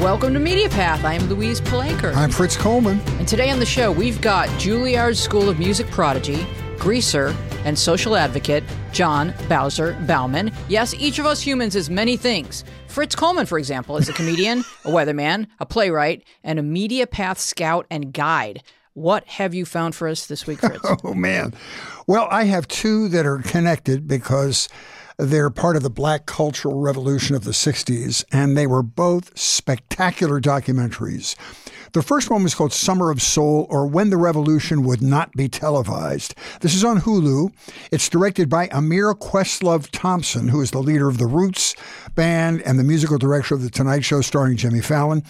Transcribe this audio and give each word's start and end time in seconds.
Welcome 0.00 0.32
to 0.32 0.40
Media 0.40 0.70
Path. 0.70 1.04
I 1.04 1.12
am 1.12 1.28
Louise 1.28 1.60
Palanker. 1.60 2.14
I'm 2.16 2.30
Fritz 2.30 2.56
Coleman. 2.56 3.00
And 3.18 3.28
today 3.28 3.50
on 3.50 3.58
the 3.58 3.66
show, 3.66 3.92
we've 3.92 4.18
got 4.22 4.48
Juilliard 4.50 5.14
School 5.16 5.50
of 5.50 5.58
Music 5.58 5.86
prodigy, 5.90 6.46
greaser, 6.78 7.36
and 7.66 7.78
social 7.78 8.16
advocate, 8.16 8.64
John 8.92 9.34
Bowser 9.46 9.92
Bauman. 10.06 10.52
Yes, 10.70 10.94
each 10.94 11.18
of 11.18 11.26
us 11.26 11.42
humans 11.42 11.76
is 11.76 11.90
many 11.90 12.16
things. 12.16 12.64
Fritz 12.86 13.14
Coleman, 13.14 13.44
for 13.44 13.58
example, 13.58 13.98
is 13.98 14.08
a 14.08 14.14
comedian, 14.14 14.60
a 14.86 14.88
weatherman, 14.88 15.48
a 15.58 15.66
playwright, 15.66 16.24
and 16.42 16.58
a 16.58 16.62
Media 16.62 17.06
Path 17.06 17.38
scout 17.38 17.86
and 17.90 18.14
guide. 18.14 18.62
What 18.94 19.26
have 19.26 19.52
you 19.52 19.66
found 19.66 19.94
for 19.94 20.08
us 20.08 20.26
this 20.26 20.46
week, 20.46 20.60
Fritz? 20.60 20.80
oh, 21.04 21.12
man. 21.12 21.52
Well, 22.06 22.26
I 22.30 22.44
have 22.44 22.66
two 22.66 23.08
that 23.08 23.26
are 23.26 23.38
connected 23.38 24.08
because 24.08 24.68
they're 25.20 25.50
part 25.50 25.76
of 25.76 25.82
the 25.82 25.90
black 25.90 26.26
cultural 26.26 26.80
revolution 26.80 27.36
of 27.36 27.44
the 27.44 27.50
60s, 27.50 28.24
and 28.32 28.56
they 28.56 28.66
were 28.66 28.82
both 28.82 29.38
spectacular 29.38 30.40
documentaries. 30.40 31.36
The 31.92 32.02
first 32.02 32.30
one 32.30 32.42
was 32.42 32.54
called 32.54 32.72
Summer 32.72 33.10
of 33.10 33.20
Soul 33.20 33.66
or 33.68 33.86
When 33.86 34.10
the 34.10 34.16
Revolution 34.16 34.84
Would 34.84 35.02
Not 35.02 35.32
Be 35.32 35.48
Televised. 35.48 36.34
This 36.60 36.74
is 36.74 36.84
on 36.84 37.00
Hulu. 37.00 37.52
It's 37.90 38.08
directed 38.08 38.48
by 38.48 38.68
Ahmir 38.68 39.12
Questlove 39.14 39.88
Thompson, 39.90 40.48
who 40.48 40.60
is 40.60 40.70
the 40.70 40.78
leader 40.78 41.08
of 41.08 41.18
the 41.18 41.26
Roots 41.26 41.74
Band 42.14 42.62
and 42.62 42.78
the 42.78 42.84
musical 42.84 43.18
director 43.18 43.54
of 43.54 43.62
The 43.62 43.70
Tonight 43.70 44.04
Show 44.04 44.20
starring 44.20 44.56
Jimmy 44.56 44.80
Fallon. 44.80 45.24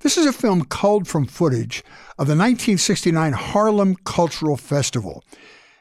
This 0.00 0.16
is 0.16 0.26
a 0.26 0.32
film 0.32 0.64
culled 0.66 1.08
from 1.08 1.26
footage 1.26 1.82
of 2.18 2.26
the 2.26 2.36
1969 2.36 3.32
Harlem 3.32 3.96
Cultural 4.04 4.56
Festival. 4.56 5.24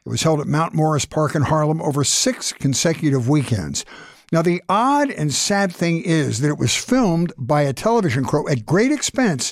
It 0.05 0.09
was 0.09 0.21
held 0.21 0.39
at 0.39 0.47
Mount 0.47 0.75
Morris 0.75 1.05
Park 1.05 1.33
in 1.33 1.41
Harlem 1.43 1.81
over 1.81 2.03
six 2.03 2.53
consecutive 2.53 3.27
weekends. 3.27 3.85
Now, 4.31 4.43
the 4.43 4.61
odd 4.69 5.09
and 5.09 5.33
sad 5.33 5.73
thing 5.73 6.03
is 6.03 6.41
that 6.41 6.49
it 6.49 6.59
was 6.59 6.75
filmed 6.75 7.33
by 7.37 7.61
a 7.61 7.73
television 7.73 8.23
crew 8.23 8.47
at 8.47 8.67
great 8.67 8.91
expense, 8.91 9.51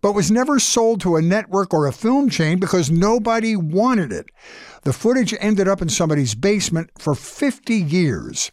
but 0.00 0.12
was 0.12 0.32
never 0.32 0.58
sold 0.58 1.00
to 1.02 1.14
a 1.14 1.22
network 1.22 1.72
or 1.72 1.86
a 1.86 1.92
film 1.92 2.28
chain 2.28 2.58
because 2.58 2.90
nobody 2.90 3.54
wanted 3.54 4.10
it. 4.10 4.26
The 4.82 4.92
footage 4.92 5.34
ended 5.38 5.68
up 5.68 5.80
in 5.80 5.88
somebody's 5.88 6.34
basement 6.34 6.90
for 6.98 7.14
50 7.14 7.74
years. 7.74 8.50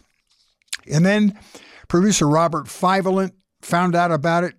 And 0.92 1.06
then 1.06 1.40
producer 1.88 2.28
Robert 2.28 2.68
Fyvolent 2.68 3.32
found 3.62 3.96
out 3.96 4.12
about 4.12 4.44
it 4.44 4.56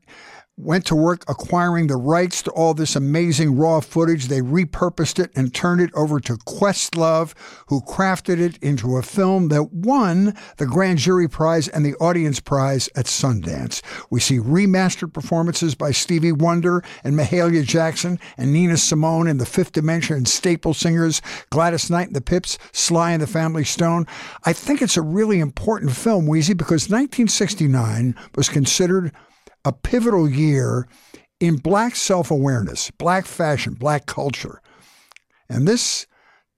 went 0.58 0.84
to 0.84 0.95
work 0.95 1.25
acquiring 1.28 1.86
the 1.86 1.97
rights 1.97 2.42
to 2.42 2.50
all 2.50 2.75
this 2.75 2.95
amazing 2.95 3.56
raw 3.56 3.81
footage. 3.81 4.28
They 4.28 4.41
repurposed 4.41 5.19
it 5.19 5.31
and 5.34 5.55
turned 5.55 5.81
it 5.81 5.91
over 5.94 6.20
to 6.20 6.34
Questlove, 6.34 7.33
who 7.69 7.81
crafted 7.81 8.39
it 8.39 8.59
into 8.59 8.97
a 8.97 9.03
film 9.03 9.48
that 9.48 9.72
won 9.72 10.36
the 10.59 10.67
Grand 10.67 10.98
Jury 10.98 11.28
Prize 11.28 11.69
and 11.69 11.86
the 11.86 11.94
Audience 11.94 12.39
Prize 12.39 12.91
at 12.94 13.06
Sundance. 13.06 13.83
We 14.11 14.20
see 14.20 14.39
remastered 14.39 15.14
performances 15.14 15.75
by 15.75 15.91
Stevie 15.91 16.33
Wonder 16.33 16.84
and 17.03 17.16
Mahalia 17.16 17.64
Jackson 17.64 18.19
and 18.37 18.53
Nina 18.53 18.77
Simone 18.77 19.28
in 19.28 19.39
The 19.39 19.47
Fifth 19.47 19.72
Dimension 19.72 20.16
and 20.16 20.28
Staple 20.28 20.75
Singers, 20.75 21.22
Gladys 21.48 21.89
Knight 21.91 22.09
and 22.09 22.16
the 22.16 22.20
Pips, 22.20 22.59
Sly 22.72 23.12
and 23.12 23.22
the 23.22 23.27
Family 23.27 23.64
Stone. 23.64 24.06
I 24.44 24.53
think 24.53 24.83
it's 24.83 24.98
a 24.98 25.03
really 25.03 25.41
important 25.41 25.92
film, 25.92 26.27
Wheezy, 26.27 26.53
because 26.53 26.91
1969 26.91 28.14
was 28.34 28.50
considered 28.50 29.12
a 29.65 29.73
pivotal 29.73 30.29
year 30.29 30.87
in 31.41 31.57
black 31.57 31.97
self 31.97 32.31
awareness, 32.31 32.91
black 32.93 33.27
fashion, 33.27 33.75
black 33.75 34.07
culture. 34.07 34.61
And 35.49 35.67
this 35.67 36.07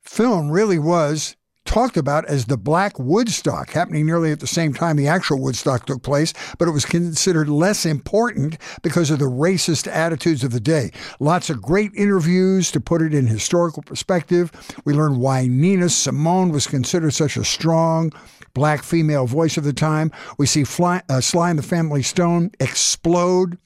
film 0.03 0.51
really 0.51 0.79
was 0.79 1.37
talked 1.65 1.97
about 1.97 2.25
as 2.27 2.45
the 2.45 2.57
Black 2.57 2.99
Woodstock, 2.99 3.71
happening 3.71 4.07
nearly 4.07 4.31
at 4.31 4.41
the 4.41 4.47
same 4.47 4.75
time 4.75 4.97
the 4.97 5.09
actual 5.09 5.41
Woodstock 5.41 5.87
took 5.87 6.03
place, 6.03 6.33
but 6.59 6.69
it 6.69 6.73
was 6.73 6.85
considered 6.85 7.49
less 7.49 7.87
important 7.87 8.59
because 8.83 9.11
of 9.11 9.19
the 9.19 9.25
racist 9.25 9.91
attitudes 9.91 10.45
of 10.45 10.53
the 10.53 10.61
day. 10.61 10.91
Lots 11.20 11.51
of 11.51 11.63
great 11.63 11.93
interviews 11.95 12.70
to 12.73 12.81
put 12.81 13.03
it 13.03 13.14
in 13.14 13.27
historical 13.27 13.83
perspective. 13.83 14.53
We 14.85 14.93
learned 14.93 15.19
why 15.19 15.47
Nina 15.47 15.89
Simone 15.89 16.51
was 16.51 16.67
considered 16.67 17.14
such 17.14 17.37
a 17.37 17.45
strong, 17.45 18.13
black 18.55 18.83
female 18.83 19.27
voice 19.27 19.57
of 19.57 19.65
the 19.65 19.73
time. 19.73 20.11
We 20.39 20.47
see 20.47 20.65
Fly, 20.65 21.03
uh, 21.09 21.20
Sly 21.20 21.51
and 21.51 21.59
the 21.59 21.63
Family 21.63 22.03
Stone 22.03 22.53
explode 22.61 23.59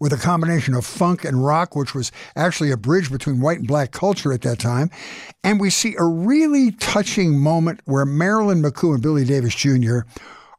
with 0.00 0.12
a 0.12 0.16
combination 0.16 0.74
of 0.74 0.84
funk 0.84 1.24
and 1.24 1.44
rock, 1.44 1.74
which 1.74 1.94
was 1.94 2.12
actually 2.34 2.70
a 2.70 2.76
bridge 2.76 3.10
between 3.10 3.40
white 3.40 3.58
and 3.58 3.68
black 3.68 3.92
culture 3.92 4.32
at 4.32 4.42
that 4.42 4.58
time. 4.58 4.90
And 5.42 5.60
we 5.60 5.70
see 5.70 5.94
a 5.98 6.04
really 6.04 6.72
touching 6.72 7.38
moment 7.38 7.80
where 7.84 8.04
Marilyn 8.04 8.62
McCoo 8.62 8.94
and 8.94 9.02
Billy 9.02 9.24
Davis 9.24 9.54
Jr. 9.54 10.00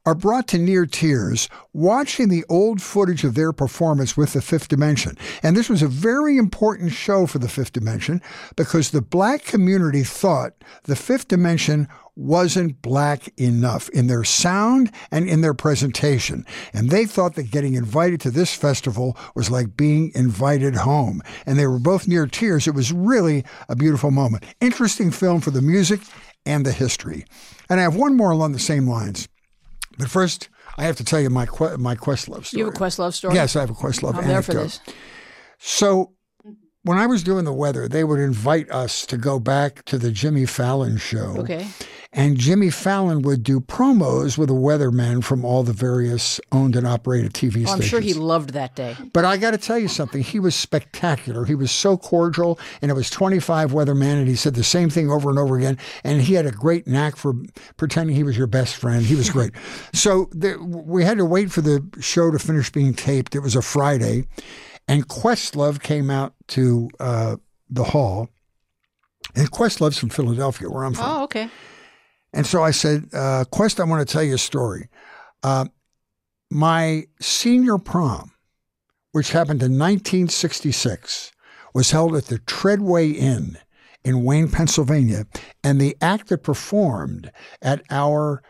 are 0.06 0.16
brought 0.16 0.48
to 0.48 0.58
near 0.58 0.86
tears 0.86 1.50
watching 1.74 2.30
the 2.30 2.46
old 2.50 2.82
footage 2.82 3.24
of 3.24 3.36
their 3.36 3.54
performance 3.54 4.16
with 4.18 4.34
the 4.34 4.42
Fifth 4.42 4.70
Dimension. 4.70 5.18
And 5.44 5.56
this 5.56 5.70
was 5.70 5.82
a 5.82 5.88
very 5.88 6.38
important 6.38 6.94
show 6.94 7.28
for 7.28 7.40
the 7.40 7.50
Fifth 7.50 7.74
Dimension 7.74 8.22
because 8.56 8.92
the 8.92 9.02
black 9.02 9.44
community 9.44 10.04
thought 10.04 10.54
the 10.84 10.96
Fifth 10.96 11.28
Dimension 11.28 11.88
wasn't 12.18 12.82
black 12.82 13.32
enough 13.40 13.90
in 13.90 14.08
their 14.08 14.24
sound 14.24 14.92
and 15.12 15.30
in 15.30 15.42
their 15.42 15.54
presentation. 15.54 16.46
And 16.74 16.90
they 16.90 17.06
thought 17.06 17.36
that 17.36 17.52
getting 17.52 17.76
invited 17.76 18.20
to 18.22 18.32
this 18.32 18.54
festival 18.54 19.16
was 19.36 19.52
like 19.52 19.78
being 19.78 20.12
invited 20.16 20.76
home. 20.76 21.22
And 21.46 21.60
they 21.60 21.68
were 21.68 21.80
both 21.80 22.08
near 22.08 22.26
tears. 22.26 22.68
It 22.68 22.74
was 22.74 22.92
really 22.92 23.46
a 23.70 23.76
beautiful 23.76 24.12
moment. 24.12 24.44
Interesting 24.60 25.12
film 25.12 25.42
for 25.42 25.52
the 25.52 25.62
music 25.62 26.02
and 26.46 26.66
the 26.66 26.72
history. 26.72 27.26
And 27.70 27.80
I 27.80 27.84
have 27.84 27.96
one 27.96 28.18
more 28.18 28.32
along 28.32 28.54
the 28.54 28.60
same 28.60 28.88
lines. 28.88 29.28
But 30.00 30.10
first, 30.10 30.50
I 30.78 30.84
have 30.84 30.96
to 30.98 31.04
tell 31.04 31.20
you 31.20 31.30
my 31.30 31.46
my 31.78 31.96
Questlove 31.96 32.46
story. 32.46 32.60
You 32.60 32.66
have 32.66 32.76
a 32.76 32.78
Questlove 32.78 33.14
story? 33.14 33.36
Yes, 33.36 33.56
I 33.56 33.62
have 33.62 33.70
a 33.70 33.74
quest 33.74 34.04
love 34.04 34.16
Questlove 34.16 34.24
I'm 34.24 34.30
anecdote. 34.30 34.54
there 34.54 34.64
for 34.64 34.64
this. 34.64 34.80
So 35.60 36.14
when 36.88 36.98
I 36.98 37.06
was 37.06 37.22
doing 37.22 37.46
the 37.46 37.54
weather, 37.54 37.88
they 37.88 38.04
would 38.04 38.20
invite 38.20 38.72
us 38.72 39.06
to 39.08 39.18
go 39.18 39.40
back 39.40 39.84
to 39.86 39.98
the 39.98 40.12
Jimmy 40.12 40.46
Fallon 40.46 40.98
show. 40.98 41.36
Okay. 41.38 41.68
And 42.14 42.38
Jimmy 42.38 42.70
Fallon 42.70 43.22
would 43.24 43.44
do 43.44 43.60
promos 43.60 44.38
with 44.38 44.48
the 44.48 44.56
weathermen 44.56 45.24
from 45.24 45.44
all 45.44 45.64
the 45.64 45.74
various 45.74 46.40
owned 46.52 46.76
and 46.76 46.88
operated 46.88 47.34
TV 47.34 47.52
stations. 47.52 47.70
Oh, 47.70 47.74
I'm 47.74 47.82
sure 47.82 48.00
he 48.00 48.14
loved 48.14 48.54
that 48.54 48.76
day. 48.76 48.96
But 49.14 49.26
I 49.26 49.38
got 49.38 49.52
to 49.52 49.58
tell 49.58 49.78
you 49.78 49.90
something. 49.90 50.24
He 50.24 50.40
was 50.40 50.56
spectacular. 50.56 51.46
He 51.46 51.54
was 51.54 51.70
so 51.70 51.98
cordial, 51.98 52.58
and 52.82 52.90
it 52.90 52.94
was 52.94 53.10
25 53.10 53.72
weathermen, 53.72 54.14
and 54.14 54.28
he 54.28 54.36
said 54.36 54.56
the 54.56 54.64
same 54.64 54.90
thing 54.90 55.12
over 55.12 55.30
and 55.30 55.38
over 55.38 55.58
again. 55.58 55.78
And 56.04 56.22
he 56.22 56.34
had 56.34 56.46
a 56.46 56.52
great 56.52 56.88
knack 56.88 57.18
for 57.18 57.36
pretending 57.76 58.16
he 58.16 58.24
was 58.24 58.38
your 58.38 58.48
best 58.48 58.78
friend. 58.78 59.06
He 59.06 59.16
was 59.16 59.30
great. 59.30 59.52
so 59.94 60.30
the, 60.32 60.58
we 60.58 61.04
had 61.04 61.18
to 61.18 61.26
wait 61.26 61.52
for 61.52 61.62
the 61.62 61.86
show 62.00 62.32
to 62.32 62.40
finish 62.40 62.72
being 62.72 62.94
taped. 62.94 63.36
It 63.36 63.42
was 63.42 63.56
a 63.56 63.62
Friday, 63.62 64.26
and 64.88 65.08
Questlove 65.08 65.82
came 65.82 66.10
out 66.10 66.34
to 66.50 66.90
uh, 67.00 67.38
the 67.70 67.84
hall. 67.84 68.30
And 69.36 69.52
Questlove's 69.52 69.98
from 69.98 70.10
Philadelphia, 70.10 70.70
where 70.70 70.84
I'm 70.84 70.94
from. 70.94 71.06
Oh, 71.06 71.24
okay. 71.24 71.50
And 72.34 72.46
so 72.46 72.64
I 72.64 72.72
said, 72.72 73.10
uh, 73.14 73.46
Quest, 73.52 73.80
I 73.80 73.84
want 73.84 74.08
to 74.08 74.12
tell 74.12 74.24
you 74.24 74.36
a 74.36 74.40
story. 74.40 74.90
Uh, 75.44 75.66
my 76.50 77.06
senior 77.20 77.78
prom, 77.78 78.32
which 79.12 79.32
happened 79.32 79.62
in 79.62 79.78
1966, 79.78 81.32
was 81.74 81.92
held 81.92 82.16
at 82.16 82.26
the 82.26 82.40
Treadway 82.40 83.10
Inn 83.10 83.58
in 84.04 84.24
Wayne, 84.24 84.50
Pennsylvania. 84.50 85.26
And 85.64 85.80
the 85.80 85.98
act 86.02 86.30
that 86.30 86.44
performed 86.44 87.32
at 87.62 87.84
our 87.90 88.42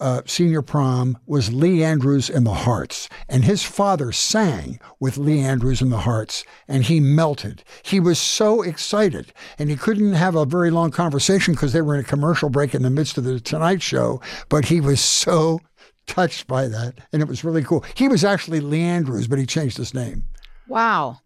uh, 0.00 0.22
senior 0.26 0.62
prom 0.62 1.18
was 1.26 1.52
Lee 1.52 1.82
Andrews 1.82 2.28
and 2.28 2.46
the 2.46 2.54
Hearts. 2.54 3.08
And 3.28 3.44
his 3.44 3.62
father 3.62 4.12
sang 4.12 4.80
with 5.00 5.18
Lee 5.18 5.40
Andrews 5.40 5.80
and 5.80 5.92
the 5.92 5.98
Hearts, 5.98 6.44
and 6.68 6.84
he 6.84 7.00
melted. 7.00 7.64
He 7.82 8.00
was 8.00 8.18
so 8.18 8.62
excited, 8.62 9.32
and 9.58 9.70
he 9.70 9.76
couldn't 9.76 10.14
have 10.14 10.34
a 10.34 10.44
very 10.44 10.70
long 10.70 10.90
conversation 10.90 11.54
because 11.54 11.72
they 11.72 11.82
were 11.82 11.94
in 11.94 12.00
a 12.00 12.04
commercial 12.04 12.48
break 12.48 12.74
in 12.74 12.82
the 12.82 12.90
midst 12.90 13.18
of 13.18 13.24
the 13.24 13.40
Tonight 13.40 13.82
Show, 13.82 14.20
but 14.48 14.66
he 14.66 14.80
was 14.80 15.00
so 15.00 15.60
touched 16.06 16.46
by 16.46 16.68
that, 16.68 16.98
and 17.12 17.22
it 17.22 17.28
was 17.28 17.44
really 17.44 17.62
cool. 17.62 17.84
He 17.94 18.08
was 18.08 18.24
actually 18.24 18.60
Lee 18.60 18.82
Andrews, 18.82 19.26
but 19.26 19.38
he 19.38 19.46
changed 19.46 19.76
his 19.76 19.94
name. 19.94 20.24
Wow. 20.68 21.18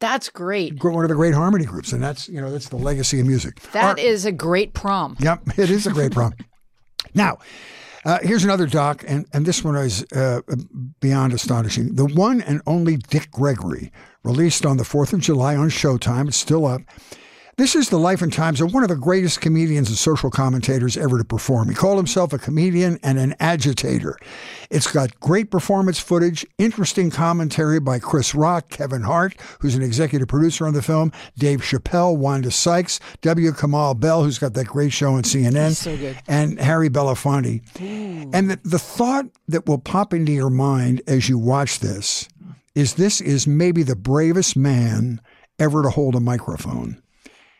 That's 0.00 0.28
great. 0.28 0.82
One 0.84 1.04
of 1.04 1.08
the 1.08 1.14
great 1.14 1.34
harmony 1.34 1.64
groups, 1.64 1.92
and 1.92 2.02
that's 2.02 2.28
you 2.28 2.40
know 2.40 2.50
that's 2.50 2.68
the 2.68 2.76
legacy 2.76 3.20
of 3.20 3.26
music. 3.26 3.60
That 3.72 3.98
is 3.98 4.26
a 4.26 4.32
great 4.32 4.74
prom. 4.74 5.16
Yep, 5.20 5.58
it 5.58 5.70
is 5.70 5.86
a 5.86 5.92
great 5.92 6.12
prom. 6.12 6.34
now, 7.14 7.38
uh, 8.04 8.18
here's 8.22 8.44
another 8.44 8.66
doc, 8.66 9.04
and, 9.06 9.26
and 9.32 9.46
this 9.46 9.64
one 9.64 9.76
is 9.76 10.04
uh, 10.12 10.40
beyond 11.00 11.32
astonishing. 11.32 11.94
The 11.94 12.06
one 12.06 12.40
and 12.42 12.60
only 12.66 12.96
Dick 12.96 13.30
Gregory, 13.30 13.90
released 14.24 14.66
on 14.66 14.78
the 14.78 14.84
4th 14.84 15.12
of 15.12 15.20
July 15.20 15.54
on 15.54 15.68
Showtime. 15.68 16.28
It's 16.28 16.36
still 16.36 16.66
up. 16.66 16.82
This 17.56 17.76
is 17.76 17.88
the 17.88 17.98
life 17.98 18.20
and 18.20 18.32
times 18.32 18.60
of 18.60 18.74
one 18.74 18.82
of 18.82 18.88
the 18.88 18.96
greatest 18.96 19.40
comedians 19.40 19.88
and 19.88 19.96
social 19.96 20.28
commentators 20.28 20.96
ever 20.96 21.18
to 21.18 21.24
perform. 21.24 21.68
He 21.68 21.74
called 21.74 21.98
himself 21.98 22.32
a 22.32 22.38
comedian 22.38 22.98
and 23.04 23.16
an 23.16 23.36
agitator. 23.38 24.16
It's 24.70 24.90
got 24.90 25.20
great 25.20 25.52
performance 25.52 26.00
footage, 26.00 26.44
interesting 26.58 27.12
commentary 27.12 27.78
by 27.78 28.00
Chris 28.00 28.34
Rock, 28.34 28.70
Kevin 28.70 29.02
Hart, 29.02 29.36
who's 29.60 29.76
an 29.76 29.82
executive 29.82 30.26
producer 30.26 30.66
on 30.66 30.74
the 30.74 30.82
film, 30.82 31.12
Dave 31.38 31.60
Chappelle, 31.60 32.16
Wanda 32.16 32.50
Sykes, 32.50 32.98
W. 33.20 33.52
Kamau 33.52 33.98
Bell, 33.98 34.24
who's 34.24 34.38
got 34.38 34.54
that 34.54 34.66
great 34.66 34.92
show 34.92 35.14
on 35.14 35.22
CNN, 35.22 35.76
so 35.76 36.14
and 36.26 36.58
Harry 36.58 36.90
Belafonte. 36.90 37.62
Ooh. 37.80 38.30
And 38.32 38.50
the, 38.50 38.58
the 38.64 38.80
thought 38.80 39.26
that 39.46 39.66
will 39.66 39.78
pop 39.78 40.12
into 40.12 40.32
your 40.32 40.50
mind 40.50 41.02
as 41.06 41.28
you 41.28 41.38
watch 41.38 41.78
this 41.78 42.28
is 42.74 42.94
this 42.94 43.20
is 43.20 43.46
maybe 43.46 43.84
the 43.84 43.94
bravest 43.94 44.56
man 44.56 45.20
ever 45.60 45.84
to 45.84 45.90
hold 45.90 46.16
a 46.16 46.20
microphone. 46.20 47.00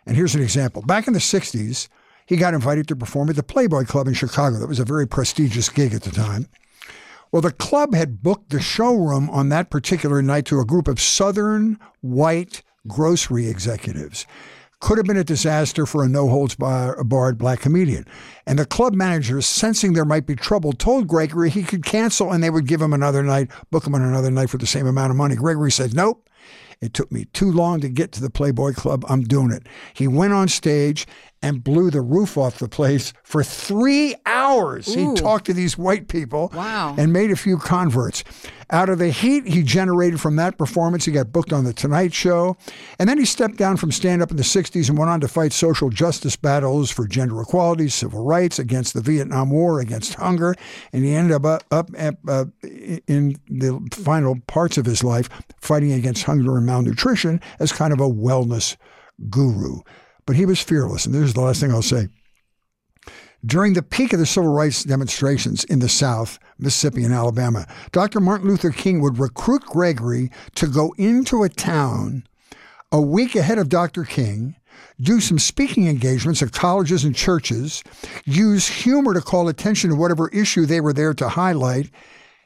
And 0.07 0.17
here's 0.17 0.35
an 0.35 0.43
example. 0.43 0.83
Back 0.83 1.07
in 1.07 1.13
the 1.13 1.19
60s, 1.19 1.89
he 2.27 2.37
got 2.37 2.55
invited 2.55 2.89
to 2.89 2.97
perform 2.97 3.31
at 3.31 3.37
the 3.37 3.43
Playboy 3.43 3.85
Club 3.85 4.09
in 4.09 4.15
Chicago. 4.15 4.59
That 4.59 4.69
was 4.69 4.81
a 4.81 4.85
very 4.85 5.07
prestigious 5.07 5.69
gig 5.69 5.95
at 5.95 6.03
the 6.03 6.11
time. 6.11 6.49
Well, 7.33 7.43
the 7.43 7.51
club 7.51 7.95
had 7.95 8.23
booked 8.23 8.51
the 8.51 8.61
showroom 8.61 9.29
on 9.31 9.49
that 9.49 9.69
particular 9.69 10.23
night 10.23 10.47
to 10.47 10.61
a 10.61 10.65
group 10.65 10.87
of 10.87 11.01
Southern 11.01 11.79
white 12.01 12.63
grocery 12.87 13.49
executives. 13.49 14.27
Could 14.81 14.99
have 14.99 15.07
been 15.07 15.17
a 15.17 15.25
disaster 15.25 15.87
for 15.87 16.05
a 16.05 16.09
no 16.09 16.29
holds 16.29 16.55
barred 16.55 17.39
black 17.39 17.61
comedian. 17.61 18.07
And 18.47 18.59
the 18.59 18.67
club 18.67 18.95
manager, 18.95 19.41
sensing 19.41 19.95
there 19.95 20.05
might 20.05 20.27
be 20.27 20.37
trouble, 20.37 20.73
told 20.73 21.09
Gregory 21.09 21.49
he 21.51 21.63
could 21.63 21.85
cancel 21.85 22.31
and 22.31 22.43
they 22.43 22.51
would 22.51 22.69
give 22.69 22.83
him 22.83 22.93
another 22.93 23.23
night, 23.23 23.51
book 23.71 23.87
him 23.87 23.95
on 23.95 24.03
another 24.03 24.31
night 24.31 24.51
for 24.51 24.59
the 24.59 24.67
same 24.67 24.87
amount 24.87 25.11
of 25.11 25.17
money. 25.17 25.37
Gregory 25.37 25.73
said, 25.73 25.95
Nope, 25.95 26.29
it 26.85 26.93
took 26.93 27.11
me 27.11 27.25
too 27.33 27.51
long 27.51 27.81
to 27.81 27.89
get 27.89 28.13
to 28.13 28.21
the 28.21 28.29
Playboy 28.29 28.75
Club. 28.75 29.05
I'm 29.09 29.23
doing 29.23 29.51
it. 29.51 29.67
He 29.95 30.07
went 30.07 30.35
on 30.35 30.49
stage 30.49 31.07
and 31.45 31.63
blew 31.63 31.91
the 31.91 32.01
roof 32.01 32.39
off 32.39 32.59
the 32.59 32.69
place 32.69 33.13
for 33.23 33.45
three 33.45 34.15
hours. 34.25 34.89
Ooh. 34.97 35.11
He 35.11 35.21
talked 35.21 35.45
to 35.45 35.53
these 35.53 35.77
white 35.77 36.09
people 36.09 36.51
wow. 36.55 36.95
and 36.97 37.13
made 37.13 37.31
a 37.31 37.37
few 37.37 37.59
converts. 37.59 38.25
Out 38.71 38.89
of 38.89 38.99
the 38.99 39.11
heat 39.11 39.47
he 39.47 39.63
generated 39.63 40.23
from 40.23 40.37
that 40.37 40.57
performance, 40.57 41.05
he 41.05 41.13
got 41.13 41.33
booked 41.33 41.53
on 41.53 41.65
The 41.65 41.75
Tonight 41.75 42.15
Show. 42.15 42.57
And 42.99 43.11
then 43.11 43.19
he 43.19 43.27
stepped 43.27 43.59
down 43.59 43.77
from 43.77 43.93
stand 43.93 44.23
up 44.23 44.31
in 44.31 44.39
the 44.39 44.43
60s 44.43 44.89
and 44.89 44.97
went 44.97 45.11
on 45.11 45.21
to 45.21 45.29
fight 45.29 45.53
social 45.53 45.91
justice 45.91 46.35
battles 46.35 46.91
for 46.91 47.07
gender 47.07 47.39
equality, 47.43 47.91
civil 47.91 48.25
rights, 48.25 48.59
against 48.59 48.95
the 48.95 49.03
Vietnam 49.03 49.51
War, 49.51 49.81
against 49.81 50.15
hunger. 50.15 50.55
And 50.95 51.05
he 51.05 51.15
ended 51.15 51.45
up, 51.45 51.45
uh, 51.45 51.59
up 51.71 51.91
uh, 52.27 52.47
in 53.07 53.39
the 53.51 53.87
final 53.93 54.41
parts 54.47 54.79
of 54.79 54.87
his 54.87 55.05
life 55.05 55.29
fighting 55.61 55.93
against 55.93 56.23
hunger 56.23 56.57
and 56.57 56.65
malnutrition 56.65 57.43
as 57.61 57.71
kind 57.71 57.93
of 57.93 58.01
a 58.01 58.09
wellness 58.09 58.77
guru. 59.29 59.81
But 60.27 60.37
he 60.37 60.47
was 60.47 60.61
fearless. 60.61 61.07
And 61.07 61.15
this 61.15 61.23
is 61.23 61.35
the 61.35 61.41
last 61.41 61.61
thing 61.61 61.71
I'll 61.71 61.83
say. 61.83 62.09
During 63.45 63.75
the 63.75 63.83
peak 63.83 64.15
of 64.15 64.19
the 64.19 64.27
civil 64.27 64.51
rights 64.51 64.85
demonstrations 64.85 65.65
in 65.65 65.81
the 65.81 65.89
South, 65.89 66.39
Mississippi 66.59 67.05
and 67.05 67.13
Alabama, 67.13 67.67
Dr. 67.93 68.19
Martin 68.19 68.49
Luther 68.49 68.71
King 68.71 69.03
would 69.03 69.19
recruit 69.19 69.63
Gregory 69.67 70.31
to 70.55 70.67
go 70.67 70.95
into 70.97 71.43
a 71.43 71.51
town 71.51 72.25
a 72.91 73.01
week 73.01 73.35
ahead 73.35 73.59
of 73.59 73.69
Dr. 73.69 74.05
King, 74.05 74.55
do 75.01 75.21
some 75.21 75.39
speaking 75.39 75.89
engagements 75.89 76.41
at 76.43 76.53
colleges 76.53 77.03
and 77.03 77.15
churches, 77.15 77.83
use 78.25 78.69
humor 78.69 79.13
to 79.15 79.21
call 79.21 79.49
attention 79.49 79.91
to 79.91 79.97
whatever 79.97 80.29
issue 80.29 80.65
they 80.65 80.81
were 80.81 80.93
there 80.93 81.13
to 81.13 81.29
highlight. 81.29 81.91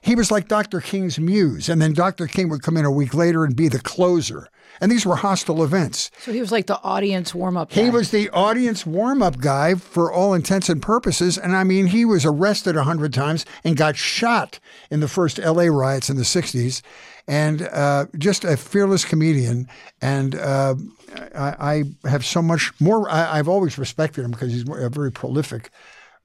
He 0.01 0.15
was 0.15 0.31
like 0.31 0.49
Dr. 0.49 0.81
King's 0.81 1.19
muse, 1.19 1.69
and 1.69 1.83
then 1.83 1.93
Dr. 1.93 2.27
King 2.27 2.49
would 2.51 2.63
come 2.63 2.77
in 2.77 2.85
a 2.85 2.91
week 2.91 3.15
later 3.15 3.45
and 3.45 3.57
be 3.57 3.69
the 3.69 3.81
closer. 3.81 4.49
And 4.81 4.93
these 4.93 5.05
were 5.05 5.17
hostile 5.17 5.65
events. 5.65 6.11
So 6.21 6.33
he 6.33 6.41
was 6.41 6.53
like 6.53 6.67
the 6.67 6.81
audience 6.83 7.35
warm 7.35 7.57
up 7.57 7.73
He 7.73 7.91
was 7.91 8.11
the 8.11 8.31
audience 8.31 8.87
warm 8.87 9.23
up 9.23 9.39
guy 9.39 9.75
for 9.75 10.13
all 10.13 10.35
intents 10.35 10.69
and 10.69 10.81
purposes. 10.81 11.37
And 11.37 11.57
I 11.57 11.65
mean, 11.65 11.87
he 11.87 12.05
was 12.05 12.25
arrested 12.25 12.77
a 12.77 12.85
hundred 12.85 13.13
times 13.13 13.45
and 13.65 13.77
got 13.77 13.97
shot 13.97 14.61
in 14.91 15.01
the 15.01 15.09
first 15.09 15.39
LA 15.39 15.65
riots 15.65 16.09
in 16.09 16.17
the 16.17 16.23
60s. 16.23 16.83
And 17.27 17.63
uh, 17.63 18.07
just 18.17 18.45
a 18.45 18.57
fearless 18.57 19.05
comedian. 19.05 19.69
And 20.01 20.35
uh, 20.35 20.77
I, 21.35 21.85
I, 22.05 22.09
have 22.09 22.25
so 22.25 22.41
much 22.41 22.73
more. 22.81 23.11
I, 23.11 23.37
have 23.37 23.49
always 23.49 23.77
respected 23.77 24.25
him 24.25 24.31
because 24.31 24.53
he's 24.53 24.67
a 24.67 24.89
very 24.89 25.13
prolific 25.13 25.71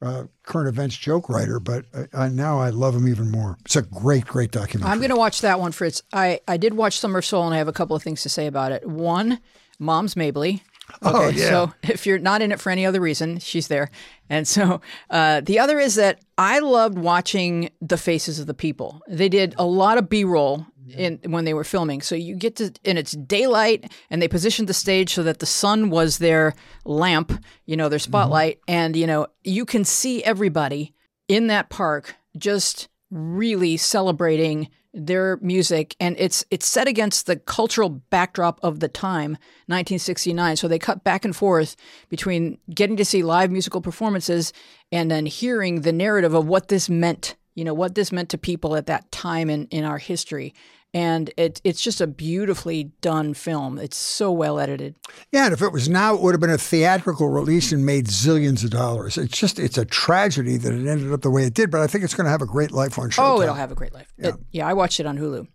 uh, 0.04 0.26
current 0.44 0.68
events 0.68 0.98
joke 0.98 1.30
writer, 1.30 1.60
but 1.60 1.86
uh, 2.14 2.28
now 2.30 2.60
I 2.60 2.70
love 2.70 2.96
him 2.96 3.08
even 3.08 3.32
more. 3.32 3.58
It's 3.66 3.76
a 3.76 3.82
great, 3.82 4.26
great 4.26 4.52
documentary. 4.52 4.92
I'm 4.92 5.00
going 5.00 5.10
to 5.10 5.16
watch 5.16 5.42
that 5.42 5.60
one, 5.60 5.72
Fritz. 5.72 6.04
I, 6.12 6.40
I 6.48 6.58
did 6.58 6.74
watch 6.74 7.00
Summer 7.00 7.22
Soul, 7.22 7.46
and 7.46 7.54
I 7.54 7.58
have 7.58 7.68
a 7.68 7.74
couple 7.74 7.96
of 7.96 8.04
things 8.04 8.22
to 8.24 8.30
say 8.30 8.48
about 8.48 8.72
it. 8.72 8.88
One, 8.88 9.40
Moms 9.80 10.16
Mabley. 10.16 10.64
Oh, 11.02 11.10
okay, 11.10 11.26
oh, 11.26 11.30
yeah. 11.30 11.50
so 11.50 11.74
if 11.84 12.06
you're 12.06 12.20
not 12.20 12.42
in 12.42 12.52
it 12.52 12.60
for 12.60 12.70
any 12.70 12.86
other 12.86 13.00
reason, 13.00 13.40
she's 13.40 13.68
there. 13.68 13.90
And 14.30 14.48
so 14.48 14.82
uh, 15.10 15.42
the 15.42 15.60
other 15.60 15.80
is 15.80 15.96
that 15.96 16.20
I 16.38 16.60
loved 16.60 16.98
watching 16.98 17.70
the 17.82 17.98
faces 17.98 18.40
of 18.40 18.48
the 18.48 18.54
people. 18.54 19.02
They 19.08 19.30
did 19.30 19.56
a 19.58 19.66
lot 19.66 19.98
of 19.98 20.10
B 20.10 20.24
roll 20.24 20.66
in 20.89 21.19
when 21.25 21.45
they 21.45 21.53
were 21.53 21.63
filming. 21.63 22.01
So 22.01 22.15
you 22.15 22.35
get 22.35 22.56
to 22.57 22.71
and 22.85 22.97
it's 22.97 23.12
daylight 23.12 23.91
and 24.09 24.21
they 24.21 24.27
positioned 24.27 24.68
the 24.68 24.74
stage 24.74 25.13
so 25.13 25.24
that 25.24 25.39
the 25.39 25.45
sun 25.45 25.89
was 25.89 26.18
their 26.18 26.53
lamp, 26.85 27.44
you 27.65 27.77
know, 27.77 27.89
their 27.89 28.00
mm-hmm. 28.00 28.12
spotlight 28.12 28.57
mm-hmm. 28.57 28.71
and 28.71 28.95
you 28.95 29.07
know, 29.07 29.27
you 29.44 29.65
can 29.65 29.83
see 29.85 30.24
everybody 30.24 30.94
in 31.27 31.47
that 31.47 31.69
park 31.69 32.15
just 32.38 32.89
really 33.09 33.77
celebrating 33.77 34.69
their 34.94 35.38
music 35.41 35.95
and 36.00 36.15
it's 36.19 36.45
it's 36.51 36.68
set 36.68 36.88
against 36.88 37.25
the 37.25 37.35
cultural 37.35 37.89
backdrop 37.89 38.59
of 38.62 38.80
the 38.80 38.88
time 38.88 39.31
1969 39.65 40.56
so 40.56 40.68
they 40.68 40.77
cut 40.77 41.03
back 41.03 41.25
and 41.25 41.35
forth 41.35 41.75
between 42.09 42.59
getting 42.71 42.95
to 42.95 43.03
see 43.03 43.24
live 43.24 43.50
musical 43.50 43.81
performances 43.81 44.53
and 44.91 45.09
then 45.09 45.25
hearing 45.25 45.81
the 45.81 45.91
narrative 45.91 46.35
of 46.35 46.47
what 46.47 46.68
this 46.68 46.89
meant 46.89 47.35
you 47.56 47.64
know 47.64 47.74
what 47.74 47.96
this 47.96 48.12
meant 48.12 48.30
to 48.30 48.38
people 48.38 48.76
at 48.76 48.88
that 48.88 49.12
time 49.12 49.50
in, 49.50 49.68
in 49.68 49.84
our 49.84 49.98
history 49.98 50.54
and 50.94 51.32
it, 51.38 51.60
it's 51.64 51.82
just 51.82 52.02
a 52.02 52.08
beautifully 52.08 52.92
done 53.02 53.34
film. 53.34 53.80
It's 53.80 53.98
so 53.98 54.32
well 54.32 54.60
edited. 54.60 54.96
Yeah, 55.32 55.46
and 55.46 55.54
if 55.54 55.62
it 55.62 55.72
was 55.72 55.90
now, 55.90 56.14
it 56.14 56.22
would 56.22 56.34
have 56.34 56.42
been 56.42 56.52
a 56.52 56.58
theatrical 56.58 57.30
release 57.30 57.72
and 57.72 57.86
made 57.86 58.06
zillions 58.06 58.64
of 58.64 58.70
dollars. 58.70 59.18
It's 59.18 59.38
just 59.38 59.58
it's 59.58 59.78
a 59.78 59.86
tragedy 59.86 60.58
that 60.58 60.72
it 60.72 60.88
ended 60.88 61.12
up 61.12 61.22
the 61.22 61.32
way 61.32 61.46
it 61.46 61.56
did, 61.56 61.72
but 61.72 61.82
I 61.82 61.88
think 61.88 62.04
it's 62.04 62.14
going 62.14 62.26
to 62.26 62.32
have 62.32 62.44
a 62.44 62.46
great 62.46 62.72
life 62.72 63.00
on 63.00 63.10
Showtime. 63.10 63.38
Oh, 63.38 63.42
it'll 63.42 63.56
have 63.56 63.72
a 63.72 63.76
great 63.76 63.94
life. 63.94 64.14
Yeah, 64.18 64.30
it, 64.30 64.36
yeah 64.52 64.68
I 64.68 64.74
watched 64.74 65.00
it 65.00 65.08
on 65.08 65.18
Hulu. 65.18 65.48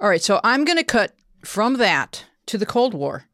All 0.00 0.08
right, 0.08 0.22
so 0.22 0.40
I'm 0.42 0.64
going 0.64 0.78
to 0.78 0.84
cut 0.84 1.14
from 1.44 1.74
that 1.74 2.24
to 2.46 2.58
the 2.58 2.66
Cold 2.66 2.92
War. 2.94 3.26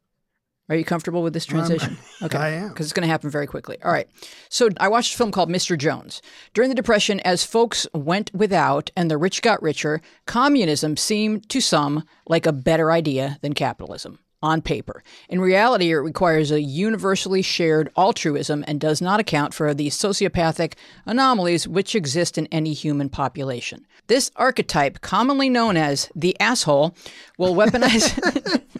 Are 0.69 0.75
you 0.75 0.83
comfortable 0.83 1.23
with 1.23 1.33
this 1.33 1.45
transition? 1.45 1.91
Um, 1.91 1.97
okay. 2.23 2.37
I 2.37 2.49
am. 2.49 2.69
Because 2.69 2.87
it's 2.87 2.93
going 2.93 3.07
to 3.07 3.11
happen 3.11 3.29
very 3.29 3.47
quickly. 3.47 3.77
All 3.83 3.91
right. 3.91 4.09
So 4.49 4.69
I 4.79 4.89
watched 4.89 5.13
a 5.13 5.17
film 5.17 5.31
called 5.31 5.49
Mr. 5.49 5.77
Jones. 5.77 6.21
During 6.53 6.69
the 6.69 6.75
Depression, 6.75 7.21
as 7.21 7.45
folks 7.45 7.87
went 7.93 8.33
without 8.33 8.91
and 8.95 9.09
the 9.09 9.17
rich 9.17 9.41
got 9.41 9.61
richer, 9.61 10.01
communism 10.25 10.97
seemed 10.97 11.47
to 11.49 11.61
some 11.61 12.03
like 12.27 12.45
a 12.45 12.51
better 12.51 12.91
idea 12.91 13.37
than 13.41 13.53
capitalism 13.53 14.19
on 14.43 14.61
paper. 14.61 15.03
In 15.29 15.41
reality, 15.41 15.91
it 15.91 15.95
requires 15.95 16.51
a 16.51 16.61
universally 16.61 17.41
shared 17.41 17.89
altruism 17.97 18.63
and 18.67 18.79
does 18.79 19.01
not 19.01 19.19
account 19.19 19.53
for 19.53 19.73
the 19.73 19.87
sociopathic 19.87 20.73
anomalies 21.05 21.67
which 21.67 21.95
exist 21.95 22.37
in 22.37 22.47
any 22.47 22.73
human 22.73 23.09
population. 23.09 23.87
This 24.07 24.29
archetype, 24.35 25.01
commonly 25.01 25.49
known 25.49 25.75
as 25.75 26.09
the 26.15 26.39
asshole, 26.39 26.95
will 27.37 27.55
weaponize 27.55 28.13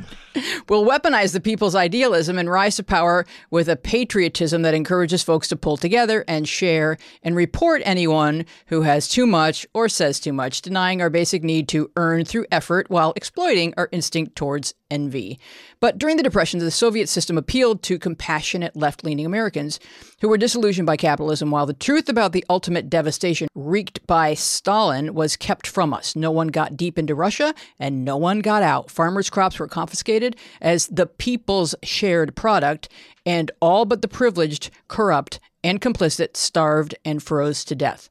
will 0.70 0.86
weaponize 0.86 1.34
the 1.34 1.40
people's 1.40 1.76
idealism 1.76 2.38
and 2.38 2.50
rise 2.50 2.76
to 2.78 2.84
power 2.84 3.26
with 3.52 3.70
a 3.70 3.76
patriotism 3.76 4.62
that 4.62 4.74
encourages 4.74 5.24
folks 5.24 5.48
to 5.50 5.56
pull 5.56 5.78
together 5.78 6.24
and 6.28 6.48
share 6.48 6.98
and 7.24 7.36
report 7.36 7.82
anyone 7.86 8.46
who 8.68 8.82
has 8.82 9.08
too 9.08 9.28
much 9.28 9.66
or 9.74 9.90
says 9.90 10.20
too 10.20 10.34
much, 10.34 10.62
denying 10.62 11.02
our 11.02 11.10
basic 11.10 11.44
need 11.44 11.68
to 11.70 11.92
earn 11.96 12.26
through 12.26 12.46
effort 12.52 12.90
while 12.90 13.14
exploiting 13.16 13.74
our 13.78 13.90
instinct 13.92 14.36
towards 14.36 14.74
envy. 14.90 15.40
But 15.80 15.98
during 15.98 16.18
the 16.18 16.24
Depression, 16.24 16.60
the 16.60 16.72
Soviet 16.72 17.08
system 17.08 17.38
appealed 17.38 17.84
to 17.84 18.00
compassionate 18.00 18.76
left 18.76 19.04
leaning 19.04 19.26
Americans 19.26 19.80
who 20.22 20.30
were 20.30 20.38
disillusioned 20.38 20.88
by 20.88 20.98
capitalism, 20.98 21.52
while 21.52 21.66
the 21.66 21.74
truth 21.74 22.10
about 22.10 22.32
the 22.32 22.46
ultimate 22.50 22.90
devastation 22.90 23.48
wreaked 23.54 24.06
by 24.08 24.34
Stalin 24.34 25.14
was 25.14 25.36
kept 25.36 25.68
from 25.68 25.94
us. 25.94 26.16
No 26.16 26.32
one 26.32 26.48
got 26.48 26.78
deep 26.78 26.98
into 26.98 27.14
Russia, 27.14 27.54
and 27.80 28.04
no 28.04 28.18
one 28.18 28.40
got 28.40 28.64
out. 28.64 28.90
Farmers' 28.90 29.30
crops 29.30 29.60
were 29.60 29.68
confiscated 29.68 30.36
as 30.62 30.88
the 30.88 31.06
people's 31.06 31.76
shared 31.84 32.36
product, 32.36 32.90
and 33.26 33.52
all 33.62 33.86
but 33.86 34.02
the 34.02 34.08
privileged, 34.08 34.72
corrupt, 34.88 35.40
and 35.64 35.82
complicit 35.82 36.36
starved 36.36 36.96
and 37.06 37.22
froze 37.22 37.64
to 37.66 37.76
death. 37.76 38.10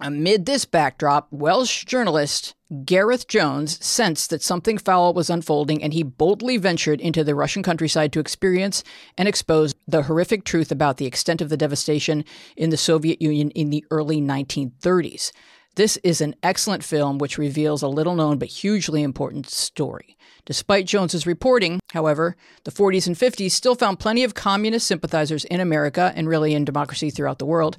Amid 0.00 0.46
this 0.46 0.64
backdrop, 0.64 1.28
Welsh 1.30 1.84
journalist 1.84 2.54
Gareth 2.72 3.28
Jones 3.28 3.84
sensed 3.84 4.30
that 4.30 4.42
something 4.42 4.78
foul 4.78 5.12
was 5.12 5.28
unfolding 5.28 5.82
and 5.82 5.92
he 5.92 6.02
boldly 6.02 6.56
ventured 6.56 7.02
into 7.02 7.22
the 7.22 7.34
Russian 7.34 7.62
countryside 7.62 8.14
to 8.14 8.20
experience 8.20 8.82
and 9.18 9.28
expose 9.28 9.74
the 9.86 10.04
horrific 10.04 10.44
truth 10.44 10.72
about 10.72 10.96
the 10.96 11.04
extent 11.04 11.42
of 11.42 11.50
the 11.50 11.56
devastation 11.58 12.24
in 12.56 12.70
the 12.70 12.78
Soviet 12.78 13.20
Union 13.20 13.50
in 13.50 13.68
the 13.68 13.84
early 13.90 14.22
1930s. 14.22 15.32
This 15.74 15.98
is 15.98 16.22
an 16.22 16.34
excellent 16.42 16.82
film 16.82 17.18
which 17.18 17.38
reveals 17.38 17.82
a 17.82 17.88
little 17.88 18.14
known 18.14 18.38
but 18.38 18.48
hugely 18.48 19.02
important 19.02 19.48
story. 19.50 20.16
Despite 20.44 20.86
Jones's 20.86 21.26
reporting, 21.26 21.78
however, 21.92 22.36
the 22.64 22.70
40s 22.70 23.06
and 23.06 23.16
50s 23.16 23.52
still 23.52 23.74
found 23.74 24.00
plenty 24.00 24.24
of 24.24 24.34
communist 24.34 24.86
sympathizers 24.86 25.44
in 25.44 25.60
America 25.60 26.12
and 26.16 26.28
really 26.28 26.54
in 26.54 26.64
democracy 26.64 27.10
throughout 27.10 27.38
the 27.38 27.46
world 27.46 27.76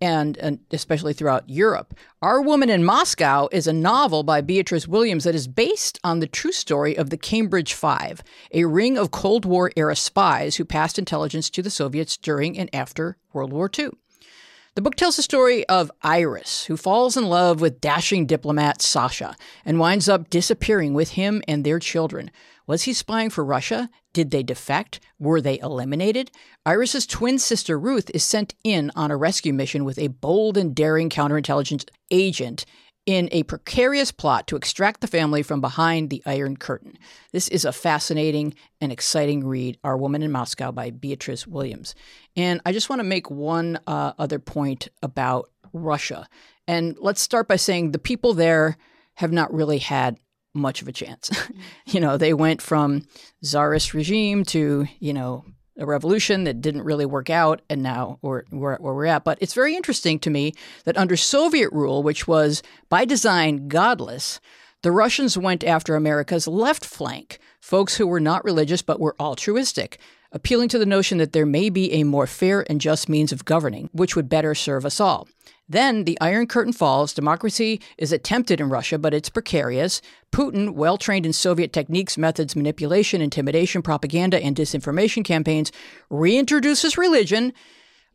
and, 0.00 0.36
and 0.38 0.60
especially 0.70 1.12
throughout 1.12 1.48
Europe. 1.48 1.94
Our 2.22 2.40
Woman 2.40 2.70
in 2.70 2.84
Moscow 2.84 3.48
is 3.52 3.66
a 3.66 3.72
novel 3.72 4.22
by 4.22 4.40
Beatriz 4.40 4.88
Williams 4.88 5.24
that 5.24 5.34
is 5.34 5.48
based 5.48 5.98
on 6.02 6.20
the 6.20 6.26
true 6.26 6.52
story 6.52 6.96
of 6.96 7.10
the 7.10 7.16
Cambridge 7.16 7.74
Five, 7.74 8.22
a 8.52 8.64
ring 8.64 8.96
of 8.96 9.10
Cold 9.10 9.44
War 9.44 9.70
era 9.76 9.96
spies 9.96 10.56
who 10.56 10.64
passed 10.64 10.98
intelligence 10.98 11.50
to 11.50 11.62
the 11.62 11.70
Soviets 11.70 12.16
during 12.16 12.58
and 12.58 12.70
after 12.74 13.16
World 13.32 13.52
War 13.52 13.70
II. 13.78 13.90
The 14.76 14.82
book 14.82 14.94
tells 14.94 15.16
the 15.16 15.22
story 15.22 15.66
of 15.66 15.90
Iris, 16.02 16.64
who 16.66 16.76
falls 16.76 17.16
in 17.16 17.26
love 17.26 17.60
with 17.60 17.80
dashing 17.80 18.26
diplomat 18.26 18.80
Sasha 18.80 19.36
and 19.64 19.80
winds 19.80 20.08
up 20.08 20.30
disappearing 20.30 20.94
with 20.94 21.10
him 21.10 21.42
and 21.48 21.64
their 21.64 21.80
children. 21.80 22.30
Was 22.70 22.82
he 22.82 22.92
spying 22.92 23.30
for 23.30 23.44
Russia? 23.44 23.90
Did 24.12 24.30
they 24.30 24.44
defect? 24.44 25.00
Were 25.18 25.40
they 25.40 25.58
eliminated? 25.58 26.30
Iris's 26.64 27.04
twin 27.04 27.40
sister 27.40 27.76
Ruth 27.76 28.08
is 28.14 28.22
sent 28.22 28.54
in 28.62 28.92
on 28.94 29.10
a 29.10 29.16
rescue 29.16 29.52
mission 29.52 29.84
with 29.84 29.98
a 29.98 30.06
bold 30.06 30.56
and 30.56 30.72
daring 30.72 31.10
counterintelligence 31.10 31.88
agent 32.12 32.64
in 33.06 33.28
a 33.32 33.42
precarious 33.42 34.12
plot 34.12 34.46
to 34.46 34.54
extract 34.54 35.00
the 35.00 35.08
family 35.08 35.42
from 35.42 35.60
behind 35.60 36.10
the 36.10 36.22
Iron 36.24 36.56
Curtain. 36.56 36.96
This 37.32 37.48
is 37.48 37.64
a 37.64 37.72
fascinating 37.72 38.54
and 38.80 38.92
exciting 38.92 39.44
read, 39.44 39.76
Our 39.82 39.96
Woman 39.96 40.22
in 40.22 40.30
Moscow 40.30 40.70
by 40.70 40.92
Beatriz 40.92 41.48
Williams. 41.48 41.96
And 42.36 42.60
I 42.64 42.70
just 42.70 42.88
want 42.88 43.00
to 43.00 43.04
make 43.04 43.32
one 43.32 43.80
uh, 43.88 44.12
other 44.16 44.38
point 44.38 44.86
about 45.02 45.50
Russia. 45.72 46.28
And 46.68 46.96
let's 47.00 47.20
start 47.20 47.48
by 47.48 47.56
saying 47.56 47.90
the 47.90 47.98
people 47.98 48.32
there 48.32 48.76
have 49.14 49.32
not 49.32 49.52
really 49.52 49.78
had 49.78 50.20
much 50.54 50.82
of 50.82 50.88
a 50.88 50.92
chance. 50.92 51.30
Mm-hmm. 51.50 51.60
you 51.86 52.00
know, 52.00 52.16
they 52.16 52.34
went 52.34 52.62
from 52.62 53.06
czarist 53.42 53.94
regime 53.94 54.44
to, 54.46 54.86
you 54.98 55.12
know, 55.12 55.44
a 55.78 55.86
revolution 55.86 56.44
that 56.44 56.60
didn't 56.60 56.82
really 56.82 57.06
work 57.06 57.30
out, 57.30 57.62
and 57.70 57.82
now 57.82 58.18
we're, 58.22 58.44
we're 58.50 58.76
where 58.76 58.94
we're 58.94 59.06
at. 59.06 59.24
But 59.24 59.38
it's 59.40 59.54
very 59.54 59.74
interesting 59.74 60.18
to 60.20 60.30
me 60.30 60.52
that 60.84 60.98
under 60.98 61.16
Soviet 61.16 61.72
rule, 61.72 62.02
which 62.02 62.28
was 62.28 62.62
by 62.88 63.04
design 63.04 63.68
godless, 63.68 64.40
the 64.82 64.92
Russians 64.92 65.36
went 65.36 65.64
after 65.64 65.96
America's 65.96 66.46
left 66.46 66.84
flank, 66.84 67.38
folks 67.60 67.96
who 67.96 68.06
were 68.06 68.20
not 68.20 68.44
religious 68.44 68.82
but 68.82 69.00
were 69.00 69.16
altruistic, 69.18 69.98
appealing 70.32 70.68
to 70.68 70.78
the 70.78 70.86
notion 70.86 71.18
that 71.18 71.32
there 71.32 71.46
may 71.46 71.70
be 71.70 71.92
a 71.92 72.04
more 72.04 72.26
fair 72.26 72.64
and 72.70 72.80
just 72.80 73.08
means 73.08 73.32
of 73.32 73.44
governing, 73.44 73.88
which 73.92 74.14
would 74.14 74.28
better 74.28 74.54
serve 74.54 74.84
us 74.84 75.00
all. 75.00 75.28
Then 75.70 76.02
the 76.02 76.18
Iron 76.20 76.48
Curtain 76.48 76.72
falls. 76.72 77.14
Democracy 77.14 77.80
is 77.96 78.10
attempted 78.10 78.60
in 78.60 78.70
Russia, 78.70 78.98
but 78.98 79.14
it's 79.14 79.30
precarious. 79.30 80.02
Putin, 80.32 80.74
well 80.74 80.98
trained 80.98 81.24
in 81.24 81.32
Soviet 81.32 81.72
techniques, 81.72 82.18
methods, 82.18 82.56
manipulation, 82.56 83.22
intimidation, 83.22 83.80
propaganda, 83.80 84.42
and 84.42 84.56
disinformation 84.56 85.24
campaigns, 85.24 85.70
reintroduces 86.10 86.96
religion, 86.96 87.52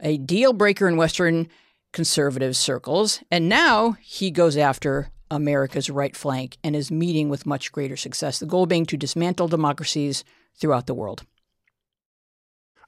a 0.02 0.18
deal 0.18 0.52
breaker 0.52 0.86
in 0.86 0.98
Western 0.98 1.48
conservative 1.94 2.58
circles. 2.58 3.24
And 3.32 3.48
now 3.48 3.94
he 4.02 4.32
goes 4.32 4.58
after 4.58 5.12
America's 5.32 5.90
right 5.90 6.14
flank 6.14 6.58
and 6.62 6.76
is 6.76 6.92
meeting 6.92 7.30
with 7.30 7.46
much 7.46 7.72
greater 7.72 7.96
success. 7.96 8.40
The 8.40 8.46
goal 8.46 8.66
being 8.66 8.86
to 8.88 8.98
dismantle 8.98 9.48
democracies 9.48 10.26
throughout 10.60 10.88
the 10.88 10.94
world. 10.94 11.24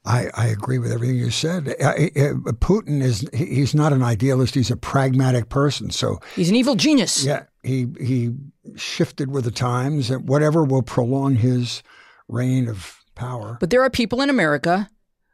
I, 0.07 0.29
I 0.33 0.47
agree 0.47 0.79
with 0.79 0.91
everything 0.93 1.17
you 1.17 1.29
said. 1.31 1.75
I, 1.83 2.09
I, 2.15 2.31
Putin 2.61 3.01
is 3.01 3.27
he's 3.33 3.75
not 3.75 3.91
an 3.91 4.01
idealist. 4.01 4.55
He's 4.55 4.71
a 4.71 4.77
pragmatic 4.77 5.49
person. 5.49 5.89
So 5.89 6.21
he's 6.35 6.49
an 6.49 6.55
evil 6.55 6.75
genius. 6.75 7.25
Yeah, 7.25 7.43
he 7.61 7.87
he 7.99 8.33
shifted 8.77 9.31
with 9.31 9.43
the 9.43 9.51
times, 9.51 10.09
and 10.09 10.27
whatever 10.27 10.63
will 10.63 10.81
prolong 10.81 11.35
his 11.35 11.83
reign 12.29 12.69
of 12.69 13.03
power. 13.15 13.57
But 13.59 13.69
there 13.69 13.81
are 13.83 13.89
people 13.89 14.21
in 14.21 14.29
America 14.29 14.89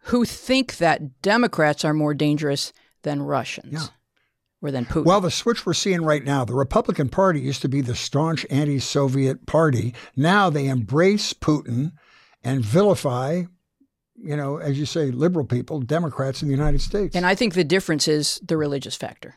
who 0.05 0.25
think 0.25 0.77
that 0.77 1.21
Democrats 1.21 1.85
are 1.85 1.93
more 1.93 2.15
dangerous 2.15 2.73
than 3.03 3.21
Russians. 3.21 3.71
Yeah. 3.71 3.87
Or 4.61 4.71
than 4.71 4.85
Putin. 4.85 5.05
Well, 5.05 5.21
the 5.21 5.29
switch 5.29 5.65
we're 5.65 5.73
seeing 5.73 6.03
right 6.03 6.23
now, 6.23 6.45
the 6.45 6.53
Republican 6.53 7.09
Party 7.09 7.41
used 7.41 7.61
to 7.63 7.69
be 7.69 7.81
the 7.81 7.95
staunch 7.95 8.45
anti 8.49 8.79
Soviet 8.79 9.45
party. 9.45 9.93
Now 10.15 10.49
they 10.49 10.67
embrace 10.67 11.33
Putin 11.33 11.91
and 12.43 12.63
vilify 12.63 13.43
you 14.15 14.35
know, 14.35 14.57
as 14.57 14.77
you 14.79 14.85
say, 14.85 15.11
liberal 15.11 15.45
people, 15.45 15.79
Democrats 15.79 16.41
in 16.41 16.47
the 16.47 16.53
United 16.53 16.81
States. 16.81 17.15
And 17.15 17.25
I 17.25 17.35
think 17.35 17.53
the 17.53 17.63
difference 17.63 18.07
is 18.07 18.39
the 18.43 18.57
religious 18.57 18.95
factor. 18.95 19.35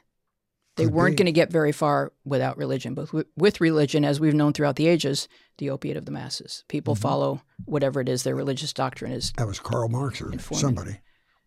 They 0.76 0.84
Could 0.84 0.92
weren't 0.92 1.16
going 1.16 1.26
to 1.26 1.32
get 1.32 1.50
very 1.50 1.72
far 1.72 2.12
without 2.24 2.58
religion, 2.58 2.92
but 2.92 3.08
with 3.34 3.60
religion, 3.62 4.04
as 4.04 4.20
we've 4.20 4.34
known 4.34 4.52
throughout 4.52 4.76
the 4.76 4.88
ages, 4.88 5.26
the 5.56 5.70
opiate 5.70 5.96
of 5.96 6.04
the 6.04 6.10
masses. 6.10 6.64
People 6.68 6.94
mm-hmm. 6.94 7.02
follow 7.02 7.42
whatever 7.64 8.02
it 8.02 8.10
is 8.10 8.24
their 8.24 8.34
religious 8.34 8.74
doctrine 8.74 9.12
is. 9.12 9.32
That 9.38 9.46
was 9.46 9.58
Karl 9.58 9.88
Marx 9.88 10.20
or 10.20 10.30
informing. 10.30 10.60
somebody. 10.60 10.98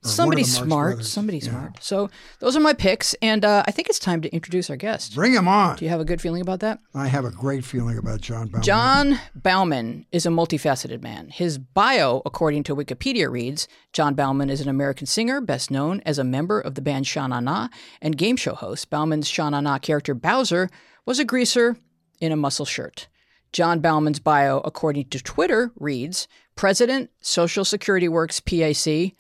Somebody 0.02 0.46
smart. 0.46 1.04
Somebody 1.04 1.40
yeah. 1.40 1.50
smart. 1.50 1.84
So 1.84 2.10
those 2.40 2.56
are 2.56 2.62
my 2.62 2.72
picks, 2.72 3.14
and 3.16 3.44
uh, 3.44 3.64
I 3.68 3.72
think 3.72 3.90
it's 3.90 4.00
time 4.00 4.22
to 4.22 4.30
introduce 4.30 4.70
our 4.70 4.78
guest. 4.78 5.14
Bring 5.14 5.34
him 5.34 5.48
on. 5.48 5.76
Do 5.76 5.84
you 5.84 5.90
have 5.90 6.00
a 6.00 6.06
good 6.06 6.22
feeling 6.22 6.42
about 6.42 6.62
that? 6.62 6.80
I 6.96 7.08
have 7.08 7.26
a 7.26 7.32
great 7.32 7.66
feeling 7.66 7.98
about 7.98 8.22
John 8.22 8.48
Bauman. 8.48 8.64
John 8.64 9.20
Bauman 9.36 10.06
is 10.14 10.26
a 10.26 10.30
multifaceted 10.30 11.02
man. 11.02 11.30
His 11.30 11.58
bio, 11.58 12.22
according 12.26 12.64
to 12.64 12.76
Wikipedia, 12.76 13.30
reads: 13.30 13.68
John 13.92 14.14
Bauman 14.16 14.50
is 14.50 14.62
an 14.62 14.70
American 14.70 15.06
singer, 15.06 15.42
best 15.42 15.70
known 15.70 16.02
as 16.06 16.18
a 16.18 16.24
member 16.24 16.62
of 16.62 16.76
the 16.76 16.82
band 16.82 17.06
Sha 17.06 17.28
Na 17.28 17.42
Na 17.42 17.68
and 18.02 18.18
game 18.18 18.38
show 18.38 18.56
host. 18.56 18.90
Bauman's 18.90 19.28
Sha 19.28 19.50
Na 19.50 19.60
Na 19.60 19.80
character 19.80 20.14
Bowser 20.14 20.70
was 21.06 21.20
a 21.20 21.26
greaser 21.26 21.76
in 22.22 22.32
a 22.32 22.38
muscle 22.38 22.66
shirt. 22.66 23.10
John 23.52 23.80
Bauman's 23.82 24.20
bio, 24.20 24.60
according 24.60 25.10
to 25.10 25.22
Twitter, 25.22 25.74
reads: 25.76 26.30
President, 26.56 27.10
Social 27.20 27.66
Security 27.66 28.08
Works 28.08 28.40
PAC. 28.40 29.14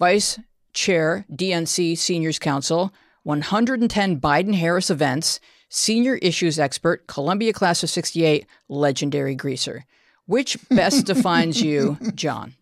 Vice 0.00 0.40
Chair, 0.72 1.26
DNC 1.30 1.96
Seniors 1.98 2.38
Council, 2.38 2.90
110 3.24 4.18
Biden 4.18 4.54
Harris 4.54 4.88
events, 4.88 5.40
senior 5.68 6.14
issues 6.16 6.58
expert, 6.58 7.06
Columbia 7.06 7.52
class 7.52 7.82
of 7.82 7.90
68, 7.90 8.46
legendary 8.70 9.34
greaser. 9.34 9.84
Which 10.24 10.56
best 10.70 11.04
defines 11.04 11.60
you, 11.60 11.98
John? 12.14 12.54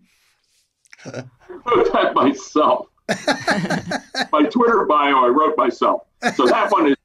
I 1.07 1.23
wrote 1.64 1.92
that 1.92 2.12
myself. 2.12 2.88
My 4.33 4.42
Twitter 4.50 4.85
bio, 4.87 5.25
I 5.25 5.28
wrote 5.28 5.57
myself. 5.57 6.02
So 6.35 6.45
that 6.47 6.73
one 6.73 6.88
is 6.88 6.97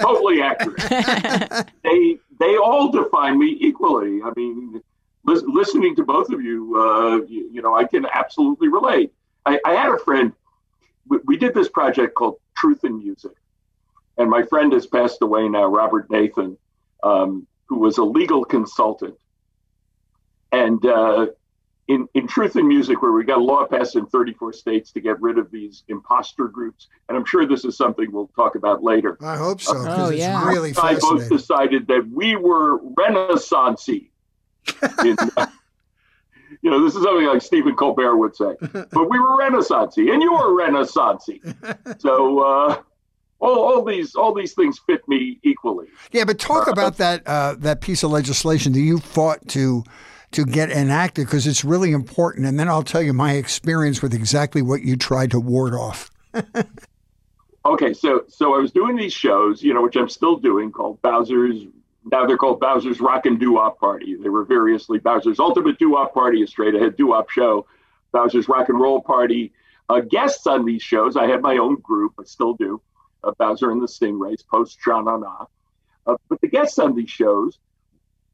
totally 0.00 0.40
accurate. 0.40 0.78
they 1.84 2.18
they 2.40 2.56
all 2.56 2.90
define 2.90 3.38
me 3.38 3.58
equally. 3.60 4.22
I 4.22 4.32
mean, 4.34 4.80
listening 5.24 5.94
to 5.96 6.02
both 6.02 6.30
of 6.30 6.40
you, 6.40 6.80
uh, 6.80 7.16
you, 7.26 7.50
you 7.52 7.60
know, 7.60 7.76
I 7.76 7.84
can 7.84 8.06
absolutely 8.06 8.68
relate. 8.68 9.12
I, 9.46 9.58
I 9.64 9.72
had 9.72 9.92
a 9.92 9.98
friend. 9.98 10.32
We, 11.08 11.18
we 11.24 11.36
did 11.36 11.54
this 11.54 11.68
project 11.68 12.14
called 12.14 12.36
Truth 12.56 12.84
in 12.84 12.98
Music, 12.98 13.32
and 14.18 14.30
my 14.30 14.42
friend 14.42 14.72
has 14.72 14.86
passed 14.86 15.22
away 15.22 15.48
now, 15.48 15.66
Robert 15.66 16.10
Nathan, 16.10 16.56
um, 17.02 17.46
who 17.66 17.78
was 17.78 17.98
a 17.98 18.04
legal 18.04 18.44
consultant. 18.44 19.16
And 20.52 20.84
uh, 20.84 21.28
in, 21.88 22.08
in 22.14 22.26
Truth 22.26 22.56
in 22.56 22.68
Music, 22.68 23.02
where 23.02 23.12
we 23.12 23.24
got 23.24 23.38
a 23.38 23.42
law 23.42 23.66
passed 23.66 23.96
in 23.96 24.06
34 24.06 24.52
states 24.52 24.92
to 24.92 25.00
get 25.00 25.20
rid 25.20 25.38
of 25.38 25.50
these 25.50 25.82
imposter 25.88 26.46
groups, 26.48 26.88
and 27.08 27.16
I'm 27.16 27.24
sure 27.24 27.46
this 27.46 27.64
is 27.64 27.76
something 27.76 28.10
we'll 28.12 28.28
talk 28.28 28.54
about 28.54 28.82
later. 28.82 29.16
I 29.20 29.36
hope 29.36 29.60
so, 29.60 29.72
because 29.72 29.98
oh, 29.98 30.08
it's 30.10 30.20
yeah. 30.20 30.46
really 30.46 30.72
I 30.80 30.94
both 30.94 31.28
decided 31.28 31.88
that 31.88 32.08
we 32.08 32.36
were 32.36 32.78
renaissancey 32.80 34.10
in, 35.04 35.16
uh, 35.36 35.46
you 36.62 36.70
know, 36.70 36.82
this 36.82 36.94
is 36.94 37.02
something 37.02 37.26
like 37.26 37.42
Stephen 37.42 37.74
Colbert 37.74 38.16
would 38.16 38.36
say. 38.36 38.54
but 38.60 39.10
we 39.10 39.18
were 39.18 39.36
Renaissancey, 39.36 40.12
and 40.12 40.22
you 40.22 40.32
were 40.32 40.50
Renaissancey. 40.56 41.40
So 41.98 42.40
uh, 42.40 42.82
all, 43.40 43.60
all 43.60 43.84
these 43.84 44.14
all 44.14 44.32
these 44.32 44.54
things 44.54 44.78
fit 44.86 45.06
me 45.08 45.38
equally. 45.42 45.88
Yeah, 46.12 46.24
but 46.24 46.38
talk 46.38 46.68
uh, 46.68 46.70
about 46.70 46.96
that 46.96 47.26
uh, 47.26 47.56
that 47.58 47.80
piece 47.80 48.02
of 48.02 48.10
legislation 48.10 48.72
that 48.72 48.80
you 48.80 48.98
fought 48.98 49.46
to 49.48 49.84
to 50.32 50.44
get 50.44 50.70
enacted 50.70 51.26
because 51.26 51.46
it's 51.46 51.64
really 51.64 51.92
important. 51.92 52.46
And 52.46 52.58
then 52.58 52.68
I'll 52.68 52.82
tell 52.82 53.02
you 53.02 53.12
my 53.12 53.32
experience 53.32 54.00
with 54.00 54.14
exactly 54.14 54.62
what 54.62 54.82
you 54.82 54.96
tried 54.96 55.30
to 55.32 55.40
ward 55.40 55.74
off. 55.74 56.10
okay, 57.64 57.92
so 57.92 58.24
so 58.28 58.54
I 58.54 58.58
was 58.58 58.72
doing 58.72 58.96
these 58.96 59.12
shows, 59.12 59.62
you 59.62 59.74
know, 59.74 59.82
which 59.82 59.96
I'm 59.96 60.08
still 60.08 60.36
doing, 60.36 60.70
called 60.70 61.02
Bowser's 61.02 61.66
now 62.04 62.26
they're 62.26 62.36
called 62.36 62.60
Bowser's 62.60 63.00
Rock 63.00 63.26
and 63.26 63.38
Doo 63.38 63.52
Wop 63.52 63.78
Party. 63.78 64.16
They 64.16 64.28
were 64.28 64.44
variously 64.44 64.98
Bowser's 64.98 65.38
Ultimate 65.38 65.78
Doo 65.78 65.90
Wop 65.90 66.14
Party, 66.14 66.42
a 66.42 66.46
straight 66.46 66.74
ahead 66.74 66.96
doo 66.96 67.08
wop 67.08 67.30
show, 67.30 67.66
Bowser's 68.12 68.48
Rock 68.48 68.68
and 68.68 68.80
Roll 68.80 69.00
Party. 69.00 69.52
Uh, 69.88 70.00
guests 70.00 70.46
on 70.46 70.64
these 70.64 70.82
shows, 70.82 71.16
I 71.16 71.26
had 71.26 71.42
my 71.42 71.58
own 71.58 71.76
group, 71.80 72.14
I 72.18 72.24
still 72.24 72.54
do, 72.54 72.80
uh, 73.22 73.32
Bowser 73.38 73.70
and 73.70 73.82
the 73.82 73.86
Stingrays, 73.86 74.46
post 74.46 74.78
Na 74.86 75.02
Na. 75.02 75.46
Uh, 76.06 76.16
but 76.28 76.40
the 76.40 76.48
guests 76.48 76.78
on 76.78 76.96
these 76.96 77.10
shows 77.10 77.58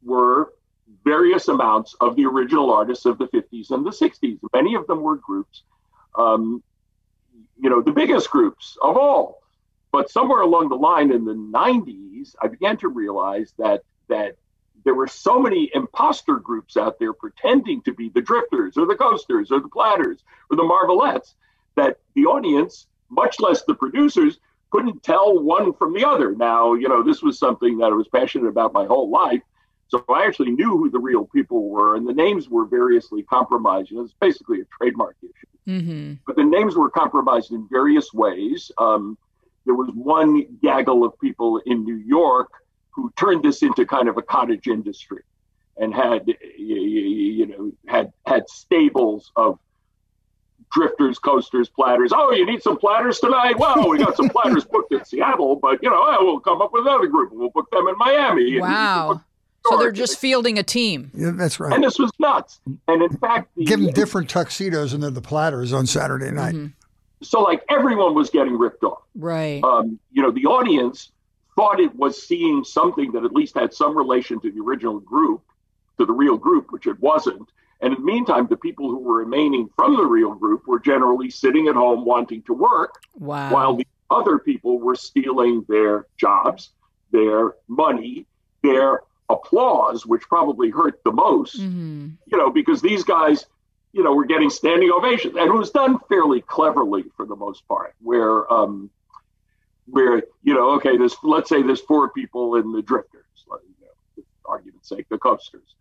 were 0.03 0.53
various 1.05 1.49
amounts 1.49 1.95
of 2.01 2.17
the 2.17 2.25
original 2.25 2.73
artists 2.73 3.05
of 3.05 3.19
the 3.19 3.27
50s 3.27 3.71
and 3.71 3.85
the 3.85 3.91
60s. 3.91 4.39
Many 4.55 4.75
of 4.75 4.87
them 4.87 5.03
were 5.03 5.17
groups, 5.17 5.63
um, 6.15 6.63
you 7.61 7.69
know, 7.69 7.83
the 7.83 7.93
biggest 7.93 8.31
groups 8.31 8.79
of 8.83 8.97
all. 8.97 9.43
But 9.91 10.11
somewhere 10.11 10.43
along 10.43 10.69
the 10.69 10.77
line 10.77 11.11
in 11.11 11.25
the 11.25 11.35
90s, 11.35 12.35
I 12.43 12.49
began 12.49 12.77
to 12.79 12.89
realize 12.89 13.55
that 13.59 13.83
that 14.09 14.37
there 14.85 14.95
were 14.95 15.07
so 15.07 15.39
many 15.39 15.71
imposter 15.75 16.37
groups 16.37 16.77
out 16.77 16.99
there 16.99 17.13
pretending 17.13 17.83
to 17.83 17.93
be 17.93 18.09
the 18.09 18.23
drifters 18.23 18.77
or 18.77 18.87
the 18.87 18.95
coasters 18.95 19.51
or 19.51 19.61
the 19.61 19.69
platters 19.69 20.23
or 20.51 20.57
the 20.57 20.63
marvelettes 20.63 21.35
that 21.77 21.99
the 22.15 22.25
audience, 22.25 22.87
much 23.11 23.39
less 23.41 23.65
the 23.65 23.75
producers, 23.75 24.39
couldn't 24.71 25.03
tell 25.03 25.39
one 25.39 25.73
from 25.75 25.95
the 25.95 26.07
other. 26.07 26.35
Now, 26.35 26.75
you 26.75 26.89
know, 26.89 27.03
this 27.03 27.23
was 27.23 27.39
something 27.39 27.79
that 27.79 27.87
I 27.87 27.95
was 27.95 28.09
passionate 28.09 28.49
about 28.49 28.73
my 28.73 28.87
whole 28.87 29.11
life. 29.11 29.43
So 29.89 30.05
I 30.09 30.27
actually 30.27 30.51
knew 30.51 30.77
who 30.77 30.91
the 30.91 30.99
real 30.99 31.25
people 31.25 31.71
were, 31.71 31.97
and 31.97 32.07
the 32.07 32.13
names 32.13 32.49
were 32.49 32.67
variously 32.67 33.23
compromised. 33.23 33.91
You 33.91 33.97
know, 33.97 34.05
it's 34.05 34.13
basically 34.21 34.61
a 34.61 34.65
trademark 34.65 35.17
issue. 35.23 35.33
Mm-hmm. 35.67 36.15
But 36.27 36.37
the 36.37 36.45
names 36.45 36.77
were 36.77 36.91
compromised 36.91 37.53
in 37.53 37.67
various 37.71 38.13
ways. 38.13 38.71
Um, 38.77 39.17
there 39.65 39.75
was 39.75 39.91
one 39.95 40.47
gaggle 40.63 41.05
of 41.05 41.19
people 41.21 41.61
in 41.67 41.85
New 41.85 41.97
York 41.97 42.51
who 42.91 43.13
turned 43.17 43.45
this 43.45 43.63
into 43.63 43.87
kind 43.87 44.09
of 44.09 44.17
a 44.17 44.23
cottage 44.23 44.67
industry 44.67 45.23
and 45.77 45.95
had 45.95 46.27
you 46.57 47.47
know 47.47 47.73
had 47.87 48.13
had 48.27 48.49
stables 48.49 49.31
of 49.37 49.59
drifters, 50.73 51.19
coasters, 51.19 51.69
platters. 51.69 52.13
Oh, 52.15 52.33
you 52.33 52.45
need 52.45 52.63
some 52.63 52.77
platters 52.77 53.21
tonight? 53.21 53.59
Well, 53.59 53.89
we 53.89 53.99
got 53.99 54.17
some 54.17 54.29
platters 54.29 54.65
booked 54.71 54.93
in 54.93 55.05
Seattle, 55.05 55.57
but 55.57 55.83
you 55.83 55.91
know, 55.91 56.17
we'll 56.21 56.41
come 56.41 56.61
up 56.61 56.73
with 56.73 56.87
another 56.87 57.07
group 57.07 57.31
and 57.31 57.41
we'll 57.41 57.51
book 57.51 57.71
them 57.71 57.89
in 57.89 57.97
Miami. 57.99 58.61
Wow. 58.61 59.23
So 59.67 59.77
they're 59.77 59.93
just 59.93 60.19
fielding 60.19 60.59
a 60.59 60.63
team. 60.63 61.11
Yeah, 61.15 61.33
that's 61.35 61.61
right. 61.61 61.75
And 61.75 61.85
this 61.85 61.99
was 61.99 62.11
nuts. 62.19 62.61
And 62.87 63.03
in 63.03 63.17
fact, 63.19 63.51
the, 63.55 63.65
give 63.65 63.81
them 63.81 63.93
different 63.93 64.31
tuxedos 64.31 64.95
and 64.95 65.03
they're 65.03 65.11
the 65.11 65.21
platters 65.21 65.75
on 65.75 65.87
Saturday 65.87 66.31
night. 66.31 66.55
Mm-hmm. 66.55 66.67
So 67.23 67.43
like 67.43 67.65
everyone 67.69 68.15
was 68.15 68.31
getting 68.31 68.57
ripped 68.57 68.85
off. 68.85 69.03
Right. 69.15 69.63
Um, 69.63 69.99
you 70.13 70.23
know, 70.23 70.31
the 70.31 70.47
audience 70.47 71.11
thought 71.57 71.81
it 71.81 71.95
was 71.97 72.23
seeing 72.23 72.63
something 72.63 73.13
that 73.13 73.25
at 73.25 73.33
least 73.33 73.57
had 73.57 73.75
some 73.75 73.97
relation 73.97 74.41
to 74.41 74.51
the 74.51 74.61
original 74.61 75.01
group, 75.01 75.43
to 75.99 76.07
the 76.07 76.13
real 76.13 76.37
group, 76.37 76.71
which 76.71 76.87
it 76.87 76.99
wasn't. 77.01 77.49
And 77.81 77.95
in 77.95 78.01
the 78.01 78.07
meantime, 78.07 78.47
the 78.49 78.57
people 78.57 78.89
who 78.89 78.99
were 78.99 79.19
remaining 79.19 79.69
from 79.77 79.97
the 79.97 80.05
real 80.05 80.35
group 80.35 80.67
were 80.67 80.81
generally 80.81 81.31
sitting 81.31 81.69
at 81.69 81.75
home 81.75 82.05
wanting 82.05 82.43
to 82.43 82.55
work, 82.55 82.95
wow. 83.15 83.53
while 83.53 83.77
the 83.77 83.87
other 84.11 84.39
people 84.39 84.79
were 84.79 84.97
stealing 84.97 85.65
their 85.69 86.07
jobs, 86.17 86.71
their 87.13 87.55
money, 87.69 88.27
their 88.63 89.03
applause, 89.29 90.07
which 90.07 90.23
probably 90.23 90.71
hurt 90.71 91.01
the 91.05 91.13
most, 91.13 91.61
mm-hmm. 91.61 92.09
you 92.27 92.39
know, 92.39 92.51
because 92.51 92.81
these 92.81 93.05
guys, 93.05 93.47
you 93.93 94.03
know, 94.03 94.13
were 94.13 94.27
getting 94.27 94.51
standing 94.51 94.91
ovations. 94.91 95.37
And 95.37 95.49
it 95.49 95.53
was 95.53 95.71
done 95.71 95.99
fairly 96.09 96.41
cleverly 96.43 97.05
for 97.17 97.27
the 97.27 97.37
most 97.37 97.67
part, 97.69 97.95
where 98.01 98.51
um, 98.53 98.91
where 99.87 100.23
you 100.43 100.55
know, 100.55 100.71
okay, 100.73 100.97
there's 100.97 101.17
let's 101.23 101.49
say 101.49 101.63
there's 101.63 101.81
four 101.81 102.11
people 102.11 102.57
in 102.57 102.73
the 102.73 102.83
drifters, 102.83 103.25
like, 103.49 103.61
you 103.81 103.87
know, 103.87 104.25
for 104.43 104.51
argument's 104.51 104.89
sake, 104.89 105.07
the 105.09 105.19
coasters. 105.19 105.75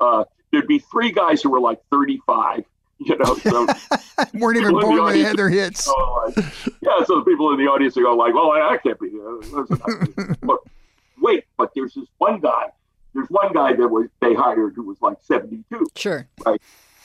Uh, 0.00 0.24
there'd 0.50 0.66
be 0.66 0.78
three 0.78 1.12
guys 1.12 1.42
who 1.42 1.50
were 1.50 1.60
like 1.60 1.80
35. 1.90 2.64
You 3.04 3.18
know, 3.18 3.34
so 3.34 3.66
weren't 4.34 4.58
even 4.58 4.78
born 4.78 5.02
when 5.02 5.12
they 5.14 5.22
had 5.22 5.36
their 5.36 5.48
hits. 5.48 5.88
like, 5.88 6.36
yeah, 6.82 7.02
so 7.04 7.16
the 7.16 7.24
people 7.26 7.52
in 7.52 7.58
the 7.58 7.66
audience 7.66 7.96
go 7.96 8.14
like, 8.14 8.32
"Well, 8.32 8.52
I, 8.52 8.74
I 8.74 8.76
can't 8.76 9.00
be." 9.00 9.10
Uh, 9.18 10.26
but 10.42 10.58
wait, 11.20 11.44
but 11.56 11.72
there's 11.74 11.94
this 11.94 12.06
one 12.18 12.38
guy. 12.38 12.66
There's 13.12 13.28
one 13.28 13.52
guy 13.52 13.72
that 13.72 13.88
was 13.88 14.06
they 14.20 14.34
hired 14.34 14.74
who 14.76 14.84
was 14.84 15.02
like 15.02 15.18
72. 15.22 15.86
Sure. 15.96 16.28
Right. 16.46 16.62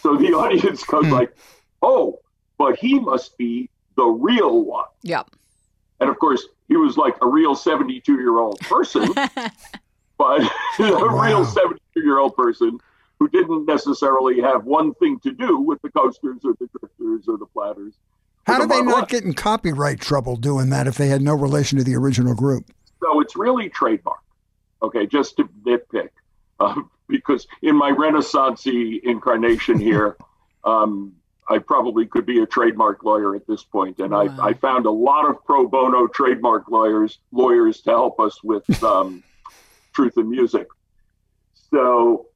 So 0.07 0.15
the 0.15 0.27
audience 0.33 0.83
goes 0.85 1.05
hmm. 1.05 1.11
like, 1.11 1.35
"Oh, 1.81 2.19
but 2.57 2.79
he 2.79 2.97
must 2.97 3.37
be 3.37 3.69
the 3.97 4.05
real 4.05 4.63
one." 4.63 4.85
Yep. 5.03 5.31
And 5.99 6.09
of 6.09 6.17
course, 6.19 6.45
he 6.69 6.77
was 6.77 6.95
like 6.95 7.15
a 7.21 7.27
real 7.27 7.55
72 7.55 8.13
year 8.13 8.39
old 8.39 8.59
person, 8.61 9.11
but 10.17 10.41
a 10.79 10.91
wow. 10.91 11.25
real 11.25 11.45
72 11.45 11.99
year 11.99 12.19
old 12.19 12.37
person 12.37 12.79
who 13.19 13.27
didn't 13.27 13.65
necessarily 13.65 14.39
have 14.39 14.63
one 14.63 14.93
thing 14.95 15.19
to 15.21 15.31
do 15.31 15.59
with 15.59 15.81
the 15.81 15.89
coasters 15.89 16.37
or 16.45 16.53
the 16.59 16.69
drifters 16.79 17.27
or 17.27 17.37
the 17.37 17.47
platters. 17.47 17.95
How 18.45 18.59
did 18.59 18.69
the 18.69 18.75
they 18.75 18.81
not 18.83 19.09
get 19.09 19.25
in 19.25 19.33
copyright 19.33 19.99
trouble 19.99 20.37
doing 20.37 20.69
that 20.69 20.87
if 20.87 20.95
they 20.95 21.07
had 21.07 21.21
no 21.21 21.33
relation 21.33 21.77
to 21.79 21.83
the 21.83 21.95
original 21.95 22.33
group? 22.33 22.71
So 23.01 23.19
it's 23.19 23.35
really 23.35 23.67
trademark. 23.67 24.19
Okay, 24.81 25.05
just 25.05 25.35
to 25.37 25.49
nitpick, 25.65 26.09
uh, 26.59 26.75
because 27.07 27.47
in 27.61 27.75
my 27.75 27.91
Renaissancey 27.91 29.01
incarnation 29.03 29.79
here, 29.79 30.17
um, 30.63 31.13
I 31.49 31.59
probably 31.59 32.05
could 32.05 32.25
be 32.25 32.41
a 32.41 32.45
trademark 32.45 33.03
lawyer 33.03 33.35
at 33.35 33.47
this 33.47 33.63
point, 33.63 33.99
and 33.99 34.11
wow. 34.11 34.27
I, 34.39 34.49
I 34.49 34.53
found 34.53 34.85
a 34.85 34.91
lot 34.91 35.29
of 35.29 35.43
pro 35.45 35.67
bono 35.67 36.07
trademark 36.07 36.69
lawyers 36.69 37.19
lawyers 37.31 37.81
to 37.81 37.91
help 37.91 38.19
us 38.19 38.43
with 38.43 38.83
um, 38.83 39.23
truth 39.93 40.17
in 40.17 40.29
music. 40.29 40.67
So, 41.71 42.27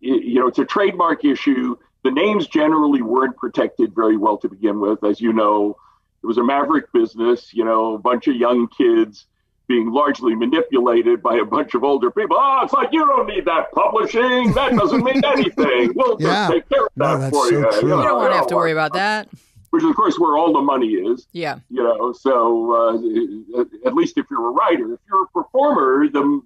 you 0.00 0.40
know, 0.40 0.48
it's 0.48 0.58
a 0.58 0.64
trademark 0.64 1.24
issue. 1.24 1.76
The 2.04 2.10
names 2.10 2.48
generally 2.48 3.02
weren't 3.02 3.36
protected 3.36 3.94
very 3.94 4.16
well 4.16 4.36
to 4.38 4.48
begin 4.48 4.80
with, 4.80 5.04
as 5.04 5.20
you 5.20 5.32
know. 5.32 5.76
It 6.22 6.26
was 6.26 6.38
a 6.38 6.44
maverick 6.44 6.92
business, 6.92 7.52
you 7.52 7.64
know, 7.64 7.94
a 7.94 7.98
bunch 7.98 8.28
of 8.28 8.36
young 8.36 8.68
kids 8.68 9.26
being 9.66 9.90
largely 9.90 10.34
manipulated 10.34 11.22
by 11.22 11.36
a 11.36 11.44
bunch 11.44 11.74
of 11.74 11.84
older 11.84 12.10
people. 12.10 12.36
Oh, 12.38 12.60
it's 12.62 12.72
like 12.72 12.92
you 12.92 13.06
don't 13.06 13.26
need 13.26 13.44
that 13.46 13.72
publishing. 13.72 14.52
That 14.52 14.72
doesn't 14.72 15.02
mean 15.02 15.24
anything. 15.24 15.92
We'll 15.94 16.16
yeah. 16.20 16.48
just 16.48 16.52
take 16.52 16.68
care 16.68 16.86
of 16.86 16.92
that 16.96 17.20
no, 17.20 17.30
for 17.30 17.48
so 17.48 17.50
you. 17.50 17.70
True. 17.70 17.80
You, 17.80 17.88
know, 17.88 18.02
don't 18.02 18.16
want 18.16 18.32
to 18.32 18.36
have 18.36 18.46
to 18.48 18.56
worry 18.56 18.72
about 18.72 18.92
that. 18.94 19.28
Which 19.70 19.82
is, 19.82 19.90
of 19.90 19.96
course, 19.96 20.18
where 20.18 20.36
all 20.36 20.52
the 20.52 20.60
money 20.60 20.88
is. 20.88 21.26
Yeah. 21.32 21.58
You 21.70 21.82
know, 21.82 22.12
so 22.12 22.72
uh, 22.74 23.66
at 23.86 23.94
least 23.94 24.18
if 24.18 24.26
you're 24.30 24.48
a 24.48 24.50
writer, 24.50 24.94
if 24.94 25.00
you're 25.08 25.24
a 25.24 25.28
performer, 25.28 26.08
the 26.08 26.42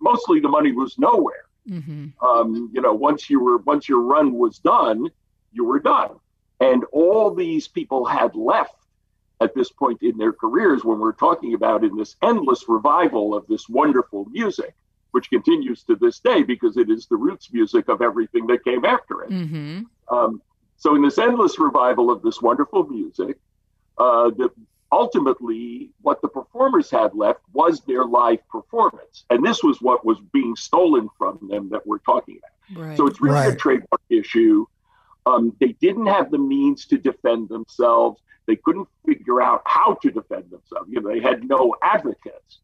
mostly 0.00 0.40
the 0.40 0.48
money 0.48 0.72
was 0.72 0.98
nowhere. 0.98 1.44
Mm-hmm. 1.68 2.24
Um, 2.24 2.70
you 2.72 2.80
know, 2.80 2.92
once 2.92 3.30
you 3.30 3.40
were 3.40 3.58
once 3.58 3.88
your 3.88 4.00
run 4.00 4.34
was 4.34 4.58
done, 4.58 5.08
you 5.52 5.64
were 5.64 5.80
done, 5.80 6.10
and 6.60 6.84
all 6.92 7.34
these 7.34 7.68
people 7.68 8.04
had 8.04 8.34
left 8.34 8.76
at 9.44 9.54
this 9.54 9.70
point 9.70 10.02
in 10.02 10.16
their 10.16 10.32
careers 10.32 10.84
when 10.84 10.98
we're 10.98 11.12
talking 11.12 11.54
about 11.54 11.84
in 11.84 11.96
this 11.96 12.16
endless 12.22 12.64
revival 12.66 13.34
of 13.36 13.46
this 13.46 13.68
wonderful 13.68 14.24
music, 14.30 14.74
which 15.12 15.28
continues 15.30 15.84
to 15.84 15.94
this 15.96 16.18
day 16.18 16.42
because 16.42 16.76
it 16.76 16.90
is 16.90 17.06
the 17.06 17.16
roots 17.16 17.52
music 17.52 17.88
of 17.88 18.00
everything 18.00 18.46
that 18.46 18.64
came 18.64 18.84
after 18.84 19.22
it. 19.22 19.30
Mm-hmm. 19.30 19.82
Um, 20.14 20.42
so, 20.76 20.94
in 20.96 21.02
this 21.02 21.18
endless 21.18 21.58
revival 21.58 22.10
of 22.10 22.22
this 22.22 22.40
wonderful 22.42 22.86
music, 22.88 23.38
uh, 23.98 24.30
the, 24.30 24.50
ultimately 24.90 25.90
what 26.00 26.20
the 26.22 26.28
performers 26.28 26.90
had 26.90 27.14
left 27.14 27.40
was 27.52 27.80
their 27.82 28.04
live 28.04 28.46
performance. 28.48 29.24
And 29.30 29.44
this 29.44 29.62
was 29.62 29.80
what 29.80 30.04
was 30.04 30.18
being 30.32 30.56
stolen 30.56 31.08
from 31.18 31.38
them 31.50 31.68
that 31.70 31.86
we're 31.86 31.98
talking 31.98 32.38
about. 32.38 32.86
Right. 32.86 32.96
So, 32.96 33.06
it's 33.06 33.20
really 33.20 33.36
right. 33.36 33.52
a 33.52 33.56
trademark 33.56 34.02
issue. 34.08 34.66
Um, 35.26 35.56
they 35.60 35.72
didn't 35.80 36.06
have 36.06 36.30
the 36.30 36.38
means 36.38 36.86
to 36.86 36.98
defend 36.98 37.48
themselves. 37.48 38.20
They 38.46 38.56
couldn't 38.56 38.88
figure 39.06 39.40
out 39.40 39.62
how 39.64 39.94
to 40.02 40.10
defend 40.10 40.50
themselves. 40.50 40.90
You 40.90 41.00
know, 41.00 41.08
they 41.08 41.20
had 41.20 41.48
no 41.48 41.74
advocates. 41.82 42.60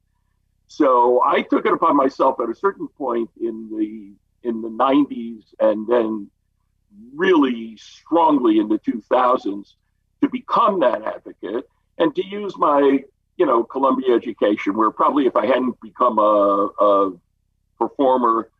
So 0.68 1.22
I 1.24 1.42
took 1.42 1.66
it 1.66 1.72
upon 1.72 1.96
myself 1.96 2.38
at 2.40 2.48
a 2.48 2.54
certain 2.54 2.86
point 2.86 3.30
in 3.40 3.68
the 3.76 4.12
in 4.48 4.62
the 4.62 4.68
90s 4.68 5.42
and 5.58 5.86
then 5.86 6.30
really 7.14 7.76
strongly 7.76 8.58
in 8.58 8.68
the 8.68 8.78
2000s 8.78 9.74
to 10.22 10.28
become 10.28 10.80
that 10.80 11.02
advocate 11.02 11.68
and 11.98 12.14
to 12.14 12.24
use 12.24 12.56
my 12.56 13.00
you 13.36 13.46
know 13.46 13.64
Columbia 13.64 14.14
education 14.14 14.76
where 14.76 14.90
probably 14.90 15.26
if 15.26 15.36
I 15.36 15.46
hadn't 15.46 15.80
become 15.80 16.18
a, 16.18 16.68
a 16.80 17.12
performer 17.78 18.50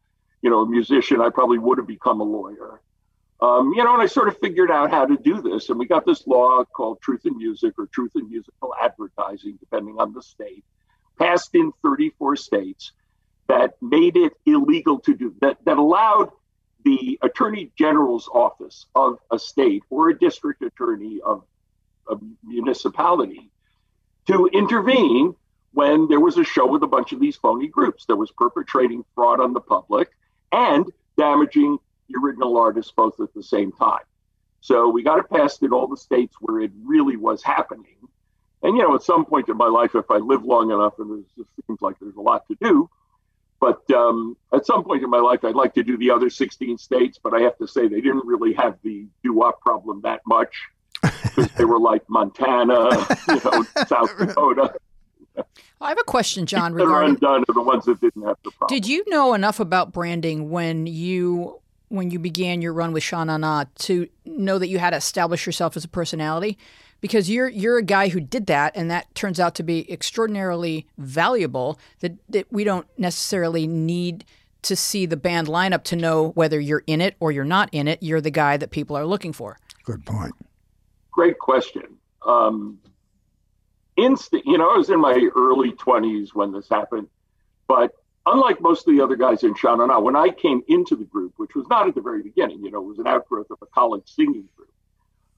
you 0.43 0.51
know 0.51 0.61
a 0.63 0.67
musician 0.67 1.21
I 1.21 1.31
probably 1.31 1.59
would 1.59 1.79
have 1.79 1.87
become 1.87 2.21
a 2.21 2.25
lawyer 2.25 2.81
um, 3.43 3.73
you 3.75 3.83
know, 3.83 3.95
and 3.95 4.03
I 4.03 4.07
sort 4.07 4.29
of 4.29 4.39
figured 4.39 4.71
out 4.71 4.91
how 4.91 5.07
to 5.07 5.17
do 5.17 5.41
this. 5.41 5.71
And 5.71 5.79
we 5.79 5.87
got 5.87 6.05
this 6.05 6.27
law 6.27 6.65
called 6.65 7.01
Truth 7.01 7.25
in 7.25 7.37
Music 7.39 7.75
or 7.79 7.87
Truth 7.87 8.13
in 8.17 8.29
Musical 8.29 8.75
Advertising, 8.81 9.57
depending 9.59 9.97
on 9.99 10.13
the 10.13 10.23
state, 10.23 10.65
passed 11.19 11.55
in 11.55 11.73
34 11.83 12.37
states 12.37 12.93
that 13.49 13.75
made 13.81 14.17
it 14.17 14.33
illegal 14.47 15.01
to 15.01 15.15
do 15.15 15.35
that, 15.41 15.57
that 15.65 15.79
allowed 15.79 16.31
the 16.85 17.19
attorney 17.23 17.73
general's 17.77 18.29
office 18.33 18.87
of 18.95 19.19
a 19.31 19.39
state 19.39 19.83
or 19.91 20.11
a 20.11 20.19
district 20.19 20.63
attorney 20.63 21.21
of 21.25 21.45
a 22.09 22.17
municipality 22.45 23.51
to 24.27 24.49
intervene 24.53 25.35
when 25.73 26.09
there 26.09 26.21
was 26.21 26.37
a 26.37 26.45
show 26.45 26.67
with 26.67 26.83
a 26.83 26.87
bunch 26.87 27.13
of 27.13 27.21
these 27.21 27.37
phony 27.37 27.69
groups 27.69 28.07
that 28.07 28.17
was 28.17 28.31
perpetrating 28.33 29.05
fraud 29.15 29.41
on 29.41 29.53
the 29.53 29.61
public 29.61 30.11
and 30.53 30.87
damaging 31.17 31.79
the 32.11 32.19
original 32.19 32.57
artist 32.59 32.95
both 32.97 33.21
at 33.21 33.33
the 33.35 33.43
same 33.43 33.73
time. 33.73 34.03
So 34.61 34.89
we 34.89 35.03
got 35.03 35.19
it 35.19 35.31
passed 35.31 35.63
in 35.63 35.73
all 35.73 35.87
the 35.87 35.97
states 35.97 36.37
where 36.41 36.61
it 36.61 36.71
really 36.85 37.17
was 37.17 37.43
happening. 37.43 37.97
And, 38.63 38.77
you 38.77 38.83
know, 38.83 38.95
at 38.95 39.03
some 39.03 39.25
point 39.25 39.49
in 39.49 39.57
my 39.57 39.69
life, 39.69 39.95
if 39.95 40.11
I 40.11 40.17
live 40.17 40.45
long 40.45 40.71
enough, 40.71 40.99
and 40.99 41.25
it 41.39 41.47
seems 41.67 41.81
like 41.81 41.97
there's 41.99 42.17
a 42.17 42.21
lot 42.21 42.47
to 42.49 42.57
do, 42.61 42.91
but 43.59 43.91
um, 43.91 44.37
at 44.55 44.67
some 44.67 44.85
point 44.85 45.03
in 45.03 45.09
my 45.11 45.19
life, 45.19 45.45
I'd 45.45 45.55
like 45.55 45.75
to 45.75 45.83
do 45.83 45.97
the 45.97 46.11
other 46.11 46.29
16 46.29 46.77
states, 46.79 47.19
but 47.23 47.35
I 47.35 47.41
have 47.41 47.57
to 47.59 47.67
say 47.67 47.89
they 47.89 48.01
didn't 48.03 48.27
really 48.27 48.53
have 48.55 48.77
the 48.83 49.07
doo-wop 49.23 49.61
problem 49.61 50.03
that 50.03 50.21
much 50.27 50.55
because 51.03 51.51
they 51.57 51.65
were 51.65 51.79
like 51.79 52.03
Montana, 52.09 52.91
you 53.29 53.41
know, 53.45 53.65
South 53.87 54.17
Dakota. 54.19 54.75
I 55.81 55.89
have 55.89 55.99
a 55.99 56.05
question, 56.05 56.45
John. 56.45 56.75
that 56.75 56.83
are 56.83 56.87
Regarding 56.87 57.11
undone 57.15 57.45
are 57.49 57.55
the 57.55 57.63
ones 57.63 57.87
that 57.87 58.01
didn't 58.01 58.23
have 58.23 58.37
the 58.45 58.51
problem. 58.51 58.77
did 58.77 58.87
you 58.87 59.05
know 59.09 59.33
enough 59.33 59.61
about 59.61 59.93
branding 59.93 60.51
when 60.51 60.87
you 60.87 61.61
when 61.91 62.11
you 62.11 62.19
began 62.19 62.63
your 62.63 62.73
run 62.73 62.93
with 62.93 63.03
Sha 63.03 63.23
Na 63.25 63.37
Na 63.37 63.67
to 63.81 64.09
know 64.25 64.59
that 64.59 64.69
you 64.69 64.79
had 64.79 64.91
to 64.91 64.97
establish 64.97 65.45
yourself 65.45 65.77
as 65.77 65.85
a 65.85 65.89
personality? 65.89 66.57
Because 67.03 67.31
you're 67.31 67.49
you're 67.49 67.79
a 67.79 67.83
guy 67.83 68.09
who 68.09 68.21
did 68.21 68.47
that, 68.47 68.73
and 68.75 68.91
that 68.91 69.15
turns 69.15 69.39
out 69.39 69.55
to 69.57 69.63
be 69.63 69.91
extraordinarily 69.91 70.87
valuable. 70.99 71.79
That 72.01 72.13
that 72.29 72.51
we 72.51 72.65
don't 72.65 72.87
necessarily 72.99 73.67
need 73.67 74.25
to 74.63 74.77
see 74.77 75.07
the 75.07 75.17
band 75.17 75.49
lineup 75.49 75.83
to 75.85 75.97
know 75.97 76.31
whether 76.31 76.61
you're 76.61 76.85
in 76.87 77.01
it 77.01 77.17
or 77.21 77.33
you're 77.33 77.45
not 77.45 77.69
in 77.73 77.89
it. 77.89 78.03
You're 78.03 78.21
the 78.21 78.31
guy 78.31 78.57
that 78.57 78.71
people 78.71 78.97
are 78.97 79.07
looking 79.07 79.33
for. 79.33 79.59
Good 79.85 80.05
point. 80.05 80.35
Great 81.11 81.39
question. 81.39 81.97
Um, 82.27 82.79
instant, 83.97 84.45
you 84.47 84.59
know, 84.59 84.71
I 84.71 84.77
was 84.77 84.91
in 84.91 85.01
my 85.01 85.31
early 85.35 85.73
20s 85.73 86.35
when 86.35 86.53
this 86.53 86.69
happened, 86.69 87.09
but 87.67 87.93
unlike 88.27 88.61
most 88.61 88.87
of 88.87 88.95
the 88.95 89.03
other 89.03 89.17
guys 89.17 89.43
in 89.43 89.55
Sha 89.55 89.75
Na 89.75 89.87
Na, 89.87 89.99
when 89.99 90.17
I 90.17 90.29
came 90.29 90.63
into 90.69 90.97
the 90.97 91.05
group, 91.05 91.35
which 91.37 91.55
was 91.55 91.67
not 91.69 91.89
at 91.89 91.95
the 91.95 92.01
very 92.01 92.23
beginning, 92.23 92.65
you 92.65 92.71
know, 92.71 92.81
it 92.83 92.87
was 92.87 92.99
an 92.99 93.07
outgrowth 93.07 93.51
of 93.51 93.59
a 93.63 93.67
college 93.67 94.03
singing 94.07 94.49
group 94.57 94.73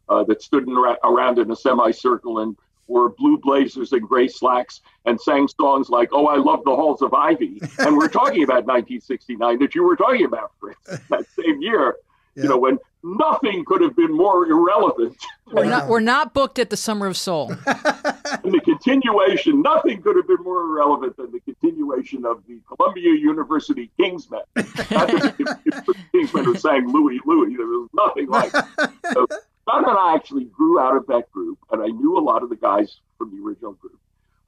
uh, 0.09 0.25
that 0.25 0.43
stood 0.43 0.67
in, 0.67 0.77
around 1.05 1.39
in 1.39 1.51
a 1.51 1.57
semicircle 1.57 2.41
and 2.41 2.57
wore 2.87 3.11
blue 3.11 3.39
blazers 3.39 3.93
and 3.93 4.03
gray 4.03 4.29
slacks 4.29 4.81
and 5.07 5.21
sang 5.21 5.49
songs 5.49 5.89
like 5.89 6.11
"Oh, 6.13 6.27
I 6.27 6.37
Love 6.37 6.65
the 6.65 6.75
Halls 6.75 7.03
of 7.03 7.15
Ivy," 7.15 7.61
and 7.79 7.97
we're 7.97 8.09
talking 8.09 8.43
about 8.43 8.67
1969 8.67 9.59
that 9.61 9.75
you 9.75 9.85
were 9.85 9.97
talking 9.97 10.25
about, 10.25 10.53
Fritz, 10.59 10.81
that 11.09 11.25
same 11.39 11.63
year. 11.63 11.97
Yeah. 12.35 12.45
You 12.45 12.49
know, 12.51 12.59
when 12.59 12.79
nothing 13.03 13.65
could 13.65 13.81
have 13.81 13.97
been 13.97 14.13
more 14.13 14.47
irrelevant 14.47 15.17
We're 15.53 15.65
not 15.65 15.89
we're 15.89 16.01
not 16.01 16.35
booked 16.35 16.59
at 16.59 16.71
the 16.71 16.77
Summer 16.77 17.07
of 17.07 17.17
Soul. 17.17 17.51
and 17.51 17.59
the 17.67 18.61
continuation, 18.65 19.61
nothing 19.63 20.01
could 20.03 20.17
have 20.17 20.27
been 20.27 20.43
more 20.43 20.61
irrelevant 20.63 21.17
than 21.17 21.33
the 21.33 21.41
continuation 21.41 22.25
of 22.25 22.43
the 22.47 22.61
Columbia 22.69 23.11
University 23.15 23.91
Kingsmen. 23.99 24.43
The 24.55 25.97
Kingsmen 26.15 26.45
who 26.45 26.57
sang 26.57 26.89
Louie 26.93 27.21
Louie. 27.25 27.57
There 27.57 27.67
was 27.67 27.89
nothing 27.93 28.29
like 28.29 28.53
it. 28.55 28.91
So 29.13 29.27
John 29.69 29.89
and 29.89 29.99
I 29.99 30.15
actually 30.15 30.45
grew 30.45 30.79
out 30.79 30.97
of 30.97 31.07
that 31.09 31.31
group, 31.31 31.59
and 31.71 31.83
I 31.83 31.87
knew 31.87 32.19
a 32.19 32.21
lot 32.21 32.43
of 32.43 32.49
the 32.49 32.57
guys 32.57 33.01
from 33.19 33.31
the 33.31 33.43
original 33.45 33.73
group 33.73 33.99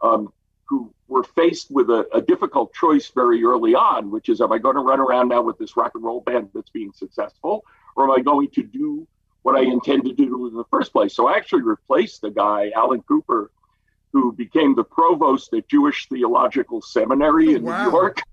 um, 0.00 0.32
who 0.66 0.92
were 1.08 1.24
faced 1.24 1.70
with 1.70 1.90
a, 1.90 2.06
a 2.12 2.20
difficult 2.20 2.72
choice 2.74 3.10
very 3.14 3.42
early 3.44 3.74
on, 3.74 4.10
which 4.10 4.28
is, 4.28 4.40
am 4.40 4.52
I 4.52 4.58
going 4.58 4.76
to 4.76 4.82
run 4.82 5.00
around 5.00 5.28
now 5.28 5.42
with 5.42 5.58
this 5.58 5.76
rock 5.76 5.92
and 5.94 6.02
roll 6.02 6.20
band 6.20 6.48
that's 6.54 6.70
being 6.70 6.92
successful, 6.92 7.64
or 7.96 8.04
am 8.04 8.10
I 8.10 8.22
going 8.22 8.48
to 8.50 8.62
do 8.62 9.06
what 9.42 9.56
I 9.56 9.60
intended 9.62 10.16
to 10.16 10.24
do 10.26 10.46
in 10.48 10.54
the 10.54 10.64
first 10.70 10.92
place? 10.92 11.14
So 11.14 11.28
I 11.28 11.36
actually 11.36 11.62
replaced 11.62 12.22
the 12.22 12.30
guy, 12.30 12.70
Alan 12.76 13.02
Cooper, 13.02 13.50
who 14.12 14.32
became 14.32 14.74
the 14.74 14.84
provost 14.84 15.52
at 15.54 15.68
Jewish 15.68 16.08
Theological 16.08 16.80
Seminary 16.82 17.54
in 17.54 17.62
Wow. 17.64 17.84
New 17.86 17.90
York. 17.90 18.22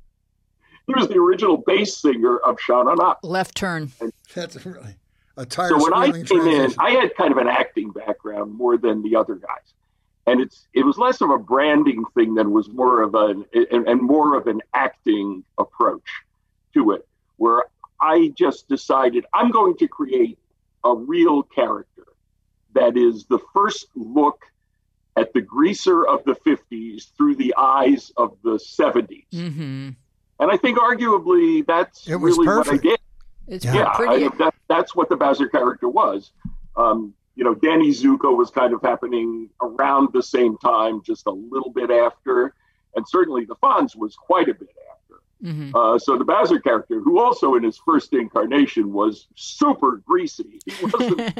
He 0.88 0.96
was 0.96 1.08
the 1.08 1.20
original 1.20 1.58
bass 1.58 1.96
singer 2.02 2.38
of 2.40 2.60
Sha 2.60 2.82
Na 2.84 2.96
Na. 2.96 3.16
Left 3.24 3.56
turn. 3.56 3.92
That's 4.34 4.66
really 4.66 4.96
a 5.38 5.46
tire 5.46 5.70
So 5.70 5.82
when 5.82 5.94
I 5.94 6.08
squealing 6.08 6.26
came 6.26 6.48
in. 6.66 6.74
I 6.80 6.90
had 6.92 7.16
kind 7.16 7.32
of 7.32 7.38
an 7.38 7.48
acting 7.48 7.92
background 7.92 8.54
more 8.56 8.78
than 8.78 9.04
the 9.04 9.16
other 9.16 9.36
guys, 9.36 9.74
and 10.26 10.42
it's 10.42 10.68
it 10.74 10.84
was 10.84 10.98
less 10.98 11.22
of 11.22 11.30
a 11.30 11.38
branding 11.38 12.04
thing 12.16 12.34
than 12.34 12.52
was 12.52 12.68
more 12.68 13.04
of 13.04 13.14
an 13.14 13.46
and, 13.54 13.88
and 13.88 14.02
more 14.02 14.36
of 14.36 14.48
an 14.48 14.60
acting 14.74 15.44
approach 15.60 16.10
to 16.74 16.92
it, 16.92 17.08
where 17.38 17.64
I 18.02 18.34
just 18.36 18.68
decided 18.68 19.26
I'm 19.34 19.52
going 19.52 19.78
to 19.78 19.88
create 19.88 20.38
a 20.84 20.96
real 20.96 21.44
character 21.44 22.06
that 22.74 22.98
is 22.98 23.26
the 23.26 23.40
first 23.54 23.88
look 23.96 24.42
at 25.18 25.34
the 25.34 25.42
greaser 25.42 26.08
of 26.08 26.24
the 26.24 26.34
50s 26.46 27.16
through 27.18 27.36
the 27.36 27.54
eyes 27.58 28.12
of 28.18 28.38
the 28.44 28.52
70s. 28.58 29.26
hmm 29.32 29.90
And 30.40 30.52
I 30.52 30.58
think 30.58 30.78
arguably 30.80 31.66
that's 31.68 32.08
It 32.08 32.16
was 32.16 32.38
really 32.38 32.48
what 32.48 32.68
I 32.68 32.70
perfect. 32.72 32.84
did. 32.84 33.00
It's 33.48 33.66
Yeah. 33.66 33.76
Yeah, 33.76 33.90
pretty. 33.94 34.26
I, 34.26 34.30
that, 34.40 34.54
that's 34.70 34.96
what 34.96 35.10
the 35.10 35.18
Bowser 35.18 35.48
character 35.50 35.90
was. 35.90 36.32
Um, 36.76 37.14
you 37.36 37.44
know, 37.44 37.54
Danny 37.54 37.90
Zuko 37.90 38.36
was 38.36 38.50
kind 38.50 38.74
of 38.74 38.82
happening 38.82 39.50
around 39.62 40.10
the 40.14 40.24
same 40.24 40.58
time, 40.58 41.02
just 41.04 41.28
a 41.28 41.32
little 41.32 41.72
bit 41.72 41.92
after, 41.92 42.54
and 42.96 43.08
certainly 43.08 43.46
the 43.46 43.56
Fonz 43.56 43.96
was 43.96 44.16
quite 44.16 44.48
a 44.50 44.54
bit 44.54 44.70
after. 44.90 44.91
Mhm. 45.44 45.74
Uh, 45.74 45.98
so 46.00 46.18
the 46.18 46.26
Bowser 46.26 46.60
character, 46.60 47.00
who 47.00 47.20
also 47.20 47.56
in 47.56 47.64
his 47.64 47.78
first 47.78 48.14
incarnation 48.14 48.94
was 48.94 49.28
super 49.36 49.98
greasy, 49.98 50.60
he 50.66 50.86
wasn't, 50.94 51.40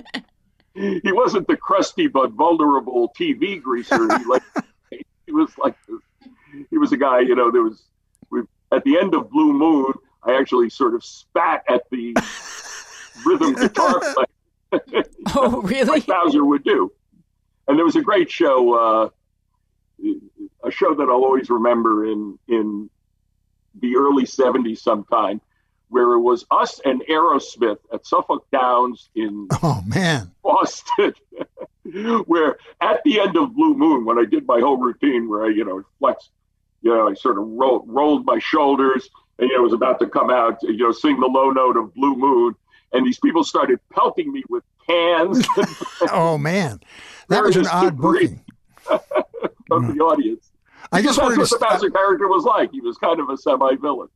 he 0.76 1.12
wasn't 1.12 1.48
the 1.48 1.58
crusty 1.58 2.08
but 2.08 2.32
vulnerable 2.32 3.14
TV 3.20 3.62
greaser. 3.62 4.18
He 4.18 4.26
like 4.26 4.44
he 5.26 5.32
was 5.32 5.58
like 5.58 5.76
he 6.70 6.78
was 6.78 6.92
a 6.92 6.98
guy. 6.98 7.20
You 7.20 7.36
know, 7.36 7.52
there 7.52 7.64
was 7.64 7.84
we, 8.30 8.42
at 8.72 8.84
the 8.84 8.98
end 8.98 9.14
of 9.16 9.30
Blue 9.30 9.54
Moon. 9.54 9.94
I 10.24 10.36
actually 10.38 10.70
sort 10.70 10.94
of 10.94 11.04
spat 11.04 11.64
at 11.68 11.82
the 11.90 12.16
rhythm 13.26 13.56
guitar 13.56 14.00
player 14.14 15.04
Oh, 15.36 15.62
really? 15.64 15.86
like 15.86 16.06
Bowser 16.06 16.46
would 16.46 16.64
do. 16.64 16.92
And 17.68 17.78
there 17.78 17.86
was 17.86 17.96
a 17.96 18.02
great 18.02 18.30
show, 18.30 18.74
uh, 18.74 19.10
a 20.64 20.72
show 20.72 20.94
that 20.94 21.04
I'll 21.04 21.24
always 21.24 21.50
remember 21.50 22.06
in 22.06 22.38
in 22.48 22.90
the 23.80 23.96
early 23.96 24.26
'70s, 24.26 24.80
sometime, 24.80 25.42
where 25.90 26.14
it 26.14 26.22
was 26.22 26.46
us 26.52 26.80
and 26.86 27.02
Aerosmith 27.10 27.80
at 27.94 28.06
Suffolk 28.06 28.46
Downs 28.52 29.10
in 29.16 29.48
oh 29.64 29.84
man, 29.86 30.32
Boston, 30.44 31.14
where 32.26 32.58
at 32.80 33.02
the 33.04 33.20
end 33.20 33.38
of 33.38 33.54
Blue 33.54 33.76
Moon, 33.76 34.06
when 34.06 34.18
I 34.18 34.26
did 34.26 34.48
my 34.48 34.60
whole 34.60 34.78
routine, 34.78 35.30
where 35.30 35.46
I, 35.46 35.50
you 35.50 35.66
know, 35.66 35.84
flexed, 36.00 36.30
you 36.82 36.94
know, 36.94 37.10
I 37.10 37.14
sort 37.14 37.38
of 37.38 37.46
rolled, 37.48 37.84
rolled 37.88 38.26
my 38.26 38.40
shoulders, 38.40 39.10
and 39.38 39.50
you 39.50 39.58
know, 39.58 39.64
was 39.64 39.74
about 39.74 40.00
to 40.00 40.08
come 40.08 40.30
out, 40.30 40.58
you 40.64 40.78
know, 40.78 40.92
sing 40.92 41.20
the 41.20 41.28
low 41.28 41.52
note 41.52 41.78
of 41.78 41.94
Blue 41.94 42.16
Moon, 42.16 42.56
and 42.94 43.06
these 43.06 43.20
people 43.20 43.44
started 43.44 43.80
pelting 43.94 44.32
me 44.32 44.44
with 44.50 44.64
cans 44.88 45.46
oh 46.12 46.38
man, 46.38 46.80
that 47.28 47.44
was 47.44 47.56
an 47.56 47.68
odd 47.68 47.96
debris. 47.96 48.28
booking. 48.28 48.46
from 49.68 49.96
the 49.96 50.04
audience. 50.04 50.51
I 50.92 51.02
just 51.02 51.20
wanted 51.20 51.36
to. 51.36 51.42
that's 51.42 51.52
what 51.52 51.60
the 51.62 51.68
st- 51.68 51.80
Bowser 51.82 51.90
character 51.92 52.28
was 52.28 52.44
like. 52.44 52.72
He 52.72 52.82
was 52.82 52.98
kind 52.98 53.20
of 53.20 53.30
a 53.30 53.38
semi-villain. 53.38 54.10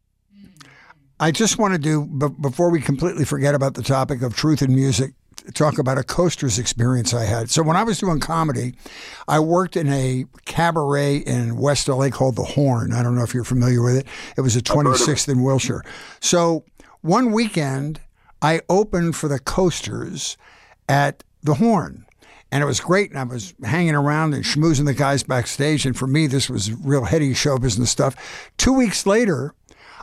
I 1.20 1.32
just 1.32 1.58
want 1.58 1.74
to 1.74 1.80
do 1.80 2.06
before 2.06 2.70
we 2.70 2.82
completely 2.82 3.24
forget 3.24 3.56
about 3.56 3.76
the 3.76 3.84
topic 3.84 4.22
of 4.22 4.36
truth 4.36 4.62
in 4.62 4.76
music. 4.76 5.14
Talk 5.54 5.78
about 5.78 5.98
a 5.98 6.04
coasters 6.04 6.58
experience 6.60 7.14
I 7.14 7.24
had. 7.24 7.50
So 7.50 7.62
when 7.62 7.78
I 7.78 7.84
was 7.84 8.00
doing 8.00 8.20
comedy, 8.20 8.74
I 9.28 9.40
worked 9.40 9.78
in 9.78 9.88
a 9.88 10.26
cabaret 10.46 11.18
in 11.18 11.58
West 11.58 11.88
LA 11.88 12.10
called 12.10 12.36
the 12.36 12.44
Horn. 12.44 12.92
I 12.92 13.04
don't 13.04 13.16
know 13.16 13.24
if 13.24 13.34
you're 13.34 13.44
familiar 13.44 13.82
with 13.82 13.96
it. 13.96 14.08
It 14.38 14.42
was 14.42 14.58
at 14.58 14.68
heard 14.68 14.88
of 14.88 14.94
it. 14.96 14.98
26th 14.98 15.30
in 15.30 15.44
Wilshire. 15.44 15.84
So 16.20 16.66
one 17.02 17.32
weekend, 17.32 18.02
I 18.42 18.62
opened 18.70 19.16
for 19.16 19.28
the 19.28 19.40
coasters 19.40 20.36
at 20.90 21.24
the 21.44 21.54
Horn. 21.56 22.05
And 22.52 22.62
it 22.64 22.66
was 22.66 22.80
great. 22.80 23.10
And 23.10 23.20
I 23.20 23.24
was 23.24 23.54
hanging 23.64 23.96
around 23.96 24.34
and 24.34 24.44
schmoozing 24.44 24.86
the 24.86 24.94
guys 24.94 25.24
backstage. 25.24 25.86
And 25.86 25.98
for 25.98 26.08
me, 26.08 26.28
this 26.28 26.50
was 26.50 26.72
real 26.72 27.06
heady 27.06 27.34
show 27.34 27.58
business 27.58 27.92
stuff. 27.92 28.52
Two 28.58 28.72
weeks 28.74 29.06
later, 29.06 29.54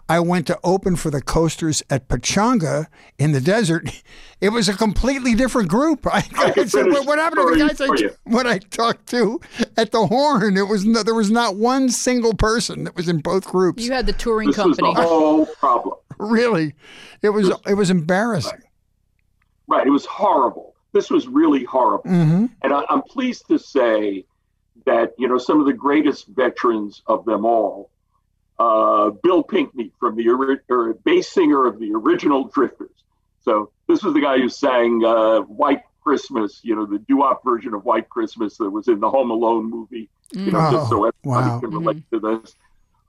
I 0.09 0.19
went 0.21 0.47
to 0.49 0.59
open 0.65 0.97
for 0.97 1.11
the 1.11 1.23
coasters 1.23 1.83
at 1.89 2.09
Pechanga 2.09 2.87
in 3.19 3.33
the 3.33 3.41
desert. 3.41 4.03
It 4.43 4.51
was 4.51 4.69
a 4.69 4.75
completely 4.75 5.37
different 5.37 5.69
group. 5.69 6.05
I, 6.13 6.27
I 6.37 6.51
can 6.51 6.67
said, 6.69 6.87
what, 6.87 7.07
what 7.07 7.21
happened 7.21 7.47
to 7.47 7.55
the 7.55 7.69
guys 7.69 7.77
for 7.77 7.95
I, 7.95 7.97
you. 7.97 8.11
when 8.25 8.45
I 8.45 8.59
talked 8.59 9.07
to 9.11 9.41
at 9.77 9.93
the 9.93 10.05
Horn? 10.09 10.57
It 10.57 10.67
was 10.67 10.85
no, 10.85 11.05
there 11.05 11.15
was 11.15 11.31
not 11.31 11.55
one 11.55 11.89
single 11.91 12.35
person 12.35 12.83
that 12.83 12.97
was 12.97 13.09
in 13.09 13.19
both 13.19 13.45
groups. 13.47 13.85
You 13.85 13.93
had 13.93 14.07
the 14.07 14.13
touring 14.13 14.49
This 14.49 14.57
was 14.59 14.79
company. 14.79 14.95
the 14.95 15.09
whole 15.09 15.47
problem. 15.47 15.95
really, 16.19 16.75
it 17.23 17.29
was 17.29 17.53
it 17.69 17.75
was 17.75 17.89
embarrassing. 17.89 18.59
Right. 19.69 19.87
It 19.87 19.91
was 19.91 20.07
horrible. 20.07 20.72
This 20.93 21.11
was 21.11 21.27
really 21.27 21.65
horrible. 21.65 22.09
hmm 22.11 22.47
And 22.63 22.73
I, 22.73 22.85
I'm 22.89 23.03
pleased 23.03 23.49
to 23.49 23.59
say 23.59 24.25
that, 24.87 25.13
you 25.19 25.29
know, 25.29 25.39
some 25.39 25.61
of 25.61 25.67
the 25.67 25.73
greatest 25.73 26.27
veterans 26.29 27.03
of 27.07 27.25
them 27.25 27.45
all, 27.45 27.91
uh, 28.59 29.11
Bill 29.11 29.43
Pinkney 29.43 29.93
from 29.99 30.17
the 30.17 30.29
ori- 30.29 30.61
or 30.69 30.95
bass 30.95 31.29
singer 31.29 31.67
of 31.67 31.79
the 31.79 31.93
original 31.95 32.45
Drifters. 32.45 32.91
So 33.41 33.71
this 33.89 34.03
was 34.03 34.15
the 34.15 34.21
guy 34.21 34.39
who 34.39 34.49
sang 34.49 35.05
uh, 35.05 35.41
White 35.41 35.83
Christmas, 36.03 36.61
you 36.63 36.75
know, 36.77 36.87
the 36.87 36.99
doo-wop 36.99 37.43
version 37.45 37.75
of 37.75 37.85
White 37.85 38.09
Christmas 38.09 38.57
that 38.59 38.71
was 38.71 38.89
in 38.89 39.01
the 39.01 39.11
Home 39.11 39.31
Alone 39.31 39.69
movie. 39.71 40.09
You 40.33 40.51
know, 40.51 40.71
just 40.71 40.89
so 40.89 41.05
Oh, 41.05 41.11
everybody 41.27 41.51
wow. 41.51 41.61
can 41.61 41.71
relate 41.71 42.03
to 42.13 42.19
this. 42.19 42.55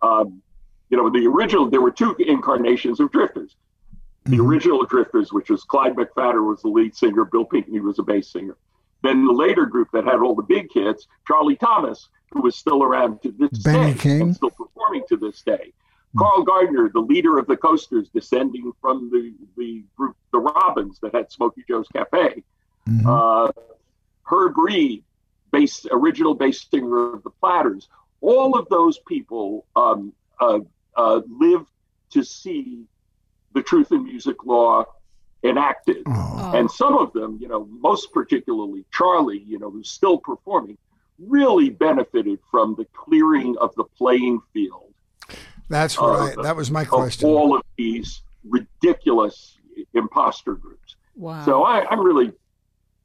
Um, 0.02 0.42
you 0.90 0.98
know, 0.98 1.10
the 1.10 1.26
original, 1.28 1.70
there 1.70 1.80
were 1.82 1.92
two 1.92 2.16
incarnations 2.20 3.00
of 3.00 3.12
Drifters. 3.12 3.56
The 4.26 4.40
original 4.40 4.86
Drifters, 4.86 5.34
which 5.34 5.50
was 5.50 5.64
Clyde 5.64 5.96
McPhatter 5.96 6.48
was 6.48 6.62
the 6.62 6.70
lead 6.70 6.96
singer, 6.96 7.26
Bill 7.26 7.46
Pinkney 7.46 7.80
was 7.82 8.00
a 8.00 8.04
bass 8.04 8.30
singer. 8.32 8.56
Then 9.02 9.26
the 9.26 9.34
later 9.34 9.66
group 9.66 9.90
that 9.92 10.06
had 10.06 10.22
all 10.22 10.34
the 10.34 10.44
big 10.44 10.68
hits, 10.74 11.08
Charlie 11.28 11.58
Thomas, 11.58 12.08
who 12.32 12.42
was 12.42 12.56
still 12.56 12.84
around 12.84 13.22
to 13.24 13.32
this 13.32 13.50
Benny 13.64 13.94
day, 13.94 14.00
King. 14.00 14.22
and 14.22 14.36
still 14.36 14.50
performing 14.52 15.04
to 15.10 15.18
this 15.18 15.42
day. 15.42 15.74
Carl 16.18 16.44
Gardner, 16.44 16.90
the 16.90 17.00
leader 17.02 17.38
of 17.38 17.48
the 17.48 17.58
Coasters, 17.58 18.08
descending 18.10 18.72
from 18.80 19.10
the, 19.10 19.34
the 19.58 19.84
group, 19.98 20.16
the 20.32 20.40
Robins, 20.40 21.00
that 21.02 21.14
had 21.14 21.32
Smokey 21.32 21.64
Joe's 21.68 21.88
Cafe. 21.90 22.44
Mhm. 22.88 23.06
Uh, 23.06 23.52
Herb 24.24 24.58
Reed, 24.58 25.04
bass, 25.52 25.86
original 25.92 26.34
bass 26.36 26.66
singer 26.70 27.14
of 27.14 27.24
the 27.24 27.30
Platters. 27.30 27.90
all 28.22 28.58
of 28.58 28.70
those 28.70 29.00
people 29.00 29.66
um, 29.76 30.14
uh, 30.40 30.60
uh, 30.96 31.20
lived 31.28 31.68
to 32.12 32.24
see 32.24 32.86
the 33.54 33.62
Truth 33.62 33.92
in 33.92 34.04
Music 34.04 34.46
law 34.46 34.86
enacted. 35.44 36.04
Oh. 36.06 36.52
And 36.56 36.70
some 36.70 36.98
of 36.98 37.14
them, 37.14 37.38
you 37.42 37.48
know, 37.48 37.66
most 37.66 38.12
particularly 38.14 38.86
Charlie, 38.94 39.40
you 39.40 39.60
know, 39.60 39.70
who's 39.70 39.90
still 39.90 40.18
performing, 40.18 40.78
really 41.20 41.70
benefited 41.70 42.40
from 42.50 42.76
the 42.76 42.86
clearing 42.94 43.56
of 43.60 43.74
the 43.76 43.84
playing 43.84 44.40
field 44.54 44.94
That's 45.70 46.00
what 46.00 46.38
I, 46.40 46.42
that 46.42 46.56
was 46.56 46.72
my 46.72 46.82
of 46.82 46.88
question. 46.90 47.30
all 47.30 47.56
of 47.56 47.64
these 47.78 48.22
ridiculous 48.44 49.58
imposter 49.94 50.54
groups. 50.56 50.96
Wow. 51.16 51.46
So 51.46 51.64
I, 51.64 51.86
I'm 51.90 52.02
really 52.02 52.34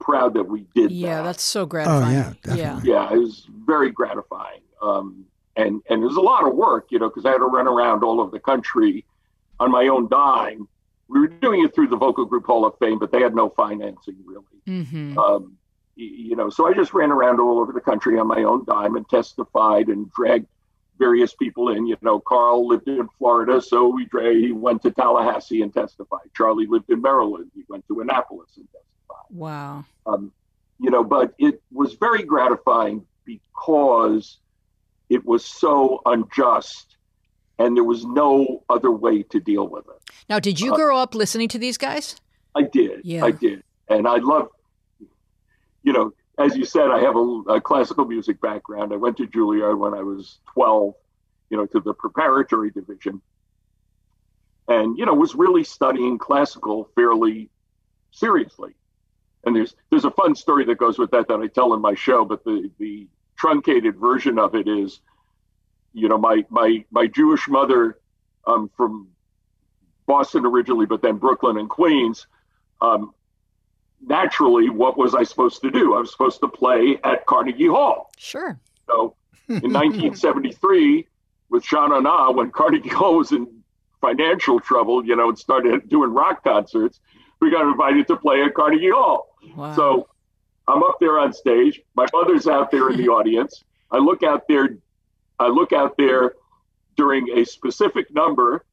proud 0.00 0.34
that 0.34 0.44
we 0.44 0.64
did 0.74 0.90
yeah, 0.90 1.16
that. 1.16 1.22
that's 1.24 1.42
so 1.42 1.66
gratifying. 1.66 2.04
Oh, 2.04 2.10
yeah, 2.10 2.32
definitely. 2.42 2.90
yeah, 2.90 3.12
it 3.12 3.18
was 3.18 3.46
very 3.66 3.90
gratifying. 3.90 4.60
Um, 4.80 5.26
and 5.56 5.82
and 5.90 6.02
it 6.02 6.06
was 6.06 6.16
a 6.16 6.20
lot 6.20 6.46
of 6.46 6.54
work, 6.54 6.86
you 6.90 6.98
know, 6.98 7.08
because 7.08 7.26
I 7.26 7.32
had 7.32 7.38
to 7.38 7.46
run 7.46 7.66
around 7.66 8.04
all 8.04 8.20
over 8.20 8.30
the 8.30 8.38
country 8.38 9.04
on 9.60 9.70
my 9.70 9.88
own 9.88 10.08
dime. 10.08 10.68
We 11.08 11.20
were 11.20 11.28
doing 11.28 11.64
it 11.64 11.74
through 11.74 11.88
the 11.88 11.96
Vocal 11.96 12.26
Group 12.26 12.46
Hall 12.46 12.66
of 12.66 12.78
Fame, 12.78 12.98
but 12.98 13.10
they 13.12 13.20
had 13.20 13.34
no 13.34 13.48
financing 13.50 14.16
really. 14.24 14.44
Mm-hmm. 14.66 15.18
Um, 15.18 15.56
you 15.96 16.36
know, 16.36 16.48
so 16.48 16.68
I 16.68 16.74
just 16.74 16.94
ran 16.94 17.10
around 17.10 17.40
all 17.40 17.58
over 17.58 17.72
the 17.72 17.80
country 17.80 18.18
on 18.18 18.28
my 18.28 18.44
own 18.44 18.64
dime 18.64 18.94
and 18.94 19.08
testified 19.08 19.88
and 19.88 20.10
dragged 20.12 20.46
various 20.98 21.34
people 21.34 21.70
in. 21.70 21.86
You 21.86 21.96
know, 22.02 22.20
Carl 22.20 22.68
lived 22.68 22.86
in 22.86 23.08
Florida, 23.18 23.60
so 23.60 23.88
we 23.88 24.06
he 24.12 24.52
went 24.52 24.82
to 24.82 24.92
Tallahassee 24.92 25.62
and 25.62 25.74
testified. 25.74 26.30
Charlie 26.36 26.66
lived 26.66 26.90
in 26.90 27.02
Maryland. 27.02 27.50
He 27.54 27.64
went 27.68 27.86
to 27.88 28.00
Annapolis 28.00 28.50
and 28.56 28.66
testified 28.66 28.88
Wow. 29.30 29.84
um, 30.06 30.32
you 30.80 30.90
know, 30.90 31.04
but 31.04 31.34
it 31.38 31.60
was 31.72 31.94
very 31.94 32.22
gratifying 32.22 33.04
because 33.24 34.38
it 35.08 35.24
was 35.24 35.44
so 35.44 36.00
unjust 36.06 36.96
and 37.58 37.76
there 37.76 37.84
was 37.84 38.04
no 38.04 38.64
other 38.68 38.90
way 38.90 39.22
to 39.24 39.40
deal 39.40 39.66
with 39.68 39.86
it. 39.86 40.10
Now, 40.28 40.38
did 40.38 40.60
you 40.60 40.72
Uh, 40.72 40.76
grow 40.76 40.98
up 40.98 41.14
listening 41.14 41.48
to 41.48 41.58
these 41.58 41.76
guys? 41.78 42.16
I 42.54 42.62
did. 42.62 43.00
Yeah. 43.04 43.24
I 43.24 43.30
did. 43.30 43.62
And 43.88 44.06
I 44.06 44.16
love, 44.16 44.48
you 45.82 45.92
know, 45.92 46.12
as 46.38 46.56
you 46.56 46.64
said, 46.64 46.90
I 46.90 47.00
have 47.00 47.16
a, 47.16 47.42
a 47.56 47.60
classical 47.60 48.04
music 48.04 48.40
background. 48.40 48.92
I 48.92 48.96
went 48.96 49.16
to 49.16 49.26
Juilliard 49.26 49.78
when 49.78 49.94
I 49.94 50.02
was 50.02 50.38
12, 50.54 50.94
you 51.50 51.56
know, 51.56 51.66
to 51.66 51.80
the 51.80 51.94
preparatory 51.94 52.70
division. 52.70 53.20
And, 54.68 54.98
you 54.98 55.06
know, 55.06 55.14
was 55.14 55.34
really 55.34 55.64
studying 55.64 56.18
classical 56.18 56.90
fairly 56.94 57.50
seriously. 58.10 58.74
And 59.44 59.56
there's 59.56 59.74
there's 59.90 60.04
a 60.04 60.10
fun 60.10 60.34
story 60.34 60.64
that 60.66 60.76
goes 60.78 60.98
with 60.98 61.10
that 61.12 61.28
that 61.28 61.40
I 61.40 61.46
tell 61.46 61.72
in 61.72 61.80
my 61.80 61.94
show, 61.94 62.24
but 62.24 62.44
the, 62.44 62.70
the 62.78 63.08
truncated 63.36 63.96
version 63.96 64.38
of 64.38 64.54
it 64.54 64.68
is, 64.68 65.00
you 65.98 66.08
know, 66.08 66.18
my 66.18 66.44
my 66.48 66.84
my 66.90 67.06
Jewish 67.06 67.48
mother 67.48 67.98
um, 68.46 68.70
from 68.76 69.08
Boston 70.06 70.46
originally, 70.46 70.86
but 70.86 71.02
then 71.02 71.16
Brooklyn 71.16 71.58
and 71.58 71.68
Queens. 71.68 72.26
Um, 72.80 73.12
naturally, 74.00 74.70
what 74.70 74.96
was 74.96 75.14
I 75.14 75.24
supposed 75.24 75.60
to 75.62 75.70
do? 75.70 75.94
I 75.94 76.00
was 76.00 76.10
supposed 76.10 76.40
to 76.40 76.48
play 76.48 76.98
at 77.04 77.26
Carnegie 77.26 77.66
Hall. 77.66 78.10
Sure. 78.16 78.58
So 78.86 79.14
in 79.48 79.72
1973, 79.72 81.06
with 81.50 81.64
Shana 81.64 82.02
Na, 82.02 82.30
when 82.30 82.50
Carnegie 82.50 82.88
Hall 82.88 83.16
was 83.16 83.32
in 83.32 83.46
financial 84.00 84.60
trouble, 84.60 85.04
you 85.04 85.16
know, 85.16 85.28
and 85.28 85.38
started 85.38 85.88
doing 85.88 86.12
rock 86.12 86.44
concerts, 86.44 87.00
we 87.40 87.50
got 87.50 87.62
invited 87.62 88.06
to 88.08 88.16
play 88.16 88.42
at 88.42 88.54
Carnegie 88.54 88.90
Hall. 88.90 89.34
Wow. 89.56 89.74
So 89.74 90.08
I'm 90.66 90.82
up 90.82 90.96
there 91.00 91.18
on 91.18 91.32
stage. 91.32 91.80
My 91.94 92.06
mother's 92.12 92.46
out 92.46 92.70
there 92.70 92.90
in 92.90 92.96
the 92.96 93.08
audience. 93.18 93.64
I 93.90 93.98
look 93.98 94.22
out 94.22 94.46
there. 94.48 94.78
I 95.38 95.48
look 95.48 95.72
out 95.72 95.96
there 95.96 96.34
during 96.96 97.38
a 97.38 97.44
specific 97.44 98.12
number, 98.14 98.64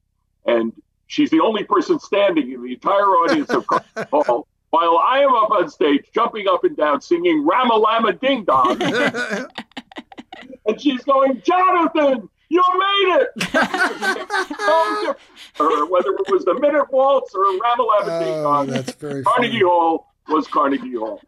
and 0.46 0.72
she's 1.06 1.30
the 1.30 1.40
only 1.40 1.64
person 1.64 1.98
standing 1.98 2.52
in 2.52 2.62
the 2.62 2.72
entire 2.72 3.04
audience 3.04 3.50
of 3.50 3.66
Carnegie 3.66 4.10
Hall. 4.10 4.46
While 4.70 4.98
I 4.98 5.20
am 5.20 5.32
up 5.34 5.50
on 5.52 5.70
stage, 5.70 6.06
jumping 6.12 6.48
up 6.48 6.64
and 6.64 6.76
down, 6.76 7.00
singing 7.00 7.46
"Ramalama 7.46 8.20
Ding 8.20 8.44
Dong," 8.44 8.82
and 10.66 10.80
she's 10.80 11.02
going, 11.04 11.40
"Jonathan, 11.46 12.28
you 12.48 12.62
made 12.78 13.20
it!" 13.20 13.28
or 15.60 15.86
whether 15.86 16.10
it 16.10 16.30
was 16.30 16.44
the 16.44 16.58
Minute 16.60 16.90
Waltz 16.92 17.32
or 17.34 17.44
Ramalama 17.44 18.20
Ding 18.20 18.34
oh, 18.34 18.42
Dong, 18.42 18.66
that's 18.66 18.92
very 18.94 19.22
Carnegie 19.22 19.52
funny. 19.52 19.64
Hall 19.64 20.12
was 20.28 20.48
Carnegie 20.48 20.96
Hall. 20.96 21.22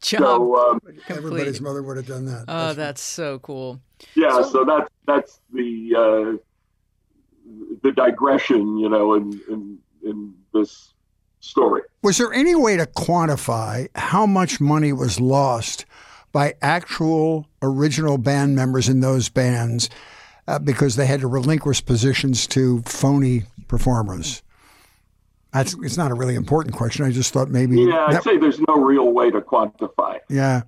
Job. 0.00 0.20
So 0.20 0.56
um, 0.56 0.80
Everybody's 1.08 1.60
mother 1.60 1.82
would 1.82 1.96
have 1.96 2.06
done 2.06 2.24
that. 2.26 2.46
oh, 2.48 2.72
that's 2.72 3.00
so 3.02 3.38
cool. 3.38 3.80
Yeah, 4.14 4.30
So- 4.42 4.50
so 4.50 4.64
that's 4.64 4.88
that's 5.06 5.40
the 5.52 5.94
uh, 5.96 6.36
the 7.82 7.92
digression, 7.92 8.78
you 8.78 8.88
know, 8.88 9.14
in 9.14 9.40
in 9.48 9.78
in 10.04 10.34
this 10.54 10.92
story. 11.40 11.82
Was 12.02 12.18
there 12.18 12.32
any 12.32 12.54
way 12.54 12.76
to 12.76 12.86
quantify 12.86 13.88
how 13.94 14.26
much 14.26 14.60
money 14.60 14.92
was 14.92 15.20
lost 15.20 15.84
by 16.32 16.54
actual 16.62 17.46
original 17.62 18.16
band 18.18 18.54
members 18.56 18.88
in 18.88 19.00
those 19.00 19.28
bands 19.28 19.90
uh, 20.48 20.58
because 20.58 20.96
they 20.96 21.06
had 21.06 21.20
to 21.20 21.26
relinquish 21.26 21.84
positions 21.84 22.46
to 22.48 22.80
phony 22.82 23.42
performers? 23.68 24.42
That's 25.52 25.74
it's 25.82 25.96
not 25.98 26.10
a 26.10 26.14
really 26.14 26.34
important 26.34 26.74
question. 26.74 27.04
I 27.04 27.10
just 27.10 27.32
thought 27.32 27.50
maybe 27.50 27.80
Yeah, 27.80 28.06
I'd 28.06 28.14
that- 28.16 28.24
say 28.24 28.38
there's 28.38 28.60
no 28.68 28.76
real 28.76 29.12
way 29.12 29.30
to 29.30 29.40
quantify. 29.40 30.20
yeah, 30.30 30.62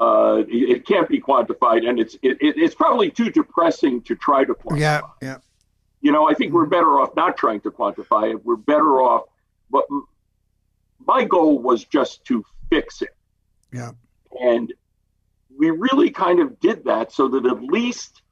Uh, 0.00 0.44
it, 0.48 0.86
can't 0.86 1.08
be 1.08 1.20
quantified, 1.20 1.88
and 1.88 1.98
it's 1.98 2.14
it, 2.22 2.38
it, 2.40 2.56
it's 2.56 2.74
probably 2.74 3.10
too 3.10 3.30
depressing 3.30 4.00
to 4.02 4.14
try 4.14 4.44
to 4.44 4.54
quantify. 4.54 4.78
yeah, 4.78 5.00
yeah. 5.20 5.38
You 6.00 6.12
know, 6.12 6.30
I 6.30 6.34
think 6.34 6.52
we're 6.52 6.66
better 6.66 7.00
off 7.00 7.16
not 7.16 7.36
trying 7.36 7.60
to 7.62 7.70
quantify 7.72 8.30
it. 8.30 8.44
We're 8.44 8.56
better 8.56 9.00
off. 9.02 9.24
But 9.70 9.84
my 11.04 11.24
goal 11.24 11.58
was 11.58 11.84
just 11.84 12.24
to 12.26 12.44
fix 12.70 13.02
it. 13.02 13.16
Yeah. 13.72 13.90
And 14.40 14.72
we 15.58 15.70
really 15.70 16.10
kind 16.10 16.40
of 16.40 16.60
did 16.60 16.84
that 16.84 17.12
so 17.12 17.28
that 17.28 17.44
at 17.46 17.62
least 17.62 18.22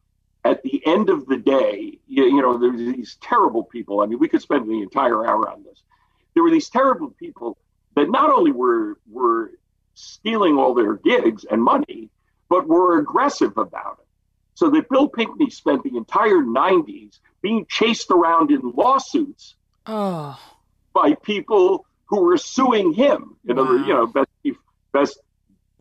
at 0.44 0.62
the 0.62 0.80
end 0.86 1.10
of 1.10 1.26
the 1.26 1.36
day, 1.36 1.98
you, 2.06 2.24
you 2.24 2.40
know, 2.40 2.56
there's 2.58 2.78
these 2.78 3.16
terrible 3.20 3.64
people. 3.64 4.00
I 4.00 4.06
mean, 4.06 4.18
we 4.18 4.28
could 4.28 4.42
spend 4.42 4.68
the 4.68 4.80
entire 4.80 5.26
hour 5.26 5.50
on 5.50 5.64
this. 5.64 5.82
There 6.34 6.42
were 6.42 6.50
these 6.50 6.68
terrible 6.68 7.10
people 7.10 7.58
that 7.96 8.08
not 8.10 8.30
only 8.30 8.52
were 8.52 8.98
were 9.10 9.52
stealing 9.96 10.56
all 10.58 10.74
their 10.74 10.94
gigs 10.94 11.44
and 11.50 11.62
money, 11.62 12.08
but 12.48 12.68
were 12.68 12.98
aggressive 12.98 13.56
about 13.58 13.98
it. 14.00 14.06
So 14.54 14.70
that 14.70 14.88
Bill 14.88 15.08
Pinkney 15.08 15.50
spent 15.50 15.82
the 15.82 15.96
entire 15.96 16.36
90s 16.42 17.18
being 17.42 17.66
chased 17.68 18.10
around 18.10 18.50
in 18.50 18.60
lawsuits 18.74 19.54
Oh, 19.86 20.38
by 20.92 21.14
people 21.14 21.86
who 22.06 22.22
were 22.22 22.36
suing 22.38 22.92
him. 22.92 23.36
In 23.48 23.58
other, 23.58 23.78
you 23.78 23.92
know, 23.94 24.06
best 24.06 24.28
best 24.92 25.18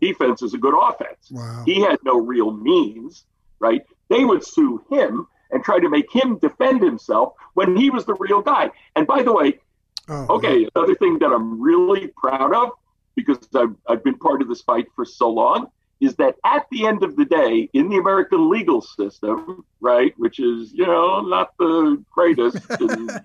defense 0.01 0.41
is 0.41 0.53
a 0.53 0.57
good 0.57 0.75
offense. 0.77 1.31
Wow. 1.31 1.63
He 1.65 1.79
had 1.81 1.97
no 2.03 2.17
real 2.19 2.51
means, 2.51 3.25
right? 3.59 3.81
They 4.09 4.25
would 4.25 4.45
sue 4.45 4.83
him 4.89 5.27
and 5.51 5.63
try 5.63 5.79
to 5.79 5.89
make 5.89 6.11
him 6.11 6.37
defend 6.37 6.81
himself 6.83 7.33
when 7.53 7.75
he 7.77 7.89
was 7.89 8.05
the 8.05 8.15
real 8.15 8.41
guy. 8.41 8.71
And 8.95 9.07
by 9.07 9.23
the 9.23 9.31
way, 9.33 9.59
Oh, 10.07 10.35
okay, 10.35 10.67
another 10.75 10.93
thing 10.93 11.17
that 11.19 11.31
I'm 11.31 11.59
really 11.59 12.09
proud 12.09 12.53
of 12.53 12.69
because 13.15 13.39
I've, 13.55 13.75
I've 13.87 14.03
been 14.03 14.17
part 14.17 14.41
of 14.41 14.47
this 14.47 14.61
fight 14.61 14.87
for 14.95 15.05
so 15.05 15.29
long 15.29 15.67
is 16.01 16.15
that 16.17 16.35
at 16.45 16.65
the 16.71 16.85
end 16.85 17.03
of 17.03 17.15
the 17.15 17.23
day, 17.25 17.69
in 17.73 17.87
the 17.89 17.97
American 17.97 18.49
legal 18.49 18.81
system, 18.81 19.63
right, 19.79 20.13
which 20.17 20.39
is, 20.39 20.73
you 20.73 20.85
know, 20.85 21.21
not 21.21 21.51
the 21.57 22.03
greatest, 22.11 22.57
and, 22.81 23.21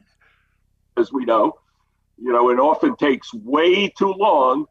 as 0.97 1.13
we 1.13 1.25
know, 1.25 1.55
you 2.17 2.33
know, 2.33 2.51
it 2.51 2.61
often 2.61 2.95
takes 2.97 3.33
way 3.35 3.89
too 3.89 4.13
long. 4.13 4.67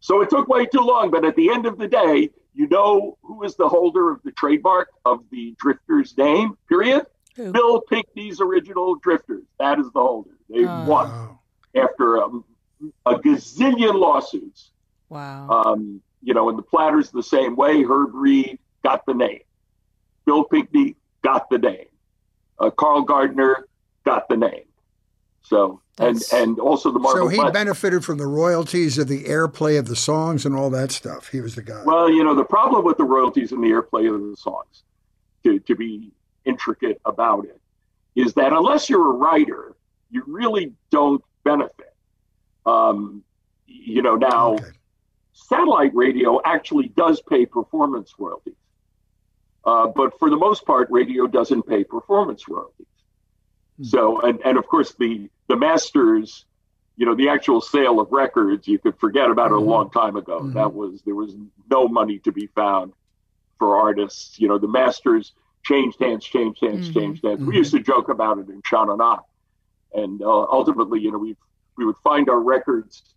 So 0.00 0.20
it 0.20 0.30
took 0.30 0.48
way 0.48 0.66
too 0.66 0.80
long, 0.80 1.10
but 1.10 1.24
at 1.24 1.34
the 1.36 1.50
end 1.50 1.66
of 1.66 1.76
the 1.78 1.88
day, 1.88 2.30
you 2.54 2.68
know 2.68 3.16
who 3.22 3.42
is 3.44 3.56
the 3.56 3.68
holder 3.68 4.10
of 4.10 4.20
the 4.24 4.32
trademark 4.32 4.88
of 5.04 5.20
the 5.30 5.54
Drifters 5.58 6.16
name, 6.18 6.56
period? 6.68 7.06
Who? 7.36 7.50
Bill 7.50 7.80
Pinkney's 7.80 8.40
original 8.40 8.96
Drifters. 8.96 9.44
That 9.58 9.78
is 9.78 9.86
the 9.92 10.00
holder. 10.00 10.36
They 10.50 10.66
Oh. 10.66 10.84
won 10.84 11.38
after 11.74 12.22
um, 12.22 12.44
a 13.06 13.14
gazillion 13.16 13.94
lawsuits. 13.94 14.70
wow. 15.08 15.48
Um, 15.48 16.00
you 16.24 16.34
know, 16.34 16.48
and 16.48 16.56
the 16.58 16.62
Platters 16.62 17.10
the 17.10 17.22
same 17.22 17.56
way. 17.56 17.82
Herb 17.82 18.10
Reed 18.14 18.58
got 18.84 19.04
the 19.06 19.14
name. 19.14 19.40
Bill 20.24 20.44
Pinkney 20.44 20.94
got 21.22 21.50
the 21.50 21.58
name. 21.58 21.86
Uh, 22.60 22.70
Carl 22.70 23.02
Gardner 23.02 23.66
got 24.04 24.28
the 24.28 24.36
name. 24.36 24.62
So 25.42 25.80
and 25.98 26.16
That's- 26.16 26.32
and 26.32 26.60
also 26.60 26.92
the 26.92 27.00
So 27.12 27.26
he 27.26 27.36
Platt- 27.36 27.52
benefited 27.52 28.04
from 28.04 28.18
the 28.18 28.26
royalties 28.26 28.98
of 28.98 29.08
the 29.08 29.24
airplay 29.24 29.78
of 29.78 29.86
the 29.88 29.96
songs 29.96 30.46
and 30.46 30.54
all 30.54 30.70
that 30.70 30.92
stuff. 30.92 31.28
He 31.28 31.40
was 31.40 31.56
the 31.56 31.62
guy. 31.62 31.82
well, 31.84 32.08
you 32.08 32.22
know, 32.22 32.34
the 32.34 32.44
problem 32.44 32.84
with 32.84 32.96
the 32.98 33.04
royalties 33.04 33.50
and 33.52 33.62
the 33.62 33.68
airplay 33.68 34.12
of 34.12 34.20
the 34.30 34.36
songs, 34.36 34.84
to 35.44 35.58
to 35.58 35.74
be 35.74 36.12
intricate 36.44 37.00
about 37.04 37.44
it, 37.46 37.60
is 38.14 38.32
that 38.34 38.52
unless 38.52 38.88
you're 38.88 39.08
a 39.08 39.16
writer, 39.16 39.74
you 40.10 40.22
really 40.26 40.72
don't 40.90 41.22
benefit. 41.44 41.91
Um, 42.66 43.22
you 43.66 44.02
know, 44.02 44.16
now. 44.16 44.54
okay. 44.54 44.64
satellite 45.32 45.94
radio 45.94 46.40
actually 46.44 46.88
does 46.88 47.22
pay 47.22 47.46
performance 47.46 48.14
royalties. 48.18 48.54
Uh, 49.64 49.86
but 49.86 50.18
for 50.18 50.28
the 50.28 50.36
most 50.36 50.66
part, 50.66 50.88
radio 50.90 51.26
doesn't 51.26 51.62
pay 51.66 51.84
performance 51.84 52.48
royalties. 52.48 52.86
Mm-hmm. 53.74 53.84
So, 53.84 54.20
and, 54.20 54.40
and 54.44 54.58
of 54.58 54.66
course, 54.66 54.94
the, 54.98 55.30
the 55.48 55.56
masters, 55.56 56.44
you 56.96 57.06
know, 57.06 57.14
the 57.14 57.28
actual 57.28 57.60
sale 57.60 58.00
of 58.00 58.10
records, 58.10 58.66
you 58.66 58.78
could 58.78 58.98
forget 58.98 59.30
about 59.30 59.50
mm-hmm. 59.50 59.54
it 59.54 59.58
a 59.58 59.60
mm-hmm. 59.60 59.70
long 59.70 59.90
time 59.90 60.16
ago. 60.16 60.40
Mm-hmm. 60.40 60.54
That 60.54 60.74
was, 60.74 61.02
there 61.02 61.14
was 61.14 61.34
no 61.70 61.88
money 61.88 62.18
to 62.20 62.32
be 62.32 62.48
found 62.48 62.92
for 63.58 63.76
artists. 63.76 64.38
You 64.38 64.48
know, 64.48 64.58
the 64.58 64.68
masters 64.68 65.32
changed 65.62 66.00
hands, 66.00 66.24
changed 66.24 66.60
hands, 66.60 66.88
mm-hmm. 66.88 66.98
changed 66.98 67.24
hands. 67.24 67.40
We 67.40 67.46
mm-hmm. 67.46 67.56
used 67.56 67.72
to 67.72 67.80
joke 67.80 68.08
about 68.08 68.38
it 68.38 68.48
in 68.48 68.62
Sha-Na-Na. 68.64 69.20
And 69.94 70.22
uh, 70.22 70.42
ultimately, 70.50 71.00
you 71.00 71.12
know, 71.12 71.18
we 71.18 71.36
we 71.76 71.84
would 71.84 71.96
find 72.02 72.28
our 72.28 72.40
records, 72.40 73.14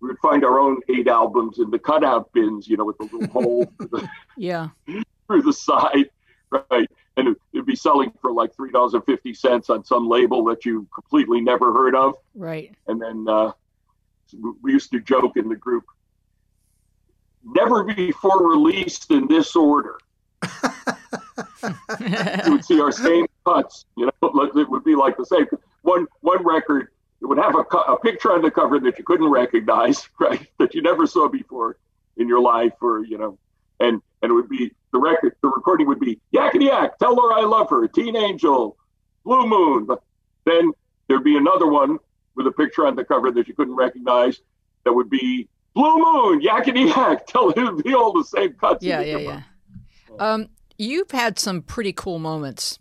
we 0.00 0.08
would 0.08 0.18
find 0.18 0.44
our 0.44 0.58
own 0.58 0.80
eight 0.88 1.08
albums 1.08 1.58
in 1.58 1.70
the 1.70 1.78
cutout 1.78 2.32
bins, 2.32 2.68
you 2.68 2.76
know, 2.76 2.84
with 2.84 2.98
the 2.98 3.04
little 3.04 3.26
hole 3.32 3.72
the, 3.78 4.08
yeah 4.36 4.68
through 5.26 5.42
the 5.42 5.52
side, 5.52 6.10
right? 6.50 6.88
And 7.16 7.28
it, 7.28 7.36
would 7.54 7.66
be 7.66 7.76
selling 7.76 8.12
for 8.20 8.32
like 8.32 8.54
three 8.54 8.72
dollars 8.72 8.94
and 8.94 9.04
fifty 9.04 9.34
cents 9.34 9.70
on 9.70 9.84
some 9.84 10.08
label 10.08 10.44
that 10.44 10.64
you 10.64 10.88
completely 10.94 11.40
never 11.40 11.72
heard 11.72 11.94
of, 11.94 12.14
right? 12.34 12.74
And 12.86 13.00
then 13.00 13.26
uh, 13.28 13.52
we 14.62 14.72
used 14.72 14.90
to 14.92 15.00
joke 15.00 15.36
in 15.36 15.48
the 15.48 15.56
group, 15.56 15.84
never 17.44 17.84
before 17.84 18.48
released 18.48 19.10
in 19.10 19.28
this 19.28 19.54
order. 19.54 19.98
you 21.62 22.52
would 22.52 22.64
see 22.64 22.80
our 22.80 22.92
same 22.92 23.26
cuts. 23.46 23.84
You 23.96 24.06
know, 24.06 24.50
it 24.56 24.68
would 24.68 24.84
be 24.84 24.94
like 24.94 25.16
the 25.16 25.26
same 25.26 25.46
one 25.82 26.06
one 26.20 26.44
record. 26.44 26.88
It 27.22 27.26
would 27.26 27.38
have 27.38 27.54
a, 27.54 27.60
a 27.60 27.98
picture 28.00 28.32
on 28.32 28.42
the 28.42 28.50
cover 28.50 28.80
that 28.80 28.98
you 28.98 29.04
couldn't 29.04 29.30
recognize, 29.30 30.08
right? 30.20 30.46
That 30.58 30.74
you 30.74 30.82
never 30.82 31.06
saw 31.06 31.28
before 31.28 31.76
in 32.16 32.28
your 32.28 32.40
life, 32.40 32.72
or 32.80 33.04
you 33.04 33.16
know, 33.16 33.38
and 33.78 34.02
and 34.22 34.30
it 34.30 34.34
would 34.34 34.48
be 34.48 34.72
the 34.92 34.98
record. 34.98 35.36
The 35.40 35.48
recording 35.48 35.86
would 35.86 36.00
be 36.00 36.18
Yakety 36.34 36.66
Yak, 36.66 36.98
Tell 36.98 37.14
Her 37.14 37.32
I 37.32 37.42
Love 37.42 37.70
Her, 37.70 37.86
Teen 37.86 38.16
Angel, 38.16 38.76
Blue 39.24 39.46
Moon. 39.46 39.86
But 39.86 40.02
then 40.44 40.72
there'd 41.08 41.24
be 41.24 41.36
another 41.36 41.66
one 41.66 41.98
with 42.34 42.46
a 42.46 42.52
picture 42.52 42.86
on 42.86 42.96
the 42.96 43.04
cover 43.04 43.30
that 43.30 43.46
you 43.46 43.54
couldn't 43.54 43.76
recognize. 43.76 44.40
That 44.84 44.92
would 44.92 45.08
be 45.08 45.48
Blue 45.74 45.96
Moon, 45.96 46.42
Yakety 46.42 46.88
Yak. 46.88 47.26
Tell 47.28 47.46
would 47.46 47.84
be 47.84 47.94
all 47.94 48.12
the 48.12 48.24
same 48.24 48.54
cuts. 48.54 48.84
Yeah, 48.84 49.00
yeah, 49.00 49.18
yeah. 49.18 49.42
Um, 50.18 50.48
you've 50.76 51.12
had 51.12 51.38
some 51.38 51.62
pretty 51.62 51.92
cool 51.92 52.18
moments. 52.18 52.78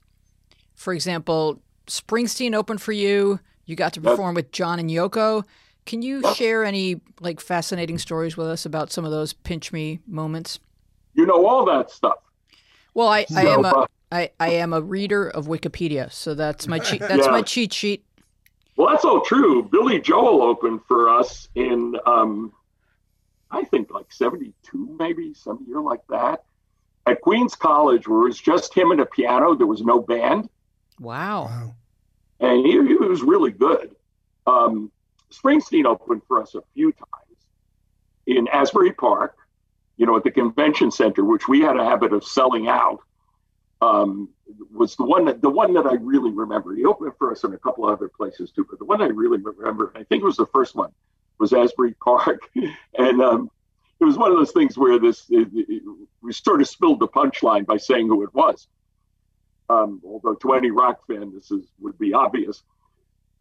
For 0.74 0.94
example, 0.94 1.62
Springsteen 1.86 2.56
opened 2.56 2.82
for 2.82 2.92
you. 2.92 3.40
You 3.72 3.78
got 3.78 3.94
to 3.94 4.02
perform 4.02 4.36
with 4.36 4.52
John 4.52 4.80
and 4.80 4.90
Yoko. 4.90 5.44
Can 5.86 6.02
you 6.02 6.22
share 6.36 6.64
any 6.64 7.02
like 7.20 7.40
fascinating 7.40 7.98
stories 7.98 8.38
with 8.38 8.48
us 8.48 8.66
about 8.66 8.92
some 8.92 9.06
of 9.06 9.12
those 9.12 9.34
pinch 9.34 9.74
me 9.74 10.00
moments? 10.06 10.60
You 11.14 11.26
know 11.26 11.46
all 11.48 11.66
that 11.66 11.90
stuff. 11.90 12.18
Well, 12.94 13.08
I, 13.08 13.26
I 13.36 13.46
am 13.48 13.66
a 13.66 13.88
I, 14.12 14.30
I 14.40 14.50
am 14.50 14.74
a 14.74 14.82
reader 14.82 15.30
of 15.30 15.48
Wikipedia, 15.48 16.12
so 16.12 16.34
that's 16.34 16.68
my 16.68 16.80
cheat 16.80 17.00
that's 17.00 17.26
yeah. 17.26 17.32
my 17.32 17.42
cheat 17.42 17.74
sheet. 17.74 18.06
Well, 18.76 18.90
that's 18.90 19.06
all 19.06 19.22
true. 19.22 19.64
Billy 19.64 20.00
Joel 20.00 20.42
opened 20.42 20.82
for 20.88 21.10
us 21.10 21.50
in 21.56 21.96
um, 22.06 22.54
I 23.50 23.64
think 23.64 23.92
like 23.92 24.12
'72, 24.12 24.96
maybe 25.00 25.34
some 25.34 25.66
year 25.68 25.82
like 25.82 26.06
that 26.10 26.44
at 27.08 27.22
Queens 27.22 27.56
College 27.56 28.08
where 28.08 28.22
it 28.22 28.26
was 28.26 28.40
just 28.40 28.74
him 28.74 28.92
and 28.92 29.02
a 29.02 29.06
piano. 29.06 29.56
There 29.56 29.68
was 29.68 29.82
no 29.82 30.00
band. 30.00 30.50
Wow. 31.00 31.46
wow. 31.46 31.76
And 32.42 32.66
he, 32.66 32.72
he, 32.72 32.96
was 32.96 33.22
really 33.22 33.52
good. 33.52 33.96
Um, 34.48 34.92
Springsteen 35.32 35.86
opened 35.86 36.24
for 36.28 36.42
us 36.42 36.56
a 36.56 36.64
few 36.74 36.92
times 36.92 37.38
in 38.26 38.48
Asbury 38.48 38.92
Park, 38.92 39.38
you 39.98 40.06
know, 40.06 40.18
at 40.18 40.24
the 40.24 40.32
convention 40.32 40.92
center, 40.92 41.24
which 41.24 41.48
we 41.48 41.62
had 41.62 41.78
a 41.78 41.86
habit 41.86 42.14
of 42.14 42.24
selling 42.24 42.68
out. 42.68 43.00
Um, 43.82 44.30
was 44.72 44.96
the 44.96 45.06
one 45.06 45.26
that 45.26 45.42
the 45.42 45.50
one 45.50 45.74
that 45.74 45.86
I 45.86 45.94
really 45.94 46.32
remember. 46.32 46.76
He 46.76 46.86
opened 46.86 47.14
for 47.18 47.32
us 47.32 47.44
in 47.44 47.54
a 47.54 47.58
couple 47.58 47.86
other 47.86 48.10
places 48.10 48.52
too, 48.52 48.66
but 48.70 48.78
the 48.80 48.86
one 48.86 49.02
I 49.02 49.06
really 49.06 49.40
remember, 49.40 49.92
I 49.96 50.04
think 50.04 50.22
it 50.22 50.26
was 50.26 50.38
the 50.38 50.46
first 50.48 50.76
one, 50.76 50.92
was 51.40 51.54
Asbury 51.54 51.94
Park, 52.04 52.50
and 52.98 53.22
um, 53.22 53.50
it 54.00 54.06
was 54.06 54.18
one 54.18 54.32
of 54.32 54.38
those 54.38 54.52
things 54.52 54.78
where 54.78 55.00
this 55.00 55.26
it, 55.30 55.48
it, 55.54 55.84
we 56.22 56.34
sort 56.34 56.62
of 56.62 56.68
spilled 56.68 57.00
the 57.00 57.08
punchline 57.08 57.66
by 57.66 57.78
saying 57.78 58.08
who 58.08 58.24
it 58.24 58.34
was. 58.34 58.68
Um, 59.72 60.02
although 60.04 60.36
to 60.36 60.54
any 60.54 60.70
rock 60.70 61.06
fan, 61.08 61.32
this 61.34 61.50
is 61.50 61.68
would 61.80 61.98
be 61.98 62.14
obvious. 62.14 62.64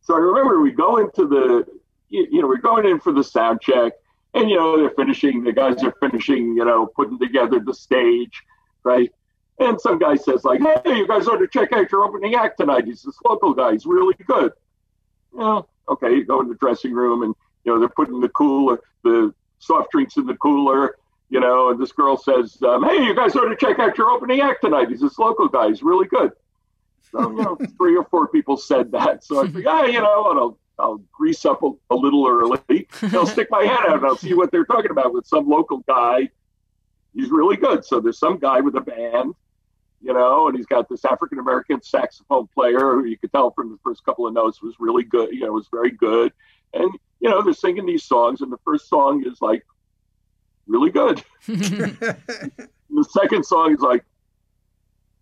So 0.03 0.15
I 0.15 0.19
remember 0.19 0.61
we 0.61 0.71
go 0.71 0.99
into 0.99 1.27
the, 1.27 1.67
you, 2.09 2.27
you 2.31 2.41
know, 2.41 2.47
we're 2.47 2.59
going 2.59 2.87
in 2.87 3.01
for 3.01 3.13
the 3.13 3.25
sound 3.25 3.61
check, 3.61 3.95
and 4.35 4.49
you 4.49 4.57
know 4.57 4.77
they're 4.79 4.91
finishing. 4.91 5.43
The 5.43 5.53
guys 5.53 5.83
are 5.83 5.95
finishing, 6.01 6.55
you 6.57 6.65
know, 6.65 6.87
putting 6.87 7.19
together 7.19 7.59
the 7.59 7.75
stage, 7.75 8.43
right? 8.85 9.11
And 9.59 9.81
some 9.81 9.99
guy 9.99 10.15
says 10.15 10.45
like, 10.45 10.61
"Hey, 10.61 10.99
you 10.99 11.07
guys 11.09 11.27
ought 11.27 11.39
to 11.39 11.49
check 11.49 11.73
out 11.73 11.91
your 11.91 12.05
opening 12.05 12.35
act 12.37 12.59
tonight. 12.59 12.85
He's 12.85 13.03
this 13.03 13.19
local 13.25 13.53
guy. 13.53 13.73
He's 13.73 13.87
really 13.87 14.15
good." 14.27 14.53
Yeah, 15.37 15.63
okay. 15.89 16.15
You 16.15 16.25
go 16.25 16.41
in 16.41 16.49
the 16.49 16.55
dressing 16.55 16.93
room, 16.93 17.23
and 17.25 17.35
you 17.65 17.73
know 17.73 17.81
they're 17.81 17.89
putting 17.89 18.21
the 18.21 18.29
cooler, 18.29 18.81
the 19.03 19.35
soft 19.59 19.91
drinks 19.91 20.17
in 20.17 20.27
the 20.27 20.37
cooler, 20.37 20.97
you 21.31 21.39
know, 21.39 21.71
and 21.71 21.81
this 21.81 21.93
girl 21.93 22.17
says, 22.17 22.59
um, 22.63 22.83
"Hey, 22.83 23.05
you 23.05 23.15
guys 23.15 23.35
ought 23.37 23.49
to 23.49 23.57
check 23.57 23.79
out 23.79 23.97
your 23.97 24.11
opening 24.11 24.41
act 24.41 24.63
tonight. 24.63 24.89
He's 24.89 25.01
this 25.01 25.19
local 25.19 25.49
guy. 25.49 25.69
He's 25.69 25.83
really 25.83 26.07
good." 26.07 26.33
So 27.11 27.31
you 27.31 27.43
know, 27.43 27.57
three 27.79 27.97
or 27.97 28.05
four 28.05 28.29
people 28.29 28.57
said 28.57 28.93
that. 28.93 29.25
So 29.25 29.43
I 29.43 29.49
think, 29.49 29.65
ah, 29.67 29.85
you 29.85 30.01
know, 30.01 30.31
and 30.31 30.39
I'll 30.41 30.59
I'll 30.79 31.03
grease 31.13 31.45
up 31.45 31.63
a, 31.63 31.71
a 31.91 31.95
little 31.95 32.27
early. 32.27 32.89
I'll 33.13 33.27
stick 33.27 33.49
my 33.51 33.63
head 33.63 33.81
out 33.89 33.99
and 33.99 34.07
I'll 34.07 34.17
see 34.17 34.35
what 34.35 34.51
they're 34.51 34.65
talking 34.65 34.91
about 34.91 35.13
with 35.13 35.27
some 35.27 35.49
local 35.49 35.79
guy. 35.79 36.31
He's 37.15 37.31
really 37.31 37.57
good. 37.57 37.85
So 37.85 38.01
there's 38.01 38.19
some 38.19 38.39
guy 38.39 38.61
with 38.61 38.77
a 38.77 38.81
band, 38.81 39.35
you 40.01 40.13
know, 40.13 40.49
and 40.49 40.57
he's 40.57 40.67
got 40.67 40.89
this 40.89 41.05
African 41.05 41.39
American 41.39 41.83
saxophone 41.83 42.49
player 42.49 42.95
who 42.95 43.05
you 43.05 43.19
could 43.19 43.33
tell 43.33 43.51
from 43.53 43.71
the 43.71 43.79
first 43.85 44.05
couple 44.05 44.27
of 44.27 44.35
notes 44.35 44.63
was 44.63 44.75
really 44.81 45.05
good. 45.05 45.33
You 45.33 45.47
know, 45.47 45.53
was 45.53 45.69
very 45.71 45.91
good. 45.91 46.33
And 46.73 46.93
you 47.21 47.29
know, 47.29 47.43
they're 47.43 47.53
singing 47.53 47.87
these 47.87 48.05
songs, 48.05 48.41
and 48.41 48.51
the 48.51 48.59
first 48.65 48.89
song 48.89 49.25
is 49.27 49.41
like 49.41 49.65
really 50.71 50.91
good. 50.91 51.23
the 51.47 53.07
second 53.11 53.45
song 53.45 53.75
is 53.75 53.81
like, 53.81 54.05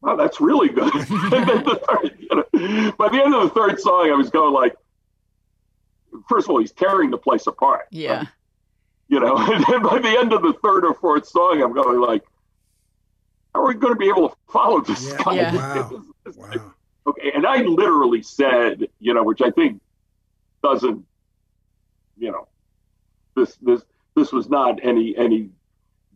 wow, 0.01 0.17
that's 0.17 0.41
really 0.41 0.69
good. 0.69 0.93
the 0.93 1.81
third, 1.89 2.17
you 2.19 2.29
know, 2.37 2.93
by 2.99 3.09
the 3.09 3.23
end 3.23 3.35
of 3.35 3.43
the 3.43 3.51
third 3.55 3.81
song, 3.81 4.11
I 4.11 4.15
was 4.15 4.31
going 4.31 4.53
like, 4.53 4.77
first 6.29 6.47
of 6.47 6.51
all, 6.51 6.61
he's 6.61 6.73
tearing 6.73 7.11
the 7.11 7.19
place 7.19 7.47
apart. 7.47 7.89
Yeah. 7.91 8.21
Um, 8.21 8.29
you 9.09 9.21
know, 9.21 9.37
and 9.37 9.65
then 9.67 9.83
by 9.83 9.99
the 9.99 10.19
end 10.19 10.33
of 10.33 10.43
the 10.43 10.53
third 10.63 10.85
or 10.85 10.95
fourth 10.95 11.27
song, 11.27 11.63
I'm 11.63 11.73
going 11.73 12.01
like, 12.01 12.23
how 13.55 13.63
are 13.63 13.69
we 13.69 13.75
going 13.75 13.95
to 13.95 13.99
be 13.99 14.09
able 14.09 14.29
to 14.29 14.37
follow 14.51 14.83
this 14.83 15.09
yeah. 15.09 15.17
guy? 15.25 15.35
Yeah. 15.35 15.55
Wow. 15.55 16.03
wow. 16.37 16.75
Okay, 17.07 17.33
and 17.35 17.47
I 17.47 17.63
literally 17.63 18.23
said, 18.23 18.87
you 19.01 19.15
know, 19.15 19.23
which 19.23 19.41
I 19.41 19.51
think 19.51 19.81
doesn't 20.63 21.07
you 22.19 22.33
know, 22.33 22.49
this 23.37 23.57
this 23.63 23.83
this 24.19 24.33
was 24.33 24.49
not 24.49 24.85
any 24.85 25.17
any 25.17 25.51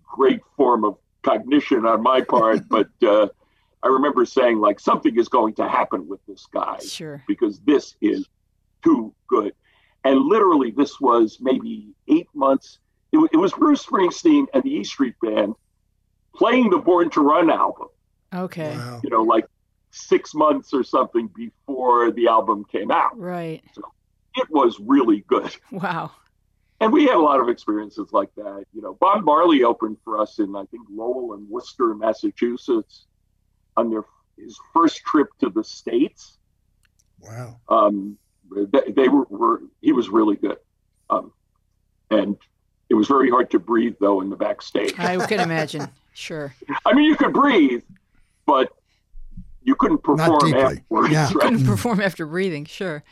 great 0.03 0.41
form 0.57 0.85
of 0.85 0.97
cognition 1.23 1.87
on 1.87 2.03
my 2.03 2.21
part, 2.21 2.69
but 2.69 2.89
uh, 3.03 3.29
I 3.83 3.89
remember 3.89 4.25
saying 4.25 4.59
like 4.59 4.81
something 4.81 5.17
is 5.19 5.29
going 5.29 5.55
to 5.55 5.69
happen 5.69 6.09
with 6.09 6.21
this 6.27 6.47
guy, 6.53 6.79
sure, 6.79 7.23
because 7.27 7.61
this 7.61 7.95
is 8.01 8.29
too 8.83 9.15
good. 9.29 9.53
And 10.05 10.19
literally, 10.27 10.73
this 10.73 11.01
was 11.01 11.39
maybe 11.41 11.95
eight 12.09 12.29
months. 12.35 12.79
It, 13.13 13.19
it 13.33 13.37
was 13.37 13.53
Bruce 13.53 13.85
Springsteen 13.87 14.47
and 14.53 14.63
the 14.63 14.71
E 14.71 14.85
Street 14.85 15.15
Band 15.23 15.55
playing 16.35 16.71
the 16.71 16.79
Born 16.79 17.11
to 17.11 17.21
Run 17.21 17.51
album. 17.51 17.89
Okay, 18.35 18.77
wow. 18.77 19.01
you 19.05 19.11
know, 19.11 19.23
like 19.23 19.47
six 19.91 20.35
months 20.35 20.73
or 20.73 20.83
something 20.83 21.29
before 21.29 22.11
the 22.11 22.27
album 22.27 22.65
came 22.65 22.91
out. 22.91 23.17
Right. 23.19 23.63
So 23.75 23.83
it 24.37 24.51
was 24.51 24.81
really 24.81 25.25
good. 25.29 25.55
Wow. 25.71 26.13
And 26.83 26.93
we 26.93 27.05
had 27.05 27.15
a 27.15 27.21
lot 27.21 27.41
of 27.41 27.49
experiences 27.49 28.09
like 28.13 28.35
that. 28.37 28.65
You 28.75 28.83
know, 28.83 28.95
Bob 28.95 29.25
Marley 29.25 29.63
opened 29.63 29.99
for 30.05 30.21
us 30.21 30.39
in 30.39 30.57
I 30.57 30.65
think 30.67 30.83
Lowell 30.91 31.35
and 31.35 31.49
Worcester, 31.49 31.95
Massachusetts, 31.95 33.07
on 33.77 33.91
their 33.91 34.05
his 34.37 34.59
first 34.73 34.99
trip 35.05 35.29
to 35.41 35.51
the 35.51 35.63
states. 35.63 36.39
Wow. 37.21 37.61
Um, 37.69 38.19
they, 38.51 38.91
they 38.91 39.09
were, 39.09 39.25
were, 39.31 39.63
he 39.81 39.93
was 39.93 40.09
really 40.09 40.37
good, 40.37 40.59
um, 41.09 41.33
and 42.11 42.37
it 42.91 42.95
was 42.95 43.07
very 43.07 43.31
hard 43.31 43.51
to 43.53 43.59
breathe 43.59 43.95
though 44.01 44.21
in 44.21 44.29
the 44.29 44.37
backstage. 44.37 44.99
I 44.99 45.25
can 45.27 45.41
imagine. 45.51 45.89
Sure. 46.15 46.55
I 46.85 46.93
mean, 46.93 47.05
you 47.05 47.17
could 47.17 47.33
breathe, 47.33 47.83
but 48.45 48.71
you 49.63 49.75
couldn't 49.77 50.03
perform 50.03 50.55
afterwards. 50.55 51.13
Yeah. 51.13 51.27
Right? 51.27 51.41
Couldn't 51.41 51.65
perform 51.65 52.01
after 52.01 52.27
breathing. 52.27 52.65
Sure. 52.65 53.03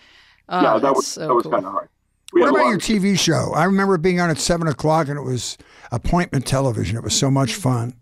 Uh, 0.49 0.61
yeah, 0.65 0.79
that 0.81 0.95
was 0.95 1.07
so 1.07 1.29
that 1.29 1.35
was 1.35 1.45
cool. 1.45 1.53
kind 1.53 1.65
of 1.65 1.73
hard. 1.73 1.89
We 2.33 2.43
what 2.43 2.51
about 2.51 2.69
your 2.69 2.79
TV 2.79 3.19
show? 3.19 3.53
I 3.55 3.65
remember 3.65 3.99
being 3.99 4.21
on 4.21 4.31
at 4.31 4.39
seven 4.39 4.69
o'clock, 4.69 5.09
and 5.09 5.19
it 5.19 5.23
was 5.23 5.59
appointment 5.91 6.47
television. 6.47 6.97
It 6.97 7.03
was 7.03 7.19
so 7.19 7.31
much 7.31 7.55
fun. 7.55 7.95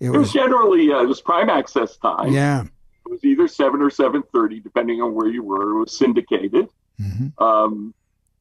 It, 0.00 0.06
it 0.06 0.10
was, 0.10 0.18
was, 0.18 0.32
generally 0.32 0.92
uh, 0.92 1.02
it 1.02 1.06
was 1.06 1.20
prime 1.20 1.48
access 1.48 1.96
time. 1.96 2.32
Yeah, 2.32 2.62
it 2.62 3.10
was 3.10 3.24
either 3.24 3.48
seven 3.48 3.80
or 3.80 3.90
seven 3.90 4.22
thirty, 4.32 4.60
depending 4.60 5.00
on 5.00 5.14
where 5.14 5.28
you 5.28 5.42
were. 5.42 5.76
It 5.76 5.80
was 5.80 5.96
syndicated. 5.96 6.68
Mm-hmm. 7.00 7.42
Um, 7.42 7.94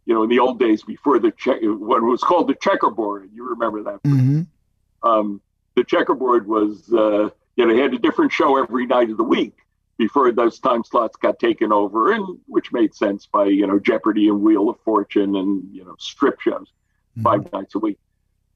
you 0.06 0.14
know, 0.14 0.24
in 0.24 0.30
the 0.30 0.40
old 0.40 0.60
days 0.60 0.84
before 0.84 1.20
the 1.20 1.32
check, 1.32 1.60
when 1.62 2.04
it 2.04 2.06
was 2.06 2.22
called 2.22 2.48
the 2.48 2.56
checkerboard, 2.56 3.30
you 3.34 3.48
remember 3.48 3.84
that? 3.84 4.04
Mm-hmm. 4.04 4.42
Um, 5.08 5.42
the 5.76 5.84
checkerboard 5.86 6.48
was 6.48 6.92
uh, 6.92 7.30
you 7.56 7.66
know, 7.66 7.74
he 7.74 7.80
had 7.80 7.94
a 7.94 8.00
different 8.00 8.32
show 8.32 8.58
every 8.58 8.86
night 8.86 9.10
of 9.10 9.18
the 9.18 9.24
week 9.24 9.63
before 9.98 10.32
those 10.32 10.60
time 10.60 10.84
slots 10.84 11.16
got 11.18 11.40
taken 11.40 11.72
over, 11.72 12.12
and 12.12 12.40
which 12.48 12.72
made 12.72 12.94
sense 12.96 13.26
by 13.26 13.46
you 13.46 13.68
know 13.68 13.80
Jeopardy 13.80 14.28
and 14.28 14.42
Wheel 14.42 14.70
of 14.70 14.80
Fortune 14.82 15.36
and 15.36 15.64
you 15.74 15.84
know 15.84 15.96
strip 16.00 16.40
shows 16.42 16.72
mm-hmm. 17.18 17.24
five 17.24 17.52
nights 17.52 17.76
a 17.76 17.80
week. 17.80 18.00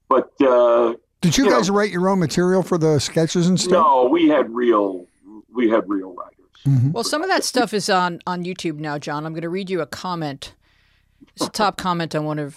But 0.08 0.32
uh, 0.40 0.94
did 1.20 1.36
you, 1.36 1.44
you 1.44 1.50
guys 1.50 1.68
know, 1.68 1.76
write 1.76 1.90
your 1.90 2.08
own 2.08 2.18
material 2.18 2.62
for 2.62 2.78
the 2.78 2.98
sketches 2.98 3.48
and 3.48 3.58
stuff? 3.58 3.72
No, 3.72 4.08
we 4.10 4.28
had 4.28 4.50
real 4.54 5.06
we 5.52 5.68
had 5.68 5.88
real 5.88 6.14
writers. 6.14 6.34
Mm-hmm. 6.66 6.92
Well, 6.92 7.04
some 7.04 7.22
of 7.22 7.28
that 7.28 7.44
stuff 7.44 7.72
is 7.72 7.88
on 7.88 8.20
on 8.26 8.44
YouTube 8.44 8.78
now, 8.78 8.98
John. 8.98 9.24
I'm 9.26 9.32
going 9.32 9.42
to 9.42 9.48
read 9.48 9.70
you 9.70 9.80
a 9.80 9.86
comment. 9.86 10.54
It's 11.34 11.46
a 11.46 11.50
top 11.50 11.76
comment 11.76 12.14
on 12.14 12.24
one 12.24 12.38
of. 12.38 12.56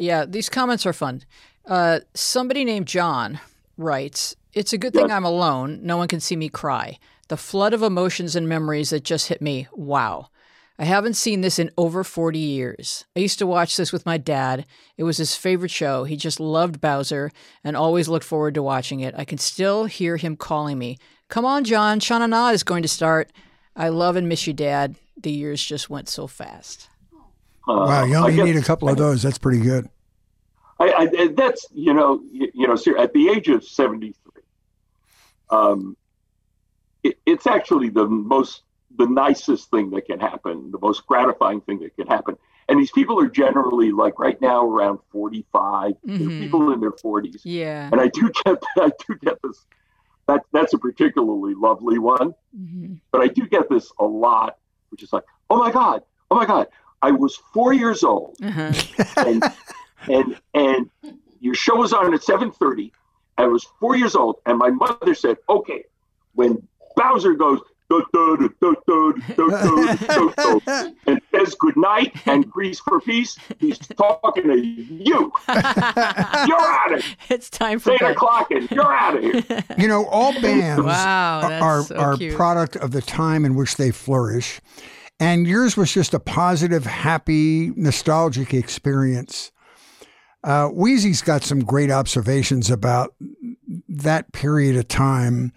Yeah, 0.00 0.24
these 0.26 0.48
comments 0.48 0.86
are 0.86 0.92
fun. 0.92 1.22
Uh, 1.66 2.00
somebody 2.14 2.64
named 2.64 2.86
John 2.86 3.38
writes, 3.76 4.34
"It's 4.58 4.72
a 4.72 4.78
good 4.78 4.92
thing 4.92 5.10
I'm 5.10 5.24
alone. 5.24 5.80
No 5.82 5.96
one 5.96 6.08
can 6.08 6.20
see 6.20 6.36
me 6.36 6.48
cry. 6.48 6.98
The 7.28 7.36
flood 7.36 7.74
of 7.74 7.82
emotions 7.82 8.34
and 8.34 8.48
memories 8.48 8.90
that 8.90 9.04
just 9.04 9.28
hit 9.28 9.40
me. 9.40 9.68
Wow." 9.72 10.28
I 10.80 10.84
haven't 10.84 11.14
seen 11.14 11.40
this 11.40 11.58
in 11.58 11.72
over 11.76 12.04
40 12.04 12.38
years. 12.38 13.04
I 13.16 13.18
used 13.18 13.40
to 13.40 13.48
watch 13.48 13.76
this 13.76 13.92
with 13.92 14.06
my 14.06 14.16
dad. 14.16 14.64
It 14.96 15.02
was 15.02 15.16
his 15.16 15.34
favorite 15.34 15.72
show. 15.72 16.04
He 16.04 16.16
just 16.16 16.38
loved 16.38 16.80
Bowzer 16.80 17.32
and 17.64 17.76
always 17.76 18.08
looked 18.08 18.24
forward 18.24 18.54
to 18.54 18.62
watching 18.62 19.00
it. 19.00 19.12
I 19.18 19.24
can 19.24 19.38
still 19.38 19.86
hear 19.86 20.16
him 20.16 20.36
calling 20.36 20.78
me. 20.78 20.96
Come 21.28 21.44
on, 21.44 21.64
John. 21.64 21.98
Sha 21.98 22.18
Na 22.18 22.26
Na 22.26 22.50
is 22.50 22.62
going 22.62 22.82
to 22.82 22.88
start. 22.88 23.32
I 23.74 23.88
love 23.88 24.14
and 24.14 24.28
miss 24.28 24.46
you, 24.46 24.52
Dad. 24.52 24.94
The 25.20 25.32
years 25.32 25.64
just 25.64 25.90
went 25.90 26.08
so 26.08 26.28
fast. 26.28 26.88
Uh, 27.66 27.84
wow, 27.86 28.04
you 28.04 28.14
only 28.14 28.40
need 28.40 28.56
a 28.56 28.62
couple 28.62 28.88
of 28.88 28.96
those. 28.96 29.20
That's 29.22 29.38
pretty 29.38 29.60
good. 29.60 29.88
I, 30.80 30.92
I, 30.92 31.28
that's 31.34 31.66
you 31.74 31.92
know 31.92 32.22
you, 32.30 32.50
you 32.54 32.66
know 32.68 32.76
at 32.98 33.12
the 33.12 33.28
age 33.28 33.48
of 33.48 33.64
seventy 33.64 34.12
three, 34.12 34.27
um, 35.50 35.96
it, 37.02 37.18
it's 37.26 37.46
actually 37.46 37.88
the 37.88 38.06
most 38.06 38.62
the 38.96 39.06
nicest 39.06 39.70
thing 39.70 39.90
that 39.90 40.06
can 40.06 40.18
happen, 40.18 40.70
the 40.72 40.78
most 40.80 41.06
gratifying 41.06 41.60
thing 41.60 41.78
that 41.80 41.94
can 41.94 42.06
happen. 42.06 42.36
And 42.68 42.78
these 42.78 42.90
people 42.90 43.18
are 43.20 43.28
generally 43.28 43.92
like 43.92 44.18
right 44.18 44.38
now 44.40 44.64
around 44.64 44.98
45, 45.10 45.92
mm-hmm. 45.92 46.40
people 46.40 46.72
in 46.72 46.80
their 46.80 46.90
40s. 46.90 47.40
Yeah. 47.44 47.88
And 47.90 48.00
I 48.00 48.08
do 48.08 48.30
get 48.44 48.62
I 48.76 48.90
do 49.06 49.16
get 49.22 49.40
this 49.42 49.64
that 50.26 50.42
that's 50.52 50.74
a 50.74 50.78
particularly 50.78 51.54
lovely 51.54 51.98
one. 51.98 52.34
Mm-hmm. 52.56 52.94
But 53.10 53.22
I 53.22 53.28
do 53.28 53.46
get 53.46 53.68
this 53.68 53.90
a 53.98 54.04
lot, 54.04 54.58
which 54.90 55.02
is 55.02 55.12
like, 55.12 55.24
oh 55.50 55.56
my 55.56 55.72
God, 55.72 56.02
oh 56.30 56.36
my 56.36 56.46
God, 56.46 56.66
I 57.02 57.10
was 57.10 57.36
four 57.52 57.72
years 57.72 58.04
old. 58.04 58.36
Uh-huh. 58.42 58.72
and 59.16 59.42
and 60.08 60.36
and 60.54 60.90
your 61.40 61.54
show 61.54 61.76
was 61.76 61.92
on 61.92 62.12
at 62.14 62.20
7:30. 62.20 62.92
I 63.38 63.46
was 63.46 63.66
four 63.80 63.96
years 63.96 64.14
old, 64.14 64.36
and 64.44 64.58
my 64.58 64.70
mother 64.70 65.14
said, 65.14 65.38
okay, 65.48 65.84
when 66.34 66.62
Bowzer 66.96 67.34
goes, 67.34 67.60
and 67.90 68.04
says 71.34 71.54
good 71.54 71.76
night 71.76 72.14
and 72.26 72.50
grease 72.50 72.80
for 72.80 73.00
peace. 73.00 73.38
He's 73.58 73.78
talking 73.78 74.48
to 74.48 74.58
you. 74.58 75.32
you're 75.48 76.60
out 76.60 76.92
of 76.92 77.02
here. 77.02 77.16
It's 77.30 77.48
time 77.48 77.78
for 77.78 77.92
eight 77.92 78.02
o'clock 78.02 78.50
and 78.50 78.70
you're 78.70 78.92
out 78.92 79.16
of 79.16 79.22
here. 79.22 79.64
You 79.78 79.88
know, 79.88 80.04
all 80.06 80.38
bands 80.40 80.84
wow, 80.84 81.60
are 81.62 81.82
so 81.82 81.96
are 81.96 82.16
cute. 82.16 82.34
product 82.34 82.76
of 82.76 82.90
the 82.90 83.00
time 83.00 83.46
in 83.46 83.54
which 83.54 83.76
they 83.76 83.90
flourish. 83.90 84.60
And 85.18 85.46
yours 85.46 85.74
was 85.76 85.92
just 85.92 86.14
a 86.14 86.20
positive, 86.20 86.84
happy, 86.84 87.72
nostalgic 87.74 88.52
experience. 88.52 89.50
Uh, 90.44 90.68
Wheezy's 90.68 91.22
got 91.22 91.42
some 91.42 91.64
great 91.64 91.90
observations 91.90 92.70
about 92.70 93.14
that 93.88 94.32
period 94.32 94.76
of 94.76 94.88
time 94.88 95.52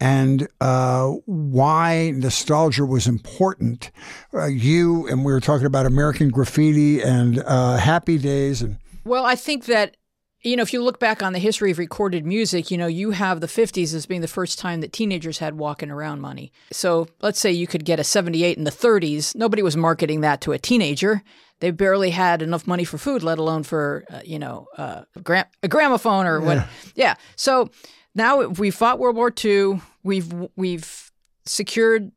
and 0.00 0.46
uh, 0.60 1.08
why 1.24 2.12
nostalgia 2.14 2.84
was 2.84 3.06
important. 3.06 3.90
Uh, 4.34 4.46
you 4.46 5.06
and 5.08 5.24
we 5.24 5.32
were 5.32 5.40
talking 5.40 5.66
about 5.66 5.86
American 5.86 6.28
Graffiti 6.28 7.00
and 7.00 7.42
uh, 7.46 7.76
Happy 7.76 8.18
Days, 8.18 8.62
and 8.62 8.76
well, 9.04 9.24
I 9.24 9.36
think 9.36 9.66
that 9.66 9.96
you 10.42 10.56
know 10.56 10.62
if 10.62 10.72
you 10.72 10.82
look 10.82 11.00
back 11.00 11.22
on 11.22 11.32
the 11.32 11.38
history 11.38 11.70
of 11.70 11.78
recorded 11.78 12.26
music, 12.26 12.70
you 12.70 12.76
know 12.76 12.86
you 12.86 13.12
have 13.12 13.40
the 13.40 13.46
'50s 13.46 13.94
as 13.94 14.06
being 14.06 14.20
the 14.20 14.28
first 14.28 14.58
time 14.58 14.80
that 14.82 14.92
teenagers 14.92 15.38
had 15.38 15.56
walking 15.56 15.90
around 15.90 16.20
money. 16.20 16.52
So 16.72 17.08
let's 17.22 17.40
say 17.40 17.52
you 17.52 17.66
could 17.66 17.84
get 17.84 18.00
a 18.00 18.04
'78 18.04 18.58
in 18.58 18.64
the 18.64 18.70
'30s. 18.70 19.34
Nobody 19.34 19.62
was 19.62 19.76
marketing 19.76 20.20
that 20.20 20.40
to 20.42 20.52
a 20.52 20.58
teenager. 20.58 21.22
They 21.60 21.70
barely 21.70 22.10
had 22.10 22.42
enough 22.42 22.66
money 22.66 22.84
for 22.84 22.98
food, 22.98 23.22
let 23.22 23.38
alone 23.38 23.62
for 23.62 24.04
uh, 24.10 24.20
you 24.24 24.38
know 24.38 24.66
uh, 24.76 25.02
a, 25.14 25.44
a 25.62 25.68
gramophone 25.68 26.26
or 26.26 26.40
what. 26.40 26.56
Yeah. 26.56 26.66
yeah. 26.94 27.14
So 27.36 27.70
now 28.14 28.46
we 28.46 28.70
fought 28.70 28.98
World 28.98 29.16
War 29.16 29.32
II. 29.44 29.80
We've 30.02 30.32
we've 30.56 31.12
secured 31.44 32.12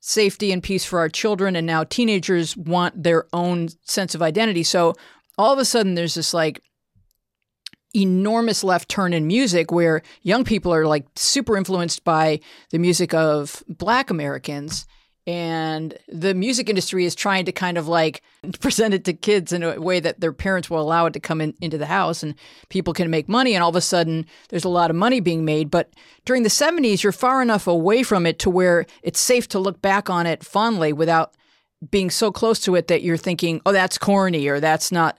safety 0.00 0.52
and 0.52 0.62
peace 0.62 0.84
for 0.84 0.98
our 0.98 1.08
children, 1.08 1.56
and 1.56 1.66
now 1.66 1.84
teenagers 1.84 2.56
want 2.56 3.02
their 3.02 3.26
own 3.32 3.68
sense 3.84 4.14
of 4.14 4.22
identity. 4.22 4.62
So 4.62 4.94
all 5.38 5.52
of 5.52 5.58
a 5.58 5.64
sudden, 5.64 5.94
there's 5.94 6.14
this 6.14 6.34
like 6.34 6.62
enormous 7.94 8.62
left 8.62 8.88
turn 8.88 9.12
in 9.12 9.26
music 9.26 9.72
where 9.72 10.02
young 10.22 10.44
people 10.44 10.72
are 10.72 10.86
like 10.86 11.06
super 11.16 11.56
influenced 11.56 12.04
by 12.04 12.40
the 12.70 12.78
music 12.78 13.12
of 13.14 13.62
Black 13.68 14.10
Americans 14.10 14.86
and 15.30 15.96
the 16.08 16.34
music 16.34 16.68
industry 16.68 17.04
is 17.04 17.14
trying 17.14 17.44
to 17.44 17.52
kind 17.52 17.78
of 17.78 17.86
like 17.86 18.20
present 18.60 18.94
it 18.94 19.04
to 19.04 19.12
kids 19.12 19.52
in 19.52 19.62
a 19.62 19.80
way 19.80 20.00
that 20.00 20.18
their 20.18 20.32
parents 20.32 20.68
will 20.68 20.80
allow 20.80 21.06
it 21.06 21.12
to 21.12 21.20
come 21.20 21.40
in, 21.40 21.54
into 21.60 21.78
the 21.78 21.86
house 21.86 22.24
and 22.24 22.34
people 22.68 22.92
can 22.92 23.08
make 23.10 23.28
money 23.28 23.54
and 23.54 23.62
all 23.62 23.70
of 23.70 23.76
a 23.76 23.80
sudden 23.80 24.26
there's 24.48 24.64
a 24.64 24.68
lot 24.68 24.90
of 24.90 24.96
money 24.96 25.20
being 25.20 25.44
made. 25.44 25.70
But 25.70 25.92
during 26.24 26.42
the 26.42 26.48
70s 26.48 27.04
you're 27.04 27.12
far 27.12 27.40
enough 27.40 27.68
away 27.68 28.02
from 28.02 28.26
it 28.26 28.40
to 28.40 28.50
where 28.50 28.86
it's 29.04 29.20
safe 29.20 29.46
to 29.50 29.60
look 29.60 29.80
back 29.80 30.10
on 30.10 30.26
it 30.26 30.44
fondly 30.44 30.92
without 30.92 31.36
being 31.92 32.10
so 32.10 32.32
close 32.32 32.58
to 32.60 32.74
it 32.74 32.88
that 32.88 33.02
you're 33.02 33.16
thinking 33.16 33.62
oh 33.64 33.72
that's 33.72 33.98
corny 33.98 34.48
or 34.48 34.58
that's 34.58 34.90
not 34.90 35.16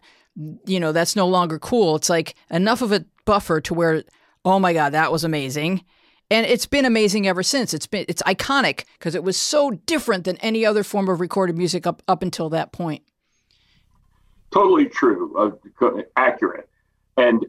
you 0.66 0.80
know 0.80 0.92
that's 0.92 1.16
no 1.16 1.26
longer 1.26 1.58
cool. 1.58 1.96
It's 1.96 2.10
like 2.10 2.36
enough 2.50 2.82
of 2.82 2.92
a 2.92 3.06
buffer 3.24 3.62
to 3.62 3.74
where 3.74 4.04
oh 4.44 4.60
my 4.60 4.74
god 4.74 4.92
that 4.92 5.10
was 5.10 5.24
amazing 5.24 5.86
and 6.32 6.46
it's 6.46 6.66
been 6.66 6.86
amazing 6.86 7.28
ever 7.28 7.44
since. 7.44 7.74
It's 7.74 7.86
been 7.86 8.06
it's 8.08 8.24
iconic 8.24 8.86
because 8.98 9.14
it 9.14 9.24
was 9.24 9.38
so 9.38 9.72
different 9.72 10.24
than 10.24 10.38
any 10.38 10.66
other 10.66 10.84
form 10.84 11.10
of 11.10 11.20
recorded 11.20 11.58
music 11.58 11.86
up 11.86 12.02
up 12.08 12.24
until 12.24 12.50
that 12.50 12.72
point. 12.72 13.04
Totally 14.52 14.88
true, 14.88 15.60
uh, 15.82 16.02
accurate, 16.16 16.70
and 17.18 17.46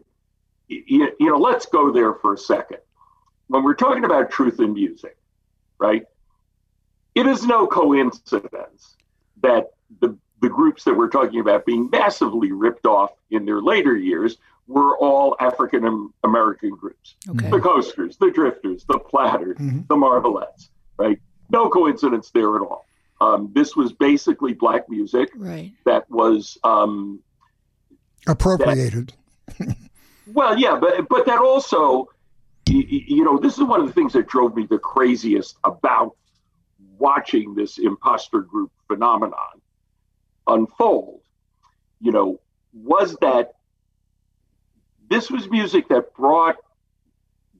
you, 0.68 1.08
you 1.18 1.30
know, 1.30 1.38
let's 1.38 1.66
go 1.66 1.92
there 1.92 2.14
for 2.14 2.34
a 2.34 2.38
second. 2.38 2.78
When 3.46 3.62
we're 3.62 3.74
talking 3.74 4.04
about 4.04 4.30
truth 4.30 4.60
in 4.60 4.74
music, 4.74 5.16
right? 5.78 6.04
It 7.14 7.26
is 7.26 7.44
no 7.44 7.66
coincidence 7.66 8.96
that 9.42 9.70
the 10.00 10.16
the 10.40 10.48
groups 10.48 10.82
that 10.84 10.94
we're 10.94 11.08
talking 11.08 11.38
about 11.38 11.64
being 11.64 11.88
massively 11.90 12.50
ripped 12.50 12.86
off 12.86 13.12
in 13.30 13.44
their 13.44 13.62
later 13.62 13.96
years 13.96 14.38
were 14.72 14.96
all 14.98 15.36
African 15.40 16.10
American 16.24 16.70
groups. 16.70 17.16
Okay. 17.28 17.50
The 17.50 17.60
Coasters, 17.60 18.16
the 18.16 18.30
Drifters, 18.30 18.84
the 18.84 18.98
Platters, 18.98 19.58
mm-hmm. 19.58 19.80
the 19.88 19.96
Marvelettes, 19.96 20.70
right? 20.96 21.18
No 21.50 21.68
coincidence 21.68 22.30
there 22.30 22.56
at 22.56 22.62
all. 22.62 22.86
Um, 23.20 23.50
this 23.54 23.76
was 23.76 23.92
basically 23.92 24.52
black 24.52 24.88
music 24.88 25.30
right. 25.36 25.72
that 25.84 26.10
was 26.10 26.58
um, 26.64 27.20
appropriated. 28.26 29.12
That, 29.58 29.76
well, 30.26 30.58
yeah, 30.58 30.76
but 30.80 31.08
but 31.08 31.26
that 31.26 31.38
also, 31.38 32.08
you, 32.68 32.82
you 32.88 33.24
know, 33.24 33.38
this 33.38 33.58
is 33.58 33.64
one 33.64 33.80
of 33.80 33.86
the 33.86 33.92
things 33.92 34.12
that 34.14 34.26
drove 34.26 34.56
me 34.56 34.66
the 34.66 34.78
craziest 34.78 35.56
about 35.62 36.16
watching 36.98 37.54
this 37.54 37.78
imposter 37.78 38.40
group 38.40 38.72
phenomenon 38.88 39.60
unfold. 40.46 41.20
You 42.00 42.10
know, 42.10 42.40
was 42.72 43.16
that 43.20 43.54
this 45.12 45.30
was 45.30 45.48
music 45.50 45.88
that 45.88 46.14
brought 46.14 46.56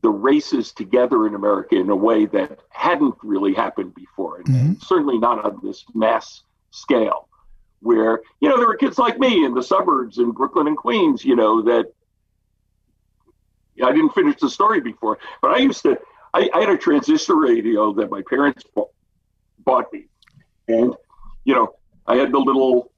the 0.01 0.11
races 0.11 0.73
together 0.73 1.27
in 1.27 1.35
America 1.35 1.77
in 1.77 1.91
a 1.91 1.97
way 1.97 2.27
that 2.27 2.59
hadn't 2.71 3.15
really 3.23 3.55
happened 3.55 3.95
before, 3.95 4.39
and 4.39 4.47
mm-hmm. 4.47 4.73
certainly 4.81 5.19
not 5.19 5.45
on 5.45 5.61
this 5.63 5.85
mass 5.95 6.43
scale. 6.71 7.29
Where 7.81 8.23
you 8.41 8.49
know 8.49 8.57
there 8.57 8.67
were 8.67 8.77
kids 8.77 8.97
like 8.97 9.19
me 9.19 9.45
in 9.45 9.55
the 9.55 9.63
suburbs 9.63 10.19
in 10.19 10.31
Brooklyn 10.31 10.69
and 10.69 10.77
Queens, 10.77 11.25
you 11.25 11.37
know 11.37 11.63
that 11.63 11.93
I 13.83 13.91
didn't 13.91 14.11
finish 14.11 14.41
the 14.41 14.49
story 14.49 14.81
before, 14.81 15.19
but 15.41 15.51
I 15.51 15.59
used 15.59 15.83
to. 15.83 15.99
I, 16.35 16.49
I 16.55 16.61
had 16.61 16.71
a 16.71 16.79
transistor 16.79 17.37
radio 17.37 17.93
that 17.95 18.09
my 18.11 18.23
parents 18.23 18.65
bought 19.65 19.93
me, 19.93 20.07
and 20.69 20.95
you 21.45 21.55
know 21.55 21.75
I 22.07 22.17
had 22.17 22.33
the 22.33 22.39
little 22.39 22.92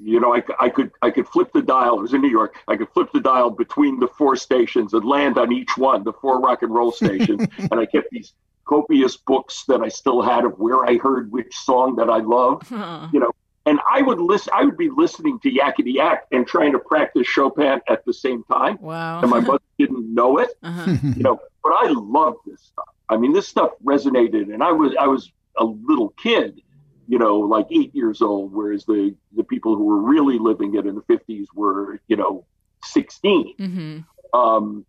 you 0.00 0.20
know, 0.20 0.34
I, 0.34 0.42
I 0.60 0.68
could 0.68 0.90
I 1.02 1.10
could 1.10 1.26
flip 1.28 1.52
the 1.52 1.62
dial. 1.62 1.98
It 1.98 2.02
was 2.02 2.14
in 2.14 2.20
New 2.20 2.30
York. 2.30 2.56
I 2.68 2.76
could 2.76 2.88
flip 2.90 3.10
the 3.12 3.20
dial 3.20 3.50
between 3.50 3.98
the 3.98 4.08
four 4.08 4.36
stations 4.36 4.94
and 4.94 5.04
land 5.04 5.38
on 5.38 5.52
each 5.52 5.76
one, 5.76 6.04
the 6.04 6.12
four 6.12 6.40
rock 6.40 6.62
and 6.62 6.72
roll 6.72 6.92
stations. 6.92 7.46
and 7.58 7.74
I 7.74 7.86
kept 7.86 8.10
these 8.10 8.32
copious 8.64 9.16
books 9.16 9.64
that 9.68 9.80
I 9.80 9.88
still 9.88 10.22
had 10.22 10.44
of 10.44 10.58
where 10.58 10.84
I 10.84 10.98
heard 10.98 11.32
which 11.32 11.54
song 11.54 11.96
that 11.96 12.10
I 12.10 12.18
loved. 12.18 12.70
You 12.70 13.20
know, 13.20 13.32
and 13.68 13.80
I 13.90 14.02
would 14.02 14.20
listen. 14.20 14.52
I 14.54 14.64
would 14.64 14.76
be 14.76 14.88
listening 14.88 15.38
to 15.40 15.50
Yakety 15.50 15.94
Yak 15.94 16.26
and 16.32 16.46
trying 16.46 16.72
to 16.72 16.78
practice 16.78 17.26
Chopin 17.26 17.80
at 17.88 18.04
the 18.04 18.12
same 18.12 18.44
time. 18.44 18.78
Wow! 18.80 19.20
And 19.20 19.30
my 19.30 19.40
mother 19.40 19.62
didn't 19.78 20.12
know 20.12 20.38
it, 20.38 20.50
uh-huh. 20.62 20.96
you 21.16 21.22
know. 21.22 21.40
But 21.62 21.70
I 21.70 21.88
loved 21.88 22.38
this 22.46 22.62
stuff. 22.62 22.88
I 23.08 23.16
mean, 23.16 23.32
this 23.32 23.48
stuff 23.48 23.72
resonated, 23.84 24.52
and 24.52 24.62
I 24.62 24.72
was 24.72 24.94
I 24.98 25.06
was 25.06 25.30
a 25.58 25.64
little 25.64 26.10
kid, 26.10 26.62
you 27.08 27.18
know, 27.18 27.38
like 27.38 27.66
eight 27.70 27.94
years 27.94 28.20
old, 28.20 28.52
whereas 28.52 28.84
the 28.84 29.14
the 29.34 29.44
people 29.44 29.74
who 29.74 29.84
were 29.84 30.02
really 30.02 30.38
living 30.38 30.74
it 30.74 30.86
in 30.86 30.94
the 30.94 31.02
fifties 31.02 31.48
were, 31.54 32.00
you 32.06 32.16
know, 32.16 32.44
16 32.84 33.54
mm-hmm. 33.58 34.38
um, 34.38 34.84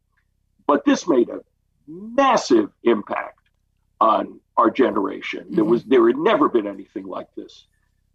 but 0.68 0.86
this 0.86 1.08
made 1.08 1.30
a 1.30 1.40
massive 1.88 2.70
impact 2.84 3.40
on 4.00 4.40
our 4.58 4.70
generation. 4.70 5.46
Mm-hmm. 5.46 5.56
There 5.56 5.64
was 5.64 5.84
there 5.86 6.06
had 6.08 6.18
never 6.18 6.50
been 6.50 6.68
anything 6.68 7.06
like 7.06 7.28
this 7.36 7.66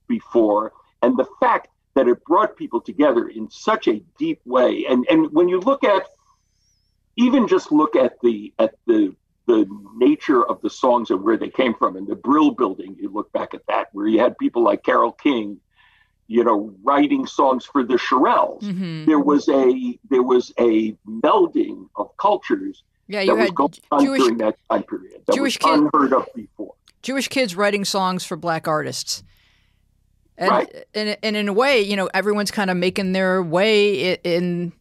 before, 0.06 0.72
and 1.02 1.16
the 1.16 1.26
fact 1.40 1.68
that 1.94 2.08
it 2.08 2.24
brought 2.24 2.56
people 2.56 2.80
together 2.80 3.28
in 3.28 3.50
such 3.50 3.88
a 3.88 4.02
deep 4.18 4.40
way. 4.44 4.84
And 4.88 5.06
and 5.10 5.32
when 5.32 5.48
you 5.48 5.60
look 5.60 5.82
at 5.82 6.04
even 7.16 7.48
just 7.48 7.72
look 7.72 7.96
at 7.96 8.20
the 8.20 8.52
at 8.58 8.74
the 8.86 9.14
the 9.46 9.68
nature 9.96 10.44
of 10.44 10.60
the 10.62 10.70
songs 10.70 11.10
and 11.10 11.22
where 11.22 11.36
they 11.36 11.50
came 11.50 11.74
from 11.74 11.96
and 11.96 12.06
the 12.06 12.14
Brill 12.14 12.50
building, 12.52 12.96
you 12.98 13.10
look 13.10 13.32
back 13.32 13.54
at 13.54 13.66
that, 13.68 13.88
where 13.92 14.06
you 14.06 14.18
had 14.18 14.36
people 14.38 14.62
like 14.62 14.82
Carole 14.82 15.12
King, 15.12 15.60
you 16.26 16.42
know, 16.42 16.74
writing 16.82 17.26
songs 17.26 17.64
for 17.66 17.84
the 17.84 17.94
Shirelles. 17.94 18.62
Mm-hmm. 18.62 19.04
There 19.04 19.20
was 19.20 19.48
a 19.48 19.98
there 20.08 20.22
was 20.22 20.52
a 20.58 20.92
melding 21.06 21.88
of 21.96 22.16
cultures 22.16 22.82
yeah, 23.06 23.20
you 23.20 23.36
had 23.36 23.50
Jewish, 24.00 24.20
during 24.20 24.38
that 24.38 24.56
time 24.70 24.82
period. 24.84 25.22
That 25.26 25.34
Jewish 25.34 25.58
was 25.60 25.78
unheard 25.78 26.12
of 26.12 26.26
before. 26.34 26.74
Jewish 27.02 27.28
kids 27.28 27.54
writing 27.54 27.84
songs 27.84 28.24
for 28.24 28.36
black 28.36 28.66
artists. 28.66 29.22
And, 30.36 30.50
right. 30.50 30.84
and, 30.94 31.16
and 31.22 31.36
in 31.36 31.48
a 31.48 31.52
way, 31.52 31.80
you 31.80 31.96
know, 31.96 32.08
everyone's 32.12 32.50
kind 32.50 32.70
of 32.70 32.76
making 32.76 33.12
their 33.12 33.42
way 33.42 34.14
in 34.14 34.72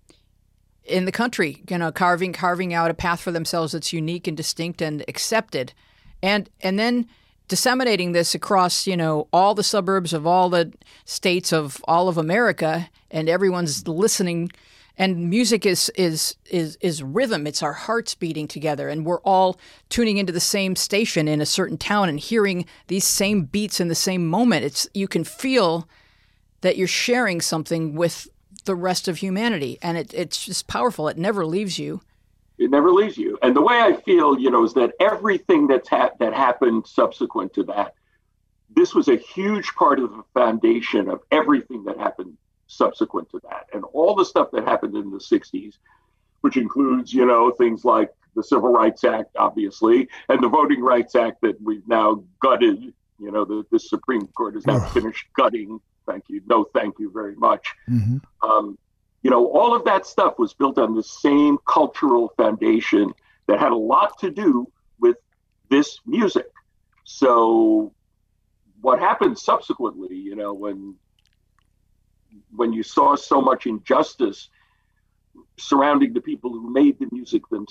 in 0.85 1.05
the 1.05 1.11
country, 1.11 1.63
you 1.69 1.77
know, 1.77 1.91
carving 1.91 2.33
carving 2.33 2.73
out 2.73 2.91
a 2.91 2.93
path 2.93 3.21
for 3.21 3.31
themselves 3.31 3.71
that's 3.71 3.93
unique 3.93 4.27
and 4.27 4.35
distinct 4.35 4.81
and 4.81 5.03
accepted. 5.07 5.73
And 6.21 6.49
and 6.61 6.77
then 6.77 7.07
disseminating 7.47 8.13
this 8.13 8.33
across, 8.33 8.87
you 8.87 8.97
know, 8.97 9.27
all 9.31 9.53
the 9.53 9.63
suburbs 9.63 10.13
of 10.13 10.25
all 10.25 10.49
the 10.49 10.73
states 11.05 11.51
of 11.51 11.83
all 11.87 12.07
of 12.07 12.17
America 12.17 12.89
and 13.11 13.29
everyone's 13.29 13.87
listening 13.87 14.51
and 14.97 15.29
music 15.29 15.65
is 15.65 15.89
is 15.95 16.35
is 16.49 16.77
is 16.81 17.01
rhythm 17.01 17.47
it's 17.47 17.63
our 17.63 17.73
hearts 17.73 18.13
beating 18.13 18.47
together 18.47 18.89
and 18.89 19.05
we're 19.05 19.21
all 19.21 19.57
tuning 19.89 20.17
into 20.17 20.31
the 20.31 20.39
same 20.39 20.75
station 20.75 21.27
in 21.27 21.41
a 21.41 21.45
certain 21.45 21.77
town 21.77 22.09
and 22.09 22.19
hearing 22.19 22.65
these 22.87 23.05
same 23.05 23.43
beats 23.43 23.79
in 23.79 23.87
the 23.87 23.95
same 23.95 24.27
moment 24.27 24.63
it's 24.63 24.87
you 24.93 25.07
can 25.07 25.23
feel 25.23 25.87
that 26.61 26.77
you're 26.77 26.87
sharing 26.87 27.41
something 27.41 27.95
with 27.95 28.27
the 28.65 28.75
rest 28.75 29.07
of 29.07 29.17
humanity. 29.17 29.77
And 29.81 29.97
it, 29.97 30.13
it's 30.13 30.45
just 30.45 30.67
powerful. 30.67 31.07
It 31.07 31.17
never 31.17 31.45
leaves 31.45 31.77
you. 31.79 32.01
It 32.57 32.69
never 32.69 32.91
leaves 32.91 33.17
you. 33.17 33.37
And 33.41 33.55
the 33.55 33.61
way 33.61 33.81
i 33.81 33.93
feel 33.93 34.39
you 34.39 34.51
know 34.51 34.63
is 34.63 34.73
that 34.75 34.93
everything 34.99 35.67
that's 35.67 35.89
ha- 35.89 36.11
that 36.19 36.33
happened 36.33 36.85
subsequent 36.87 37.53
to 37.53 37.63
that 37.63 37.95
this 38.75 38.93
was 38.93 39.07
a 39.07 39.15
huge 39.15 39.73
part 39.75 39.99
of 39.99 40.11
the 40.11 40.23
foundation 40.33 41.09
of 41.09 41.21
everything 41.31 41.83
that 41.83 41.97
happened 41.97 42.37
subsequent 42.67 43.29
to 43.31 43.39
that. 43.43 43.67
And 43.73 43.83
all 43.93 44.15
the 44.15 44.25
stuff 44.25 44.49
that 44.51 44.63
happened 44.63 44.95
in 44.95 45.11
the 45.11 45.17
60s, 45.17 45.75
which 46.41 46.57
includes, 46.57 47.13
you 47.13 47.25
know, 47.25 47.51
things 47.51 47.85
like 47.85 48.09
the 48.35 48.43
Civil 48.43 48.71
Rights 48.71 49.03
Act, 49.03 49.35
obviously, 49.37 50.07
and 50.29 50.41
the 50.41 50.49
Voting 50.49 50.81
Rights 50.81 51.15
Act 51.15 51.41
that 51.41 51.61
we've 51.61 51.87
now 51.87 52.23
gutted, 52.41 52.93
you 53.19 53.31
know, 53.31 53.45
the, 53.45 53.63
the 53.71 53.79
Supreme 53.79 54.27
Court 54.27 54.55
has 54.55 54.65
now 54.65 54.79
finished 54.89 55.27
gutting. 55.35 55.79
Thank 56.05 56.25
you. 56.27 56.41
No, 56.45 56.65
thank 56.65 56.99
you 56.99 57.11
very 57.11 57.35
much. 57.35 57.67
Mm-hmm. 57.89 58.17
Um, 58.47 58.77
you 59.21 59.31
know, 59.31 59.47
all 59.47 59.75
of 59.75 59.85
that 59.85 60.05
stuff 60.05 60.37
was 60.37 60.53
built 60.53 60.77
on 60.77 60.95
the 60.95 61.03
same 61.03 61.57
cultural 61.65 62.33
foundation 62.35 63.13
that 63.47 63.59
had 63.59 63.71
a 63.71 63.77
lot 63.77 64.19
to 64.19 64.29
do 64.29 64.69
with 64.99 65.17
this 65.69 65.99
music. 66.05 66.51
So, 67.05 67.93
what 68.81 68.99
happened 68.99 69.39
subsequently, 69.39 70.15
you 70.15 70.35
know, 70.35 70.53
when 70.53 70.95
when 72.55 72.73
you 72.73 72.83
saw 72.83 73.15
so 73.15 73.41
much 73.41 73.65
injustice 73.65 74.49
surrounding 75.57 76.13
the 76.13 76.21
people 76.21 76.51
who 76.51 76.71
made 76.71 76.99
the 76.99 77.07
music 77.11 77.47
them, 77.49 77.65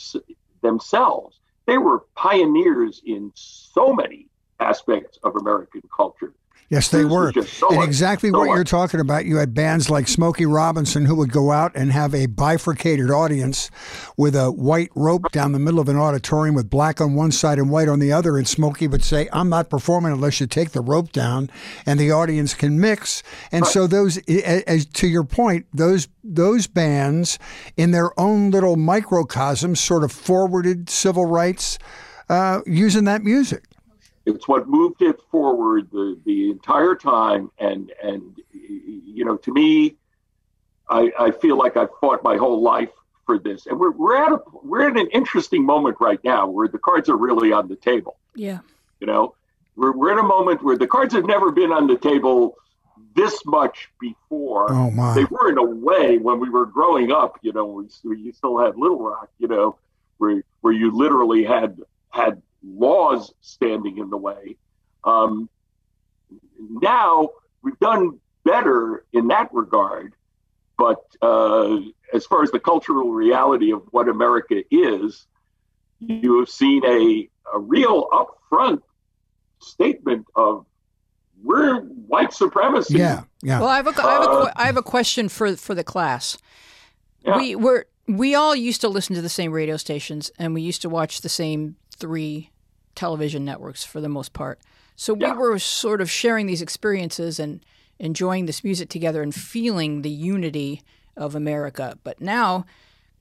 themselves, 0.63 1.41
they 1.67 1.79
were 1.79 2.01
pioneers 2.15 3.03
in 3.05 3.31
so 3.35 3.93
many 3.93 4.29
aspects 4.61 5.19
of 5.23 5.37
American 5.37 5.83
culture. 5.95 6.33
Yes, 6.73 6.89
they 6.89 7.05
were. 7.05 7.31
And 7.69 7.83
exactly 7.83 8.31
so 8.31 8.39
what 8.39 8.47
you're 8.47 8.65
talking 8.65 8.99
about. 8.99 9.27
You 9.27 9.37
had 9.37 9.53
bands 9.53 9.91
like 9.91 10.09
Smokey 10.09 10.47
Robinson 10.47 11.05
who 11.05 11.15
would 11.17 11.31
go 11.31 11.53
out 11.53 11.71
and 11.75 11.93
have 11.93 12.15
a 12.15 12.25
bifurcated 12.25 13.11
audience 13.11 13.71
with 14.17 14.35
a 14.35 14.51
white 14.51 14.89
rope 14.95 15.31
down 15.33 15.53
the 15.53 15.59
middle 15.59 15.81
of 15.81 15.91
an 15.91 15.99
auditorium 15.99 16.55
with 16.55 16.71
black 16.71 16.99
on 16.99 17.13
one 17.13 17.31
side 17.31 17.59
and 17.59 17.69
white 17.69 17.89
on 17.89 17.99
the 17.99 18.11
other. 18.11 18.39
And 18.39 18.49
Smokey 18.49 18.89
would 18.89 19.05
say, 19.05 19.29
I'm 19.35 19.51
not 19.51 19.69
performing 19.69 20.13
unless 20.13 20.41
you 20.41 20.47
take 20.47 20.71
the 20.71 20.81
rope 20.81 21.13
down 21.13 21.51
and 21.85 22.01
the 22.01 22.11
audience 22.11 22.55
can 22.55 22.81
mix. 22.81 23.23
And 23.53 23.65
right. 23.65 23.71
so 23.71 23.87
those, 23.87 24.17
as 24.27 24.87
to 24.87 25.07
your 25.07 25.25
point, 25.25 25.67
those 25.75 26.09
those 26.25 26.69
bands 26.69 27.39
in 27.77 27.91
their 27.91 28.19
own 28.19 28.51
little 28.51 28.77
microcosm 28.77 29.77
sort 29.77 30.05
of 30.05 30.11
forwarded 30.11 30.89
civil 30.89 31.27
rights 31.27 31.79
uh, 32.31 32.63
using 32.65 33.05
that 33.05 33.23
music. 33.23 33.65
It's 34.25 34.47
what 34.47 34.69
moved 34.69 35.03
it 35.03 35.21
forward 35.31 35.91
the, 35.91 36.19
the 36.25 36.51
entire 36.51 36.95
time. 36.95 37.51
And, 37.59 37.93
and, 38.03 38.39
you 38.53 39.25
know, 39.25 39.37
to 39.39 39.53
me, 39.53 39.97
I, 40.89 41.13
I 41.19 41.31
feel 41.31 41.57
like 41.59 41.77
I've 41.77 41.91
fought 42.01 42.23
my 42.23 42.37
whole 42.37 42.63
life 42.63 42.91
for 43.27 43.39
this. 43.39 43.67
And 43.67 43.79
we're, 43.79 43.91
we're 43.93 44.17
at 44.17 44.33
a, 44.33 44.39
we're 44.63 44.89
at 44.89 44.97
an 44.97 45.09
interesting 45.09 45.65
moment 45.65 45.97
right 46.01 46.23
now 46.23 46.47
where 46.47 46.69
the 46.69 46.79
cards 46.79 47.09
are 47.09 47.17
really 47.17 47.53
on 47.53 47.69
the 47.69 47.77
table. 47.77 48.17
Yeah. 48.35 48.61
You 49.01 49.07
know, 49.07 49.35
we're, 49.77 49.93
we're 49.93 50.13
in 50.13 50.19
a 50.19 50.23
moment 50.23 50.63
where 50.63 50.77
the 50.77 50.87
cards 50.87 51.15
have 51.15 51.25
never 51.25 51.51
been 51.51 51.73
on 51.73 51.87
the 51.87 51.97
table 51.97 52.57
this 53.15 53.45
much 53.45 53.91
before. 54.01 54.73
Oh 54.73 54.91
my! 54.91 55.15
They 55.15 55.25
were 55.25 55.51
in 55.51 55.59
a 55.59 55.65
way 55.65 56.19
when 56.19 56.41
we 56.41 56.49
were 56.49 56.67
growing 56.67 57.13
up. 57.13 57.39
You 57.43 57.53
know, 57.53 57.67
we, 57.67 57.89
we 58.05 58.33
still 58.33 58.59
had 58.59 58.77
Little 58.77 59.03
Rock. 59.03 59.31
You 59.39 59.49
know, 59.49 59.77
where 60.19 60.43
where 60.61 60.73
you 60.73 60.97
literally 60.97 61.45
had 61.45 61.79
had 62.11 62.41
laws 62.63 63.33
standing 63.41 63.99
in 63.99 64.11
the 64.11 64.17
way. 64.17 64.57
Um, 65.05 65.49
now 66.59 67.31
we've 67.63 67.79
done 67.79 68.21
better 68.45 69.05
in 69.13 69.29
that 69.29 69.53
regard, 69.53 70.15
but 70.79 71.03
uh, 71.21 71.79
as 72.13 72.27
far 72.27 72.43
as 72.43 72.51
the 72.51 72.61
cultural 72.61 73.13
reality 73.13 73.73
of 73.73 73.83
what 73.91 74.09
America 74.09 74.63
is, 74.71 75.27
you 76.01 76.39
have 76.41 76.49
seen 76.49 76.85
a, 76.85 77.29
a 77.55 77.59
real 77.59 78.09
upfront 78.11 78.83
statement 79.61 80.27
of 80.35 80.67
we're 81.45 81.81
white 81.81 82.33
supremacy. 82.33 82.99
Yeah, 82.99 83.25
yeah. 83.43 83.59
Well, 83.61 83.69
I 83.69 83.77
have 83.77 83.87
a, 83.87 84.03
I 84.03 84.13
have 84.13 84.23
a, 84.23 84.27
uh, 84.27 84.53
I 84.55 84.67
have 84.67 84.77
a 84.77 84.83
question 84.83 85.29
for 85.29 85.57
for 85.57 85.75
the 85.75 85.83
class. 85.85 86.39
Yeah. 87.25 87.37
We 87.37 87.57
were 87.57 87.87
we 88.07 88.35
all 88.35 88.55
used 88.55 88.81
to 88.83 88.89
listen 88.89 89.17
to 89.17 89.23
the 89.23 89.29
same 89.29 89.53
radio 89.53 89.77
stations, 89.77 90.31
and 90.39 90.55
we 90.55 90.63
used 90.63 90.83
to 90.83 90.89
watch 90.89 91.21
the 91.21 91.29
same 91.29 91.77
three 91.97 92.51
television 92.95 93.45
networks 93.45 93.85
for 93.85 94.01
the 94.01 94.09
most 94.09 94.33
part. 94.33 94.61
So 94.97 95.17
yeah. 95.17 95.33
we 95.33 95.39
were 95.39 95.59
sort 95.59 96.01
of 96.01 96.11
sharing 96.11 96.47
these 96.47 96.63
experiences 96.63 97.39
and 97.39 97.65
enjoying 97.99 98.47
this 98.47 98.65
music 98.65 98.89
together 98.89 99.23
and 99.23 99.35
feeling 99.35 100.03
the 100.03 100.11
unity 100.11 100.83
of 101.17 101.35
America. 101.35 101.99
But 102.05 102.21
now 102.21 102.67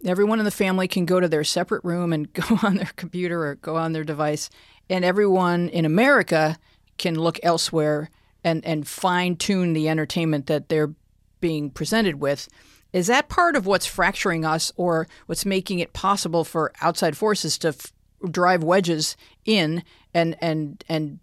everyone 0.05 0.39
in 0.39 0.45
the 0.45 0.51
family 0.51 0.87
can 0.87 1.05
go 1.05 1.19
to 1.19 1.27
their 1.27 1.43
separate 1.43 1.83
room 1.83 2.13
and 2.13 2.31
go 2.33 2.59
on 2.63 2.75
their 2.75 2.91
computer 2.95 3.45
or 3.45 3.55
go 3.55 3.75
on 3.75 3.93
their 3.93 4.03
device, 4.03 4.49
and 4.89 5.05
everyone 5.05 5.69
in 5.69 5.85
America 5.85 6.57
can 6.97 7.15
look 7.15 7.39
elsewhere 7.43 8.09
and, 8.43 8.65
and 8.65 8.87
fine 8.87 9.35
tune 9.35 9.73
the 9.73 9.87
entertainment 9.87 10.47
that 10.47 10.69
they're 10.69 10.93
being 11.39 11.69
presented 11.69 12.19
with. 12.19 12.47
Is 12.93 13.07
that 13.07 13.29
part 13.29 13.55
of 13.55 13.65
what's 13.65 13.85
fracturing 13.85 14.43
us 14.43 14.71
or 14.75 15.07
what's 15.25 15.45
making 15.45 15.79
it 15.79 15.93
possible 15.93 16.43
for 16.43 16.73
outside 16.81 17.15
forces 17.15 17.57
to 17.59 17.69
f- 17.69 17.93
drive 18.29 18.63
wedges 18.63 19.15
in 19.45 19.83
and 20.13 20.35
and 20.41 20.83
and 20.87 21.19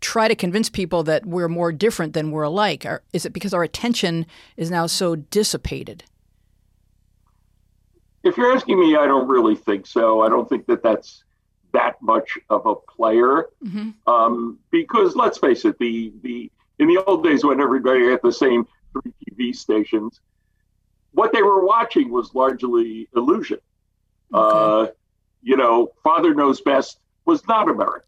try 0.00 0.28
to 0.28 0.34
convince 0.34 0.70
people 0.70 1.02
that 1.02 1.26
we're 1.26 1.48
more 1.48 1.72
different 1.72 2.14
than 2.14 2.30
we're 2.30 2.42
alike? 2.42 2.86
Or 2.86 3.02
is 3.12 3.26
it 3.26 3.32
because 3.32 3.52
our 3.52 3.62
attention 3.62 4.26
is 4.56 4.70
now 4.70 4.86
so 4.86 5.16
dissipated? 5.16 6.04
If 8.22 8.36
you're 8.36 8.52
asking 8.52 8.78
me, 8.78 8.96
I 8.96 9.06
don't 9.06 9.28
really 9.28 9.56
think 9.56 9.86
so. 9.86 10.22
I 10.22 10.28
don't 10.28 10.48
think 10.48 10.66
that 10.66 10.82
that's 10.82 11.24
that 11.72 12.00
much 12.02 12.38
of 12.48 12.66
a 12.66 12.74
player. 12.74 13.46
Mm-hmm. 13.64 13.90
Um, 14.10 14.58
because 14.70 15.16
let's 15.16 15.38
face 15.38 15.64
it, 15.64 15.78
the 15.78 16.12
the 16.22 16.50
in 16.78 16.88
the 16.88 17.02
old 17.04 17.24
days 17.24 17.44
when 17.44 17.60
everybody 17.60 18.06
had 18.06 18.20
the 18.22 18.32
same 18.32 18.66
three 18.92 19.12
TV 19.28 19.54
stations, 19.54 20.20
what 21.12 21.32
they 21.32 21.42
were 21.42 21.64
watching 21.64 22.10
was 22.10 22.34
largely 22.34 23.08
illusion. 23.14 23.58
Okay. 24.32 24.90
Uh, 24.90 24.92
you 25.42 25.56
know, 25.56 25.90
Father 26.02 26.34
Knows 26.34 26.60
Best 26.60 26.98
was 27.24 27.46
not 27.48 27.68
America. 27.68 28.06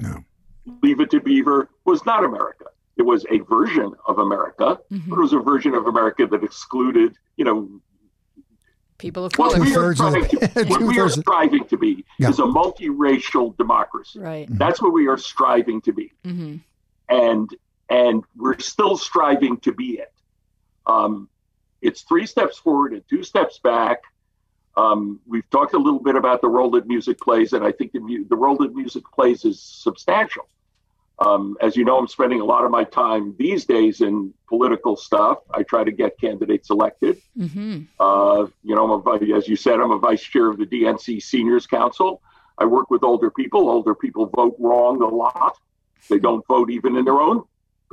No. 0.00 0.24
Leave 0.82 1.00
It 1.00 1.10
to 1.10 1.20
Beaver 1.20 1.68
was 1.84 2.04
not 2.06 2.24
America. 2.24 2.66
it 2.96 3.02
was 3.02 3.26
a 3.28 3.38
version 3.38 3.92
of 4.06 4.18
America, 4.20 4.78
Mhm. 4.92 5.08
but 5.08 5.18
it 5.18 5.20
was 5.20 5.32
a 5.32 5.38
version 5.40 5.74
of 5.74 5.86
America 5.88 6.26
that 6.28 6.44
excluded, 6.44 7.16
you 7.36 7.44
know, 7.44 7.68
People 8.98 9.24
of 9.24 9.32
what 9.34 9.52
color. 9.54 9.64
we 9.64 9.70
are 9.72 9.92
Two-thirds 9.94 10.00
of 10.00 10.12
trying 10.12 10.22
the- 10.22 10.64
to, 10.64 10.64
what 10.70 10.80
we 10.82 11.00
are 11.00 11.08
striving 11.08 11.64
to 11.66 11.76
be 11.76 12.04
Yeah. 12.20 12.30
is 12.30 12.38
a 12.38 12.42
multiracial 12.44 13.56
democracy. 13.56 14.20
Right. 14.20 14.46
That's 14.48 14.80
what 14.80 14.92
we 14.92 15.08
are 15.08 15.16
striving 15.16 15.80
to 15.82 15.92
be, 15.92 16.12
hmm 16.24 16.56
and 17.08 17.50
and 17.90 18.24
we're 18.36 18.58
still 18.60 18.96
striving 18.96 19.58
to 19.58 19.72
be 19.72 19.98
it. 19.98 20.12
Um, 20.86 21.28
it's 21.82 22.02
three 22.02 22.24
steps 22.26 22.56
forward 22.58 22.92
and 22.94 23.02
two 23.10 23.22
steps 23.24 23.58
back. 23.58 24.00
Um, 24.76 25.20
we've 25.26 25.48
talked 25.50 25.74
a 25.74 25.78
little 25.78 26.00
bit 26.00 26.16
about 26.16 26.40
the 26.40 26.48
role 26.48 26.70
that 26.72 26.86
music 26.86 27.18
plays, 27.20 27.52
and 27.52 27.64
I 27.64 27.72
think 27.72 27.92
the, 27.92 28.00
mu- 28.00 28.26
the 28.28 28.36
role 28.36 28.56
that 28.58 28.74
music 28.74 29.04
plays 29.14 29.44
is 29.44 29.60
substantial. 29.60 30.48
Um, 31.20 31.56
as 31.60 31.76
you 31.76 31.84
know, 31.84 31.96
I'm 31.96 32.08
spending 32.08 32.40
a 32.40 32.44
lot 32.44 32.64
of 32.64 32.72
my 32.72 32.82
time 32.82 33.36
these 33.38 33.64
days 33.64 34.00
in 34.00 34.34
political 34.48 34.96
stuff. 34.96 35.38
I 35.52 35.62
try 35.62 35.84
to 35.84 35.92
get 35.92 36.18
candidates 36.18 36.70
elected. 36.70 37.20
hmm 37.36 37.82
Uh, 38.00 38.46
you 38.64 38.74
know, 38.74 38.92
I'm 38.92 39.06
a, 39.06 39.36
as 39.36 39.46
you 39.46 39.54
said, 39.54 39.78
I'm 39.80 39.92
a 39.92 39.98
vice 39.98 40.22
chair 40.22 40.48
of 40.48 40.58
the 40.58 40.66
DNC 40.66 41.22
Seniors 41.22 41.66
Council. 41.68 42.20
I 42.58 42.64
work 42.64 42.90
with 42.90 43.04
older 43.04 43.30
people. 43.30 43.70
Older 43.70 43.94
people 43.94 44.26
vote 44.26 44.56
wrong 44.58 45.02
a 45.02 45.06
lot. 45.06 45.56
They 46.10 46.18
don't 46.18 46.44
vote 46.48 46.70
even 46.70 46.96
in 46.96 47.04
their 47.04 47.20
own 47.20 47.44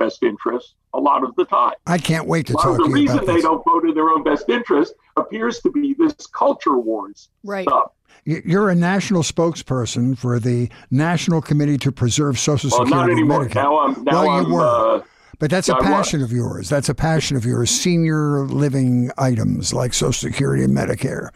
best 0.02 0.22
interest 0.22 0.74
a 0.94 1.00
lot 1.00 1.22
of 1.24 1.34
the 1.36 1.44
time. 1.44 1.74
I 1.86 1.98
can't 1.98 2.26
wait 2.26 2.46
to 2.48 2.52
A 2.52 2.56
lot 2.56 2.62
talk 2.64 2.72
of 2.72 2.78
to 2.78 2.84
the 2.88 2.94
reason 2.94 3.24
they 3.24 3.34
this. 3.34 3.42
don't 3.42 3.64
vote 3.64 3.84
in 3.88 3.94
their 3.94 4.08
own 4.10 4.22
best 4.22 4.48
interest 4.48 4.94
appears 5.16 5.60
to 5.60 5.70
be 5.70 5.94
this 5.94 6.14
culture 6.26 6.78
wars 6.78 7.28
Right. 7.44 7.66
stuff. 7.68 7.92
You're 8.24 8.68
a 8.68 8.74
national 8.74 9.22
spokesperson 9.22 10.16
for 10.18 10.38
the 10.38 10.68
National 10.90 11.40
Committee 11.40 11.78
to 11.78 11.90
Preserve 11.90 12.38
Social 12.38 12.70
Well, 12.70 12.84
Security 12.86 12.94
not 12.94 13.10
and 13.10 13.18
anymore. 13.18 13.44
Medicare. 13.46 13.54
Now 13.54 13.78
I'm 13.78 14.04
now 14.04 14.12
Well, 14.12 14.24
you 14.24 14.30
I'm 14.46 14.52
were. 14.52 14.60
uh, 14.98 15.02
But 15.38 15.50
that's 15.50 15.68
a 15.68 15.74
passion 15.76 16.22
of 16.22 16.30
yours. 16.30 16.68
That's 16.68 16.88
a 16.88 16.94
passion 16.94 17.36
of 17.36 17.44
yours. 17.44 17.68
Senior 17.70 18.44
living 18.46 19.10
items 19.18 19.72
like 19.74 19.92
Social 19.92 20.12
Security 20.30 20.62
and 20.62 20.76
Medicare. 20.76 21.30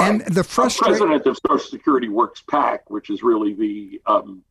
And 0.00 0.22
the 0.22 0.42
frustration. 0.42 0.96
president 0.96 1.26
of 1.26 1.38
Social 1.46 1.58
Security 1.70 2.08
Works 2.08 2.42
PAC, 2.50 2.88
which 2.90 3.10
is 3.10 3.22
really 3.22 3.52
the 3.54 4.00
um, 4.06 4.42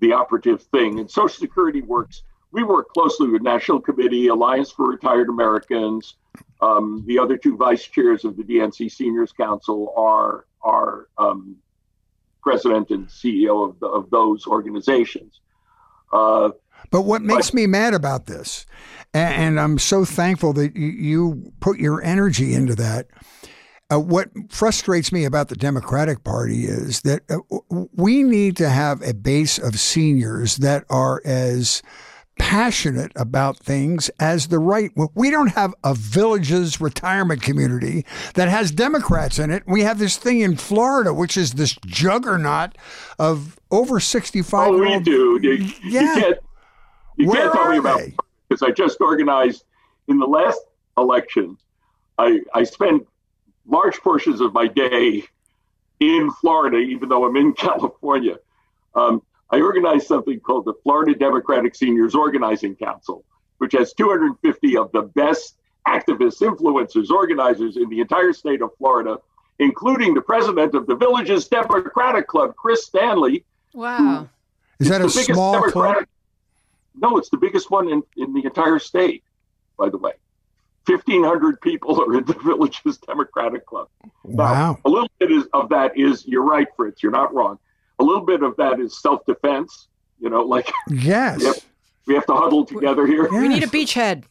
the 0.00 0.12
operative 0.12 0.62
thing. 0.74 0.98
And 0.98 1.08
Social 1.10 1.38
Security 1.38 1.82
Works, 1.82 2.22
we 2.56 2.64
work 2.64 2.88
closely 2.88 3.28
with 3.28 3.42
National 3.42 3.78
Committee, 3.80 4.28
Alliance 4.28 4.70
for 4.70 4.88
Retired 4.88 5.28
Americans. 5.28 6.14
Um, 6.62 7.04
the 7.06 7.18
other 7.18 7.36
two 7.36 7.54
vice 7.54 7.84
chairs 7.84 8.24
of 8.24 8.36
the 8.38 8.42
DNC 8.42 8.90
Seniors 8.90 9.30
Council 9.30 9.92
are 9.96 10.46
are 10.62 11.06
um, 11.18 11.56
president 12.42 12.90
and 12.90 13.06
CEO 13.08 13.68
of, 13.68 13.78
the, 13.78 13.86
of 13.86 14.08
those 14.10 14.46
organizations. 14.46 15.40
Uh, 16.12 16.50
But 16.90 17.02
what 17.02 17.22
makes 17.22 17.52
me 17.52 17.66
mad 17.66 17.92
about 17.94 18.26
this, 18.26 18.64
and 19.12 19.60
I'm 19.60 19.78
so 19.78 20.04
thankful 20.04 20.52
that 20.54 20.74
you- 20.74 20.86
you 20.88 21.52
put 21.60 21.78
your 21.78 22.02
energy 22.02 22.54
into 22.54 22.74
that. 22.76 23.06
Uh, 23.92 24.00
what 24.00 24.30
frustrates 24.50 25.12
me 25.12 25.24
about 25.24 25.48
the 25.48 25.56
Democratic 25.56 26.24
Party 26.24 26.64
is 26.64 27.02
that 27.02 27.20
uh, 27.30 27.38
we 27.92 28.22
need 28.24 28.56
to 28.56 28.68
have 28.68 29.02
a 29.02 29.14
base 29.14 29.58
of 29.58 29.78
seniors 29.78 30.56
that 30.56 30.84
are 30.90 31.20
as 31.24 31.82
passionate 32.38 33.12
about 33.16 33.56
things 33.58 34.08
as 34.20 34.48
the 34.48 34.58
right. 34.58 34.90
We 35.14 35.30
don't 35.30 35.48
have 35.48 35.74
a 35.82 35.94
villages 35.94 36.80
retirement 36.80 37.42
community 37.42 38.04
that 38.34 38.48
has 38.48 38.70
Democrats 38.70 39.38
in 39.38 39.50
it. 39.50 39.62
We 39.66 39.82
have 39.82 39.98
this 39.98 40.16
thing 40.16 40.40
in 40.40 40.56
Florida, 40.56 41.12
which 41.14 41.36
is 41.36 41.54
this 41.54 41.76
juggernaut 41.86 42.76
of 43.18 43.58
over 43.70 44.00
65 44.00 44.68
oh, 44.68 44.78
we 44.78 44.98
do. 45.00 45.38
You, 45.42 45.52
you 45.52 45.72
Yeah. 45.82 46.14
can't, 46.14 46.38
you 47.16 47.28
Where 47.28 47.42
can't 47.42 47.54
tell 47.54 47.70
me 47.70 47.78
about 47.78 48.00
because 48.48 48.62
I 48.62 48.70
just 48.70 49.00
organized 49.00 49.64
in 50.08 50.18
the 50.18 50.26
last 50.26 50.60
election. 50.96 51.56
I 52.18 52.40
I 52.54 52.64
spent 52.64 53.06
large 53.66 53.96
portions 54.00 54.40
of 54.40 54.52
my 54.52 54.66
day 54.68 55.24
in 56.00 56.30
Florida, 56.40 56.76
even 56.78 57.08
though 57.08 57.24
I'm 57.24 57.36
in 57.36 57.52
California. 57.66 58.38
Um, 58.94 59.22
I 59.50 59.60
organized 59.60 60.06
something 60.06 60.40
called 60.40 60.64
the 60.64 60.74
Florida 60.82 61.14
Democratic 61.14 61.74
Seniors 61.74 62.14
Organizing 62.14 62.74
Council, 62.76 63.24
which 63.58 63.72
has 63.72 63.92
250 63.92 64.76
of 64.76 64.90
the 64.92 65.02
best 65.02 65.56
activists, 65.86 66.42
influencers, 66.42 67.10
organizers 67.10 67.76
in 67.76 67.88
the 67.88 68.00
entire 68.00 68.32
state 68.32 68.60
of 68.60 68.70
Florida, 68.76 69.18
including 69.60 70.14
the 70.14 70.20
president 70.20 70.74
of 70.74 70.86
the 70.86 70.96
Villages 70.96 71.46
Democratic 71.46 72.26
Club, 72.26 72.56
Chris 72.56 72.84
Stanley, 72.86 73.44
Wow. 73.76 74.28
Is 74.80 74.88
that 74.88 75.02
a 75.02 75.04
the 75.04 75.08
biggest 75.08 75.26
small 75.26 75.52
club? 75.70 75.72
Democratic- 75.72 76.08
No, 76.94 77.18
it's 77.18 77.28
the 77.28 77.36
biggest 77.36 77.70
one 77.70 77.88
in, 77.88 78.02
in 78.16 78.32
the 78.32 78.44
entire 78.46 78.78
state, 78.78 79.22
by 79.78 79.90
the 79.90 79.98
way. 79.98 80.12
1,500 80.86 81.60
people 81.60 82.00
are 82.00 82.16
in 82.16 82.24
the 82.24 82.32
Villages 82.44 82.96
Democratic 82.98 83.66
Club. 83.66 83.88
Wow. 84.22 84.78
A 84.84 84.88
little 84.88 85.10
bit 85.18 85.30
is, 85.30 85.44
of 85.52 85.68
that 85.68 85.96
is, 85.96 86.26
you're 86.26 86.42
right, 86.44 86.68
Fritz, 86.74 87.02
you're 87.02 87.12
not 87.12 87.34
wrong. 87.34 87.58
A 87.98 88.04
little 88.04 88.24
bit 88.24 88.42
of 88.42 88.56
that 88.56 88.80
is 88.80 89.00
self 89.00 89.24
defense. 89.26 89.88
You 90.20 90.30
know, 90.30 90.42
like 90.42 90.70
Yes. 90.88 91.42
Yep. 91.42 91.56
we 92.06 92.14
have 92.14 92.26
to 92.26 92.34
huddle 92.34 92.64
together 92.64 93.06
here. 93.06 93.28
Yeah. 93.32 93.40
We 93.40 93.48
need 93.48 93.62
a 93.62 93.66
beachhead. 93.66 94.24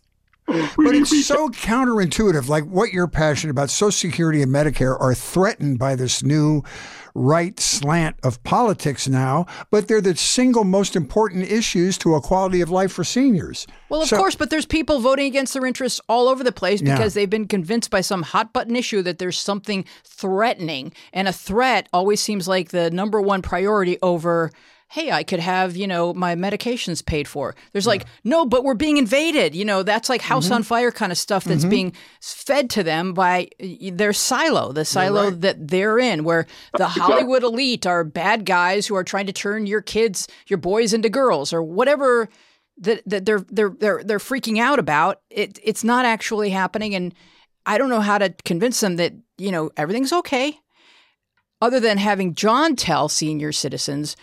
But 0.77 0.93
it's 0.95 1.25
so 1.25 1.49
counterintuitive. 1.49 2.47
Like 2.47 2.65
what 2.65 2.93
you're 2.93 3.07
passionate 3.07 3.51
about, 3.51 3.69
Social 3.69 3.91
Security 3.91 4.41
and 4.41 4.51
Medicare 4.51 4.99
are 4.99 5.15
threatened 5.15 5.79
by 5.79 5.95
this 5.95 6.21
new 6.23 6.63
right 7.17 7.57
slant 7.59 8.17
of 8.23 8.43
politics 8.43 9.07
now, 9.07 9.45
but 9.71 9.87
they're 9.87 10.01
the 10.01 10.15
single 10.15 10.63
most 10.65 10.95
important 10.95 11.49
issues 11.49 11.97
to 11.97 12.13
a 12.13 12.21
quality 12.21 12.59
of 12.61 12.69
life 12.69 12.91
for 12.91 13.03
seniors. 13.05 13.65
Well, 13.89 14.01
of 14.01 14.09
So- 14.09 14.17
course, 14.17 14.35
but 14.35 14.49
there's 14.49 14.65
people 14.65 14.99
voting 14.99 15.25
against 15.25 15.53
their 15.53 15.65
interests 15.65 16.01
all 16.09 16.27
over 16.27 16.43
the 16.43 16.51
place 16.51 16.81
Yeah. 16.81 16.95
because 16.95 17.13
they've 17.13 17.29
been 17.29 17.47
convinced 17.47 17.89
by 17.89 18.01
some 18.01 18.21
hot 18.21 18.51
button 18.53 18.75
issue 18.75 19.01
that 19.03 19.17
there's 19.17 19.39
something 19.39 19.85
threatening. 20.03 20.91
And 21.13 21.27
a 21.27 21.33
threat 21.33 21.87
always 21.93 22.21
seems 22.21 22.47
like 22.47 22.69
the 22.69 22.91
number 22.91 23.21
one 23.21 23.41
priority 23.41 23.97
over, 24.01 24.51
hey, 24.95 25.11
I 25.11 25.23
could 25.23 25.41
have, 25.41 25.75
you 25.75 25.87
know, 25.87 26.13
my 26.13 26.35
medications 26.35 27.05
paid 27.05 27.27
for. 27.27 27.53
There's 27.73 27.85
like, 27.85 28.05
no, 28.23 28.45
but 28.45 28.63
we're 28.63 28.75
being 28.75 28.95
invaded. 28.95 29.53
You 29.53 29.65
know, 29.65 29.83
that's 29.83 30.07
like 30.07 30.21
house 30.21 30.45
Mm-hmm. 30.45 30.53
on 30.53 30.63
fire 30.63 30.91
kind 30.91 31.11
of 31.11 31.17
stuff 31.17 31.43
that's 31.43 31.65
being 31.65 31.91
fed 32.21 32.69
to 32.69 32.83
them 32.83 33.13
by 33.13 33.49
their 33.59 34.13
silo, 34.13 34.71
the 34.71 34.85
silo 34.85 35.25
right. 35.25 35.41
that 35.41 35.67
they're 35.67 35.99
in, 35.99 36.23
where 36.23 36.45
the 36.77 36.87
Hollywood 36.87 37.43
elite 37.43 37.85
are 37.85 38.05
bad 38.05 38.45
guys 38.45 38.87
who 38.87 38.95
are 38.95 39.03
trying 39.03 39.25
to 39.25 39.33
turn 39.33 39.65
your 39.65 39.81
kids, 39.81 40.29
your 40.47 40.59
boys 40.59 40.93
into 40.93 41.09
girls 41.09 41.51
or 41.51 41.61
whatever 41.61 42.29
that, 42.77 43.01
that 43.05 43.25
they're 43.25 43.39
they're 43.51 43.75
they're 43.77 44.03
they're 44.03 44.17
freaking 44.19 44.59
out 44.59 44.79
about. 44.79 45.19
It 45.29 45.59
it's 45.61 45.83
not 45.83 46.05
actually 46.05 46.51
happening, 46.51 46.95
and 46.95 47.13
I 47.65 47.77
don't 47.77 47.89
know 47.89 48.01
how 48.01 48.17
to 48.17 48.33
convince 48.45 48.79
them 48.79 48.95
that 48.95 49.13
you 49.37 49.51
know 49.51 49.71
everything's 49.75 50.13
okay. 50.13 50.59
Other 51.61 51.79
than 51.79 51.97
having 51.97 52.35
John 52.35 52.75
tell 52.75 53.09
senior 53.09 53.51
citizens, 53.51 54.15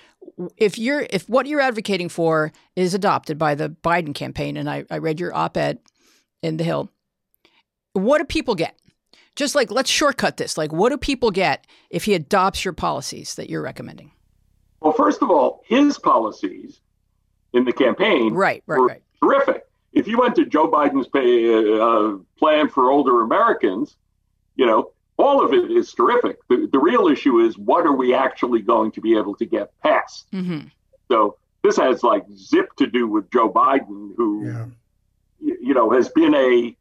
if 0.56 0.78
you're 0.78 1.06
if 1.10 1.28
what 1.28 1.46
you're 1.46 1.60
advocating 1.60 2.08
for 2.08 2.52
is 2.76 2.94
adopted 2.94 3.38
by 3.38 3.54
the 3.54 3.68
Biden 3.68 4.14
campaign, 4.14 4.56
and 4.56 4.68
I, 4.68 4.84
I 4.90 4.98
read 4.98 5.20
your 5.20 5.34
op-ed 5.34 5.78
in 6.42 6.56
the 6.56 6.64
Hill, 6.64 6.90
what 7.92 8.18
do 8.18 8.24
people 8.24 8.54
get? 8.54 8.76
Just 9.36 9.54
like 9.54 9.70
let's 9.70 9.90
shortcut 9.90 10.36
this. 10.36 10.58
Like, 10.58 10.72
what 10.72 10.90
do 10.90 10.98
people 10.98 11.30
get 11.30 11.66
if 11.90 12.04
he 12.04 12.14
adopts 12.14 12.64
your 12.64 12.74
policies 12.74 13.34
that 13.36 13.48
you're 13.50 13.62
recommending? 13.62 14.12
well, 14.80 14.92
first 14.92 15.22
of 15.22 15.30
all, 15.30 15.62
his 15.64 15.96
policies 15.98 16.80
in 17.52 17.64
the 17.64 17.72
campaign 17.72 18.34
Right, 18.34 18.62
right, 18.66 18.78
were 18.78 18.86
right. 18.86 19.02
terrific. 19.22 19.64
If 19.92 20.08
you 20.08 20.18
went 20.18 20.34
to 20.36 20.44
Joe 20.44 20.68
Biden's 20.68 21.06
pay, 21.06 21.54
uh, 21.78 22.16
plan 22.36 22.68
for 22.68 22.90
older 22.90 23.20
Americans, 23.22 23.96
you 24.56 24.66
know, 24.66 24.90
all 25.22 25.44
of 25.44 25.52
it 25.52 25.70
is 25.70 25.92
terrific. 25.92 26.36
The, 26.48 26.68
the 26.72 26.78
real 26.78 27.06
issue 27.08 27.38
is 27.40 27.56
what 27.56 27.86
are 27.86 27.96
we 27.96 28.12
actually 28.14 28.60
going 28.62 28.90
to 28.92 29.00
be 29.00 29.16
able 29.16 29.34
to 29.36 29.46
get 29.46 29.70
past? 29.80 30.26
hmm 30.30 30.60
So 31.10 31.36
this 31.62 31.76
has 31.76 32.02
like 32.02 32.24
zip 32.36 32.74
to 32.76 32.86
do 32.86 33.06
with 33.06 33.30
Joe 33.30 33.50
Biden, 33.50 34.12
who 34.16 34.46
Yeah. 34.46 34.66
y- 35.40 35.56
you 35.60 35.74
know 35.74 35.90
has 35.90 36.08
been 36.10 36.34
a 36.34 36.76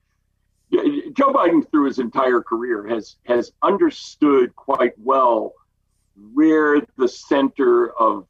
Joe 1.18 1.34
Biden 1.34 1.70
through 1.70 1.86
his 1.88 2.00
entire 2.00 2.42
career 2.42 2.88
has 2.88 3.18
has 3.26 3.52
understood 3.62 4.56
quite 4.56 4.94
well 4.98 5.54
where 6.34 6.82
the 6.98 7.08
center 7.08 7.90
of 8.00 8.26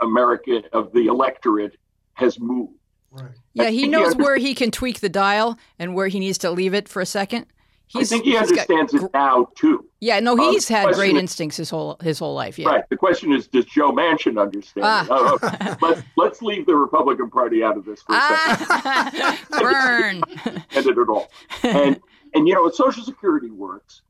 America 0.00 0.62
of 0.72 0.92
the 0.92 1.06
electorate 1.06 1.76
has 2.14 2.38
moved. 2.38 2.74
Right. 3.10 3.30
Yeah, 3.54 3.70
he 3.70 3.82
he 3.82 3.88
knows 3.88 4.12
under- 4.12 4.24
where 4.24 4.36
he 4.36 4.54
can 4.54 4.70
tweak 4.70 5.00
the 5.00 5.08
dial 5.08 5.58
and 5.78 5.94
where 5.94 6.08
he 6.08 6.18
needs 6.20 6.38
to 6.38 6.50
leave 6.50 6.74
it 6.74 6.88
for 6.88 7.00
a 7.00 7.06
second. 7.06 7.46
I 7.94 8.04
think 8.04 8.24
he 8.24 8.30
he's 8.32 8.40
got 8.40 8.48
understands 8.70 8.94
it 8.94 9.10
now 9.14 9.48
too. 9.54 9.84
Yeah, 10.00 10.20
no, 10.20 10.32
Um, 10.32 10.38
he's 10.40 10.68
had 10.68 10.92
great 10.94 11.14
is- 11.16 11.20
instincts 11.20 11.56
his 11.56 11.70
whole 11.70 11.96
his 12.02 12.18
whole 12.18 12.34
life. 12.34 12.58
Yeah. 12.58 12.68
Right. 12.68 12.84
The 12.90 12.96
question 12.96 13.32
is, 13.32 13.46
does 13.46 13.64
Joe 13.64 13.92
Manchin 13.92 14.40
understand? 14.40 14.84
Ah. 14.86 15.06
Oh, 15.10 15.76
let's 15.82 16.02
let's 16.16 16.42
leave 16.42 16.66
the 16.66 16.74
Republican 16.76 17.30
Party 17.30 17.62
out 17.64 17.76
of 17.76 17.84
this 17.84 18.02
for 18.02 18.14
a 18.14 18.20
second. 18.20 18.66
Ah, 18.70 19.38
burn. 19.60 20.22
end 20.74 20.86
it 20.86 21.08
all. 21.08 21.30
And 21.62 22.00
and 22.34 22.46
you 22.46 22.54
know, 22.54 22.68
Social 22.70 23.02
Security 23.02 23.50
works. 23.50 24.02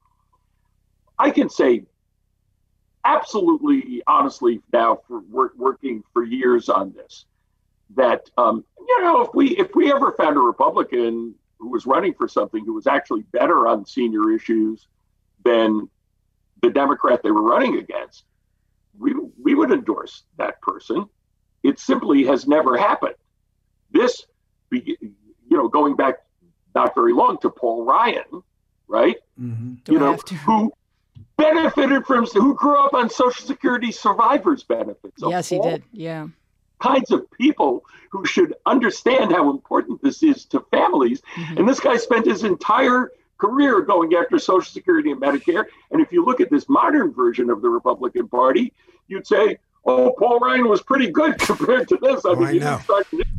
I 1.19 1.31
can 1.31 1.49
say 1.49 1.85
absolutely 3.05 4.03
honestly 4.07 4.61
now 4.73 5.01
for 5.07 5.21
work, 5.21 5.53
working 5.57 6.03
for 6.13 6.25
years 6.25 6.69
on 6.69 6.93
this 6.93 7.25
that 7.97 8.29
um, 8.37 8.65
you 8.87 9.03
know, 9.03 9.23
if 9.23 9.29
we 9.35 9.57
if 9.57 9.69
we 9.75 9.91
ever 9.93 10.13
found 10.13 10.37
a 10.37 10.41
Republican 10.41 11.35
who 11.59 11.71
was 11.71 11.87
running 11.87 12.15
for 12.15 12.29
something 12.29 12.65
who 12.65 12.75
was 12.75 12.87
actually 12.87 13.23
better 13.33 13.67
on 13.67 13.85
senior 13.85 14.33
issues 14.33 14.87
than 15.45 15.89
the 16.63 16.71
Democrat 16.71 17.23
they 17.23 17.31
were 17.31 17.43
running 17.43 17.79
against, 17.79 18.25
we 18.99 19.15
we 19.43 19.55
would 19.55 19.71
endorse 19.71 20.25
that 20.37 20.61
person. 20.61 21.07
It 21.63 21.79
simply 21.79 22.25
has 22.25 22.47
never 22.47 22.77
happened. 22.77 23.15
This, 23.91 24.27
you 24.71 24.97
know, 25.51 25.69
going 25.69 25.97
back 25.97 26.17
not 26.75 26.95
very 26.95 27.13
long 27.13 27.39
to 27.39 27.51
Paul 27.51 27.85
Ryan, 27.85 28.43
right? 28.87 29.17
Mm-hmm. 29.41 29.93
You 29.93 29.99
know, 29.99 30.17
who 30.45 30.73
benefited 31.37 32.07
from 32.07 32.27
who 32.27 32.55
grew 32.55 32.79
up 32.79 32.95
on 32.95 33.09
Social 33.09 33.47
Security 33.47 33.91
survivors 33.91 34.63
benefits. 34.63 35.23
Yes, 35.27 35.49
he 35.49 35.59
did. 35.61 35.83
Yeah. 35.93 36.29
Kinds 36.81 37.11
of 37.11 37.31
people 37.33 37.85
who 38.11 38.25
should 38.25 38.55
understand 38.67 39.33
how 39.33 39.51
important 39.51 40.03
this 40.03 40.23
is 40.23 40.45
to 40.47 40.61
families. 40.71 41.21
Mm-hmm. 41.35 41.59
And 41.59 41.69
this 41.69 41.81
guy 41.81 41.97
spent 41.97 42.27
his 42.27 42.45
entire 42.45 43.13
career 43.39 43.81
going 43.83 44.15
after 44.15 44.39
Social 44.39 44.71
Security 44.71 45.11
and 45.13 45.21
Medicare. 45.21 45.65
And 45.91 46.01
if 46.01 46.13
you 46.13 46.25
look 46.25 46.41
at 46.41 46.51
this 46.51 46.69
modern 46.69 47.13
version 47.13 47.51
of 47.51 47.63
the 47.63 47.69
Republican 47.69 48.29
Party, 48.29 48.73
you'd 49.07 49.27
say, 49.27 49.59
oh, 49.85 50.15
Paul 50.19 50.39
Ryan 50.39 50.69
was 50.69 50.83
pretty 50.83 51.11
good 51.11 51.39
compared 51.39 51.89
to 51.89 51.99
this. 52.01 52.25
I 52.25 52.31
oh, 52.31 52.37
mean, 52.37 52.63
I 52.63 52.79
know. 52.79 52.81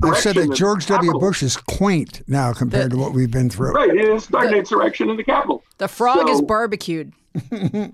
I've 0.03 0.17
said 0.17 0.35
that 0.35 0.53
George 0.55 0.85
W. 0.87 1.13
Bush 1.19 1.43
is 1.43 1.57
quaint 1.57 2.21
now 2.27 2.53
compared 2.53 2.91
the, 2.91 2.95
to 2.95 3.01
what 3.01 3.13
we've 3.13 3.31
been 3.31 3.49
through. 3.49 3.73
Right. 3.73 3.91
He 3.91 3.97
didn't 3.97 4.21
start 4.21 4.45
the, 4.45 4.53
an 4.53 4.59
insurrection 4.59 5.09
in 5.09 5.17
the 5.17 5.23
Capitol. 5.23 5.63
The 5.77 5.87
frog 5.87 6.27
so, 6.27 6.33
is 6.33 6.41
barbecued. 6.41 7.13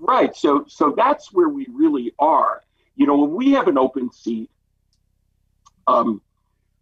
right. 0.00 0.36
So, 0.36 0.64
so 0.68 0.92
that's 0.96 1.32
where 1.32 1.48
we 1.48 1.66
really 1.72 2.12
are. 2.18 2.62
You 2.96 3.06
know, 3.06 3.16
when 3.16 3.34
we 3.34 3.52
have 3.52 3.68
an 3.68 3.78
open 3.78 4.12
seat, 4.12 4.50
um, 5.86 6.20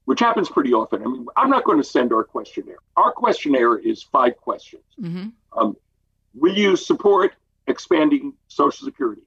which 0.05 0.20
happens 0.20 0.49
pretty 0.49 0.72
often. 0.72 1.03
I 1.03 1.07
mean, 1.07 1.26
I'm 1.36 1.51
not 1.51 1.64
going 1.64 1.78
to 1.78 1.84
send 1.84 2.12
our 2.12 2.24
questionnaire. 2.24 2.78
Our 2.96 3.12
questionnaire 3.12 3.76
is 3.76 4.03
five 4.03 4.36
questions. 4.38 4.84
Mm-hmm. 5.01 5.28
Um, 5.59 5.76
will 6.34 6.57
you 6.57 6.76
support 6.76 7.34
expanding 7.66 8.32
Social 8.49 8.86
Security? 8.86 9.22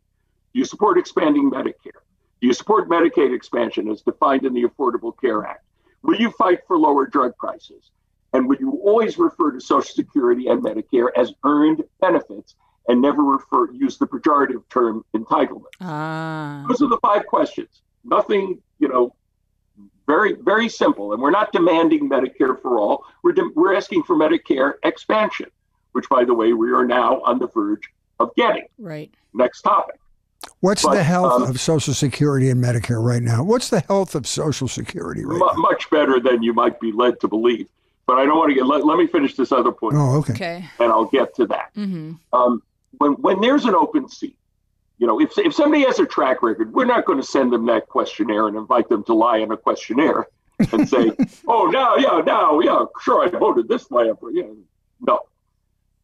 Do 0.53 0.59
you 0.59 0.65
support 0.65 0.97
expanding 0.97 1.51
Medicare? 1.51 2.01
Do 2.41 2.47
you 2.47 2.53
support 2.53 2.89
Medicaid 2.89 3.33
expansion 3.33 3.89
as 3.89 4.01
defined 4.01 4.45
in 4.45 4.53
the 4.53 4.63
Affordable 4.63 5.13
Care 5.21 5.45
Act? 5.45 5.63
Will 6.01 6.19
you 6.19 6.31
fight 6.31 6.61
for 6.67 6.77
lower 6.77 7.05
drug 7.05 7.37
prices? 7.37 7.91
And 8.33 8.47
will 8.47 8.57
you 8.57 8.81
always 8.83 9.17
refer 9.17 9.51
to 9.51 9.61
Social 9.61 9.93
Security 9.93 10.47
and 10.47 10.63
Medicare 10.63 11.09
as 11.15 11.33
earned 11.43 11.83
benefits 11.99 12.55
and 12.87 13.01
never 13.01 13.21
refer 13.21 13.71
use 13.71 13.97
the 13.97 14.07
pejorative 14.07 14.63
term 14.69 15.05
entitlement? 15.15 15.65
Ah. 15.79 16.65
Those 16.67 16.81
are 16.81 16.89
the 16.89 16.99
five 17.01 17.27
questions. 17.27 17.83
Nothing, 18.03 18.61
you 18.79 18.87
know, 18.87 19.13
very, 20.11 20.33
very 20.33 20.67
simple. 20.67 21.13
And 21.13 21.21
we're 21.21 21.31
not 21.31 21.51
demanding 21.53 22.09
Medicare 22.09 22.61
for 22.61 22.77
all. 22.77 23.05
We're, 23.23 23.31
de- 23.31 23.51
we're 23.55 23.75
asking 23.75 24.03
for 24.03 24.15
Medicare 24.15 24.73
expansion, 24.83 25.49
which, 25.93 26.07
by 26.09 26.25
the 26.25 26.33
way, 26.33 26.53
we 26.53 26.71
are 26.71 26.85
now 26.85 27.21
on 27.21 27.39
the 27.39 27.47
verge 27.47 27.89
of 28.19 28.35
getting. 28.35 28.65
Right. 28.77 29.09
Next 29.33 29.61
topic. 29.61 29.97
What's 30.59 30.83
but, 30.83 30.95
the 30.95 31.03
health 31.03 31.43
um, 31.43 31.49
of 31.49 31.59
Social 31.61 31.93
Security 31.93 32.49
and 32.49 32.61
Medicare 32.61 33.01
right 33.01 33.21
now? 33.21 33.43
What's 33.43 33.69
the 33.69 33.81
health 33.81 34.15
of 34.15 34.27
Social 34.27 34.67
Security 34.67 35.23
right 35.23 35.35
m- 35.35 35.39
now? 35.39 35.53
Much 35.69 35.89
better 35.89 36.19
than 36.19 36.43
you 36.43 36.53
might 36.53 36.79
be 36.79 36.91
led 36.91 37.19
to 37.21 37.27
believe. 37.27 37.67
But 38.07 38.17
I 38.17 38.25
don't 38.25 38.37
want 38.37 38.49
to 38.49 38.55
get. 38.55 38.65
Let, 38.65 38.85
let 38.85 38.97
me 38.97 39.07
finish 39.07 39.35
this 39.35 39.51
other 39.51 39.71
point. 39.71 39.95
Oh, 39.95 40.17
okay. 40.17 40.33
Okay. 40.33 40.65
And 40.79 40.91
I'll 40.91 41.05
get 41.05 41.33
to 41.35 41.45
that. 41.47 41.73
Mm-hmm. 41.75 42.13
Um, 42.33 42.61
when 42.97 43.13
when 43.13 43.39
there's 43.39 43.65
an 43.65 43.75
open 43.75 44.09
seat, 44.09 44.35
you 45.01 45.07
know, 45.07 45.19
if, 45.19 45.35
if 45.39 45.55
somebody 45.55 45.83
has 45.85 45.97
a 45.97 46.05
track 46.05 46.43
record, 46.43 46.71
we're 46.73 46.85
not 46.85 47.05
going 47.05 47.19
to 47.19 47.25
send 47.25 47.51
them 47.51 47.65
that 47.65 47.87
questionnaire 47.87 48.47
and 48.47 48.55
invite 48.55 48.87
them 48.87 49.03
to 49.05 49.15
lie 49.15 49.39
in 49.39 49.51
a 49.51 49.57
questionnaire 49.57 50.27
and 50.71 50.87
say, 50.87 51.11
oh, 51.47 51.65
now, 51.65 51.95
yeah, 51.95 52.21
now, 52.23 52.59
yeah, 52.59 52.85
sure, 53.01 53.25
I 53.25 53.29
voted 53.29 53.67
this 53.67 53.89
way. 53.89 54.11
Yeah, 54.31 54.43
no, 54.99 55.21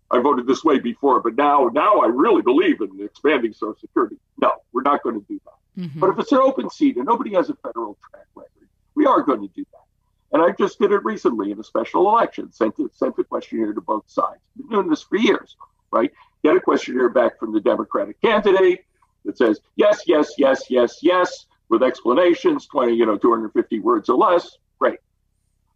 I 0.10 0.18
voted 0.20 0.48
this 0.48 0.64
way 0.64 0.80
before, 0.80 1.22
but 1.22 1.36
now, 1.36 1.70
now 1.72 2.00
I 2.00 2.08
really 2.08 2.42
believe 2.42 2.82
in 2.82 3.00
expanding 3.00 3.54
Social 3.54 3.76
Security. 3.80 4.18
No, 4.42 4.52
we're 4.74 4.82
not 4.82 5.04
going 5.04 5.22
to 5.22 5.26
do 5.28 5.40
that. 5.46 5.84
Mm-hmm. 5.84 6.00
But 6.00 6.10
if 6.10 6.18
it's 6.18 6.32
an 6.32 6.40
open 6.40 6.68
seat 6.72 6.98
and 6.98 7.06
nobody 7.06 7.36
has 7.36 7.52
a 7.52 7.56
federal 7.58 8.00
track 8.10 8.26
record, 8.34 8.68
we 8.96 9.06
are 9.06 9.22
going 9.22 9.48
to 9.48 9.54
do 9.54 9.64
that. 9.74 10.36
And 10.36 10.42
I 10.42 10.56
just 10.58 10.80
did 10.80 10.92
it 10.92 11.04
recently 11.04 11.52
in 11.52 11.60
a 11.60 11.64
special 11.64 12.10
election, 12.10 12.52
sent 12.52 12.80
it, 12.80 12.96
sent 12.96 13.16
the 13.16 13.24
questionnaire 13.24 13.74
to 13.74 13.82
both 13.82 14.10
sides. 14.10 14.40
I've 14.56 14.58
been 14.58 14.70
doing 14.70 14.90
this 14.90 15.04
for 15.04 15.18
years, 15.18 15.56
right? 15.92 16.12
Get 16.44 16.56
a 16.56 16.62
questionnaire 16.62 17.10
back 17.10 17.40
from 17.40 17.54
the 17.54 17.60
Democratic 17.60 18.22
candidate 18.22 18.86
that 19.26 19.38
says 19.38 19.60
yes, 19.76 20.04
yes, 20.06 20.32
yes, 20.38 20.64
yes, 20.70 21.00
yes, 21.02 21.46
with 21.70 21.84
explanations, 21.84 22.68
20, 22.68 22.94
you 22.94 23.06
know, 23.06 23.18
250 23.18 23.80
words 23.80 24.10
or 24.10 24.18
less. 24.18 24.58
Great. 24.80 25.00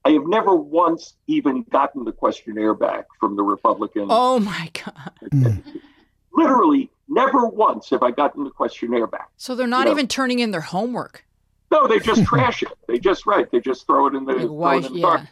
I 0.06 0.12
have 0.12 0.26
never 0.26 0.56
once 0.56 1.16
even 1.28 1.64
gotten 1.70 2.04
the 2.06 2.12
questionnaire 2.12 2.74
back 2.74 3.06
from 3.20 3.36
the 3.36 3.44
Republican. 3.44 4.08
Oh 4.10 4.40
my 4.40 4.72
God. 4.74 5.62
Literally, 6.34 6.90
never 7.08 7.46
once 7.46 7.90
have 7.90 8.04
I 8.04 8.12
gotten 8.12 8.44
the 8.44 8.50
questionnaire 8.50 9.08
back. 9.08 9.30
So 9.38 9.54
they're 9.54 9.68
not 9.68 9.86
you 9.86 9.92
even 9.92 10.04
know? 10.04 10.10
turning 10.10 10.40
in 10.40 10.52
their 10.52 10.62
homework. 10.62 11.26
No, 11.72 11.88
they 11.88 12.00
just 12.00 12.24
trash 12.26 12.64
it. 12.64 12.70
They 12.88 13.00
just 13.00 13.26
right. 13.26 13.50
They 13.52 13.60
just 13.60 13.86
throw 13.86 14.08
it 14.08 14.16
in 14.16 14.26
the, 14.26 14.34
like, 14.34 14.50
why, 14.50 14.76
in 14.76 14.82
the 14.84 14.90
yeah. 14.94 15.02
garbage. 15.02 15.28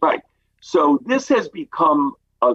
Right. 0.00 0.20
So 0.60 1.00
this 1.04 1.28
has 1.28 1.48
become 1.48 2.14
a 2.42 2.54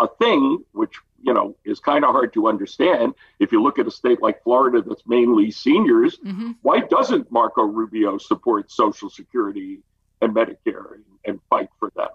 a 0.00 0.08
thing 0.18 0.64
which 0.72 0.94
you 1.22 1.34
know 1.34 1.56
is 1.64 1.80
kind 1.80 2.04
of 2.04 2.12
hard 2.12 2.32
to 2.34 2.48
understand 2.48 3.14
if 3.38 3.52
you 3.52 3.62
look 3.62 3.78
at 3.78 3.86
a 3.86 3.90
state 3.90 4.22
like 4.22 4.42
Florida 4.42 4.82
that's 4.86 5.02
mainly 5.06 5.50
seniors. 5.50 6.18
Mm-hmm. 6.18 6.52
Why 6.62 6.80
doesn't 6.80 7.30
Marco 7.30 7.62
Rubio 7.62 8.18
support 8.18 8.70
Social 8.70 9.10
Security 9.10 9.80
and 10.20 10.34
Medicare 10.34 10.94
and, 10.94 11.04
and, 11.26 11.40
fight 11.48 11.68
for 11.78 11.90
them? 11.96 12.08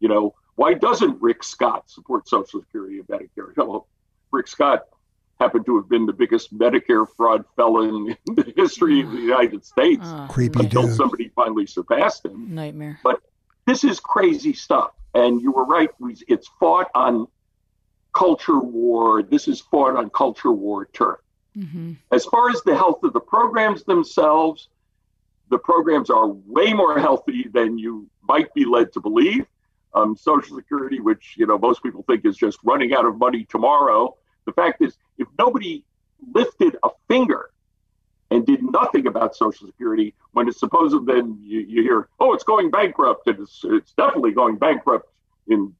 You 0.00 0.08
know, 0.08 0.34
why 0.56 0.74
doesn't 0.74 1.20
Rick 1.20 1.42
Scott 1.42 1.90
support 1.90 2.28
Social 2.28 2.60
Security 2.60 2.98
and 2.98 3.08
Medicare? 3.08 3.56
Well, 3.56 3.86
Rick 4.30 4.48
Scott 4.48 4.86
happened 5.40 5.66
to 5.66 5.76
have 5.76 5.88
been 5.88 6.06
the 6.06 6.12
biggest 6.12 6.56
Medicare 6.56 7.06
fraud 7.16 7.44
felon 7.56 8.16
in 8.28 8.34
the 8.34 8.52
history 8.56 9.00
of 9.00 9.10
the 9.10 9.18
United 9.20 9.64
States 9.64 10.04
uh, 10.04 10.26
Creepy 10.28 10.60
until 10.60 10.82
dude. 10.82 10.96
somebody 10.96 11.28
finally 11.34 11.66
surpassed 11.66 12.24
him. 12.24 12.54
Nightmare. 12.54 13.00
But 13.02 13.20
this 13.66 13.84
is 13.84 14.00
crazy 14.00 14.52
stuff. 14.52 14.92
And 15.14 15.40
you 15.40 15.50
were 15.50 15.64
right. 15.64 15.90
It's 16.28 16.48
fought 16.60 16.88
on 16.94 17.26
culture 18.12 18.58
war. 18.58 19.22
This 19.22 19.48
is 19.48 19.60
fought 19.60 19.96
on 19.96 20.10
culture 20.10 20.52
war 20.52 20.86
turf. 20.92 21.20
Mm-hmm. 21.56 21.94
As 22.12 22.24
far 22.26 22.50
as 22.50 22.62
the 22.62 22.76
health 22.76 23.02
of 23.02 23.12
the 23.12 23.20
programs 23.20 23.84
themselves, 23.84 24.68
the 25.48 25.58
programs 25.58 26.10
are 26.10 26.28
way 26.28 26.72
more 26.72 26.98
healthy 26.98 27.46
than 27.52 27.76
you 27.76 28.08
might 28.22 28.52
be 28.54 28.64
led 28.64 28.92
to 28.92 29.00
believe. 29.00 29.46
Um, 29.92 30.16
Social 30.16 30.56
Security, 30.56 31.00
which 31.00 31.34
you 31.36 31.46
know 31.46 31.58
most 31.58 31.82
people 31.82 32.04
think 32.04 32.24
is 32.24 32.36
just 32.36 32.58
running 32.62 32.94
out 32.94 33.04
of 33.04 33.18
money 33.18 33.44
tomorrow, 33.44 34.16
the 34.46 34.52
fact 34.52 34.80
is, 34.82 34.96
if 35.18 35.26
nobody 35.38 35.84
lifted 36.32 36.76
a 36.82 36.90
finger 37.08 37.50
and 38.30 38.46
did 38.46 38.62
nothing 38.62 39.06
about 39.08 39.34
Social 39.34 39.66
Security, 39.66 40.14
when 40.32 40.48
it's 40.48 40.60
supposed 40.60 41.06
then 41.06 41.38
you, 41.42 41.60
you 41.60 41.82
hear, 41.82 42.08
oh, 42.20 42.32
it's 42.32 42.44
going 42.44 42.70
bankrupt, 42.70 43.26
and 43.26 43.40
it's, 43.40 43.60
it's 43.64 43.92
definitely 43.94 44.30
going 44.30 44.56
bankrupt 44.56 45.10
in 45.48 45.74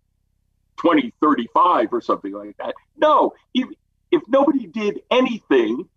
2035 0.81 1.93
or 1.93 2.01
something 2.01 2.33
like 2.33 2.57
that. 2.59 2.75
No, 2.97 3.35
if, 3.55 3.69
if 4.11 4.23
nobody 4.29 4.67
did 4.67 5.03
anything, 5.11 5.89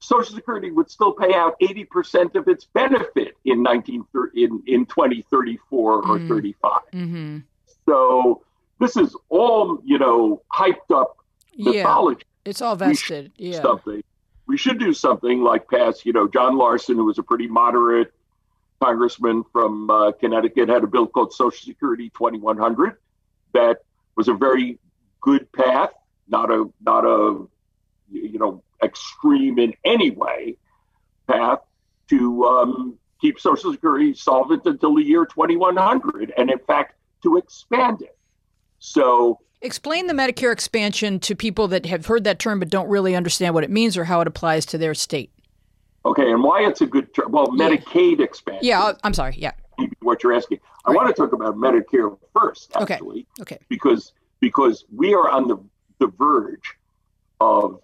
Social 0.00 0.34
Security 0.34 0.70
would 0.70 0.90
still 0.90 1.12
pay 1.12 1.34
out 1.34 1.58
80% 1.60 2.34
of 2.36 2.46
its 2.48 2.66
benefit 2.66 3.34
in 3.44 3.62
19 3.62 4.04
in, 4.34 4.62
in 4.66 4.86
2034 4.86 5.94
or 5.94 6.02
mm. 6.02 6.28
35. 6.28 6.72
Mm-hmm. 6.92 7.38
So 7.86 8.42
this 8.78 8.96
is 8.96 9.16
all, 9.28 9.80
you 9.84 9.98
know, 9.98 10.42
hyped 10.52 10.94
up 10.94 11.16
mythology. 11.56 12.22
Yeah, 12.44 12.50
it's 12.50 12.62
all 12.62 12.76
vested. 12.76 13.32
Yeah. 13.36 13.62
Something. 13.62 14.02
We 14.46 14.56
should 14.56 14.78
do 14.78 14.94
something 14.94 15.42
like 15.42 15.68
pass, 15.68 16.06
you 16.06 16.12
know, 16.12 16.28
John 16.28 16.56
Larson, 16.56 16.96
who 16.96 17.04
was 17.04 17.18
a 17.18 17.22
pretty 17.22 17.48
moderate 17.48 18.12
congressman 18.80 19.44
from 19.52 19.90
uh, 19.90 20.12
Connecticut, 20.12 20.68
had 20.68 20.84
a 20.84 20.86
bill 20.86 21.06
called 21.06 21.32
Social 21.32 21.66
Security 21.66 22.10
2100 22.10 22.96
that 23.52 23.78
was 24.18 24.28
a 24.28 24.34
very 24.34 24.78
good 25.22 25.50
path, 25.52 25.92
not 26.28 26.50
a 26.50 26.66
not 26.82 27.06
a 27.06 27.46
you 28.10 28.38
know 28.38 28.62
extreme 28.82 29.58
in 29.58 29.72
any 29.84 30.10
way 30.10 30.58
path 31.26 31.60
to 32.10 32.44
um, 32.44 32.98
keep 33.20 33.40
Social 33.40 33.72
Security 33.72 34.12
solvent 34.12 34.66
until 34.66 34.94
the 34.96 35.02
year 35.02 35.24
2100, 35.24 36.34
and 36.36 36.50
in 36.50 36.58
fact 36.58 36.94
to 37.22 37.38
expand 37.38 38.02
it. 38.02 38.18
So. 38.78 39.40
Explain 39.60 40.06
the 40.06 40.14
Medicare 40.14 40.52
expansion 40.52 41.18
to 41.18 41.34
people 41.34 41.66
that 41.68 41.84
have 41.86 42.06
heard 42.06 42.22
that 42.22 42.38
term 42.38 42.60
but 42.60 42.68
don't 42.68 42.88
really 42.88 43.16
understand 43.16 43.54
what 43.54 43.64
it 43.64 43.70
means 43.70 43.96
or 43.96 44.04
how 44.04 44.20
it 44.20 44.28
applies 44.28 44.64
to 44.66 44.78
their 44.78 44.94
state. 44.94 45.32
Okay, 46.04 46.30
and 46.30 46.44
why 46.44 46.64
it's 46.64 46.80
a 46.80 46.86
good 46.86 47.12
term. 47.12 47.32
Well, 47.32 47.48
yeah. 47.56 47.70
Medicaid 47.70 48.20
expansion. 48.20 48.64
Yeah, 48.64 48.92
I'm 49.02 49.14
sorry. 49.14 49.34
Yeah 49.36 49.50
what 50.00 50.22
you're 50.22 50.32
asking. 50.32 50.58
I 50.88 50.92
want 50.92 51.08
to 51.08 51.14
talk 51.14 51.32
about 51.32 51.56
Medicare 51.56 52.16
first, 52.34 52.72
actually. 52.76 53.26
Okay. 53.40 53.56
okay. 53.56 53.64
Because 53.68 54.12
because 54.40 54.84
we 54.94 55.14
are 55.14 55.28
on 55.28 55.48
the, 55.48 55.58
the 55.98 56.06
verge 56.06 56.74
of 57.40 57.80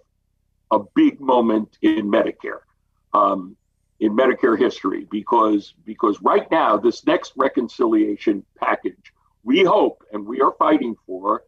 a 0.71 0.79
big 0.95 1.19
moment 1.19 1.77
in 1.81 2.09
Medicare. 2.09 2.61
Um, 3.13 3.55
in 4.01 4.15
Medicare 4.15 4.59
history 4.59 5.07
because 5.09 5.73
because 5.85 6.21
right 6.21 6.49
now 6.51 6.75
this 6.75 7.05
next 7.05 7.31
reconciliation 7.37 8.43
package 8.57 9.13
we 9.43 9.63
hope 9.63 10.03
and 10.11 10.25
we 10.25 10.41
are 10.41 10.53
fighting 10.59 10.95
for 11.05 11.43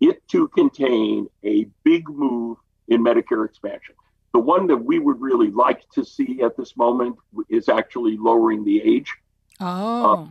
it 0.00 0.26
to 0.28 0.48
contain 0.48 1.28
a 1.44 1.66
big 1.84 2.08
move 2.08 2.56
in 2.86 3.02
Medicare 3.02 3.44
expansion. 3.44 3.94
The 4.32 4.38
one 4.38 4.66
that 4.68 4.76
we 4.76 4.98
would 4.98 5.20
really 5.20 5.50
like 5.50 5.88
to 5.90 6.04
see 6.04 6.40
at 6.42 6.56
this 6.56 6.76
moment 6.76 7.16
is 7.48 7.68
actually 7.68 8.16
lowering 8.16 8.64
the 8.64 8.80
age. 8.80 9.12
Oh. 9.60 10.12
Uh, 10.12 10.26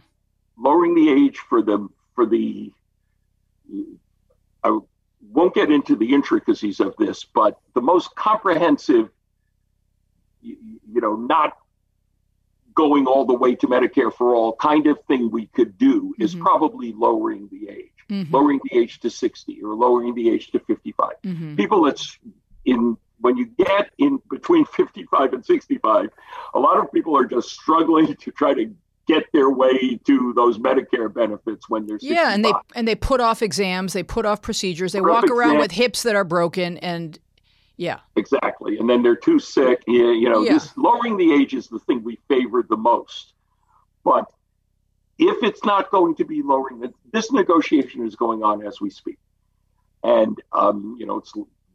lowering 0.58 0.96
the 0.96 1.10
age 1.10 1.38
for 1.38 1.62
the 1.62 1.88
for 2.16 2.26
the 2.26 2.72
I 4.64 4.80
won't 5.32 5.54
get 5.54 5.72
into 5.72 5.96
the 5.96 6.14
intricacies 6.14 6.80
of 6.80 6.96
this, 6.98 7.24
but 7.24 7.60
the 7.74 7.82
most 7.82 8.16
comprehensive 8.16 9.10
you, 10.42 10.58
you 10.92 11.02
know, 11.02 11.16
not 11.16 11.58
going 12.76 13.08
all 13.08 13.26
the 13.26 13.34
way 13.34 13.56
to 13.56 13.68
Medicare 13.68 14.14
for 14.14 14.36
all 14.36 14.56
kind 14.56 14.88
of 14.88 15.00
thing 15.08 15.32
we 15.32 15.48
could 15.48 15.78
do 15.78 16.14
is 16.20 16.34
mm-hmm. 16.34 16.44
probably 16.44 16.94
lowering 16.94 17.50
the 17.52 17.70
age, 17.70 17.92
mm-hmm. 18.10 18.34
lowering 18.34 18.60
the 18.70 18.78
age 18.78 19.00
to 19.00 19.10
60 19.10 19.60
or 19.64 19.74
lowering 19.74 20.14
the 20.14 20.30
age 20.30 20.52
to 20.52 20.60
55. 20.60 21.10
Mm-hmm. 21.24 21.56
People 21.56 21.84
that's 21.84 22.20
in 22.66 22.98
when 23.20 23.36
you 23.36 23.48
get 23.48 23.90
in 23.98 24.20
between 24.30 24.66
55 24.78 25.34
and 25.34 25.46
65, 25.46 26.10
a 26.54 26.60
lot 26.60 26.78
of 26.78 26.92
people 26.92 27.18
are 27.18 27.26
just 27.26 27.50
struggling 27.50 28.16
to 28.16 28.32
try 28.32 28.54
to 28.54 28.72
get 29.08 29.24
their 29.34 29.50
way 29.50 30.00
to 30.06 30.34
those 30.36 30.58
Medicare 30.58 31.14
benefits 31.14 31.70
when 31.70 31.86
they're 31.88 32.00
65. 32.00 32.16
yeah, 32.16 32.34
and 32.34 32.44
they 32.44 32.54
and 32.76 32.88
they 32.88 32.96
put 32.96 33.22
off 33.22 33.42
exams, 33.42 33.94
they 33.94 34.04
put 34.04 34.26
off 34.26 34.42
procedures, 34.42 34.92
they 34.92 35.00
put 35.00 35.10
walk 35.10 35.26
around 35.26 35.56
exams. 35.56 35.62
with 35.62 35.72
hips 35.72 36.04
that 36.04 36.16
are 36.16 36.24
broken, 36.24 36.78
and 36.80 37.20
yeah. 37.78 38.00
Exactly. 38.16 38.78
And 38.80 38.90
then 38.90 39.04
they're 39.04 39.16
too 39.16 39.40
sick. 39.40 39.84
You, 39.88 40.10
you 40.12 40.30
know, 40.30 40.44
yeah. 40.44 40.54
this 40.54 40.76
lowering 40.76 41.16
the 41.16 41.32
age 41.32 41.54
is 41.54 41.68
the 41.68 41.80
thing 41.80 42.04
we 42.04 42.20
favor 42.28 42.66
the 42.68 42.76
most. 42.76 43.34
But 44.04 44.26
if 45.20 45.44
it's 45.44 45.64
not 45.64 45.92
going 45.92 46.16
to 46.16 46.26
be 46.26 46.42
lowering, 46.42 46.92
this 47.14 47.32
negotiation 47.32 48.06
is 48.06 48.16
going 48.16 48.44
on 48.44 48.66
as 48.66 48.82
we 48.82 48.90
speak. 48.90 49.20
And, 50.04 50.42
um, 50.54 50.96
you 51.00 51.06
know, 51.06 51.18
it's 51.18 51.34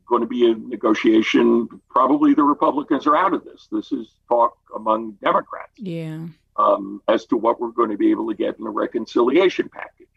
going 0.08 0.22
to 0.22 0.26
be 0.26 0.50
a 0.50 0.54
negotiation. 0.54 1.68
Probably 1.88 2.34
the 2.34 2.42
Republicans 2.42 3.06
are 3.06 3.16
out 3.16 3.32
of 3.32 3.44
this. 3.44 3.68
This 3.70 3.92
is 3.92 4.14
talk 4.28 4.56
among 4.74 5.12
Democrats. 5.22 5.72
Yeah. 5.76 6.26
Um, 6.56 7.00
as 7.08 7.24
to 7.26 7.36
what 7.38 7.60
we're 7.60 7.70
going 7.70 7.90
to 7.90 7.96
be 7.96 8.10
able 8.10 8.28
to 8.28 8.34
get 8.34 8.58
in 8.58 8.66
a 8.66 8.70
reconciliation 8.70 9.70
package. 9.70 10.08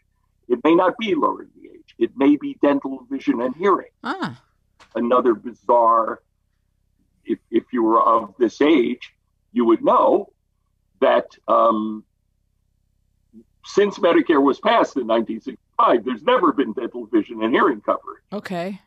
It 0.48 0.58
may 0.62 0.74
not 0.74 0.98
be 0.98 1.14
lowering 1.14 1.48
the 1.56 1.70
age. 1.70 1.94
It 1.98 2.10
may 2.14 2.36
be 2.36 2.58
dental, 2.60 3.06
vision, 3.10 3.40
and 3.40 3.56
hearing. 3.56 3.88
Ah 4.04 4.38
another 4.96 5.34
bizarre, 5.34 6.20
if, 7.24 7.38
if 7.50 7.64
you 7.72 7.82
were 7.82 8.02
of 8.02 8.34
this 8.38 8.60
age, 8.60 9.12
you 9.52 9.64
would 9.64 9.84
know 9.84 10.32
that 11.00 11.26
um, 11.46 12.04
since 13.64 13.98
Medicare 13.98 14.42
was 14.42 14.58
passed 14.58 14.96
in 14.96 15.06
1965, 15.06 16.04
there's 16.04 16.22
never 16.22 16.52
been 16.52 16.72
dental, 16.72 17.06
vision, 17.06 17.42
and 17.42 17.52
hearing 17.54 17.80
coverage. 17.80 18.22
Okay. 18.32 18.80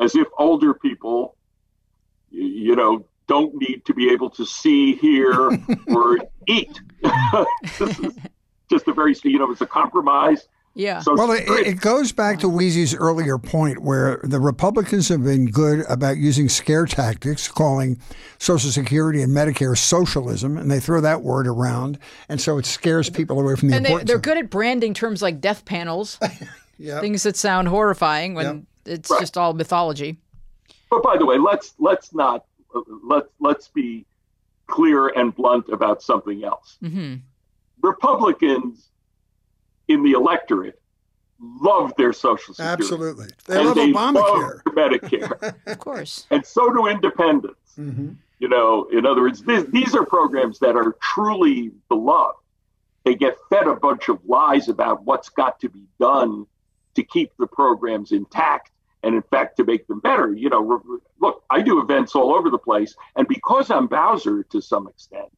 As 0.00 0.14
if 0.14 0.28
older 0.38 0.74
people, 0.74 1.36
you 2.30 2.76
know, 2.76 3.06
don't 3.28 3.54
need 3.54 3.84
to 3.84 3.94
be 3.94 4.10
able 4.10 4.30
to 4.30 4.44
see, 4.44 4.96
hear, 4.96 5.32
or 5.88 6.18
eat. 6.46 6.80
this 7.78 7.98
is 8.00 8.16
just 8.68 8.88
a 8.88 8.92
very, 8.92 9.14
you 9.22 9.38
know, 9.38 9.50
it's 9.50 9.60
a 9.60 9.66
compromise 9.66 10.48
yeah. 10.78 11.00
So 11.00 11.14
well, 11.16 11.32
it, 11.32 11.48
it, 11.48 11.80
goes 11.80 12.12
back 12.12 12.38
to 12.38 12.46
Weezy's 12.46 12.94
earlier 12.94 13.36
point 13.36 13.82
where 13.82 14.20
the 14.22 14.38
Republicans 14.38 15.08
have 15.08 15.24
been 15.24 15.46
good 15.46 15.84
about 15.88 16.18
using 16.18 16.48
scare 16.48 16.86
tactics, 16.86 17.48
calling 17.48 17.98
Social 18.38 18.70
Security 18.70 19.20
and 19.20 19.36
Medicare 19.36 19.76
socialism, 19.76 20.56
and 20.56 20.70
they 20.70 20.78
throw 20.78 21.00
that 21.00 21.22
word 21.22 21.48
around, 21.48 21.98
and 22.28 22.40
so 22.40 22.58
it 22.58 22.64
scares 22.64 23.10
people 23.10 23.40
away 23.40 23.56
from 23.56 23.70
the 23.70 23.74
and 23.76 23.86
importance. 23.86 24.08
They, 24.08 24.14
are 24.14 24.20
good 24.20 24.38
at 24.38 24.50
branding 24.50 24.94
terms 24.94 25.20
like 25.20 25.40
death 25.40 25.64
panels, 25.64 26.16
yep. 26.78 27.00
things 27.00 27.24
that 27.24 27.34
sound 27.34 27.66
horrifying 27.66 28.34
when 28.34 28.46
yep. 28.46 28.62
it's 28.84 29.10
right. 29.10 29.18
just 29.18 29.36
all 29.36 29.54
mythology. 29.54 30.16
But 30.90 31.02
by 31.02 31.16
the 31.16 31.26
way, 31.26 31.38
let's 31.38 31.74
let's 31.80 32.14
not 32.14 32.44
let's 33.02 33.28
let's 33.40 33.68
be 33.68 34.06
clear 34.66 35.08
and 35.08 35.34
blunt 35.34 35.68
about 35.70 36.02
something 36.02 36.44
else. 36.44 36.78
Mm-hmm. 36.82 37.16
Republicans 37.82 38.90
in 39.88 40.02
the 40.02 40.12
electorate 40.12 40.80
love 41.40 41.92
their 41.96 42.12
Social 42.12 42.54
Security. 42.54 42.82
Absolutely. 42.82 43.28
They 43.46 43.56
and 43.56 43.66
love 43.66 43.74
they 43.76 43.92
Obamacare. 43.92 44.60
Love 44.66 44.74
Medicare. 44.74 45.54
of 45.66 45.78
course. 45.78 46.26
And 46.30 46.44
so 46.44 46.72
do 46.72 46.86
independents. 46.86 47.74
Mm-hmm. 47.78 48.12
You 48.40 48.48
know, 48.48 48.88
in 48.92 49.06
other 49.06 49.22
words, 49.22 49.42
this, 49.42 49.64
these 49.70 49.94
are 49.94 50.04
programs 50.04 50.58
that 50.60 50.76
are 50.76 50.96
truly 51.00 51.72
beloved. 51.88 52.36
They 53.04 53.14
get 53.14 53.36
fed 53.48 53.66
a 53.66 53.74
bunch 53.74 54.08
of 54.08 54.20
lies 54.26 54.68
about 54.68 55.04
what's 55.04 55.28
got 55.28 55.60
to 55.60 55.68
be 55.68 55.84
done 55.98 56.46
to 56.94 57.02
keep 57.02 57.32
the 57.38 57.46
programs 57.46 58.12
intact 58.12 58.70
and, 59.02 59.14
in 59.14 59.22
fact, 59.22 59.56
to 59.56 59.64
make 59.64 59.86
them 59.86 60.00
better. 60.00 60.32
You 60.32 60.50
know, 60.50 60.82
look, 61.20 61.44
I 61.50 61.62
do 61.62 61.80
events 61.80 62.14
all 62.14 62.34
over 62.34 62.50
the 62.50 62.58
place. 62.58 62.94
And 63.16 63.26
because 63.28 63.70
I'm 63.70 63.86
Bowzer 63.86 64.42
to 64.44 64.60
some 64.60 64.88
extent, 64.88 65.28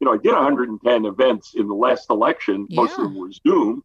you 0.00 0.06
know, 0.06 0.14
I 0.14 0.18
did 0.18 0.32
110 0.32 1.04
events 1.04 1.54
in 1.54 1.68
the 1.68 1.74
last 1.74 2.10
election. 2.10 2.66
Yeah. 2.68 2.82
Most 2.82 2.98
of 2.98 3.04
them 3.04 3.16
were 3.16 3.32
Zoom. 3.32 3.84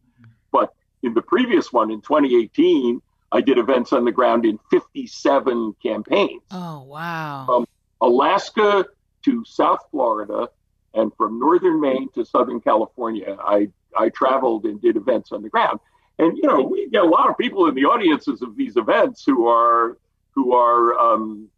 But 0.50 0.74
in 1.02 1.14
the 1.14 1.22
previous 1.22 1.72
one 1.72 1.90
in 1.90 2.00
2018, 2.00 3.00
I 3.32 3.40
did 3.40 3.58
events 3.58 3.92
on 3.92 4.04
the 4.04 4.12
ground 4.12 4.44
in 4.44 4.58
57 4.70 5.76
campaigns. 5.82 6.42
Oh, 6.50 6.82
wow. 6.82 7.44
From 7.46 7.66
Alaska 8.00 8.86
to 9.24 9.44
South 9.44 9.80
Florida 9.90 10.48
and 10.94 11.12
from 11.16 11.38
northern 11.38 11.80
Maine 11.80 12.08
to 12.14 12.24
Southern 12.24 12.60
California, 12.60 13.36
I, 13.38 13.68
I 13.96 14.08
traveled 14.08 14.64
and 14.64 14.80
did 14.80 14.96
events 14.96 15.30
on 15.30 15.42
the 15.42 15.48
ground. 15.48 15.78
And, 16.20 16.36
you 16.36 16.46
know, 16.46 16.60
we 16.60 16.88
get 16.90 17.02
a 17.02 17.08
lot 17.08 17.30
of 17.30 17.38
people 17.38 17.66
in 17.66 17.74
the 17.74 17.86
audiences 17.86 18.42
of 18.42 18.54
these 18.54 18.76
events 18.76 19.24
who 19.24 19.46
are, 19.46 19.96
who 20.32 20.54
are 20.54 20.98
um, 20.98 21.48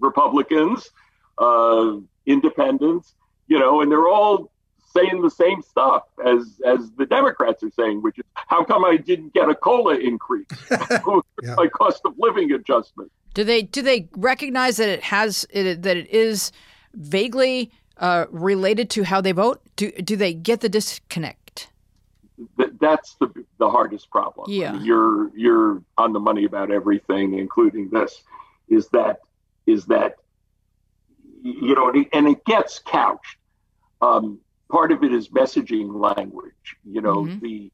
Republicans, 0.00 0.90
uh, 1.38 1.92
independents, 2.26 3.14
you 3.46 3.56
know, 3.56 3.82
and 3.82 3.92
they're 3.92 4.08
all 4.08 4.50
saying 4.92 5.22
the 5.22 5.30
same 5.30 5.62
stuff 5.62 6.02
as 6.24 6.60
as 6.66 6.90
the 6.92 7.06
Democrats 7.06 7.62
are 7.62 7.70
saying, 7.70 8.02
which 8.02 8.18
is 8.18 8.24
how 8.34 8.64
come 8.64 8.84
I 8.84 8.96
didn't 8.96 9.32
get 9.32 9.48
a 9.48 9.54
cola 9.54 9.96
increase, 9.96 10.46
yeah. 10.70 11.54
my 11.56 11.68
cost 11.68 12.02
of 12.04 12.14
living 12.18 12.52
adjustment. 12.52 13.12
Do 13.34 13.44
they 13.44 13.62
do 13.62 13.80
they 13.80 14.08
recognize 14.16 14.76
that 14.78 14.88
it 14.88 15.04
has 15.04 15.46
it, 15.50 15.82
that 15.82 15.96
it 15.96 16.10
is 16.10 16.50
vaguely 16.94 17.70
uh, 17.98 18.26
related 18.30 18.90
to 18.90 19.04
how 19.04 19.20
they 19.20 19.32
vote? 19.32 19.60
Do 19.76 19.92
do 19.92 20.16
they 20.16 20.34
get 20.34 20.62
the 20.62 20.68
disconnect? 20.68 21.47
That's 22.80 23.14
the 23.16 23.28
the 23.58 23.68
hardest 23.68 24.10
problem. 24.10 24.50
Yeah, 24.50 24.70
I 24.70 24.72
mean, 24.74 24.84
you're 24.84 25.36
you're 25.36 25.82
on 25.96 26.12
the 26.12 26.20
money 26.20 26.44
about 26.44 26.70
everything, 26.70 27.38
including 27.38 27.90
this. 27.90 28.22
Is 28.68 28.88
that 28.88 29.20
is 29.66 29.86
that 29.86 30.16
you 31.42 31.74
know, 31.74 31.92
and 32.12 32.28
it 32.28 32.44
gets 32.44 32.78
couched. 32.80 33.36
Um, 34.00 34.40
part 34.70 34.92
of 34.92 35.02
it 35.02 35.12
is 35.12 35.28
messaging 35.28 35.94
language. 35.94 36.76
You 36.84 37.00
know, 37.00 37.24
mm-hmm. 37.24 37.38
the 37.40 37.72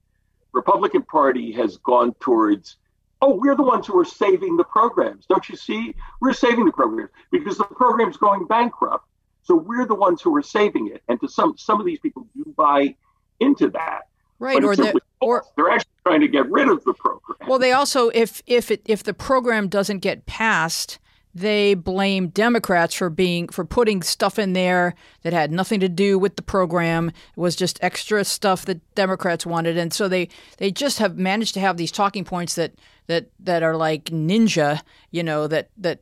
Republican 0.52 1.02
Party 1.02 1.52
has 1.52 1.76
gone 1.78 2.14
towards, 2.20 2.76
oh, 3.20 3.34
we're 3.34 3.56
the 3.56 3.62
ones 3.62 3.86
who 3.86 3.98
are 3.98 4.04
saving 4.04 4.56
the 4.56 4.64
programs. 4.64 5.26
Don't 5.26 5.48
you 5.48 5.56
see? 5.56 5.94
We're 6.20 6.32
saving 6.32 6.64
the 6.64 6.72
programs 6.72 7.10
because 7.30 7.58
the 7.58 7.64
program's 7.64 8.16
going 8.16 8.46
bankrupt. 8.46 9.06
So 9.42 9.54
we're 9.54 9.86
the 9.86 9.94
ones 9.94 10.22
who 10.22 10.34
are 10.36 10.42
saving 10.42 10.88
it. 10.88 11.02
And 11.08 11.20
to 11.20 11.28
some 11.28 11.56
some 11.58 11.80
of 11.80 11.86
these 11.86 12.00
people 12.00 12.26
do 12.34 12.54
buy 12.56 12.96
into 13.40 13.70
that. 13.70 14.08
Right, 14.44 14.62
or 14.62 14.76
the, 14.76 15.00
or 15.20 15.44
they're 15.56 15.70
actually 15.70 15.90
trying 16.04 16.20
to 16.20 16.28
get 16.28 16.50
rid 16.50 16.68
of 16.68 16.84
the 16.84 16.92
program. 16.92 17.38
Well, 17.48 17.58
they 17.58 17.72
also 17.72 18.10
if 18.10 18.42
if 18.46 18.70
it 18.70 18.82
if 18.84 19.02
the 19.02 19.14
program 19.14 19.68
doesn't 19.68 20.00
get 20.00 20.26
passed, 20.26 20.98
they 21.34 21.74
blame 21.74 22.28
Democrats 22.28 22.94
for 22.94 23.10
being 23.10 23.48
for 23.48 23.64
putting 23.64 24.02
stuff 24.02 24.38
in 24.38 24.52
there 24.52 24.94
that 25.22 25.32
had 25.32 25.50
nothing 25.50 25.80
to 25.80 25.88
do 25.88 26.18
with 26.18 26.36
the 26.36 26.42
program. 26.42 27.08
It 27.08 27.40
was 27.40 27.56
just 27.56 27.82
extra 27.82 28.24
stuff 28.24 28.66
that 28.66 28.94
Democrats 28.94 29.46
wanted, 29.46 29.78
and 29.78 29.92
so 29.92 30.08
they 30.08 30.28
they 30.58 30.70
just 30.70 30.98
have 30.98 31.16
managed 31.16 31.54
to 31.54 31.60
have 31.60 31.76
these 31.76 31.90
talking 31.90 32.24
points 32.24 32.54
that 32.54 32.74
that 33.06 33.28
that 33.40 33.62
are 33.62 33.76
like 33.76 34.04
ninja, 34.04 34.82
you 35.10 35.22
know, 35.22 35.46
that 35.46 35.70
that 35.78 36.00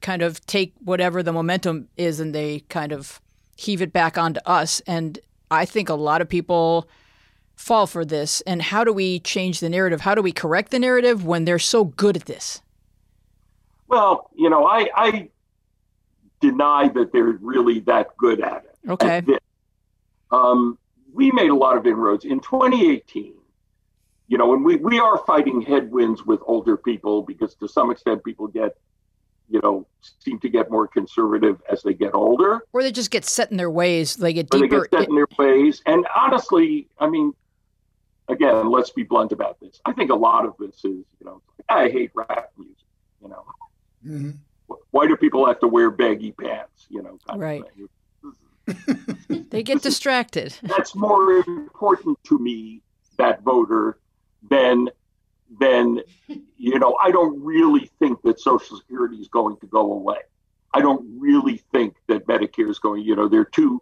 kind 0.00 0.22
of 0.22 0.44
take 0.46 0.72
whatever 0.80 1.22
the 1.22 1.32
momentum 1.32 1.88
is 1.96 2.18
and 2.18 2.34
they 2.34 2.60
kind 2.68 2.92
of 2.92 3.20
heave 3.56 3.82
it 3.82 3.92
back 3.92 4.16
onto 4.16 4.40
us. 4.46 4.80
And 4.86 5.18
I 5.50 5.64
think 5.64 5.88
a 5.88 5.94
lot 5.94 6.20
of 6.20 6.28
people 6.28 6.88
fall 7.58 7.86
for 7.86 8.04
this. 8.04 8.40
And 8.42 8.62
how 8.62 8.84
do 8.84 8.92
we 8.92 9.18
change 9.20 9.60
the 9.60 9.68
narrative? 9.68 10.00
How 10.00 10.14
do 10.14 10.22
we 10.22 10.32
correct 10.32 10.70
the 10.70 10.78
narrative 10.78 11.24
when 11.26 11.44
they're 11.44 11.58
so 11.58 11.84
good 11.84 12.16
at 12.16 12.24
this? 12.26 12.62
Well, 13.88 14.30
you 14.34 14.48
know, 14.48 14.66
I, 14.66 14.88
I 14.94 15.28
deny 16.40 16.88
that 16.88 17.12
they're 17.12 17.38
really 17.40 17.80
that 17.80 18.16
good 18.16 18.40
at 18.40 18.64
it. 18.64 18.90
Okay. 18.90 19.22
Um, 20.30 20.78
we 21.12 21.32
made 21.32 21.50
a 21.50 21.54
lot 21.54 21.76
of 21.76 21.86
inroads 21.86 22.24
in 22.24 22.40
2018. 22.40 23.34
You 24.28 24.36
know, 24.36 24.52
and 24.52 24.62
we, 24.64 24.76
we 24.76 24.98
are 24.98 25.18
fighting 25.26 25.62
headwinds 25.62 26.24
with 26.24 26.40
older 26.46 26.76
people 26.76 27.22
because 27.22 27.54
to 27.56 27.66
some 27.68 27.90
extent 27.90 28.22
people 28.24 28.46
get 28.46 28.76
you 29.50 29.60
know, 29.62 29.86
seem 30.20 30.38
to 30.40 30.48
get 30.50 30.70
more 30.70 30.86
conservative 30.86 31.60
as 31.70 31.82
they 31.82 31.94
get 31.94 32.14
older. 32.14 32.60
Or 32.74 32.82
they 32.82 32.92
just 32.92 33.10
get 33.10 33.24
set 33.24 33.50
in 33.50 33.56
their 33.56 33.70
ways. 33.70 34.16
They 34.16 34.34
get 34.34 34.54
Or 34.54 34.58
they 34.58 34.66
deeper. 34.66 34.86
get 34.90 35.00
set 35.00 35.08
in 35.08 35.14
their 35.14 35.26
ways. 35.38 35.80
And 35.86 36.06
honestly, 36.14 36.86
I 36.98 37.08
mean, 37.08 37.32
again, 38.28 38.70
let's 38.70 38.90
be 38.90 39.02
blunt 39.02 39.32
about 39.32 39.58
this. 39.60 39.80
I 39.84 39.92
think 39.92 40.10
a 40.10 40.14
lot 40.14 40.44
of 40.44 40.54
this 40.58 40.76
is, 40.76 41.04
you 41.18 41.24
know, 41.24 41.42
I 41.68 41.88
hate 41.88 42.10
rap 42.14 42.50
music. 42.56 42.76
You 43.22 43.28
know, 43.28 43.44
Mhm. 44.06 44.36
why 44.90 45.06
do 45.06 45.16
people 45.16 45.46
have 45.46 45.58
to 45.60 45.68
wear 45.68 45.90
baggy 45.90 46.32
pants? 46.32 46.86
You 46.88 47.02
know, 47.02 47.18
kind 47.26 47.36
of 47.36 47.40
Right. 47.40 47.64
thing. 47.76 47.88
they 49.50 49.62
get 49.62 49.82
distracted. 49.82 50.54
That's 50.62 50.94
more 50.94 51.32
important 51.32 52.22
to 52.24 52.38
me, 52.38 52.82
that 53.16 53.42
voter, 53.42 53.98
than 54.50 54.88
than 55.58 56.02
you 56.58 56.78
know. 56.78 56.96
I 57.02 57.10
don't 57.10 57.42
really 57.42 57.90
think 57.98 58.20
that 58.22 58.38
Social 58.38 58.76
Security 58.76 59.16
is 59.16 59.28
going 59.28 59.56
to 59.58 59.66
go 59.66 59.92
away. 59.92 60.18
I 60.74 60.80
don't 60.82 61.18
really 61.18 61.62
think 61.72 61.96
that 62.08 62.26
Medicare 62.26 62.68
is 62.68 62.78
going. 62.78 63.02
You 63.02 63.16
know, 63.16 63.26
they're 63.28 63.46
too. 63.46 63.80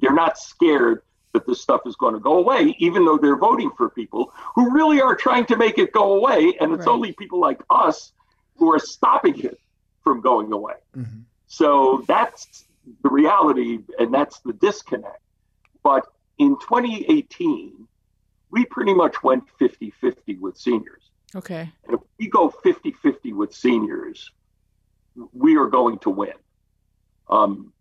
They're 0.00 0.12
not 0.12 0.36
scared 0.38 1.02
that 1.32 1.46
this 1.46 1.60
stuff 1.60 1.82
is 1.86 1.96
going 1.96 2.14
to 2.14 2.20
go 2.20 2.38
away, 2.38 2.74
even 2.78 3.04
though 3.04 3.18
they're 3.18 3.36
voting 3.36 3.70
for 3.76 3.88
people 3.90 4.32
who 4.54 4.72
really 4.72 5.00
are 5.00 5.14
trying 5.14 5.46
to 5.46 5.56
make 5.56 5.78
it 5.78 5.92
go 5.92 6.14
away, 6.16 6.56
and 6.60 6.72
it's 6.72 6.80
Right. 6.86 6.88
only 6.92 7.12
people 7.12 7.40
like 7.40 7.62
us 7.70 8.12
who 8.56 8.72
are 8.72 8.78
stopping 8.78 9.38
it 9.40 9.58
from 10.02 10.20
going 10.20 10.52
away. 10.52 10.74
Mhm. 10.96 11.24
So 11.46 12.02
that's 12.06 12.64
the 13.02 13.08
reality, 13.08 13.80
and 13.98 14.12
that's 14.12 14.40
the 14.40 14.52
disconnect. 14.54 15.22
But 15.82 16.06
in 16.38 16.56
2018, 16.58 17.86
we 18.50 18.64
pretty 18.64 18.94
much 18.94 19.22
went 19.22 19.48
50 19.58 19.90
50 19.90 20.36
with 20.36 20.56
seniors. 20.56 21.10
Okay. 21.36 21.72
And 21.84 21.94
if 21.94 22.00
we 22.18 22.28
go 22.28 22.50
50 22.50 22.90
50 22.92 23.32
with 23.32 23.54
seniors, 23.54 24.30
we 25.32 25.56
are 25.56 25.66
going 25.68 25.98
to 26.00 26.10
win. 26.10 26.34
Um, 27.28 27.72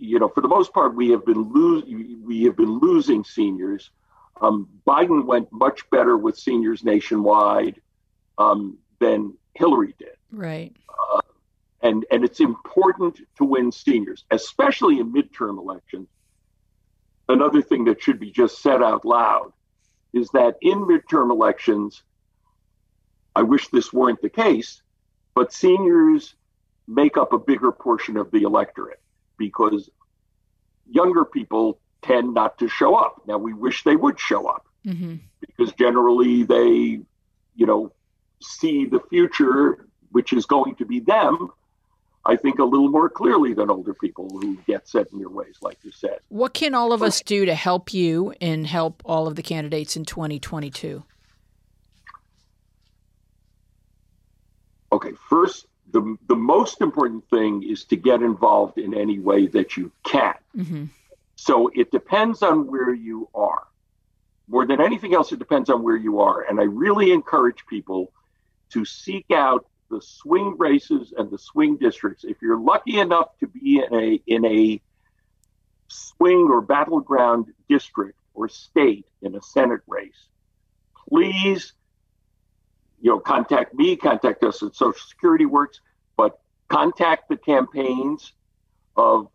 you 0.00 0.18
know, 0.18 0.28
for 0.28 0.40
the 0.40 0.48
most 0.48 0.72
part, 0.72 0.94
we 0.96 1.10
have 1.10 1.24
been 1.26 1.52
lose 1.52 1.84
we 2.24 2.42
have 2.44 2.56
been 2.56 2.78
losing 2.78 3.22
seniors. 3.22 3.90
Um, 4.40 4.68
Biden 4.86 5.26
went 5.26 5.52
much 5.52 5.88
better 5.90 6.16
with 6.16 6.38
seniors 6.38 6.82
nationwide 6.82 7.80
um, 8.38 8.78
than 8.98 9.36
Hillary 9.54 9.94
did 9.98 10.16
Right. 10.32 10.74
and 11.82 12.06
and 12.10 12.24
it's 12.24 12.40
important 12.40 13.20
to 13.36 13.44
win 13.44 13.70
seniors, 13.70 14.24
especially 14.30 14.98
in 15.00 15.12
midterm 15.12 15.58
elections. 15.58 16.08
Another 17.28 17.62
thing 17.62 17.84
that 17.84 18.02
should 18.02 18.18
be 18.18 18.30
just 18.30 18.60
said 18.62 18.82
out 18.82 19.04
loud 19.04 19.52
is 20.12 20.30
that 20.30 20.56
in 20.62 20.78
midterm 20.80 21.30
elections, 21.30 22.02
I 23.36 23.42
wish 23.42 23.68
this 23.68 23.92
weren't 23.92 24.20
the 24.22 24.30
case, 24.30 24.82
but 25.34 25.52
seniors 25.52 26.34
make 26.88 27.16
up 27.16 27.32
a 27.32 27.38
bigger 27.38 27.70
portion 27.70 28.16
of 28.16 28.30
the 28.30 28.42
electorate 28.42 29.00
because 29.40 29.90
younger 30.88 31.24
people 31.24 31.80
tend 32.02 32.34
not 32.34 32.58
to 32.58 32.68
show 32.68 32.94
up. 32.94 33.22
Now 33.26 33.38
we 33.38 33.52
wish 33.54 33.82
they 33.82 33.96
would 33.96 34.20
show 34.20 34.46
up 34.46 34.66
hmm 34.84 35.16
because 35.40 35.72
generally 35.72 36.42
they, 36.42 37.00
you 37.56 37.66
know, 37.66 37.90
see 38.42 38.84
the 38.84 39.00
future, 39.08 39.86
which 40.12 40.34
is 40.34 40.44
going 40.44 40.74
to 40.76 40.84
be 40.84 41.00
them, 41.00 41.48
I 42.26 42.36
think, 42.36 42.58
a 42.58 42.64
little 42.64 42.90
more 42.90 43.08
clearly 43.08 43.54
than 43.54 43.70
older 43.70 43.94
people 43.94 44.28
who 44.28 44.58
get 44.66 44.86
set 44.86 45.06
in 45.12 45.18
their 45.18 45.30
ways, 45.30 45.56
like 45.62 45.78
you 45.82 45.92
said. 45.92 46.18
What 46.28 46.52
can 46.52 46.74
all 46.74 46.92
of 46.92 47.02
us 47.02 47.22
do 47.22 47.46
to 47.46 47.54
help 47.54 47.94
you 47.94 48.34
and 48.40 48.66
help 48.66 49.02
all 49.06 49.26
of 49.26 49.36
the 49.36 49.42
candidates 49.42 49.96
in 49.96 50.04
2022? 50.04 51.02
Okay, 54.92 55.12
first, 55.28 55.66
the, 55.92 56.16
the 56.28 56.36
most 56.36 56.80
important 56.80 57.28
thing 57.30 57.62
is 57.62 57.84
to 57.86 57.96
get 57.96 58.22
involved 58.22 58.78
in 58.78 58.94
any 58.94 59.18
way 59.18 59.46
that 59.48 59.76
you 59.76 59.92
can. 60.04 60.34
hmm 60.54 60.84
So 61.36 61.70
it 61.74 61.90
depends 61.90 62.42
on 62.42 62.66
where 62.66 62.92
you 62.92 63.28
are. 63.34 63.64
More 64.48 64.66
than 64.66 64.80
anything 64.80 65.14
else, 65.14 65.32
it 65.32 65.38
depends 65.38 65.70
on 65.70 65.82
where 65.82 65.96
you 65.96 66.20
are. 66.20 66.42
And 66.42 66.58
I 66.60 66.64
really 66.64 67.12
encourage 67.12 67.66
people 67.66 68.12
to 68.70 68.84
seek 68.84 69.26
out 69.30 69.66
the 69.90 70.00
swing 70.00 70.56
races 70.58 71.12
and 71.16 71.30
the 71.30 71.38
swing 71.38 71.76
districts. 71.76 72.24
If 72.24 72.40
you're 72.42 72.58
lucky 72.58 72.98
enough 72.98 73.36
to 73.40 73.46
be 73.46 73.82
in 73.84 73.94
a 73.94 74.22
in 74.26 74.44
a 74.44 74.80
swing 75.88 76.48
or 76.50 76.60
battleground 76.60 77.46
district 77.68 78.18
or 78.34 78.48
state 78.48 79.06
in 79.22 79.34
a 79.34 79.42
Senate 79.42 79.82
race, 79.86 80.28
please, 81.08 81.72
you 83.00 83.10
know, 83.10 83.18
contact 83.18 83.74
me, 83.74 83.96
contact 83.96 84.44
us 84.44 84.62
at 84.62 84.74
Social 84.74 85.00
Security 85.08 85.46
Works, 85.46 85.80
but 86.16 86.38
contact 86.68 87.28
the 87.28 87.36
campaigns 87.36 88.32
of 88.96 89.28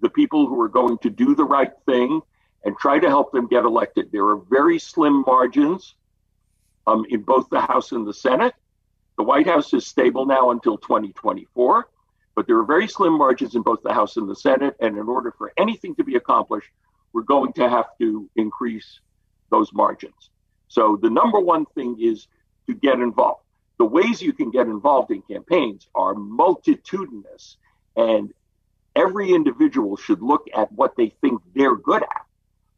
the 0.00 0.08
people 0.08 0.46
who 0.46 0.60
are 0.60 0.68
going 0.68 0.98
to 0.98 1.10
do 1.10 1.34
the 1.34 1.44
right 1.44 1.72
thing 1.86 2.20
and 2.64 2.76
try 2.76 2.98
to 2.98 3.08
help 3.08 3.32
them 3.32 3.46
get 3.46 3.64
elected. 3.64 4.10
There 4.12 4.26
are 4.28 4.36
very 4.36 4.78
slim 4.78 5.24
margins 5.26 5.94
um, 6.86 7.04
in 7.08 7.22
both 7.22 7.48
the 7.50 7.60
House 7.60 7.92
and 7.92 8.06
the 8.06 8.14
Senate. 8.14 8.54
The 9.16 9.24
White 9.24 9.46
House 9.46 9.74
is 9.74 9.86
stable 9.86 10.26
now 10.26 10.50
until 10.50 10.78
2024, 10.78 11.88
but 12.36 12.46
there 12.46 12.58
are 12.58 12.64
very 12.64 12.86
slim 12.86 13.18
margins 13.18 13.56
in 13.56 13.62
both 13.62 13.82
the 13.82 13.92
House 13.92 14.16
and 14.16 14.28
the 14.28 14.36
Senate. 14.36 14.76
And 14.80 14.96
in 14.96 15.08
order 15.08 15.32
for 15.36 15.52
anything 15.56 15.96
to 15.96 16.04
be 16.04 16.14
accomplished, 16.14 16.70
we're 17.12 17.22
going 17.22 17.52
to 17.54 17.68
have 17.68 17.86
to 18.00 18.30
increase 18.36 19.00
those 19.50 19.72
margins. 19.72 20.30
So 20.68 20.98
the 21.00 21.10
number 21.10 21.40
one 21.40 21.64
thing 21.74 21.96
is 22.00 22.28
to 22.68 22.74
get 22.74 23.00
involved. 23.00 23.42
The 23.78 23.84
ways 23.84 24.22
you 24.22 24.32
can 24.32 24.50
get 24.50 24.66
involved 24.66 25.10
in 25.10 25.22
campaigns 25.22 25.88
are 25.94 26.14
multitudinous, 26.14 27.56
and 27.96 28.32
every 28.94 29.32
individual 29.32 29.96
should 29.96 30.22
look 30.22 30.46
at 30.54 30.70
what 30.72 30.96
they 30.96 31.10
think 31.20 31.40
they're 31.54 31.76
good 31.76 32.02
at. 32.02 32.22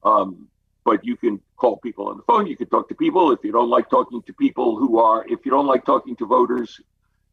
Um, 0.02 0.48
but 0.84 1.04
you 1.04 1.16
can 1.16 1.40
call 1.56 1.76
people 1.76 2.08
on 2.08 2.16
the 2.16 2.22
phone. 2.22 2.46
You 2.46 2.56
can 2.56 2.68
talk 2.68 2.88
to 2.88 2.94
people. 2.94 3.32
If 3.32 3.40
you 3.44 3.52
don't 3.52 3.68
like 3.68 3.90
talking 3.90 4.22
to 4.22 4.32
people 4.32 4.76
who 4.76 4.98
are, 4.98 5.26
if 5.26 5.44
you 5.44 5.50
don't 5.50 5.66
like 5.66 5.84
talking 5.84 6.16
to 6.16 6.26
voters, 6.26 6.80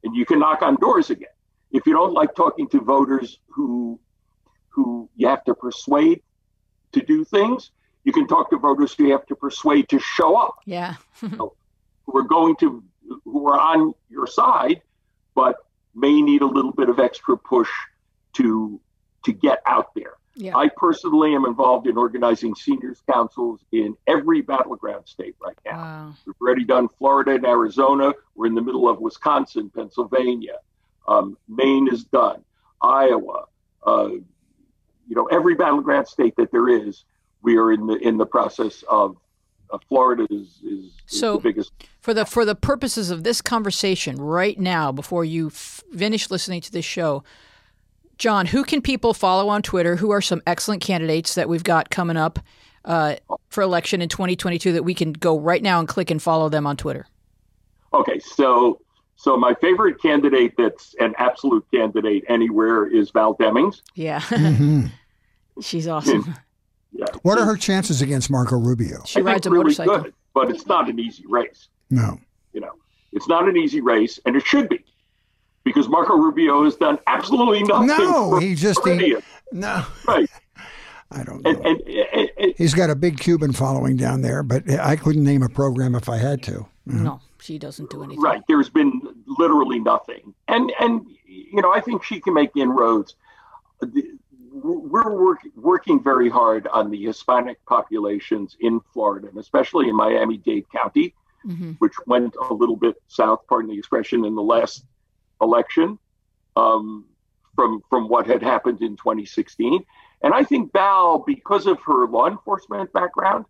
and 0.03 0.15
you 0.15 0.25
can 0.25 0.39
knock 0.39 0.61
on 0.61 0.75
doors 0.75 1.09
again. 1.09 1.29
If 1.71 1.85
you 1.85 1.93
don't 1.93 2.13
like 2.13 2.35
talking 2.35 2.67
to 2.69 2.79
voters 2.79 3.39
who, 3.47 3.99
who 4.69 5.09
you 5.15 5.27
have 5.27 5.43
to 5.45 5.53
persuade 5.53 6.21
to 6.93 7.01
do 7.01 7.25
things, 7.25 7.71
you 8.03 8.13
can 8.13 8.27
talk 8.27 8.49
to 8.51 8.57
voters 8.57 8.93
who 8.93 9.07
you 9.07 9.11
have 9.11 9.25
to 9.25 9.35
persuade 9.35 9.89
to 9.89 9.99
show 9.99 10.37
up 10.37 10.55
Yeah. 10.65 10.95
who 12.07 12.17
are 12.17 12.23
going 12.23 12.55
to 12.55 12.83
who 13.23 13.47
are 13.47 13.59
on 13.59 13.93
your 14.09 14.27
side 14.27 14.81
but 15.35 15.57
may 15.93 16.21
need 16.21 16.41
a 16.41 16.45
little 16.45 16.71
bit 16.71 16.89
of 16.89 16.99
extra 16.99 17.37
push 17.37 17.69
to 18.33 18.79
to 19.23 19.33
get 19.33 19.61
out 19.65 19.93
there. 19.93 20.13
Yeah. 20.39 20.55
i 20.55 20.69
personally 20.77 21.33
am 21.33 21.45
involved 21.45 21.87
in 21.87 21.97
organizing 21.97 22.53
seniors 22.53 23.01
councils 23.11 23.59
in 23.71 23.97
every 24.05 24.41
battleground 24.41 25.07
state 25.07 25.35
right 25.41 25.57
now. 25.65 25.77
Wow. 25.77 26.13
we've 26.25 26.35
already 26.39 26.63
done 26.63 26.87
florida 26.97 27.31
and 27.31 27.45
arizona. 27.45 28.13
We're 28.35 28.45
in 28.47 28.55
the 28.55 28.61
middle 28.61 28.87
of 28.87 28.99
wisconsin 28.99 29.71
pennsylvania. 29.73 30.57
Um, 31.07 31.37
maine 31.47 31.87
is 31.91 32.03
done. 32.03 32.43
Iowa 32.81 33.45
uh, 33.83 34.09
you 35.07 35.15
know 35.15 35.25
every 35.25 35.55
battleground 35.55 36.07
state 36.07 36.35
that 36.37 36.51
there 36.51 36.69
is 36.69 37.03
we 37.41 37.57
are 37.57 37.71
in 37.71 37.87
the 37.87 37.95
in 37.95 38.17
the 38.17 38.25
process 38.25 38.83
of 38.87 39.17
uh, 39.71 39.77
Florida 39.89 40.25
is, 40.29 40.47
is, 40.63 40.85
is 40.85 40.91
So- 41.05 41.33
the 41.37 41.41
biggest. 41.41 41.71
For 42.01 42.13
the 42.13 42.25
for 42.25 42.45
the 42.45 42.55
purposes 42.55 43.09
of 43.11 43.23
this 43.23 43.41
conversation 43.41 44.15
right 44.15 44.57
now, 44.57 44.93
before 44.93 45.25
you 45.25 45.47
f- 45.47 45.83
finish 45.93 46.31
listening 46.31 46.61
to 46.61 46.71
this 46.71 46.85
show, 46.85 47.23
John, 48.17 48.45
who 48.45 48.63
can 48.63 48.81
people 48.81 49.13
follow 49.13 49.49
on 49.49 49.61
Twitter? 49.61 49.97
Who 49.97 50.11
are 50.11 50.21
some 50.21 50.41
excellent 50.47 50.81
candidates 50.81 51.35
that 51.35 51.49
we've 51.49 51.65
got 51.65 51.89
coming 51.89 52.15
up 52.15 52.39
uh, 52.85 53.17
for 53.49 53.61
election 53.61 54.01
in 54.01 54.07
2022 54.07 54.71
that 54.71 54.83
we 54.83 54.93
can 54.93 55.11
go 55.11 55.37
right 55.37 55.61
now 55.61 55.79
and 55.79 55.87
click 55.87 56.09
and 56.09 56.21
follow 56.21 56.47
them 56.47 56.65
on 56.65 56.77
Twitter? 56.77 57.07
Okay, 57.93 58.19
so 58.19 58.79
so 59.17 59.35
my 59.35 59.53
favorite 59.55 60.01
candidate 60.01 60.53
that's 60.57 60.95
an 61.01 61.13
absolute 61.17 61.65
candidate 61.73 62.23
anywhere 62.29 62.85
is 62.87 63.09
Val 63.11 63.35
Demings. 63.35 63.81
Yeah, 63.95 64.21
Mhm. 64.21 64.91
she's 65.61 65.89
awesome. 65.89 66.35
Yeah, 66.97 67.05
What 67.21 67.37
are 67.37 67.45
her 67.45 67.55
chances 67.55 68.01
against 68.01 68.29
Marco 68.31 68.57
Rubio? 68.57 69.03
She 69.05 69.19
I 69.19 69.21
think 69.21 69.27
rides 69.27 69.45
a 69.45 69.49
really 69.51 69.63
motorcycle. 69.65 69.99
good, 69.99 70.13
but 70.33 70.49
it's 70.49 70.65
not 70.65 70.89
an 70.89 70.99
easy 70.99 71.23
race. 71.27 71.67
No. 71.91 72.19
You 72.53 72.61
know, 72.61 72.73
it's 73.13 73.27
not 73.27 73.47
an 73.47 73.55
easy 73.55 73.81
race, 73.81 74.19
and 74.25 74.35
it 74.35 74.43
should 74.45 74.67
be 74.67 74.83
because 75.63 75.87
Marco 75.87 76.15
Rubio 76.17 76.63
has 76.63 76.75
done 76.75 76.97
absolutely 77.07 77.61
nothing. 77.63 77.87
No, 77.87 78.31
for 78.31 78.41
he 78.41 78.55
just 78.55 78.85
he, 78.87 79.15
no. 79.51 79.85
right, 80.07 80.27
I 81.11 81.23
don't 81.23 81.43
know. 81.43 81.51
and, 81.51 81.65
and, 81.65 81.81
and, 81.81 82.29
and 82.37 82.53
He's 82.57 82.73
got 82.73 82.89
a 82.89 82.95
big 82.95 83.19
Cuban 83.19 83.53
following 83.53 83.95
down 83.95 84.21
there, 84.21 84.41
but 84.43 84.67
I 84.69 84.95
couldn't 84.95 85.23
name 85.23 85.43
a 85.43 85.49
program 85.49 85.93
if 85.93 86.09
I 86.09 86.17
had 86.17 86.41
to. 86.43 86.65
No, 86.87 87.19
she 87.39 87.59
doesn't 87.59 87.89
do 87.91 88.03
anything. 88.03 88.21
Right. 88.21 88.41
There's 88.47 88.69
been 88.69 89.01
literally 89.27 89.77
nothing. 89.79 90.33
And 90.47 90.71
and 90.79 91.05
you 91.25 91.61
know, 91.61 91.71
I 91.71 91.79
think 91.81 92.03
she 92.03 92.19
can 92.19 92.33
make 92.33 92.51
inroads. 92.55 93.15
The- 93.81 94.16
We're 94.63 95.15
work, 95.15 95.39
working 95.55 96.03
very 96.03 96.29
hard 96.29 96.67
on 96.67 96.89
the 96.91 97.01
Hispanic 97.03 97.57
populations 97.65 98.55
in 98.59 98.79
Florida, 98.93 99.27
and 99.29 99.37
especially 99.37 99.89
in 99.89 99.95
Miami-Dade 99.95 100.67
County, 100.71 101.13
hmm 101.43 101.71
which 101.79 101.93
went 102.07 102.33
a 102.49 102.53
little 102.53 102.75
bit 102.75 102.95
south, 103.07 103.41
pardon 103.47 103.69
the 103.71 103.77
expression, 103.77 104.25
in 104.25 104.33
the 104.35 104.41
last 104.55 104.83
election. 105.41 105.99
um, 106.55 107.05
from 107.55 107.81
from 107.89 108.07
what 108.07 108.25
had 108.27 108.41
happened 108.43 108.81
in 108.81 108.95
2016. 108.97 109.83
And 110.23 110.33
I 110.33 110.43
think 110.43 110.73
Val, 110.73 111.19
because 111.19 111.65
of 111.67 111.77
her 111.89 112.07
law 112.07 112.27
enforcement 112.27 112.91
background, 112.93 113.45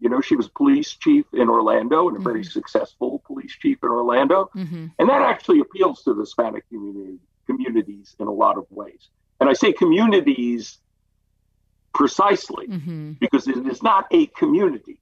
you 0.00 0.08
know, 0.08 0.20
she 0.20 0.36
was 0.36 0.48
police 0.48 0.90
chief 0.94 1.26
in 1.32 1.48
Orlando 1.48 2.08
and 2.08 2.16
a 2.16 2.20
very 2.20 2.44
successful 2.44 3.22
police 3.26 3.54
chief 3.62 3.78
in 3.82 3.88
Orlando, 3.88 4.50
Mm-hmm. 4.56 4.86
and 4.98 5.08
that 5.08 5.22
actually 5.22 5.60
appeals 5.60 6.02
to 6.04 6.14
the 6.14 6.20
Hispanic 6.20 6.68
community 6.68 7.18
communities 7.46 8.14
in 8.20 8.26
a 8.28 8.32
lot 8.44 8.58
of 8.58 8.66
ways. 8.70 9.08
And 9.40 9.48
I 9.48 9.52
say 9.52 9.72
communities 9.72 10.78
precisely 11.94 12.66
Mm-hmm. 12.68 13.12
because 13.20 13.48
it 13.48 13.66
is 13.66 13.82
not 13.82 14.06
a 14.10 14.26
community. 14.26 14.98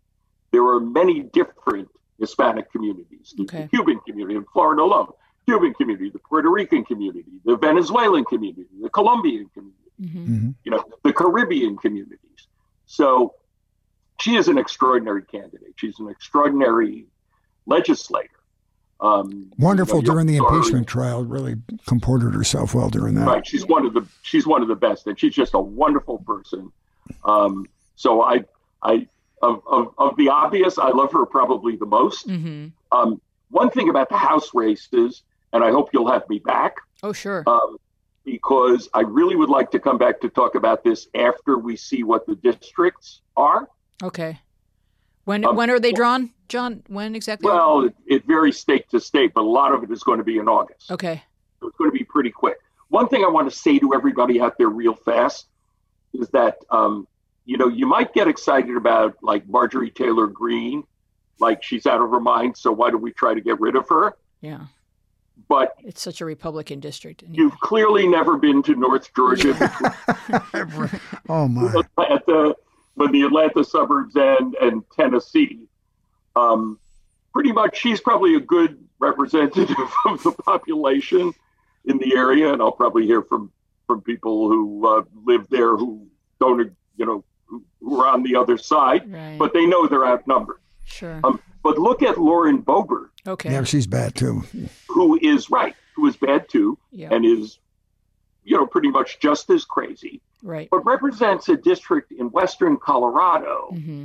There 0.52 0.64
are 0.64 0.80
many 0.80 1.20
different 1.22 1.88
Hispanic 2.18 2.70
communities. 2.72 3.34
The 3.36 3.42
Okay. 3.44 3.68
Cuban 3.72 4.00
community 4.06 4.36
in 4.36 4.44
Florida 4.52 4.82
alone, 4.82 5.08
Cuban 5.46 5.74
community, 5.74 6.10
the 6.10 6.18
Puerto 6.20 6.48
Rican 6.50 6.84
community, 6.84 7.24
the 7.44 7.56
Venezuelan 7.56 8.24
community, 8.24 8.66
the 8.80 8.90
Colombian 8.90 9.48
community, 9.52 9.82
Mm-hmm. 10.00 10.50
you 10.64 10.70
know, 10.70 10.84
the 11.04 11.12
Caribbean 11.12 11.78
communities. 11.78 12.40
So 12.84 13.34
she 14.20 14.36
is 14.36 14.48
an 14.48 14.58
extraordinary 14.58 15.22
candidate. 15.22 15.72
She's 15.76 15.98
an 15.98 16.08
extraordinary 16.10 17.06
legislator. 17.66 18.35
Um, 19.00 19.52
Wonderful 19.58 19.96
you 19.96 20.02
know, 20.02 20.12
during 20.14 20.26
the 20.26 20.34
you'll- 20.34 20.48
impeachment 20.48 20.86
trial. 20.86 21.24
Really 21.24 21.56
comported 21.86 22.32
herself 22.34 22.74
well 22.74 22.88
during 22.88 23.14
that. 23.16 23.26
Right. 23.26 23.46
She's 23.46 23.66
one 23.66 23.84
of 23.86 23.92
the 23.94 24.06
she's 24.22 24.46
one 24.46 24.62
of 24.62 24.68
the 24.68 24.74
best, 24.76 25.06
and 25.06 25.18
she's 25.18 25.34
just 25.34 25.54
a 25.54 25.60
wonderful 25.60 26.18
person. 26.26 26.72
Um, 27.24 27.66
so 27.94 28.22
I 28.22 28.44
I 28.82 29.06
of, 29.42 29.60
of 29.66 29.92
of 29.98 30.16
the 30.16 30.28
obvious, 30.30 30.78
I 30.78 30.88
love 30.88 31.12
her 31.12 31.26
probably 31.26 31.76
the 31.76 31.86
most. 31.86 32.26
Mm-hmm. 32.26 32.68
Um, 32.96 33.20
one 33.50 33.70
thing 33.70 33.90
about 33.90 34.08
the 34.08 34.16
House 34.16 34.54
races, 34.54 35.22
and 35.52 35.62
I 35.62 35.70
hope 35.70 35.90
you'll 35.92 36.10
have 36.10 36.28
me 36.28 36.38
back 36.40 36.76
Oh, 37.02 37.12
sure. 37.12 37.44
um, 37.46 37.76
because 38.24 38.88
I 38.94 39.00
really 39.02 39.36
would 39.36 39.50
like 39.50 39.70
to 39.72 39.78
come 39.78 39.98
back 39.98 40.20
to 40.22 40.28
talk 40.30 40.54
about 40.56 40.82
this 40.82 41.06
after 41.14 41.58
we 41.58 41.76
see 41.76 42.02
what 42.02 42.26
the 42.26 42.34
districts 42.34 43.20
are. 43.36 43.68
Okay. 44.02 44.40
When 45.24 45.44
um, 45.44 45.54
when 45.54 45.70
are 45.70 45.78
they 45.78 45.92
drawn, 45.92 46.30
John? 46.48 46.82
When 46.88 47.14
exactly? 47.14 47.50
Well, 47.50 47.84
it, 47.84 47.94
it 48.06 48.26
varies 48.26 48.58
state 48.58 48.88
to 48.90 49.00
state, 49.00 49.32
but 49.34 49.42
a 49.42 49.48
lot 49.48 49.72
of 49.72 49.82
it 49.82 49.90
is 49.90 50.02
going 50.02 50.18
to 50.18 50.24
be 50.24 50.38
in 50.38 50.48
August. 50.48 50.90
Okay. 50.90 51.22
So 51.60 51.68
it's 51.68 51.76
going 51.76 51.90
to 51.90 51.96
be 51.96 52.04
pretty 52.04 52.30
quick. 52.30 52.58
One 52.88 53.08
thing 53.08 53.24
I 53.24 53.28
want 53.28 53.50
to 53.50 53.56
say 53.56 53.78
to 53.78 53.94
everybody 53.94 54.40
out 54.40 54.58
there, 54.58 54.68
real 54.68 54.94
fast, 54.94 55.46
is 56.14 56.28
that 56.30 56.58
um, 56.70 57.06
you 57.44 57.56
know 57.56 57.68
you 57.68 57.86
might 57.86 58.12
get 58.14 58.28
excited 58.28 58.76
about 58.76 59.16
like 59.22 59.48
Marjorie 59.48 59.90
Taylor 59.90 60.26
Greene, 60.26 60.84
like 61.40 61.62
she's 61.62 61.86
out 61.86 62.00
of 62.00 62.10
her 62.10 62.20
mind, 62.20 62.56
so 62.56 62.70
why 62.72 62.90
do 62.90 62.98
we 62.98 63.12
try 63.12 63.34
to 63.34 63.40
get 63.40 63.60
rid 63.60 63.76
of 63.76 63.88
her? 63.88 64.16
Yeah. 64.40 64.66
But 65.48 65.74
It's 65.84 66.00
such 66.00 66.20
a 66.20 66.24
Republican 66.24 66.80
district. 66.80 67.22
and 67.22 67.36
you've 67.36 67.58
clearly 67.60 68.08
never 68.08 68.36
been 68.38 68.62
to 68.64 68.74
North 68.74 69.12
Georgia 69.14 69.52
oh 71.28 71.46
my! 71.46 71.72
Atlanta, 71.98 72.56
when 72.94 73.12
the 73.12 73.22
Atlanta 73.22 73.62
suburbs 73.62 74.16
end, 74.16 74.56
and 74.60 74.82
Tennessee. 74.90 75.68
Um, 76.36 76.78
pretty 77.32 77.52
much, 77.52 77.78
she's 77.80 78.00
probably 78.00 78.34
a 78.36 78.40
good 78.40 78.78
representative 78.98 79.70
of 80.06 80.22
the 80.22 80.32
population 80.32 81.32
in 81.84 81.98
the 81.98 82.14
area, 82.16 82.52
and 82.52 82.60
I'll 82.62 82.72
probably 82.72 83.06
hear 83.06 83.22
from 83.22 83.50
from 83.86 84.00
people 84.02 84.48
who 84.48 84.84
uh, 84.86 85.02
live 85.24 85.46
there 85.48 85.76
who 85.76 86.08
don't, 86.40 86.72
you 86.96 87.06
know, 87.06 87.24
who, 87.44 87.62
who 87.80 88.00
are 88.00 88.08
on 88.08 88.24
the 88.24 88.34
other 88.34 88.58
side, 88.58 89.10
Right. 89.12 89.38
but 89.38 89.52
they 89.52 89.64
know 89.64 89.86
they're 89.86 90.04
outnumbered. 90.04 90.56
sure. 90.84 91.20
Um, 91.22 91.40
but 91.62 91.78
look 91.78 92.02
at 92.02 92.18
Lauren 92.18 92.62
Boebert, 92.62 93.10
okay. 93.28 93.52
Yeah, 93.52 93.62
she's 93.62 93.86
bad 93.86 94.16
too. 94.16 94.42
who 94.88 95.16
is 95.22 95.50
right, 95.50 95.74
who 95.94 96.06
is 96.08 96.16
bad 96.16 96.48
too, 96.48 96.76
yeah. 96.90 97.14
and 97.14 97.24
is, 97.24 97.60
you 98.42 98.56
know, 98.56 98.66
pretty 98.66 98.90
much 98.90 99.20
just 99.20 99.50
as 99.50 99.64
crazy, 99.64 100.20
right. 100.42 100.68
but 100.70 100.84
represents 100.84 101.48
a 101.48 101.56
district 101.56 102.10
in 102.10 102.30
western 102.32 102.76
Colorado. 102.78 103.68
Mm-hmm. 103.72 104.04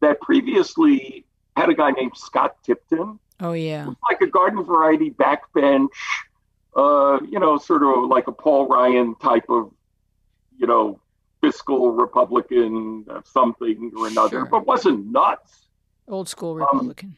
that 0.00 0.20
previously 0.20 1.24
had 1.56 1.68
a 1.68 1.74
guy 1.74 1.90
named 1.90 2.12
Scott 2.16 2.56
Tipton, 2.62 3.18
Oh 3.40 3.52
yeah. 3.52 3.86
like 4.08 4.20
a 4.20 4.26
garden 4.26 4.62
variety 4.64 5.10
backbench, 5.10 5.88
uh, 6.76 7.18
you 7.28 7.38
know, 7.38 7.58
sort 7.58 7.82
of 7.82 8.08
like 8.08 8.26
a 8.28 8.32
Paul 8.32 8.68
Ryan 8.68 9.14
type 9.16 9.44
of, 9.48 9.72
you 10.58 10.66
know, 10.66 11.00
fiscal 11.40 11.90
Republican 11.92 13.06
something 13.24 13.92
or 13.96 14.06
another, 14.08 14.40
Sure. 14.40 14.46
but 14.46 14.66
wasn't 14.66 15.06
nuts. 15.10 15.66
Old 16.08 16.28
school 16.28 16.52
Um, 16.52 16.58
Republican. 16.58 17.16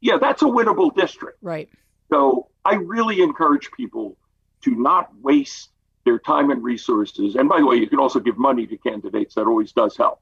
Yeah, 0.00 0.18
that's 0.18 0.42
a 0.42 0.46
winnable 0.46 0.94
district. 0.94 1.38
right. 1.42 1.68
So 2.10 2.48
I 2.64 2.74
really 2.74 3.22
encourage 3.22 3.70
people 3.72 4.16
to 4.62 4.70
not 4.72 5.10
waste 5.22 5.70
their 6.04 6.18
time 6.18 6.50
and 6.50 6.62
resources. 6.62 7.36
And 7.36 7.48
by 7.48 7.60
the 7.60 7.66
way, 7.66 7.76
you 7.76 7.86
can 7.86 7.98
also 8.00 8.18
give 8.20 8.36
money 8.36 8.66
to 8.66 8.76
candidates. 8.76 9.36
That 9.36 9.46
always 9.46 9.72
does 9.72 9.96
help. 9.96 10.20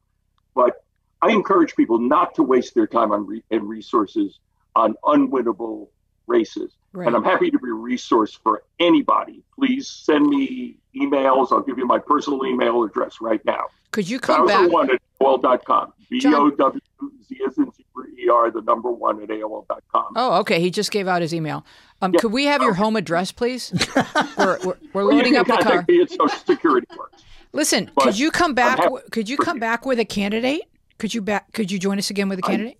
But 0.55 0.85
I 1.23 1.31
encourage 1.31 1.77
people 1.77 1.99
not 1.99 2.35
to 2.37 2.43
waste 2.43 2.75
their 2.75 2.87
time 2.87 3.13
on 3.13 3.27
re- 3.27 3.43
and 3.51 3.69
resources 3.69 4.39
on 4.77 4.95
unwinnable 5.05 5.89
races. 6.27 6.73
Right. 6.93 7.07
And 7.07 7.15
I'm 7.17 7.25
happy 7.25 7.51
to 7.51 7.59
be 7.59 7.69
a 7.71 7.73
resource 7.75 8.35
for 8.43 8.63
anybody. 8.79 9.43
Please 9.57 9.89
send 9.89 10.27
me 10.27 10.77
emails. 10.97 11.53
I'll 11.53 11.61
give 11.61 11.79
you 11.79 11.87
my 11.87 11.99
personal 11.99 12.45
email 12.47 12.83
address 12.85 13.21
right 13.21 13.45
now. 13.45 13.65
Could 13.93 14.09
you 14.09 14.19
come 14.19 14.47
back? 14.47 14.69
Bowzer1 14.71 14.95
at 14.95 15.03
AOL.com. 15.21 15.93
B 16.09 16.21
John- 16.21 16.35
O 16.35 16.51
W 16.51 16.81
Z 17.29 17.39
as 17.47 17.59
in 17.59 17.71
zebra 17.73 18.05
E 18.19 18.29
R, 18.29 18.51
the 18.51 18.63
number 18.63 18.91
one 18.91 19.23
at 19.23 19.29
AOL.com. 19.29 20.13
Oh, 20.17 20.39
okay. 20.41 20.61
He 20.61 20.71
just 20.71 20.91
gave 20.91 21.07
out 21.07 21.23
his 21.23 21.33
email. 21.35 21.65
Um, 22.03 22.13
Yeah. 22.13 22.21
Could 22.21 22.33
we 22.33 22.47
have 22.47 22.63
your 22.63 22.75
home 22.75 22.97
address, 22.97 23.31
please? 23.31 23.73
we're 24.39 24.59
we're, 24.65 24.77
we're 24.93 25.05
Or 25.05 25.13
you 25.13 25.17
loading 25.19 25.33
can 25.35 25.41
up 25.43 25.47
the 25.47 25.53
car. 25.55 25.63
contact 25.63 25.89
me 25.89 26.03
at 26.03 26.11
Social 26.11 26.29
Security 26.29 26.87
works. 26.97 27.23
Listen, 27.53 27.91
But 27.95 28.05
could 28.05 28.19
you 28.19 28.31
come 28.31 28.55
back? 28.55 28.81
Could 29.11 29.29
you 29.29 29.37
come 29.37 29.57
you. 29.57 29.61
back 29.61 29.85
with 29.85 29.99
a 29.99 30.05
candidate? 30.05 30.63
Could 31.01 31.15
you 31.15 31.23
back? 31.23 31.53
Could 31.53 31.73
you 31.73 31.79
join 31.79 31.99
us 31.99 32.11
again 32.11 32.29
with 32.29 32.39
a 32.41 32.47
I- 32.47 32.49
candidate? 32.51 32.79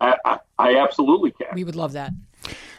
I, 0.00 0.16
I, 0.24 0.38
I 0.58 0.76
absolutely 0.76 1.30
can. 1.30 1.48
We 1.54 1.64
would 1.64 1.76
love 1.76 1.92
that. 1.92 2.12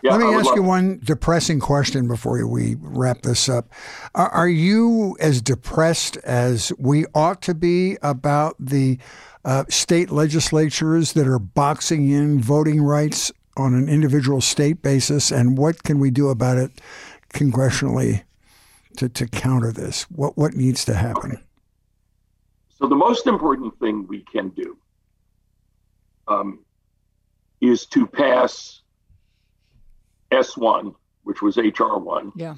Yeah, 0.04 0.18
Let 0.18 0.20
me 0.20 0.34
ask 0.36 0.54
you 0.56 0.64
it. 0.64 0.68
one 0.68 1.00
depressing 1.04 1.62
question 1.62 2.08
before 2.08 2.46
we 2.46 2.76
wrap 2.80 3.22
this 3.22 3.48
up. 3.48 3.72
Are, 4.14 4.28
are 4.30 4.50
you 4.50 5.16
as 5.22 5.41
depressed 5.41 6.18
as 6.18 6.74
we 6.78 7.06
ought 7.16 7.41
to 7.44 7.54
be 7.54 7.98
about 8.02 8.58
the 8.60 9.00
uh, 9.46 9.64
state 9.70 10.12
legislatures 10.12 11.14
that 11.14 11.26
are 11.26 11.39
boxing 11.39 12.10
in 12.10 12.41
voting 12.41 12.82
rights 12.82 13.32
on 13.56 13.74
an 13.74 13.88
individual 13.88 14.41
state 14.41 14.82
basis? 14.82 15.32
And 15.32 15.58
what 15.58 15.84
can 15.84 16.00
we 16.00 16.12
do 16.12 16.28
about 16.28 16.58
it 16.58 16.82
congressionally 17.30 18.24
to, 18.98 19.08
to 19.08 19.28
counter 19.28 19.72
this? 19.72 20.04
What, 20.12 20.38
what 20.38 20.54
needs 20.56 20.84
to 20.86 20.94
happen? 20.94 21.41
So 22.78 22.88
the 22.88 22.96
most 22.96 23.28
important 23.28 23.80
thing 23.80 24.06
we 24.08 24.26
can 24.30 24.50
do 24.50 24.78
um, 26.28 26.59
is 27.61 27.86
to 27.88 28.07
pass 28.07 28.82
S1, 30.32 30.95
which 31.24 31.41
was 31.41 31.57
HR1, 31.57 32.32
Yeah. 32.36 32.55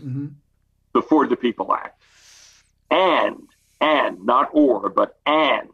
the 0.93 1.01
For 1.01 1.27
the 1.27 1.35
People 1.35 1.73
Act, 1.73 2.01
and 2.89 3.47
and 3.81 4.23
not 4.25 4.49
or, 4.53 4.89
but 4.89 5.17
and 5.25 5.69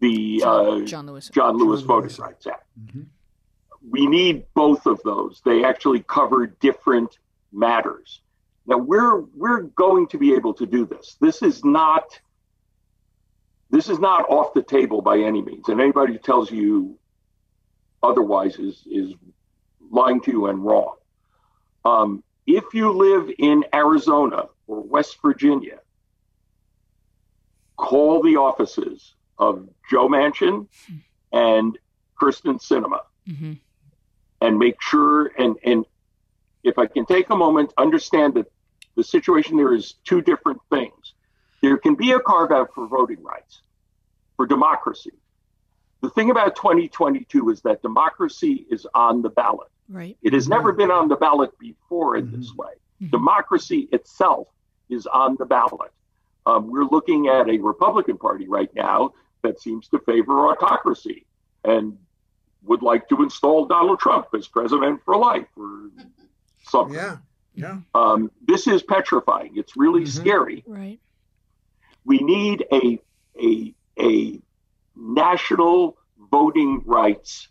the 0.00 0.42
uh, 0.44 0.80
John 0.84 1.06
Lewis. 1.06 1.28
John 1.30 1.56
Lewis 1.58 1.80
John 1.80 1.86
Voting 1.88 2.02
Lewis. 2.08 2.18
Rights 2.18 2.46
Act. 2.46 2.64
We 3.88 4.06
need 4.06 4.46
both 4.54 4.86
of 4.86 5.00
those. 5.04 5.42
They 5.44 5.64
actually 5.64 6.00
cover 6.02 6.46
different 6.46 7.18
matters. 7.52 8.20
Now 8.66 8.78
we're 8.78 9.20
we're 9.34 9.62
going 9.62 10.08
to 10.08 10.18
be 10.18 10.34
able 10.34 10.54
to 10.54 10.66
do 10.66 10.86
this. 10.86 11.16
This 11.20 11.42
is 11.42 11.64
not 11.64 12.18
this 13.70 13.88
is 13.88 13.98
not 13.98 14.28
off 14.28 14.54
the 14.54 14.62
table 14.62 15.02
by 15.02 15.18
any 15.18 15.42
means. 15.42 15.68
And 15.68 15.80
anybody 15.80 16.12
who 16.14 16.18
tells 16.20 16.50
you 16.50 16.98
otherwise 18.06 18.56
is 18.58 18.82
is 18.90 19.14
lying 19.90 20.20
to 20.22 20.30
you 20.30 20.46
and 20.46 20.64
wrong. 20.64 20.96
Um, 21.84 22.22
if 22.46 22.64
you 22.74 22.92
live 22.92 23.30
in 23.38 23.64
Arizona 23.74 24.46
or 24.66 24.80
West 24.82 25.18
Virginia, 25.22 25.78
call 27.76 28.22
the 28.22 28.36
offices 28.36 29.14
of 29.38 29.68
Joe 29.90 30.08
Manchin 30.08 30.66
and 31.32 31.78
Kyrsten 32.20 32.60
Sinema 32.60 33.00
mm-hmm. 33.28 33.52
and 34.40 34.58
make 34.58 34.80
sure 34.80 35.32
and 35.38 35.56
and 35.64 35.84
if 36.62 36.78
I 36.78 36.86
can 36.86 37.06
take 37.06 37.30
a 37.30 37.36
moment, 37.36 37.72
understand 37.78 38.34
that 38.34 38.50
the 38.96 39.04
situation 39.04 39.56
there 39.56 39.72
is 39.72 39.94
two 40.04 40.20
different 40.20 40.60
things. 40.68 41.14
There 41.62 41.76
can 41.76 41.94
be 41.94 42.12
a 42.12 42.20
carve 42.20 42.50
out 42.50 42.74
for 42.74 42.88
voting 42.88 43.22
rights, 43.22 43.62
for 44.36 44.46
democracy. 44.46 45.12
The 46.06 46.10
thing 46.10 46.30
about 46.30 46.54
2022 46.54 47.50
is 47.50 47.62
that 47.62 47.82
democracy 47.82 48.64
is 48.70 48.86
on 48.94 49.22
the 49.22 49.28
ballot. 49.28 49.66
Right. 49.88 50.16
It 50.22 50.34
has 50.34 50.48
never 50.48 50.72
been 50.72 50.92
on 50.92 51.08
the 51.08 51.16
ballot 51.16 51.58
before 51.58 52.14
in 52.16 52.30
this 52.30 52.54
way. 52.54 52.74
Mhm. 53.02 53.10
Democracy 53.10 53.88
itself 53.90 54.46
is 54.88 55.08
on 55.08 55.34
the 55.36 55.44
ballot. 55.46 55.90
Um, 56.46 56.68
we're 56.70 56.84
looking 56.84 57.26
at 57.26 57.48
a 57.48 57.58
Republican 57.58 58.18
Party 58.18 58.46
right 58.46 58.72
now 58.72 59.14
that 59.42 59.60
seems 59.60 59.88
to 59.88 59.98
favor 59.98 60.46
autocracy 60.46 61.26
and 61.64 61.98
would 62.62 62.82
like 62.82 63.08
to 63.08 63.20
install 63.24 63.66
Donald 63.66 63.98
Trump 63.98 64.28
as 64.32 64.46
president 64.46 65.02
for 65.04 65.16
life 65.16 65.48
or 65.56 65.90
something. 66.68 66.94
Yeah. 67.56 67.80
Um, 67.96 68.30
this 68.46 68.68
is 68.68 68.84
petrifying. 68.84 69.56
It's 69.56 69.76
really 69.76 70.02
Mhm. 70.04 70.08
scary. 70.20 70.62
Right. 70.68 71.00
We 72.04 72.18
need 72.20 72.64
a 72.70 73.00
a 73.42 73.74
a 73.98 74.40
national 74.96 75.96
voting 76.30 76.82
rights 76.84 77.48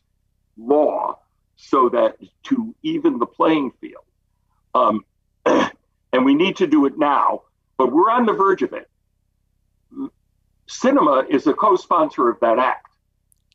law 0.57 1.19
so 1.55 1.89
that 1.89 2.17
to 2.43 2.75
even 2.83 3.19
the 3.19 3.25
playing 3.25 3.71
field. 3.79 4.03
Um, 4.73 5.05
and 5.45 6.25
we 6.25 6.35
need 6.35 6.57
to 6.57 6.67
do 6.67 6.85
it 6.85 6.97
now, 6.97 7.43
but 7.77 7.91
we're 7.91 8.09
on 8.09 8.25
the 8.25 8.33
verge 8.33 8.61
of 8.61 8.73
it. 8.73 8.89
Sinema 10.67 11.29
is 11.29 11.47
a 11.47 11.53
co-sponsor 11.53 12.29
of 12.29 12.39
that 12.39 12.59
act, 12.59 12.89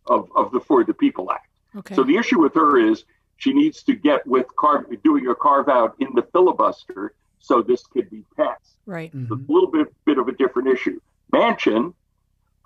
of, 0.06 0.30
of 0.34 0.52
the 0.52 0.60
For 0.60 0.84
the 0.84 0.94
People 0.94 1.30
Act. 1.32 1.48
Okay. 1.76 1.94
So 1.94 2.04
the 2.04 2.16
issue 2.16 2.40
with 2.40 2.54
her 2.54 2.78
is 2.78 3.04
she 3.36 3.52
needs 3.52 3.82
to 3.84 3.94
get 3.94 4.26
with 4.26 4.46
carve, 4.56 4.86
doing 5.02 5.26
a 5.28 5.34
carve 5.34 5.68
out 5.68 5.96
in 5.98 6.08
the 6.14 6.22
filibuster 6.32 7.14
so 7.38 7.62
this 7.62 7.84
could 7.86 8.08
be 8.10 8.24
passed. 8.36 8.76
right. 8.86 9.10
It's 9.14 9.30
a 9.30 9.34
little 9.48 9.70
bit 9.70 9.88
bit 10.04 10.18
of 10.18 10.28
a 10.28 10.32
different 10.32 10.68
issue. 10.68 11.00
Manchin 11.32 11.94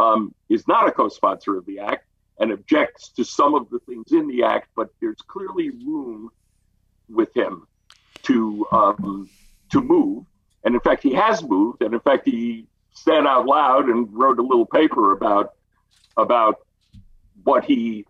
um, 0.01 0.35
is 0.49 0.67
not 0.67 0.89
a 0.89 0.93
co-sponsor 0.93 1.57
of 1.57 1.67
the 1.67 1.81
act 1.81 2.07
and 2.39 2.53
objects 2.53 3.11
to 3.11 3.25
some 3.25 3.55
of 3.55 3.71
the 3.71 3.79
things 3.81 4.13
in 4.13 4.29
the 4.29 4.43
act, 4.43 4.69
but 4.75 4.89
there's 5.01 5.21
clearly 5.27 5.71
room 5.71 6.31
with 7.09 7.35
him 7.37 7.67
to 8.23 8.67
um, 8.73 9.31
to 9.71 9.81
move. 9.81 10.25
And 10.65 10.75
in 10.75 10.81
fact, 10.81 11.03
he 11.03 11.13
has 11.15 11.43
moved. 11.43 11.83
And 11.83 11.95
in 11.95 12.01
fact, 12.01 12.27
he 12.27 12.67
said 12.93 13.27
out 13.27 13.47
loud 13.47 13.89
and 13.89 14.09
wrote 14.13 14.39
a 14.39 14.43
little 14.43 14.67
paper 14.67 15.13
about 15.13 15.55
about 16.17 16.61
what 17.43 17.65
he 17.65 18.07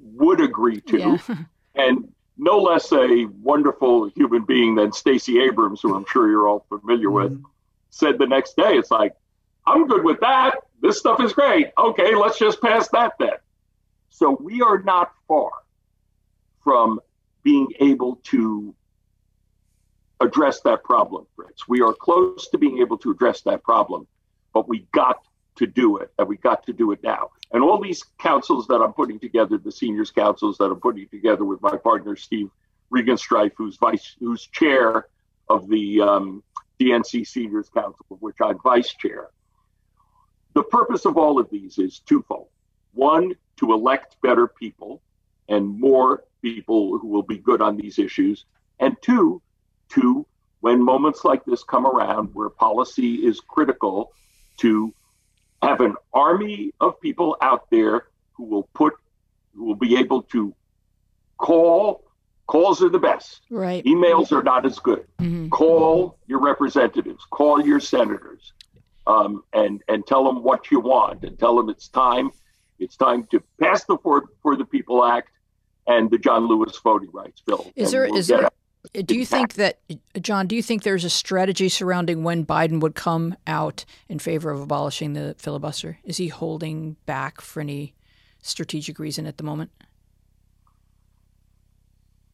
would 0.00 0.40
agree 0.40 0.80
to 0.80 0.98
Yeah. 0.98 1.36
and 1.74 2.12
no 2.36 2.58
less 2.58 2.92
a 2.92 3.26
wonderful 3.42 4.06
human 4.08 4.44
being 4.44 4.74
than 4.74 4.92
Stacey 4.92 5.40
Abrams, 5.40 5.80
who 5.80 5.94
I'm 5.94 6.06
sure 6.10 6.28
you're 6.28 6.48
all 6.48 6.66
familiar 6.68 7.10
with, 7.10 7.40
said 7.90 8.18
the 8.18 8.26
next 8.26 8.56
day, 8.56 8.74
it's 8.74 8.90
like, 8.90 9.14
I'm 9.66 9.86
good 9.86 10.04
with 10.04 10.20
that. 10.20 10.56
This 10.80 10.98
stuff 10.98 11.20
is 11.20 11.32
great. 11.32 11.68
Okay, 11.78 12.14
let's 12.14 12.38
just 12.38 12.60
pass 12.60 12.88
that 12.88 13.14
then. 13.18 13.36
So 14.10 14.36
we 14.40 14.62
are 14.62 14.78
not 14.82 15.12
far 15.28 15.50
from 16.62 17.00
being 17.42 17.68
able 17.80 18.16
to 18.24 18.74
address 20.20 20.60
that 20.60 20.84
problem, 20.84 21.26
Fritz. 21.34 21.66
We 21.68 21.82
are 21.82 21.92
close 21.92 22.48
to 22.48 22.58
being 22.58 22.78
able 22.78 22.98
to 22.98 23.10
address 23.10 23.42
that 23.42 23.62
problem, 23.62 24.06
but 24.52 24.68
we 24.68 24.86
got 24.92 25.22
to 25.56 25.66
do 25.66 25.98
it, 25.98 26.12
and 26.18 26.28
we 26.28 26.36
got 26.36 26.64
to 26.66 26.72
do 26.72 26.92
it 26.92 27.02
now. 27.02 27.30
And 27.52 27.62
all 27.62 27.80
these 27.80 28.02
councils 28.18 28.66
that 28.68 28.80
I'm 28.80 28.92
putting 28.92 29.18
together, 29.18 29.58
the 29.58 29.72
seniors 29.72 30.10
councils 30.10 30.56
that 30.58 30.64
I'm 30.64 30.80
putting 30.80 31.08
together 31.08 31.44
with 31.44 31.60
my 31.60 31.76
partner 31.76 32.16
Steve 32.16 32.50
Regenstreif, 32.92 33.52
who's 33.56 33.76
vice, 33.76 34.16
who's 34.20 34.46
chair 34.46 35.06
of 35.48 35.68
the 35.68 36.00
um, 36.00 36.42
DNC 36.80 37.26
Seniors 37.26 37.68
Council, 37.68 38.06
of 38.10 38.22
which 38.22 38.36
I'm 38.42 38.58
vice 38.62 38.94
chair. 38.94 39.28
The 40.54 40.62
purpose 40.62 41.04
of 41.04 41.16
all 41.16 41.38
of 41.38 41.48
these 41.50 41.78
is 41.78 42.00
twofold: 42.00 42.48
one, 42.92 43.34
to 43.56 43.72
elect 43.72 44.16
better 44.22 44.46
people 44.46 45.00
and 45.48 45.78
more 45.80 46.24
people 46.42 46.98
who 46.98 47.08
will 47.08 47.22
be 47.22 47.38
good 47.38 47.62
on 47.62 47.76
these 47.76 47.98
issues, 47.98 48.44
and 48.80 48.96
two, 49.02 49.40
to 49.90 50.26
when 50.60 50.82
moments 50.82 51.24
like 51.24 51.44
this 51.44 51.64
come 51.64 51.86
around, 51.86 52.30
where 52.34 52.48
policy 52.48 53.14
is 53.26 53.40
critical, 53.40 54.12
to 54.58 54.94
have 55.62 55.80
an 55.80 55.94
army 56.12 56.72
of 56.80 57.00
people 57.00 57.36
out 57.40 57.70
there 57.70 58.06
who 58.32 58.44
will 58.44 58.68
put 58.74 58.94
who 59.54 59.64
will 59.64 59.76
be 59.76 59.96
able 59.96 60.22
to 60.22 60.54
call 61.38 62.02
calls 62.46 62.82
are 62.82 62.88
the 62.88 62.98
best. 62.98 63.42
Right. 63.50 63.84
emails 63.84 64.32
are 64.32 64.42
not 64.42 64.66
as 64.66 64.78
good. 64.78 65.06
Mhm. 65.18 65.50
call 65.50 66.18
your 66.26 66.40
representatives. 66.40 67.24
Call 67.30 67.60
your 67.60 67.80
senators 67.80 68.52
um, 69.06 69.42
and 69.52 69.82
and 69.88 70.06
tell 70.06 70.24
them 70.24 70.42
what 70.42 70.70
you 70.70 70.80
want 70.80 71.24
and 71.24 71.38
tell 71.38 71.56
them 71.56 71.68
it's 71.68 71.88
time 71.88 72.30
it's 72.78 72.96
time 72.96 73.26
to 73.30 73.42
pass 73.60 73.84
the 73.84 73.96
for, 74.02 74.24
for 74.42 74.56
the 74.56 74.64
people 74.64 75.04
act 75.04 75.30
and 75.86 76.10
the 76.10 76.18
john 76.18 76.46
lewis 76.46 76.78
voting 76.82 77.10
rights 77.12 77.40
bill 77.40 77.72
Is 77.76 77.90
there 77.90 78.06
we'll 78.08 78.16
is 78.18 78.28
there 78.28 78.48
do 79.04 79.16
you 79.16 79.24
think 79.24 79.54
that 79.54 79.78
John, 80.20 80.48
do 80.48 80.56
you 80.56 80.62
think 80.62 80.82
there's 80.82 81.04
a 81.04 81.10
strategy 81.10 81.68
surrounding 81.68 82.24
when 82.24 82.44
Biden 82.44 82.80
would 82.80 82.96
come 82.96 83.36
out 83.46 83.84
in 84.08 84.18
favor 84.18 84.50
of 84.50 84.60
abolishing 84.60 85.12
the 85.12 85.36
filibuster? 85.38 85.98
Is 86.02 86.16
he 86.16 86.26
holding 86.26 86.96
back 87.06 87.40
for 87.40 87.60
any 87.60 87.94
strategic 88.42 88.98
reason 88.98 89.26
at 89.26 89.36
the 89.36 89.44
moment? 89.44 89.70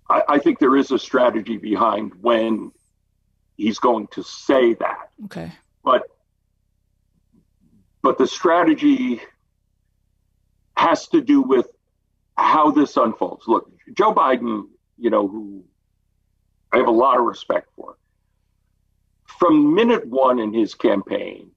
I, 0.09 0.23
I 0.28 0.39
think 0.39 0.59
there 0.59 0.74
is 0.74 0.90
a 0.90 0.99
strategy 0.99 1.59
behind 1.59 2.12
when 2.23 2.73
he's 3.57 3.78
going 3.78 4.07
to 4.09 4.23
say 4.23 4.74
that 4.74 5.11
Okay. 5.27 5.53
but 5.85 6.05
but 8.03 8.19
the 8.19 8.27
strategy 8.27 9.20
has 10.77 11.09
to 11.09 11.20
do 11.20 11.43
with 11.43 11.66
how 12.37 12.70
this 12.70 12.97
unfolds. 12.97 13.47
Look, 13.49 13.70
Joe 13.95 14.15
Biden, 14.15 14.65
you 14.97 15.11
know, 15.11 15.27
who 15.27 15.65
I 16.73 16.79
have 16.79 16.87
a 16.87 16.93
lot 16.93 17.19
of 17.19 17.25
respect 17.25 17.69
for, 17.75 17.97
from 19.39 19.75
minute 19.75 20.07
one 20.07 20.39
in 20.39 20.53
his 20.53 20.75
campaign, 20.75 21.51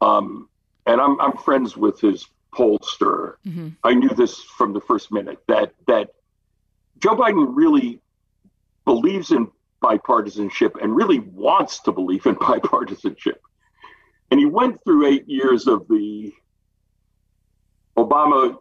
um, 0.00 0.48
and 0.86 1.00
I'm 1.00 1.20
I'm 1.20 1.36
friends 1.36 1.76
with 1.76 2.00
his 2.00 2.26
pollster. 2.54 3.34
hmm 3.44 3.68
I 3.82 3.94
knew 3.94 4.08
this 4.08 4.40
from 4.40 4.72
the 4.72 4.80
first 4.80 5.12
minute 5.12 5.38
that 5.48 5.74
that 5.86 6.10
Joe 6.98 7.16
Biden 7.16 7.46
really 7.50 8.00
believes 8.84 9.30
in 9.30 9.48
bipartisanship 9.82 10.82
and 10.82 10.94
really 10.96 11.20
wants 11.20 11.80
to 11.80 11.92
believe 11.92 12.26
in 12.26 12.34
bipartisanship. 12.48 13.38
And 14.34 14.40
he 14.40 14.46
went 14.46 14.82
through 14.82 15.06
eight 15.06 15.28
years 15.28 15.68
of 15.68 15.86
the 15.86 16.32
Obama 17.96 18.56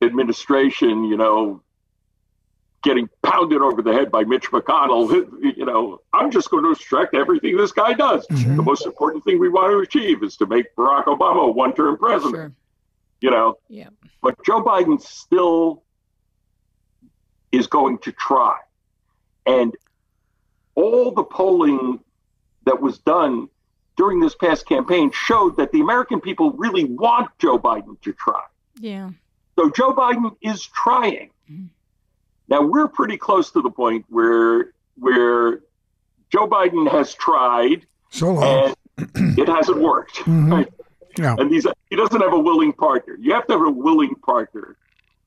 administration, 0.00 1.02
you 1.02 1.16
know, 1.16 1.60
getting 2.84 3.08
pounded 3.24 3.60
over 3.60 3.82
the 3.82 3.92
head 3.92 4.12
by 4.12 4.22
Mitch 4.22 4.44
McConnell. 4.52 5.08
You 5.56 5.64
know, 5.64 5.98
I'm 6.12 6.30
just 6.30 6.50
going 6.52 6.62
to 6.62 6.68
restrict 6.68 7.16
everything 7.16 7.56
this 7.56 7.72
guy 7.72 7.94
does. 7.94 8.28
Mhm. 8.28 8.54
The 8.58 8.62
most 8.62 8.86
important 8.86 9.24
thing 9.24 9.40
we 9.40 9.48
want 9.48 9.72
to 9.72 9.78
achieve 9.78 10.22
is 10.22 10.36
to 10.36 10.46
make 10.46 10.66
Barack 10.76 11.06
Obama 11.06 11.48
a 11.48 11.50
one 11.50 11.72
term 11.74 11.98
president, 11.98 12.36
Sure. 12.36 12.52
you 13.20 13.32
know. 13.32 13.58
Yeah. 13.68 13.88
But 14.22 14.36
Joe 14.46 14.62
Biden 14.62 15.00
still 15.00 15.82
is 17.50 17.66
going 17.66 17.98
to 18.06 18.12
try. 18.12 18.54
And 19.46 19.74
all 20.76 21.10
the 21.10 21.24
polling 21.24 21.98
that 22.66 22.80
was 22.80 22.98
done 22.98 23.48
during 23.98 24.20
this 24.20 24.34
past 24.34 24.64
campaign 24.66 25.10
showed 25.12 25.56
that 25.58 25.72
the 25.72 25.80
American 25.80 26.20
people 26.20 26.52
really 26.52 26.84
want 26.84 27.28
Joe 27.38 27.58
Biden 27.58 28.00
to 28.02 28.12
try. 28.14 28.40
Yeah. 28.80 29.10
So 29.58 29.68
Joe 29.70 29.92
Biden 29.92 30.34
is 30.40 30.64
trying. 30.64 31.30
Mhm. 31.50 31.66
Now 32.48 32.62
we're 32.62 32.88
pretty 32.88 33.18
close 33.18 33.50
to 33.50 33.60
the 33.60 33.70
point 33.70 34.06
where 34.08 34.72
where 34.96 35.60
Joe 36.32 36.46
Biden 36.48 36.90
has 36.90 37.12
tried 37.14 37.86
So 38.10 38.30
long. 38.32 38.74
and 38.96 39.38
it 39.38 39.48
hasn't 39.48 39.78
worked. 39.78 40.16
Mhm. 40.20 40.50
Right? 40.52 40.68
Yeah. 41.18 41.34
And 41.38 41.50
these 41.50 41.66
he 41.90 41.96
doesn't 41.96 42.20
have 42.20 42.32
a 42.32 42.38
willing 42.38 42.72
partner. 42.72 43.16
You 43.20 43.34
have 43.34 43.46
to 43.48 43.54
have 43.54 43.62
a 43.66 43.70
willing 43.70 44.14
partner 44.14 44.76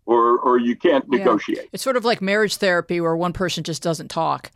or 0.06 0.40
or 0.40 0.58
you 0.60 0.78
can't 0.78 1.04
Yeah. 1.12 1.20
negotiate. 1.20 1.70
It's 1.74 1.84
sort 1.84 1.98
of 1.98 2.06
like 2.06 2.22
marriage 2.22 2.56
therapy 2.56 3.02
where 3.02 3.16
one 3.18 3.34
person 3.34 3.64
just 3.66 3.84
doesn't 3.84 4.08
talk. 4.10 4.50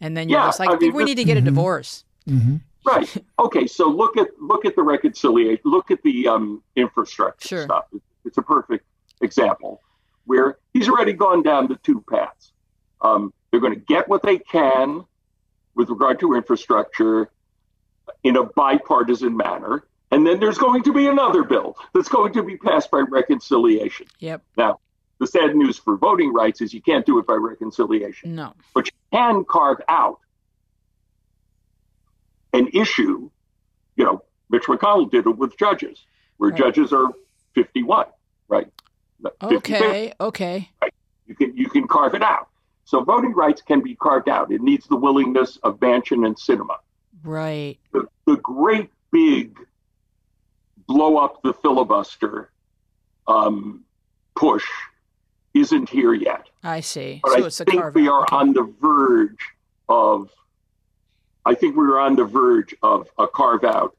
And 0.00 0.16
then 0.16 0.30
you're 0.30 0.40
Yeah, 0.40 0.46
just 0.46 0.60
like, 0.60 0.70
I 0.70 0.72
I 0.72 0.76
think 0.78 0.94
mean, 0.94 0.96
we 0.96 1.04
need 1.04 1.16
to 1.16 1.24
get 1.24 1.36
a 1.36 1.42
Mhm. 1.42 1.44
divorce. 1.44 2.04
hmm 2.26 2.56
Right. 2.84 3.16
Okay. 3.38 3.66
So 3.66 3.88
look 3.88 4.16
at 4.18 4.28
look 4.38 4.64
at 4.66 4.76
the 4.76 4.82
reconciliation. 4.82 5.62
Look 5.64 5.90
at 5.90 6.02
the 6.02 6.28
um, 6.28 6.62
infrastructure 6.76 7.48
Sure. 7.48 7.62
stuff. 7.64 7.84
It's 8.26 8.36
a 8.36 8.42
perfect 8.42 8.84
example 9.22 9.80
where 10.26 10.58
he's 10.74 10.88
already 10.88 11.14
gone 11.14 11.42
down 11.42 11.66
the 11.68 11.76
two 11.76 12.04
paths. 12.10 12.52
Um, 13.00 13.32
they're 13.50 13.60
going 13.60 13.72
to 13.74 13.80
get 13.80 14.08
what 14.08 14.22
they 14.22 14.38
can 14.38 15.04
with 15.74 15.88
regard 15.88 16.20
to 16.20 16.34
infrastructure 16.34 17.30
in 18.24 18.36
a 18.36 18.44
bipartisan 18.44 19.34
manner, 19.36 19.84
and 20.10 20.26
then 20.26 20.38
there's 20.38 20.58
going 20.58 20.82
to 20.82 20.92
be 20.92 21.06
another 21.06 21.42
bill 21.44 21.76
that's 21.94 22.08
going 22.10 22.32
to 22.34 22.42
be 22.42 22.56
passed 22.58 22.90
by 22.90 22.98
reconciliation. 23.00 24.06
Yep. 24.18 24.42
Now, 24.58 24.80
the 25.18 25.26
sad 25.26 25.56
news 25.56 25.78
for 25.78 25.96
voting 25.96 26.32
rights 26.32 26.60
is 26.60 26.74
you 26.74 26.82
can't 26.82 27.06
do 27.06 27.18
it 27.18 27.26
by 27.26 27.34
reconciliation 27.34 28.34
No. 28.34 28.52
but 28.74 28.86
you 28.86 28.92
can 29.12 29.44
carve 29.44 29.80
out 29.88 30.18
an 32.52 32.68
issue. 32.72 33.30
You 33.96 34.04
know, 34.04 34.22
Mitch 34.50 34.64
McConnell 34.64 35.10
did 35.10 35.26
it 35.26 35.36
with 35.36 35.56
judges, 35.58 36.04
where 36.38 36.50
Right. 36.50 36.58
judges 36.58 36.92
are 36.92 37.08
51, 37.54 38.06
right? 38.48 38.66
50-50. 39.42 39.52
Okay. 39.56 40.12
Okay. 40.20 40.68
You 41.26 41.34
can 41.34 41.56
you 41.56 41.68
can 41.68 41.86
carve 41.86 42.14
it 42.14 42.22
out. 42.22 42.48
So 42.84 43.04
voting 43.04 43.32
rights 43.34 43.62
can 43.62 43.80
be 43.82 43.94
carved 43.94 44.28
out. 44.28 44.50
It 44.50 44.62
needs 44.62 44.86
the 44.88 44.96
willingness 44.96 45.58
of 45.62 45.78
Manchin 45.78 46.26
and 46.26 46.34
Sinema. 46.36 46.76
Right. 47.22 47.78
The, 47.92 48.08
the 48.26 48.36
great 48.36 48.90
big 49.12 49.56
blow 50.88 51.18
up 51.18 51.42
the 51.42 51.52
filibuster 51.52 52.50
um, 53.28 53.84
push 54.34 54.64
isn't 55.54 55.88
here 55.88 56.14
yet. 56.14 56.48
I 56.64 56.80
see. 56.80 57.20
But 57.22 57.32
so 57.32 57.42
I 57.42 57.46
it's 57.46 57.60
a 57.60 57.64
think 57.64 57.94
we 57.94 58.08
are 58.08 58.22
Okay. 58.22 58.36
on 58.36 58.52
the 58.54 58.72
verge 58.80 59.38
of, 59.88 60.30
I 61.50 61.54
think 61.54 61.74
we 61.76 61.84
were 61.84 61.98
on 61.98 62.14
the 62.14 62.22
verge 62.24 62.76
of 62.80 63.08
a 63.18 63.26
carve 63.26 63.64
out 63.64 63.96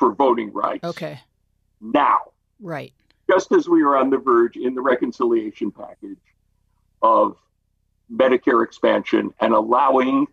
for 0.00 0.12
voting 0.12 0.52
rights. 0.52 0.82
Okay. 0.82 1.20
Now, 1.80 2.18
Right. 2.58 2.92
just 3.30 3.52
as 3.52 3.68
we 3.68 3.84
were 3.84 3.96
on 3.96 4.10
the 4.10 4.18
verge 4.18 4.56
in 4.56 4.74
the 4.74 4.80
reconciliation 4.80 5.70
package 5.70 6.18
of 7.02 7.36
Medicare 8.12 8.64
expansion 8.64 9.32
and 9.38 9.54
allowing, 9.54 10.26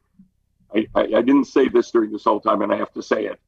I, 0.74 0.88
I, 0.96 1.02
I 1.02 1.22
didn't 1.22 1.46
say 1.46 1.68
this 1.68 1.92
during 1.92 2.12
this 2.12 2.24
whole 2.24 2.40
time, 2.42 2.64
and 2.64 2.74
I 2.74 2.78
have 2.78 2.92
to 2.94 3.04
say 3.04 3.26
it, 3.28 3.40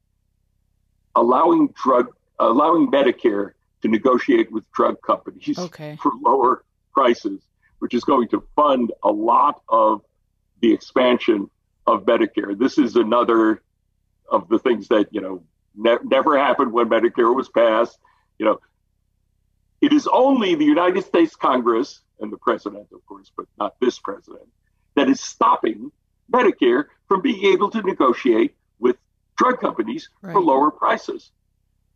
allowing 1.16 1.74
drug, 1.82 2.14
allowing 2.38 2.88
Medicare 2.88 3.50
to 3.82 3.88
negotiate 3.88 4.52
with 4.52 4.62
drug 4.70 5.02
companies 5.02 5.58
Okay. 5.58 5.98
for 6.00 6.12
lower 6.22 6.62
prices, 6.92 7.40
which 7.80 7.94
is 7.94 8.04
going 8.04 8.28
to 8.28 8.46
fund 8.54 8.92
a 9.02 9.10
lot 9.10 9.60
of 9.68 10.02
the 10.60 10.72
expansion 10.72 11.50
of 11.90 12.04
Medicare. 12.04 12.56
This 12.58 12.78
is 12.78 12.96
another 12.96 13.62
of 14.28 14.48
the 14.48 14.58
things 14.58 14.88
that 14.88 15.08
you 15.10 15.20
know 15.20 15.42
ne- 15.74 15.98
never 16.04 16.38
happened 16.38 16.72
when 16.72 16.88
Medicare 16.88 17.34
was 17.34 17.48
passed. 17.48 17.98
You 18.38 18.46
know, 18.46 18.60
it 19.80 19.92
is 19.92 20.06
only 20.12 20.54
the 20.54 20.64
United 20.64 21.04
States 21.04 21.34
Congress 21.36 22.00
and 22.20 22.32
the 22.32 22.36
president, 22.38 22.86
of 22.92 23.04
course, 23.06 23.30
but 23.36 23.46
not 23.58 23.74
this 23.80 23.98
president, 23.98 24.48
that 24.94 25.08
is 25.08 25.20
stopping 25.20 25.90
Medicare 26.32 26.84
from 27.08 27.22
being 27.22 27.44
able 27.52 27.70
to 27.70 27.82
negotiate 27.82 28.54
with 28.78 28.96
drug 29.36 29.60
companies 29.60 30.08
for 30.20 30.40
lower 30.40 30.70
prices. 30.70 31.32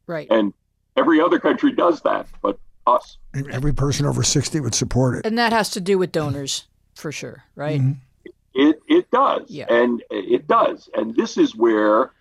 Right. 0.07 0.27
And 0.31 0.53
every 0.97 1.21
other 1.21 1.39
country 1.39 1.73
does 1.73 2.01
that, 2.03 2.27
but 2.43 2.59
us. 2.87 3.17
Every 3.51 3.73
person 3.73 4.07
over 4.07 4.23
60 4.23 4.61
would 4.61 4.75
support 4.75 5.17
it. 5.17 5.27
And 5.27 5.39
that 5.39 5.53
has 5.53 5.71
to 5.71 5.81
do 5.81 5.99
with 5.99 6.13
donors 6.13 6.67
for 6.95 7.11
sure, 7.13 7.45
right? 7.55 7.81
Mhm. 7.81 7.97
It 8.55 8.81
it 8.89 9.11
does, 9.11 9.51
Yeah. 9.51 9.67
and 9.69 10.03
it 10.11 10.47
does, 10.47 10.89
and 10.95 11.15
this 11.17 11.37
is 11.37 11.57
where, 11.57 12.13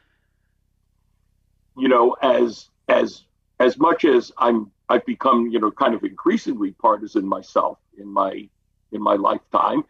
you 1.78 1.88
know, 1.88 2.16
as 2.22 2.70
as 2.90 3.24
as 3.60 3.78
much 3.78 4.04
as 4.04 4.32
I'm 4.38 4.72
I've 4.90 5.06
become 5.06 5.48
you 5.48 5.60
know 5.60 5.70
kind 5.72 5.94
of 5.94 6.04
increasingly 6.04 6.72
partisan 6.72 7.28
myself 7.28 7.78
in 7.98 8.08
my 8.08 8.50
in 8.92 9.02
my 9.02 9.14
lifetime, 9.16 9.84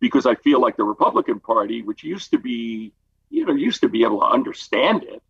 because 0.00 0.24
I 0.24 0.34
feel 0.36 0.60
like 0.60 0.76
the 0.78 0.84
Republican 0.84 1.38
Party, 1.38 1.82
which 1.82 2.02
used 2.02 2.30
to 2.30 2.38
be 2.38 2.92
you 3.28 3.44
know 3.44 3.54
used 3.54 3.82
to 3.82 3.88
be 3.90 4.02
able 4.02 4.20
to 4.20 4.26
understand 4.26 5.02
it, 5.02 5.22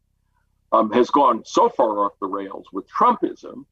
um, 0.70 0.92
has 0.92 1.10
gone 1.10 1.42
so 1.44 1.68
far 1.68 2.04
off 2.04 2.12
the 2.20 2.28
rails 2.28 2.66
with 2.72 2.86
Trumpism. 2.88 3.64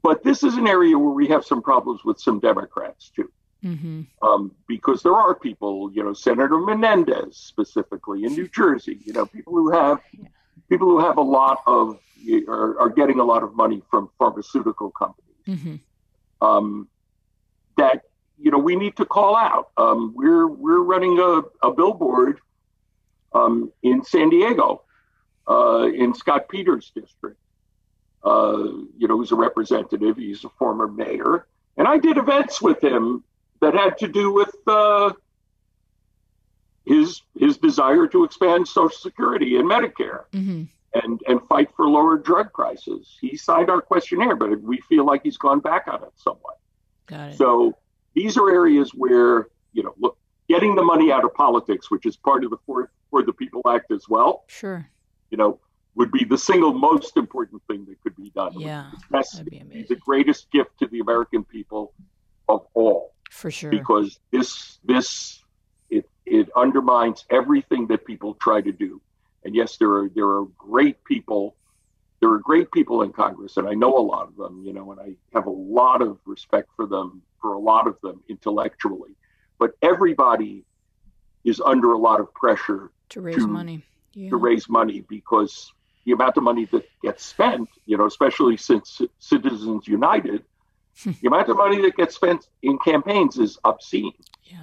But 0.00 0.22
this 0.22 0.44
is 0.44 0.56
an 0.56 0.68
area 0.68 0.96
where 0.96 1.10
we 1.12 1.26
have 1.26 1.44
some 1.44 1.60
problems 1.60 2.04
with 2.04 2.20
some 2.20 2.38
Democrats 2.38 3.10
too 3.10 3.32
Mm-hmm. 3.64 4.02
um, 4.22 4.54
because 4.68 5.02
there 5.02 5.14
are 5.14 5.34
people, 5.34 5.90
you 5.92 6.04
know, 6.04 6.12
Senator 6.12 6.58
Menendez 6.58 7.36
specifically 7.36 8.24
in 8.24 8.32
New 8.34 8.46
Jersey, 8.54 8.98
you 9.04 9.12
know, 9.12 9.26
people 9.26 9.52
who 9.52 9.72
have 9.72 10.00
people 10.68 10.86
who 10.88 11.00
have 11.00 11.16
a 11.18 11.22
lot 11.22 11.58
of 11.66 11.98
are, 12.46 12.78
are 12.78 12.88
getting 12.88 13.18
a 13.18 13.24
lot 13.24 13.42
of 13.42 13.54
money 13.54 13.82
from 13.90 14.10
pharmaceutical 14.18 14.90
companies 14.90 15.24
Mm-hmm. 15.48 15.76
um, 16.46 16.88
that 17.78 18.02
you 18.38 18.50
know 18.50 18.58
we 18.58 18.76
need 18.76 18.96
to 18.96 19.06
call 19.06 19.34
out. 19.34 19.70
Um, 19.78 20.12
we're 20.14 20.46
we're 20.46 20.80
running 20.82 21.18
a, 21.18 21.42
a 21.66 21.72
billboard 21.72 22.40
um, 23.32 23.72
in 23.82 24.04
San 24.04 24.28
Diego, 24.28 24.82
uh, 25.48 25.88
in 25.92 26.14
Scott 26.14 26.48
Peters' 26.48 26.92
district. 26.94 27.38
Uh, 28.22 28.64
you 28.98 29.08
know, 29.08 29.16
who's 29.16 29.32
a 29.32 29.36
representative. 29.36 30.16
He's 30.16 30.44
a 30.44 30.48
former 30.58 30.86
mayor, 30.86 31.46
and 31.76 31.88
I 31.88 31.98
did 31.98 32.18
events 32.18 32.60
with 32.60 32.82
him 32.82 33.24
that 33.60 33.74
had 33.74 33.98
to 33.98 34.08
do 34.08 34.32
with 34.32 34.54
uh, 34.66 35.12
his 36.84 37.22
his 37.38 37.58
desire 37.58 38.06
to 38.08 38.24
expand 38.24 38.66
Social 38.66 38.96
Security 38.98 39.56
and 39.56 39.68
Medicare 39.70 40.24
Mm-hmm. 40.32 40.64
and 40.94 41.20
and 41.28 41.46
fight 41.48 41.68
for 41.76 41.86
lower 41.88 42.16
drug 42.16 42.52
prices. 42.52 43.16
He 43.20 43.36
signed 43.36 43.70
our 43.70 43.80
questionnaire, 43.80 44.36
but 44.36 44.60
we 44.62 44.78
feel 44.88 45.04
like 45.04 45.22
he's 45.22 45.36
gone 45.36 45.60
back 45.60 45.86
on 45.88 46.02
it 46.02 46.12
somewhat. 46.16 46.58
Got 47.06 47.30
it. 47.30 47.36
So 47.36 47.76
these 48.14 48.36
are 48.36 48.50
areas 48.50 48.92
where 48.94 49.48
you 49.74 49.82
know, 49.82 49.94
look, 49.98 50.16
getting 50.48 50.74
the 50.74 50.82
money 50.82 51.12
out 51.12 51.24
of 51.24 51.34
politics, 51.34 51.90
which 51.90 52.06
is 52.06 52.16
part 52.16 52.42
of 52.42 52.50
the 52.50 52.56
For, 52.64 52.90
for 53.10 53.22
the 53.22 53.32
People 53.32 53.62
Act 53.68 53.92
as 53.92 54.08
well, 54.08 54.44
sure. 54.48 54.88
you 55.30 55.36
know, 55.36 55.60
would 55.94 56.10
be 56.10 56.24
the 56.24 56.38
single 56.38 56.72
most 56.72 57.16
important 57.16 57.62
thing 57.68 57.84
that 57.84 58.00
could 58.02 58.16
be 58.16 58.30
done. 58.30 58.58
Yeah. 58.58 58.90
That's 59.10 59.32
That'd 59.32 59.68
be 59.68 59.82
the 59.82 59.96
greatest 59.96 60.50
gift 60.50 60.78
to 60.78 60.86
the 60.86 61.00
American 61.00 61.44
people 61.44 61.92
of 62.48 62.66
all 62.72 63.12
For 63.30 63.50
sure. 63.50 63.70
because 63.70 64.18
this 64.30 64.78
this 64.84 65.42
it 65.90 66.08
it 66.26 66.48
undermines 66.56 67.24
everything 67.30 67.86
that 67.88 68.04
people 68.04 68.34
try 68.34 68.60
to 68.60 68.72
do. 68.72 69.00
And 69.44 69.54
yes, 69.54 69.76
there 69.76 69.92
are 69.92 70.08
there 70.08 70.28
are 70.28 70.44
great 70.56 71.02
people. 71.04 71.54
There 72.20 72.30
are 72.30 72.38
great 72.38 72.72
people 72.72 73.02
in 73.02 73.12
Congress, 73.12 73.56
and 73.58 73.68
I 73.68 73.74
know 73.74 73.96
a 73.96 74.00
lot 74.00 74.26
of 74.28 74.36
them. 74.36 74.62
You 74.64 74.72
know, 74.72 74.90
and 74.92 75.00
I 75.00 75.14
have 75.32 75.46
a 75.46 75.50
lot 75.50 76.02
of 76.02 76.18
respect 76.26 76.68
for 76.74 76.86
them 76.86 77.22
for 77.40 77.52
a 77.52 77.58
lot 77.58 77.86
of 77.86 78.00
them 78.02 78.22
intellectually. 78.28 79.14
But 79.58 79.72
everybody 79.82 80.64
is 81.44 81.60
under 81.60 81.92
a 81.92 81.98
lot 81.98 82.20
of 82.20 82.32
pressure 82.34 82.90
to 83.10 83.20
raise 83.20 83.36
to- 83.36 83.46
money. 83.46 83.84
Yeah. 84.14 84.30
to 84.30 84.36
raise 84.36 84.68
money 84.68 85.04
because 85.08 85.72
the 86.04 86.12
amount 86.12 86.36
of 86.38 86.42
money 86.42 86.64
that 86.72 86.88
gets 87.02 87.24
spent, 87.24 87.68
you 87.86 87.96
know, 87.96 88.06
especially 88.06 88.56
since 88.56 89.00
Citizens 89.18 89.86
United, 89.86 90.42
the 91.04 91.26
amount 91.26 91.48
of 91.48 91.56
money 91.56 91.80
that 91.82 91.96
gets 91.96 92.14
spent 92.14 92.48
in 92.62 92.78
campaigns 92.78 93.38
is 93.38 93.58
obscene. 93.64 94.12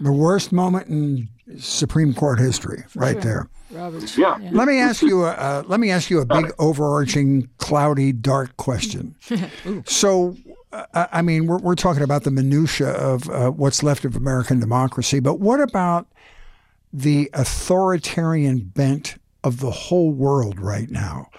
The 0.01 0.11
worst 0.11 0.51
moment 0.51 0.87
in 0.87 1.29
Supreme 1.57 2.13
Court 2.13 2.39
history, 2.39 2.83
right 2.95 3.13
sure. 3.13 3.21
there. 3.21 3.49
Roberts. 3.71 4.17
Yeah. 4.17 4.37
Let 4.51 4.67
me 4.67 4.79
ask 4.79 5.01
you. 5.01 5.25
A, 5.25 5.31
uh, 5.31 5.63
let 5.67 5.79
me 5.79 5.91
ask 5.91 6.09
you 6.09 6.19
a 6.19 6.25
big, 6.25 6.51
overarching, 6.59 7.49
cloudy, 7.57 8.11
dark 8.11 8.55
question. 8.57 9.15
so, 9.85 10.35
uh, 10.71 11.07
I 11.11 11.21
mean, 11.21 11.47
we're, 11.47 11.59
we're 11.59 11.75
talking 11.75 12.03
about 12.03 12.23
the 12.23 12.31
minutia 12.31 12.89
of 12.89 13.29
uh, 13.29 13.51
what's 13.51 13.83
left 13.83 14.05
of 14.05 14.15
American 14.15 14.59
democracy, 14.59 15.19
but 15.19 15.39
what 15.39 15.59
about 15.59 16.07
the 16.93 17.29
authoritarian 17.33 18.59
bent 18.59 19.17
of 19.43 19.59
the 19.59 19.71
whole 19.71 20.11
world 20.11 20.59
right 20.59 20.89
now? 20.89 21.29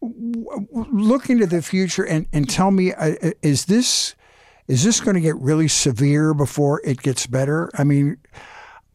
W- 0.00 0.66
w- 0.72 0.86
Look 0.90 1.30
into 1.30 1.46
the 1.46 1.62
future 1.62 2.04
and, 2.04 2.26
and 2.32 2.48
tell 2.48 2.70
me, 2.70 2.92
uh, 2.92 3.32
is 3.42 3.66
this 3.66 4.14
is 4.72 4.82
this 4.82 5.02
going 5.02 5.16
to 5.16 5.20
get 5.20 5.36
really 5.36 5.68
severe 5.68 6.32
before 6.32 6.80
it 6.82 7.02
gets 7.02 7.26
better? 7.26 7.70
I 7.74 7.84
mean, 7.84 8.16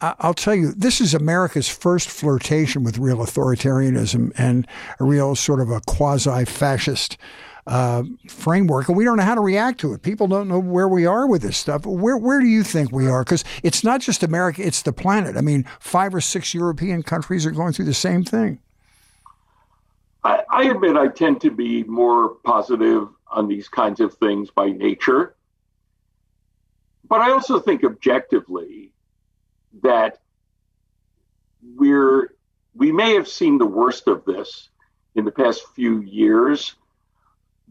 I'll 0.02 0.34
tell 0.34 0.56
you, 0.56 0.72
this 0.72 1.00
is 1.00 1.14
America's 1.14 1.70
first 1.70 2.10
flirtation 2.10 2.84
with 2.84 2.98
real 2.98 3.18
authoritarianism 3.18 4.32
and 4.40 4.68
a 5.00 5.04
real 5.04 5.36
sort 5.36 5.60
of 5.60 5.70
a 5.70 5.80
quasi 5.82 6.46
fascist 6.46 7.20
uh, 7.68 8.02
framework. 8.28 8.88
And 8.88 8.98
we 8.98 9.04
don't 9.04 9.18
know 9.18 9.24
how 9.24 9.36
to 9.36 9.42
react 9.42 9.80
to 9.82 9.94
it. 9.94 10.02
People 10.02 10.28
don't 10.28 10.48
know 10.48 10.58
where 10.58 10.88
we 10.88 11.06
are 11.06 11.28
with 11.28 11.44
this 11.44 11.58
stuff. 11.58 11.86
Where, 11.86 12.18
where 12.18 12.40
do 12.40 12.48
you 12.48 12.64
think 12.64 12.92
we 12.92 13.08
are? 13.08 13.24
Because 13.24 13.44
it's 13.62 13.84
not 13.84 14.02
just 14.02 14.24
America, 14.24 14.66
it's 14.66 14.82
the 14.82 14.94
planet. 14.94 15.38
I 15.38 15.42
mean, 15.42 15.64
five 15.80 16.16
or 16.16 16.22
six 16.22 16.56
European 16.56 17.04
countries 17.04 17.46
are 17.46 17.52
going 17.52 17.74
through 17.74 17.86
the 17.86 17.94
same 17.94 18.24
thing. 18.24 18.60
I, 20.24 20.42
I 20.50 20.64
admit 20.64 20.98
I 20.98 21.10
tend 21.10 21.40
to 21.42 21.52
be 21.52 21.84
more 21.84 22.30
positive 22.30 23.10
on 23.28 23.48
these 23.48 23.70
kinds 23.70 24.00
of 24.00 24.16
things 24.16 24.50
by 24.50 24.72
nature. 24.72 25.36
But 27.08 27.22
I 27.22 27.32
also 27.32 27.60
think 27.60 27.84
objectively 27.84 28.92
that 29.82 30.20
we're 31.76 32.34
we 32.76 32.92
may 32.92 33.16
have 33.16 33.28
seen 33.28 33.58
the 33.58 33.66
worst 33.66 34.08
of 34.08 34.24
this 34.26 34.70
in 35.16 35.26
the 35.26 35.32
past 35.32 35.64
few 35.76 36.02
years 36.02 36.76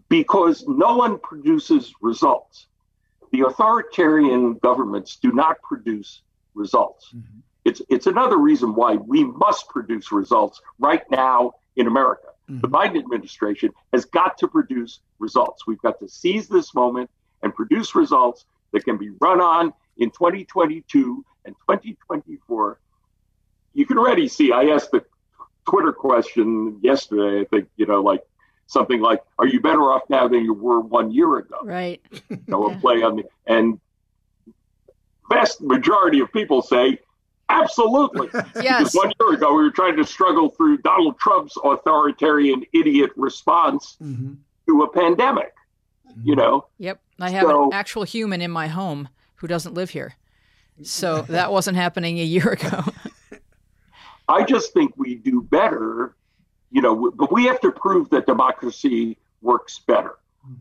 because 0.09 0.67
no 0.67 0.97
one 0.97 1.19
produces 1.19 1.93
results. 2.01 2.67
The 3.33 3.43
authoritarian 3.43 4.55
governments 4.55 5.17
do 5.17 5.33
not 5.33 5.61
produce 5.63 6.23
results. 6.55 7.11
Mm-hmm. 7.15 7.39
It's 7.65 7.83
it's 7.89 8.07
another 8.07 8.39
reason 8.39 8.75
why 8.75 8.97
we 8.97 9.25
must 9.25 9.69
produce 9.69 10.13
results 10.13 10.61
right 10.79 11.03
now 11.11 11.53
in 11.77 11.87
America. 11.87 12.29
Mm-hmm. 12.49 12.61
The 12.61 12.69
Biden 12.69 12.99
administration 12.99 13.71
has 13.93 14.05
got 14.05 14.39
to 14.39 14.49
produce 14.49 15.01
results. 15.19 15.67
We've 15.67 15.83
got 15.83 15.99
to 16.01 16.09
seize 16.09 16.49
this 16.49 16.75
moment 16.75 17.11
and 17.43 17.55
produce 17.55 17.95
results 17.95 18.45
that 18.77 18.85
can 18.85 18.99
be 18.99 19.11
run 19.21 19.41
on 19.41 19.73
in 19.97 20.11
2022 20.11 21.25
and 21.47 21.57
2024. 21.69 22.79
You 23.73 23.87
can 23.87 23.97
already 23.97 24.29
see. 24.29 24.53
I 24.53 24.65
asked 24.65 24.91
the 24.91 25.03
Twitter 25.67 25.93
question 25.93 26.79
yesterday. 26.83 27.41
I 27.41 27.45
think 27.45 27.69
you 27.77 27.87
know, 27.87 28.03
like 28.03 28.21
something 28.67 29.01
like, 29.01 29.23
"Are 29.39 29.47
you 29.47 29.61
better 29.61 29.81
off 29.93 30.03
now 30.11 30.29
than 30.29 30.45
you 30.45 30.53
were 30.53 30.81
one 30.81 31.11
year 31.11 31.39
ago?" 31.39 31.59
Right. 31.65 32.03
You 32.29 32.39
know, 32.49 32.67
a 32.67 32.77
play 32.77 33.03
on 33.03 33.17
the 33.17 33.25
and 33.47 33.81
vast 35.31 35.63
majority 35.63 36.21
of 36.21 36.31
people 36.33 36.61
say, 36.61 36.99
"Absolutely." 37.49 38.29
Yes. 38.57 38.79
Because 38.79 38.95
one 38.95 39.13
year 39.21 39.35
ago, 39.35 39.55
we 39.55 39.63
were 39.63 39.71
trying 39.71 39.97
to 39.97 40.05
struggle 40.05 40.51
through 40.51 40.79
Donald 40.79 41.19
Trump's 41.19 41.57
authoritarian 41.65 42.63
idiot 42.75 43.11
response 43.17 43.97
mm-hmm. 44.03 44.35
to 44.69 44.83
a 44.83 44.89
pandemic. 44.91 45.55
You 46.23 46.35
mm-hmm. 46.35 46.41
know, 46.41 46.67
Yep. 46.79 47.01
I 47.21 47.31
have 47.31 47.43
So- 47.43 47.65
an 47.67 47.73
actual 47.73 48.05
human 48.05 48.41
in 48.43 48.51
my 48.51 48.69
home 48.69 49.09
who 49.37 49.47
doesn't 49.47 49.75
live 49.75 49.91
here. 49.91 50.15
So 50.83 51.23
that 51.23 51.51
wasn't 51.53 51.77
happening 51.79 52.19
a 52.19 52.25
year 52.25 52.51
ago. 52.51 52.83
I 54.29 54.45
just 54.45 54.73
think 54.75 54.93
we 54.97 55.15
do 55.15 55.41
better, 55.41 56.15
you 56.71 56.83
know, 56.83 57.13
but 57.15 57.33
we 57.33 57.45
have 57.47 57.61
to 57.61 57.73
prove 57.73 58.11
that 58.11 58.27
democracy 58.27 59.17
works 59.41 59.79
better. 59.79 60.17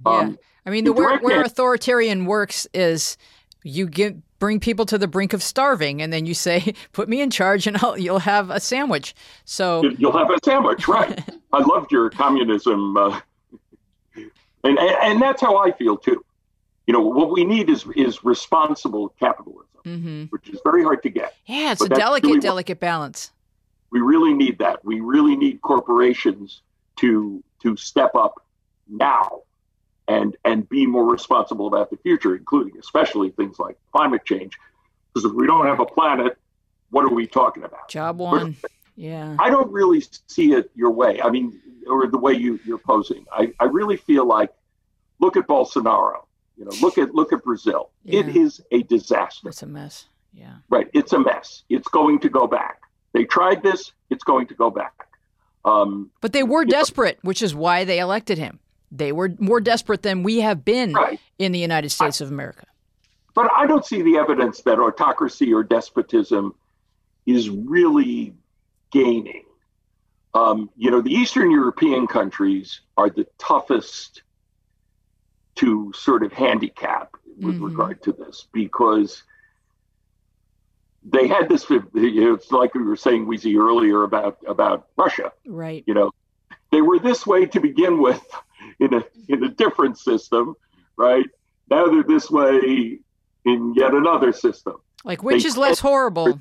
Yeah. 0.06 0.12
Um, 0.12 0.40
I 0.66 0.70
mean, 0.70 0.86
the 0.86 0.94
where, 0.94 1.18
where 1.20 1.42
authoritarian 1.42 2.26
works 2.26 2.68
is 2.74 3.18
you 3.64 3.88
get 3.88 4.16
bring 4.40 4.60
people 4.60 4.86
to 4.86 4.98
the 4.98 5.08
brink 5.08 5.34
of 5.34 5.42
starving, 5.44 6.02
and 6.02 6.14
then 6.14 6.26
you 6.26 6.34
say, 6.34 6.74
"Put 6.94 7.10
me 7.10 7.22
in 7.22 7.30
charge, 7.30 7.68
and 7.68 7.78
I'll, 7.78 7.98
you'll 7.98 8.20
have 8.20 8.50
a 8.50 8.60
sandwich." 8.60 9.14
So 9.44 9.84
you'll 9.98 10.18
have 10.18 10.30
a 10.30 10.38
sandwich, 10.44 10.88
right? 10.88 11.20
I 11.52 11.60
loved 11.60 11.92
your 11.92 12.10
communism, 12.10 12.96
uh, 12.98 13.20
and, 14.16 14.30
and 14.80 14.80
and 14.80 15.22
that's 15.22 15.42
how 15.42 15.58
I 15.58 15.72
feel 15.72 15.98
too. 15.98 16.24
You 16.88 16.94
know, 16.94 17.02
what 17.02 17.32
we 17.32 17.46
need 17.46 17.70
is 17.70 17.86
is 17.96 18.24
responsible 18.24 19.10
capitalism, 19.20 19.82
mm-hmm. 19.86 20.24
which 20.26 20.50
is 20.50 20.60
very 20.64 20.84
hard 20.84 21.02
to 21.04 21.10
get. 21.10 21.36
Yeah, 21.46 21.72
it's 21.72 21.82
a 21.82 21.90
delicate, 21.90 22.28
really 22.28 22.40
delicate 22.40 22.80
balance. 22.80 23.32
We 23.90 24.02
really 24.02 24.34
need 24.34 24.60
that. 24.60 24.84
We 24.86 25.00
really 25.00 25.36
need 25.36 25.62
corporations 25.62 26.62
to 26.98 27.44
to 27.64 27.76
step 27.76 28.16
up 28.16 28.46
now 28.88 29.42
and 30.08 30.36
and 30.46 30.68
be 30.70 30.86
more 30.86 31.10
responsible 31.10 31.68
about 31.68 31.90
the 31.90 31.98
future, 31.98 32.36
including 32.36 32.78
especially 32.80 33.30
things 33.32 33.58
like 33.58 33.78
climate 33.92 34.26
change. 34.26 34.58
Because 35.14 35.30
if 35.30 35.36
we 35.36 35.48
don't 35.48 35.66
have 35.66 35.80
a 35.80 35.86
planet, 35.86 36.38
what 36.90 37.06
are 37.06 37.14
we 37.14 37.26
talking 37.26 37.64
about? 37.64 37.90
Job 37.90 38.20
one. 38.20 38.56
Yeah. 38.96 39.36
I 39.40 39.50
don't 39.50 39.72
really 39.72 40.04
see 40.28 40.54
it 40.54 40.72
your 40.76 40.92
way. 40.92 41.22
I 41.22 41.30
mean, 41.30 41.60
or 41.88 42.08
the 42.08 42.18
way 42.18 42.34
you, 42.34 42.60
you're 42.66 42.78
posing. 42.78 43.26
I, 43.32 43.54
I 43.60 43.66
really 43.66 43.98
feel 43.98 44.26
like 44.26 44.52
look 45.20 45.38
at 45.38 45.48
Bolsonaro. 45.48 46.24
You 46.58 46.66
know, 46.66 46.72
look 46.82 46.98
at 46.98 47.14
look 47.14 47.34
at 47.34 47.44
Brazil. 47.44 47.92
Yeah. 48.04 48.22
It 48.22 48.36
is 48.36 48.62
a 48.72 48.84
disaster. 48.84 49.50
It's 49.50 49.62
a 49.62 49.68
mess. 49.68 50.06
Yeah. 50.34 50.56
Right. 50.70 50.88
It's 50.94 51.14
a 51.14 51.20
mess. 51.20 51.64
It's 51.70 51.88
going 51.88 52.20
to 52.20 52.30
go 52.30 52.48
back. 52.48 52.82
They 53.14 53.24
tried 53.24 53.64
this. 53.64 53.94
It's 54.10 54.24
going 54.24 54.48
to 54.48 54.54
go 54.54 54.70
back. 54.70 55.08
Um, 55.64 56.12
but 56.22 56.34
they 56.34 56.44
were 56.44 56.64
desperate, 56.66 57.16
know, 57.24 57.30
which 57.30 57.42
is 57.42 57.56
why 57.56 57.86
they 57.86 58.00
elected 58.00 58.38
him. 58.38 58.60
They 58.92 59.12
were 59.12 59.34
more 59.40 59.60
desperate 59.60 60.04
than 60.04 60.24
we 60.24 60.42
have 60.42 60.64
been 60.64 60.94
right. 60.94 61.20
in 61.40 61.52
the 61.52 61.60
United 61.60 61.90
States 61.90 62.22
I, 62.22 62.26
of 62.26 62.32
America. 62.32 62.66
But 63.34 63.50
I 63.56 63.66
don't 63.66 63.86
see 63.86 64.02
the 64.02 64.18
evidence 64.18 64.62
that 64.62 64.80
autocracy 64.80 65.54
or 65.54 65.64
despotism 65.64 66.56
is 67.26 67.50
really 67.50 68.34
gaining. 68.92 69.44
Um, 70.34 70.70
you 70.78 70.92
know, 70.92 71.02
the 71.02 71.12
Eastern 71.12 71.50
European 71.50 72.08
countries 72.08 72.82
are 72.98 73.10
the 73.10 73.26
toughest 73.38 74.22
to 75.56 75.92
sort 75.96 76.24
of 76.24 76.32
handicap 76.32 77.16
with 77.38 77.56
mm-hmm. 77.56 77.66
regard 77.66 78.04
to 78.04 78.12
this 78.14 78.48
because 78.52 79.24
they 81.04 81.28
had 81.28 81.50
this. 81.50 81.66
It's 81.70 82.52
like 82.52 82.74
we 82.74 82.84
were 82.84 82.96
saying, 82.96 83.28
Weezy, 83.28 83.58
earlier 83.58 84.04
about 84.04 84.38
about 84.48 84.88
Russia. 84.98 85.32
Right. 85.46 85.84
You 85.86 85.94
know, 85.94 86.12
they 86.72 86.82
were 86.82 87.00
this 87.00 87.26
way 87.28 87.46
to 87.46 87.60
begin 87.60 88.02
with 88.02 88.22
in 88.80 88.94
a 88.94 89.04
in 89.28 89.44
a 89.44 89.50
different 89.50 89.98
system, 89.98 90.56
right? 90.98 91.26
Now 91.70 91.88
they're 91.88 92.04
this 92.04 92.30
way 92.30 93.00
in 93.46 93.74
yet 93.76 93.94
another 93.94 94.34
system. 94.34 94.76
Like 95.04 95.24
which 95.24 95.44
they 95.44 95.48
is 95.48 95.58
less 95.58 95.80
horrible? 95.80 96.40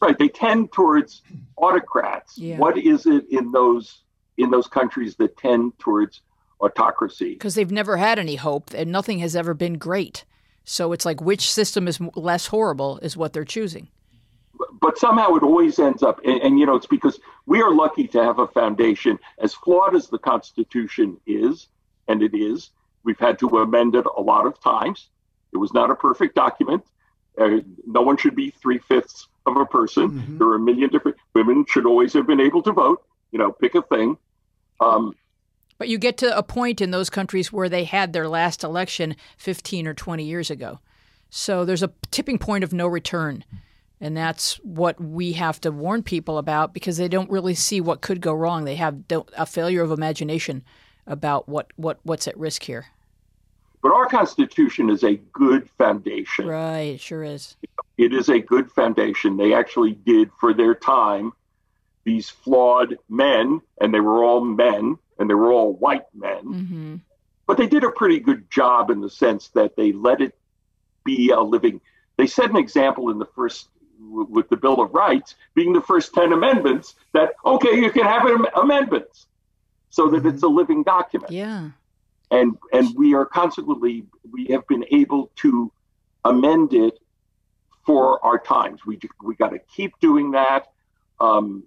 right. 0.00 0.18
They 0.18 0.28
tend 0.28 0.72
towards 0.72 1.22
autocrats. 1.56 2.38
Yeah. 2.38 2.58
What 2.58 2.78
is 2.78 3.06
it 3.06 3.24
in 3.30 3.50
those 3.50 4.02
in 4.38 4.50
those 4.50 4.68
countries 4.68 5.16
that 5.16 5.36
tend 5.36 5.78
towards 5.78 6.20
autocracy? 6.60 7.34
Because 7.34 7.54
they've 7.54 7.70
never 7.70 7.96
had 7.96 8.18
any 8.18 8.36
hope 8.36 8.70
and 8.74 8.90
nothing 8.90 9.18
has 9.20 9.36
ever 9.36 9.54
been 9.54 9.78
great. 9.78 10.24
So 10.64 10.92
it's 10.92 11.04
like 11.04 11.20
which 11.20 11.50
system 11.50 11.86
is 11.86 12.00
less 12.14 12.48
horrible 12.48 12.98
is 12.98 13.16
what 13.16 13.32
they're 13.32 13.44
choosing 13.44 13.88
but 14.80 14.98
somehow 14.98 15.34
it 15.34 15.42
always 15.42 15.78
ends 15.78 16.02
up, 16.02 16.20
and, 16.24 16.40
and, 16.42 16.58
you 16.58 16.66
know, 16.66 16.74
it's 16.74 16.86
because 16.86 17.18
we 17.46 17.62
are 17.62 17.72
lucky 17.72 18.06
to 18.08 18.22
have 18.22 18.38
a 18.38 18.46
foundation 18.48 19.18
as 19.38 19.54
flawed 19.54 19.94
as 19.94 20.08
the 20.08 20.18
Constitution 20.18 21.16
is, 21.26 21.68
and 22.08 22.22
it 22.22 22.34
is. 22.34 22.70
We've 23.04 23.18
had 23.18 23.38
to 23.40 23.48
amend 23.58 23.94
it 23.94 24.04
a 24.16 24.20
lot 24.20 24.46
of 24.46 24.60
times. 24.60 25.08
It 25.52 25.58
was 25.58 25.72
not 25.72 25.90
a 25.90 25.94
perfect 25.94 26.34
document. 26.34 26.84
Uh, 27.38 27.58
no 27.86 28.02
one 28.02 28.16
should 28.16 28.34
be 28.34 28.50
three 28.50 28.78
fifths 28.78 29.28
of 29.46 29.56
a 29.56 29.66
person. 29.66 30.10
Mm-hmm. 30.10 30.38
There 30.38 30.48
are 30.48 30.56
a 30.56 30.60
million 30.60 30.90
different 30.90 31.16
women 31.34 31.64
should 31.68 31.86
always 31.86 32.12
have 32.14 32.26
been 32.26 32.40
able 32.40 32.62
to 32.62 32.72
vote. 32.72 33.04
You 33.30 33.38
know, 33.38 33.52
pick 33.52 33.74
a 33.74 33.82
thing. 33.82 34.16
Um, 34.80 35.14
but 35.78 35.88
you 35.88 35.98
get 35.98 36.16
to 36.18 36.36
a 36.36 36.42
point 36.42 36.80
in 36.80 36.90
those 36.90 37.10
countries 37.10 37.52
where 37.52 37.68
they 37.68 37.84
had 37.84 38.12
their 38.12 38.28
last 38.28 38.64
election 38.64 39.16
15 39.38 39.86
or 39.86 39.94
20 39.94 40.24
years 40.24 40.50
ago. 40.50 40.80
So 41.30 41.64
there's 41.64 41.82
a 41.82 41.92
tipping 42.10 42.38
point 42.38 42.64
of 42.64 42.72
no 42.72 42.86
return. 42.86 43.44
And 44.00 44.16
that's 44.16 44.56
what 44.56 45.00
we 45.00 45.32
have 45.32 45.60
to 45.62 45.70
warn 45.70 46.02
people 46.02 46.38
about 46.38 46.74
because 46.74 46.98
they 46.98 47.08
don't 47.08 47.30
really 47.30 47.54
see 47.54 47.80
what 47.80 48.02
could 48.02 48.20
go 48.20 48.34
wrong. 48.34 48.64
They 48.64 48.76
have 48.76 49.02
a 49.36 49.46
failure 49.46 49.82
of 49.82 49.90
imagination 49.90 50.62
about 51.06 51.48
what, 51.48 51.72
what 51.76 51.98
what's 52.02 52.28
at 52.28 52.36
risk 52.36 52.64
here. 52.64 52.86
But 53.82 53.92
our 53.92 54.06
Constitution 54.06 54.90
is 54.90 55.04
a 55.04 55.16
good 55.32 55.70
foundation. 55.78 56.46
Right, 56.46 56.94
it 56.94 57.00
sure 57.00 57.22
is. 57.22 57.56
It 57.96 58.12
is 58.12 58.28
a 58.28 58.38
good 58.38 58.70
foundation. 58.70 59.36
They 59.36 59.54
actually 59.54 59.92
did, 59.92 60.30
for 60.40 60.52
their 60.52 60.74
time, 60.74 61.32
these 62.06 62.30
flawed 62.30 62.96
men, 63.08 63.60
and 63.80 63.92
they 63.92 64.00
were 64.00 64.22
all 64.24 64.40
men, 64.42 64.96
and 65.18 65.28
they 65.28 65.34
were 65.34 65.52
all 65.52 65.74
white 65.74 66.06
men. 66.14 66.44
Mm-hmm. 66.44 66.96
But 67.46 67.58
they 67.58 67.66
did 67.66 67.82
a 67.82 67.90
pretty 67.90 68.20
good 68.20 68.48
job 68.48 68.90
in 68.90 69.00
the 69.00 69.10
sense 69.10 69.48
that 69.48 69.76
they 69.76 69.92
let 69.92 70.20
it 70.20 70.34
be 71.04 71.30
a 71.30 71.40
living. 71.40 71.80
They 72.16 72.28
set 72.28 72.48
an 72.48 72.56
example 72.56 73.10
in 73.10 73.18
the 73.18 73.26
first 73.26 73.68
with 73.98 74.48
the 74.50 74.56
Bill 74.56 74.80
of 74.80 74.92
Rights 74.94 75.34
being 75.54 75.72
the 75.72 75.80
first 75.80 76.14
10 76.14 76.32
amendments 76.32 76.94
that, 77.12 77.32
okay, 77.44 77.76
you 77.76 77.90
can 77.90 78.04
have 78.04 78.28
amendments 78.54 79.26
so 79.90 80.10
that 80.10 80.18
mm-hmm. 80.18 80.28
it's 80.28 80.42
a 80.42 80.48
living 80.48 80.84
document. 80.84 81.32
Yeah. 81.32 81.70
And, 82.30 82.56
and 82.72 82.94
we 82.96 83.14
are 83.14 83.24
consequently, 83.24 84.04
we 84.30 84.46
have 84.46 84.66
been 84.68 84.84
able 84.92 85.32
to 85.36 85.72
amend 86.24 86.72
it 86.72 86.98
for 87.84 88.24
our 88.24 88.38
times. 88.38 88.84
We, 88.86 89.00
we 89.22 89.34
got 89.34 89.50
to 89.50 89.58
keep 89.74 89.98
doing 90.00 90.32
that. 90.32 90.66
Um, 91.18 91.64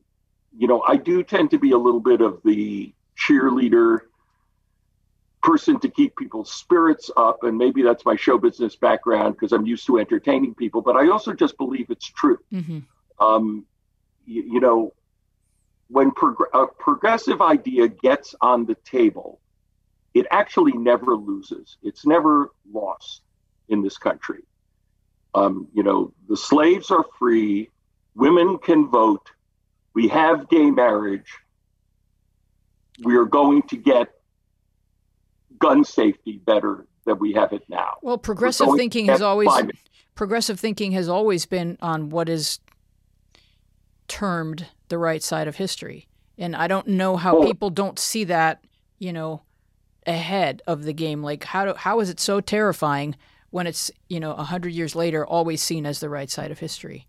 you 0.58 0.68
know, 0.68 0.82
I 0.82 0.98
do 0.98 1.24
tend 1.24 1.52
to 1.52 1.60
be 1.60 1.72
a 1.72 1.78
little 1.78 2.00
bit 2.00 2.22
of 2.22 2.42
the 2.44 2.94
cheerleader 3.18 4.00
person 5.42 5.80
to 5.80 5.90
keep 5.90 6.16
people's 6.16 6.52
spirits 6.52 7.10
up. 7.16 7.44
And 7.44 7.58
maybe 7.58 7.82
that's 7.82 8.06
my 8.06 8.16
show 8.16 8.38
business 8.38 8.76
background 8.76 9.36
because 9.36 9.52
I'm 9.52 9.66
used 9.66 9.86
to 9.88 9.98
entertaining 9.98 10.54
people, 10.56 10.82
but 10.82 10.96
I 10.96 11.10
also 11.10 11.34
just 11.34 11.58
believe 11.58 11.90
it's 11.90 12.08
true. 12.08 12.40
Mm-hmm. 12.52 12.80
Um, 13.24 13.66
you, 14.26 14.44
you, 14.44 14.60
know, 14.60 14.94
when 15.88 16.12
prog- 16.12 16.50
a 16.54 16.68
progressive 16.68 17.42
idea 17.42 17.88
gets 17.88 18.36
on 18.42 18.66
the 18.66 18.76
table, 18.76 19.40
it 20.14 20.26
actually 20.32 20.74
never 20.74 21.16
loses. 21.16 21.78
It's 21.84 22.06
never 22.06 22.52
lost 22.72 23.22
in 23.70 23.82
this 23.82 23.98
country. 23.98 24.44
Um, 25.34 25.68
you 25.74 25.84
know, 25.84 26.14
the 26.28 26.36
slaves 26.36 26.92
are 26.92 27.06
free, 27.18 27.70
women 28.16 28.58
can 28.58 28.88
vote, 28.88 29.30
we 29.94 30.08
have 30.08 30.50
gay 30.50 30.70
marriage. 30.70 31.28
We 33.04 33.16
are 33.16 33.26
going 33.26 33.64
to 33.64 33.78
get 33.78 34.10
gun 35.60 35.84
safety 35.84 36.42
better 36.46 36.86
than 37.06 37.20
we 37.20 37.34
have 37.34 37.54
it 37.54 37.64
now. 37.70 37.98
Well, 38.02 38.18
progressive 38.18 38.70
thinking 38.76 39.08
has 39.08 39.22
always 39.22 39.48
climate. 39.48 39.78
progressive 40.16 40.60
thinking 40.60 40.92
has 40.94 41.10
always 41.10 41.46
been 41.46 41.78
on 41.82 42.10
what 42.10 42.30
is 42.30 42.60
termed 44.08 44.68
the 44.90 44.98
right 44.98 45.24
side 45.24 45.48
of 45.48 45.56
history. 45.58 46.08
And 46.38 46.56
I 46.56 46.68
don't 46.68 46.88
know 46.88 47.18
how 47.18 47.44
people 47.44 47.70
don't 47.70 48.00
see 48.00 48.24
that, 48.26 48.64
you 48.98 49.14
know, 49.14 49.42
ahead 50.06 50.62
of 50.68 50.84
the 50.84 50.94
game. 50.94 51.22
Like 51.22 51.44
how 51.44 51.66
do, 51.66 51.74
how 51.74 52.00
is 52.00 52.10
it 52.10 52.20
so 52.20 52.42
terrifying 52.42 53.16
when 53.50 53.68
it's, 53.68 53.92
you 54.08 54.20
know, 54.20 54.32
a 54.32 54.36
100 54.36 54.74
years 54.74 54.96
later 54.96 55.26
always 55.26 55.62
seen 55.62 55.86
as 55.86 56.00
the 56.00 56.10
right 56.10 56.30
side 56.30 56.52
of 56.52 56.60
history? 56.60 57.08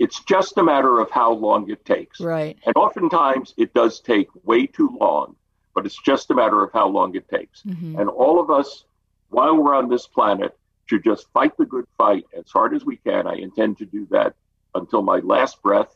It's 0.00 0.24
just 0.24 0.58
a 0.58 0.64
matter 0.64 0.98
of 0.98 1.10
how 1.10 1.32
long 1.32 1.70
it 1.70 1.84
takes. 1.84 2.20
Right. 2.20 2.58
And 2.66 2.74
oftentimes 2.74 3.54
it 3.56 3.72
does 3.74 4.00
take 4.00 4.28
way 4.44 4.66
too 4.66 4.96
long 5.00 5.36
but 5.74 5.86
it's 5.86 6.00
just 6.02 6.30
a 6.30 6.34
matter 6.34 6.62
of 6.62 6.72
how 6.72 6.88
long 6.88 7.14
it 7.14 7.28
takes. 7.28 7.62
Mm-hmm. 7.62 7.98
And 7.98 8.08
all 8.08 8.40
of 8.40 8.50
us, 8.50 8.84
while 9.28 9.56
we're 9.56 9.74
on 9.74 9.88
this 9.88 10.06
planet, 10.06 10.56
should 10.86 11.04
just 11.04 11.30
fight 11.32 11.56
the 11.56 11.64
good 11.64 11.86
fight 11.96 12.26
as 12.36 12.50
hard 12.50 12.74
as 12.74 12.84
we 12.84 12.96
can. 12.96 13.26
I 13.26 13.34
intend 13.34 13.78
to 13.78 13.86
do 13.86 14.06
that 14.10 14.34
until 14.74 15.02
my 15.02 15.18
last 15.20 15.62
breath, 15.62 15.94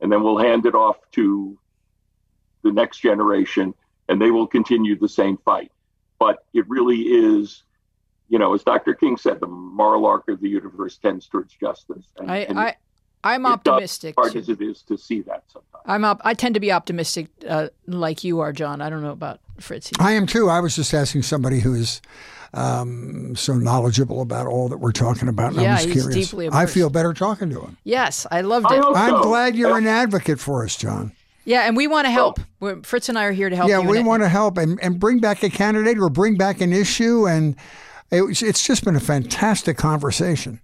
and 0.00 0.10
then 0.10 0.22
we'll 0.22 0.38
hand 0.38 0.66
it 0.66 0.74
off 0.74 0.98
to 1.12 1.58
the 2.62 2.72
next 2.72 3.00
generation, 3.00 3.74
and 4.08 4.20
they 4.20 4.30
will 4.30 4.46
continue 4.46 4.96
the 4.98 5.08
same 5.08 5.36
fight. 5.38 5.72
But 6.18 6.44
it 6.54 6.68
really 6.68 7.00
is, 7.00 7.64
you 8.28 8.38
know, 8.38 8.54
as 8.54 8.62
Dr. 8.62 8.94
King 8.94 9.16
said, 9.16 9.40
the 9.40 9.46
moral 9.46 10.06
arc 10.06 10.28
of 10.28 10.40
the 10.40 10.48
universe 10.48 10.96
tends 10.96 11.26
towards 11.26 11.54
justice. 11.54 12.06
And, 12.16 12.30
I, 12.30 12.36
and 12.38 12.58
I, 12.58 12.76
I'm 13.24 13.44
optimistic. 13.46 14.14
As 14.18 14.24
hard 14.32 14.36
as 14.36 14.48
it 14.48 14.60
is 14.60 14.82
to 14.82 14.96
see 14.96 15.20
that 15.22 15.44
sometimes. 15.48 15.82
I'm 15.84 16.04
up. 16.04 16.20
I 16.24 16.34
tend 16.34 16.54
to 16.54 16.60
be 16.60 16.70
optimistic, 16.72 17.28
uh, 17.48 17.68
like 17.86 18.22
you 18.24 18.40
are, 18.40 18.52
John. 18.52 18.80
I 18.80 18.88
don't 18.90 19.02
know 19.02 19.10
about 19.10 19.40
Fritz. 19.60 19.90
I 19.98 20.12
am 20.12 20.26
too. 20.26 20.48
I 20.48 20.60
was 20.60 20.76
just 20.76 20.92
asking 20.94 21.22
somebody 21.22 21.60
who 21.60 21.74
is 21.74 22.00
um, 22.54 23.34
so 23.36 23.54
knowledgeable 23.54 24.20
about 24.22 24.46
all 24.46 24.68
that 24.68 24.78
we're 24.78 24.92
talking 24.92 25.28
about. 25.28 25.52
And 25.52 25.62
Yeah, 25.62 25.70
I 25.72 25.74
was 25.74 25.84
he's 25.84 25.92
curious. 26.04 26.30
deeply 26.30 26.48
I 26.50 26.66
feel 26.66 26.90
better 26.90 27.12
talking 27.12 27.50
to 27.50 27.60
him. 27.60 27.76
yes, 27.84 28.26
I 28.30 28.40
loved 28.42 28.70
it. 28.70 28.82
hope 28.82 28.96
I'm 28.96 29.10
so. 29.10 29.22
glad 29.22 29.56
you're 29.56 29.76
an 29.76 29.86
advocate 29.86 30.38
for 30.40 30.64
us, 30.64 30.76
John. 30.76 31.12
Yeah, 31.44 31.62
and 31.62 31.76
we 31.76 31.86
want 31.86 32.06
to 32.06 32.10
help. 32.10 32.40
We're, 32.58 32.82
Fritz 32.82 33.08
and 33.08 33.16
I 33.18 33.24
are 33.24 33.32
here 33.32 33.48
to 33.48 33.54
help. 33.56 33.68
Yeah, 33.68 33.80
you 33.80 33.88
we 33.88 33.98
in 33.98 34.04
it. 34.04 34.08
want 34.08 34.22
to 34.24 34.28
help 34.28 34.58
and, 34.58 34.80
and 34.82 34.98
bring 34.98 35.20
back 35.20 35.42
a 35.44 35.50
candidate 35.50 35.98
or 35.98 36.08
bring 36.10 36.36
back 36.36 36.60
an 36.60 36.72
issue. 36.72 37.28
And 37.28 37.54
it, 38.10 38.42
it's 38.42 38.66
just 38.66 38.84
been 38.84 38.96
a 38.96 39.00
fantastic 39.00 39.76
conversation. 39.76 40.60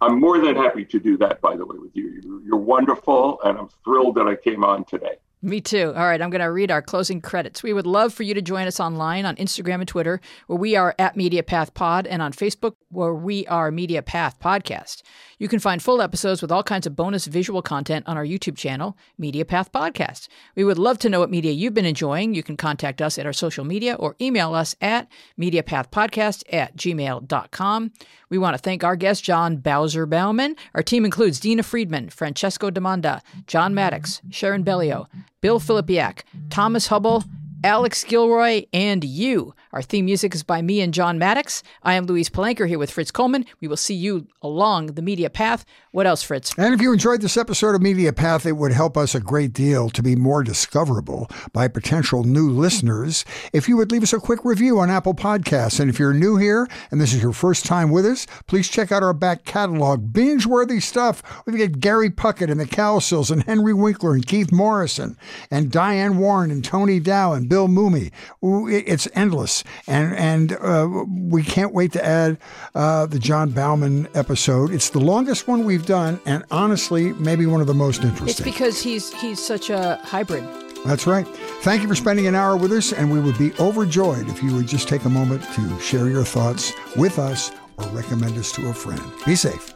I'm 0.00 0.20
more 0.20 0.38
than 0.38 0.56
happy 0.56 0.84
to 0.84 1.00
do 1.00 1.16
that, 1.18 1.40
by 1.40 1.56
the 1.56 1.64
way, 1.64 1.76
with 1.78 1.94
you. 1.94 2.42
You're, 2.44 2.56
wonderful, 2.56 3.40
and 3.44 3.58
I'm 3.58 3.68
thrilled 3.84 4.16
that 4.16 4.26
I 4.26 4.36
came 4.36 4.64
on 4.64 4.84
today. 4.84 5.16
Me 5.42 5.60
too. 5.60 5.92
All 5.96 6.06
right, 6.06 6.20
I'm 6.20 6.30
going 6.30 6.40
to 6.40 6.50
read 6.50 6.70
our 6.70 6.82
closing 6.82 7.20
credits. 7.20 7.62
We 7.62 7.72
would 7.72 7.86
love 7.86 8.12
for 8.12 8.22
you 8.22 8.34
to 8.34 8.42
join 8.42 8.66
us 8.66 8.80
online 8.80 9.24
on 9.24 9.36
Instagram 9.36 9.76
and 9.76 9.88
Twitter, 9.88 10.20
where 10.48 10.58
we 10.58 10.76
are 10.76 10.94
at 10.98 11.16
Media 11.16 11.42
Path 11.42 11.74
Pod, 11.74 12.06
and 12.06 12.20
on 12.20 12.32
Facebook, 12.32 12.74
where 12.90 13.14
we 13.14 13.46
are 13.46 13.70
Media 13.70 14.02
Path 14.02 14.38
Podcast. 14.40 15.02
You 15.38 15.48
can 15.48 15.58
find 15.58 15.82
full 15.82 16.00
episodes 16.00 16.40
with 16.40 16.50
all 16.50 16.62
kinds 16.62 16.86
of 16.86 16.96
bonus 16.96 17.26
visual 17.26 17.60
content 17.60 18.08
on 18.08 18.16
our 18.16 18.24
YouTube 18.24 18.56
channel, 18.56 18.96
Media 19.18 19.44
Path 19.44 19.70
Podcast. 19.70 20.28
We 20.54 20.64
would 20.64 20.78
love 20.78 20.98
to 21.00 21.10
know 21.10 21.20
what 21.20 21.30
media 21.30 21.52
you've 21.52 21.74
been 21.74 21.84
enjoying. 21.84 22.34
You 22.34 22.42
can 22.42 22.56
contact 22.56 23.02
us 23.02 23.18
at 23.18 23.26
our 23.26 23.34
social 23.34 23.64
media 23.64 23.96
or 23.96 24.16
email 24.18 24.54
us 24.54 24.74
at 24.80 25.08
mediapathpodcast 25.38 26.44
at 26.50 26.74
gmail.com. 26.76 27.92
We 28.30 28.38
want 28.38 28.56
to 28.56 28.62
thank 28.62 28.82
our 28.82 28.96
guest, 28.96 29.24
John 29.24 29.58
Bowzer 29.58 30.06
Bauman. 30.06 30.56
Our 30.74 30.82
team 30.82 31.04
includes 31.04 31.38
Dina 31.38 31.62
Friedman, 31.62 32.08
Francesco 32.08 32.70
Demanda, 32.70 33.20
John 33.46 33.74
Maddox, 33.74 34.22
Sharon 34.30 34.64
Bellio, 34.64 35.06
Bill 35.42 35.60
Filipiak, 35.60 36.22
Thomas 36.48 36.86
Hubble, 36.86 37.24
Alex 37.62 38.04
Gilroy, 38.04 38.64
and 38.72 39.04
you. 39.04 39.54
Our 39.76 39.82
theme 39.82 40.06
music 40.06 40.34
is 40.34 40.42
by 40.42 40.62
me 40.62 40.80
and 40.80 40.94
John 40.94 41.18
Maddox. 41.18 41.62
I 41.82 41.96
am 41.96 42.06
Louise 42.06 42.30
Palanker 42.30 42.66
here 42.66 42.78
with 42.78 42.90
Fritz 42.90 43.10
Coleman. 43.10 43.44
We 43.60 43.68
will 43.68 43.76
see 43.76 43.92
you 43.92 44.26
along 44.40 44.86
the 44.86 45.02
media 45.02 45.28
path. 45.28 45.66
What 45.90 46.06
else, 46.06 46.22
Fritz? 46.22 46.54
And 46.56 46.72
if 46.72 46.80
you 46.80 46.94
enjoyed 46.94 47.20
this 47.20 47.36
episode 47.36 47.74
of 47.74 47.82
Media 47.82 48.10
Path, 48.14 48.46
it 48.46 48.52
would 48.52 48.72
help 48.72 48.96
us 48.96 49.14
a 49.14 49.20
great 49.20 49.52
deal 49.52 49.90
to 49.90 50.02
be 50.02 50.16
more 50.16 50.42
discoverable 50.42 51.28
by 51.52 51.68
potential 51.68 52.24
new 52.24 52.48
listeners 52.48 53.26
if 53.52 53.68
you 53.68 53.76
would 53.76 53.92
leave 53.92 54.02
us 54.02 54.14
a 54.14 54.18
quick 54.18 54.46
review 54.46 54.78
on 54.78 54.90
Apple 54.90 55.12
Podcasts. 55.12 55.78
And 55.78 55.90
if 55.90 55.98
you're 55.98 56.14
new 56.14 56.38
here 56.38 56.66
and 56.90 56.98
this 56.98 57.12
is 57.12 57.22
your 57.22 57.34
first 57.34 57.66
time 57.66 57.90
with 57.90 58.06
us, 58.06 58.26
please 58.46 58.70
check 58.70 58.90
out 58.90 59.02
our 59.02 59.12
back 59.12 59.44
catalog. 59.44 60.10
Binge 60.10 60.46
worthy 60.46 60.80
stuff. 60.80 61.22
We've 61.44 61.58
got 61.58 61.80
Gary 61.80 62.08
Puckett 62.08 62.50
and 62.50 62.60
the 62.60 62.64
Cowsills 62.64 63.30
and 63.30 63.44
Henry 63.44 63.74
Winkler 63.74 64.14
and 64.14 64.26
Keith 64.26 64.52
Morrison 64.52 65.18
and 65.50 65.70
Diane 65.70 66.16
Warren 66.16 66.50
and 66.50 66.64
Tony 66.64 66.98
Dow 66.98 67.34
and 67.34 67.46
Bill 67.46 67.68
Mooney. 67.68 68.10
It's 68.42 69.06
endless. 69.14 69.64
And, 69.86 70.14
and 70.14 70.52
uh, 70.52 71.04
we 71.08 71.42
can't 71.42 71.72
wait 71.72 71.92
to 71.92 72.04
add 72.04 72.38
uh, 72.74 73.06
the 73.06 73.18
John 73.18 73.50
Bauman 73.50 74.08
episode. 74.14 74.72
It's 74.72 74.90
the 74.90 75.00
longest 75.00 75.48
one 75.48 75.64
we've 75.64 75.86
done, 75.86 76.20
and 76.26 76.44
honestly, 76.50 77.12
maybe 77.14 77.46
one 77.46 77.60
of 77.60 77.66
the 77.66 77.74
most 77.74 78.02
interesting. 78.02 78.28
It's 78.28 78.40
because 78.40 78.82
he's 78.82 79.12
he's 79.20 79.44
such 79.44 79.70
a 79.70 80.00
hybrid. 80.02 80.44
That's 80.84 81.06
right. 81.06 81.26
Thank 81.62 81.82
you 81.82 81.88
for 81.88 81.96
spending 81.96 82.26
an 82.26 82.34
hour 82.34 82.56
with 82.56 82.72
us, 82.72 82.92
and 82.92 83.10
we 83.10 83.18
would 83.18 83.36
be 83.38 83.52
overjoyed 83.54 84.28
if 84.28 84.42
you 84.42 84.54
would 84.54 84.68
just 84.68 84.88
take 84.88 85.04
a 85.04 85.08
moment 85.08 85.42
to 85.54 85.80
share 85.80 86.08
your 86.08 86.24
thoughts 86.24 86.72
with 86.96 87.18
us 87.18 87.50
or 87.76 87.86
recommend 87.88 88.38
us 88.38 88.52
to 88.52 88.68
a 88.68 88.74
friend. 88.74 89.02
Be 89.24 89.34
safe. 89.34 89.74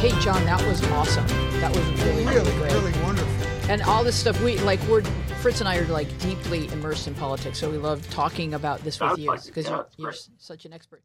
Hey, 0.00 0.10
John, 0.20 0.44
that 0.44 0.64
was 0.66 0.82
awesome. 0.90 1.26
That 1.60 1.74
was 1.74 2.02
really, 2.02 2.24
really, 2.26 2.52
great. 2.52 3.02
wonderful. 3.02 3.27
And 3.68 3.82
all 3.82 4.02
this 4.02 4.16
stuff, 4.16 4.40
we 4.42 4.58
like, 4.60 4.80
we're 4.88 5.02
Fritz 5.42 5.60
and 5.60 5.68
I 5.68 5.76
are 5.76 5.84
like 5.86 6.16
deeply 6.20 6.68
immersed 6.68 7.06
in 7.06 7.14
politics, 7.14 7.58
so 7.58 7.70
we 7.70 7.76
love 7.76 8.08
talking 8.08 8.54
about 8.54 8.80
this 8.80 8.98
with 8.98 9.10
Sounds 9.10 9.20
you 9.20 9.28
like 9.28 9.44
because 9.44 9.66
Yeah, 9.66 9.82
you're, 9.98 10.10
you're 10.10 10.14
such 10.38 10.64
an 10.64 10.72
expert. 10.72 11.02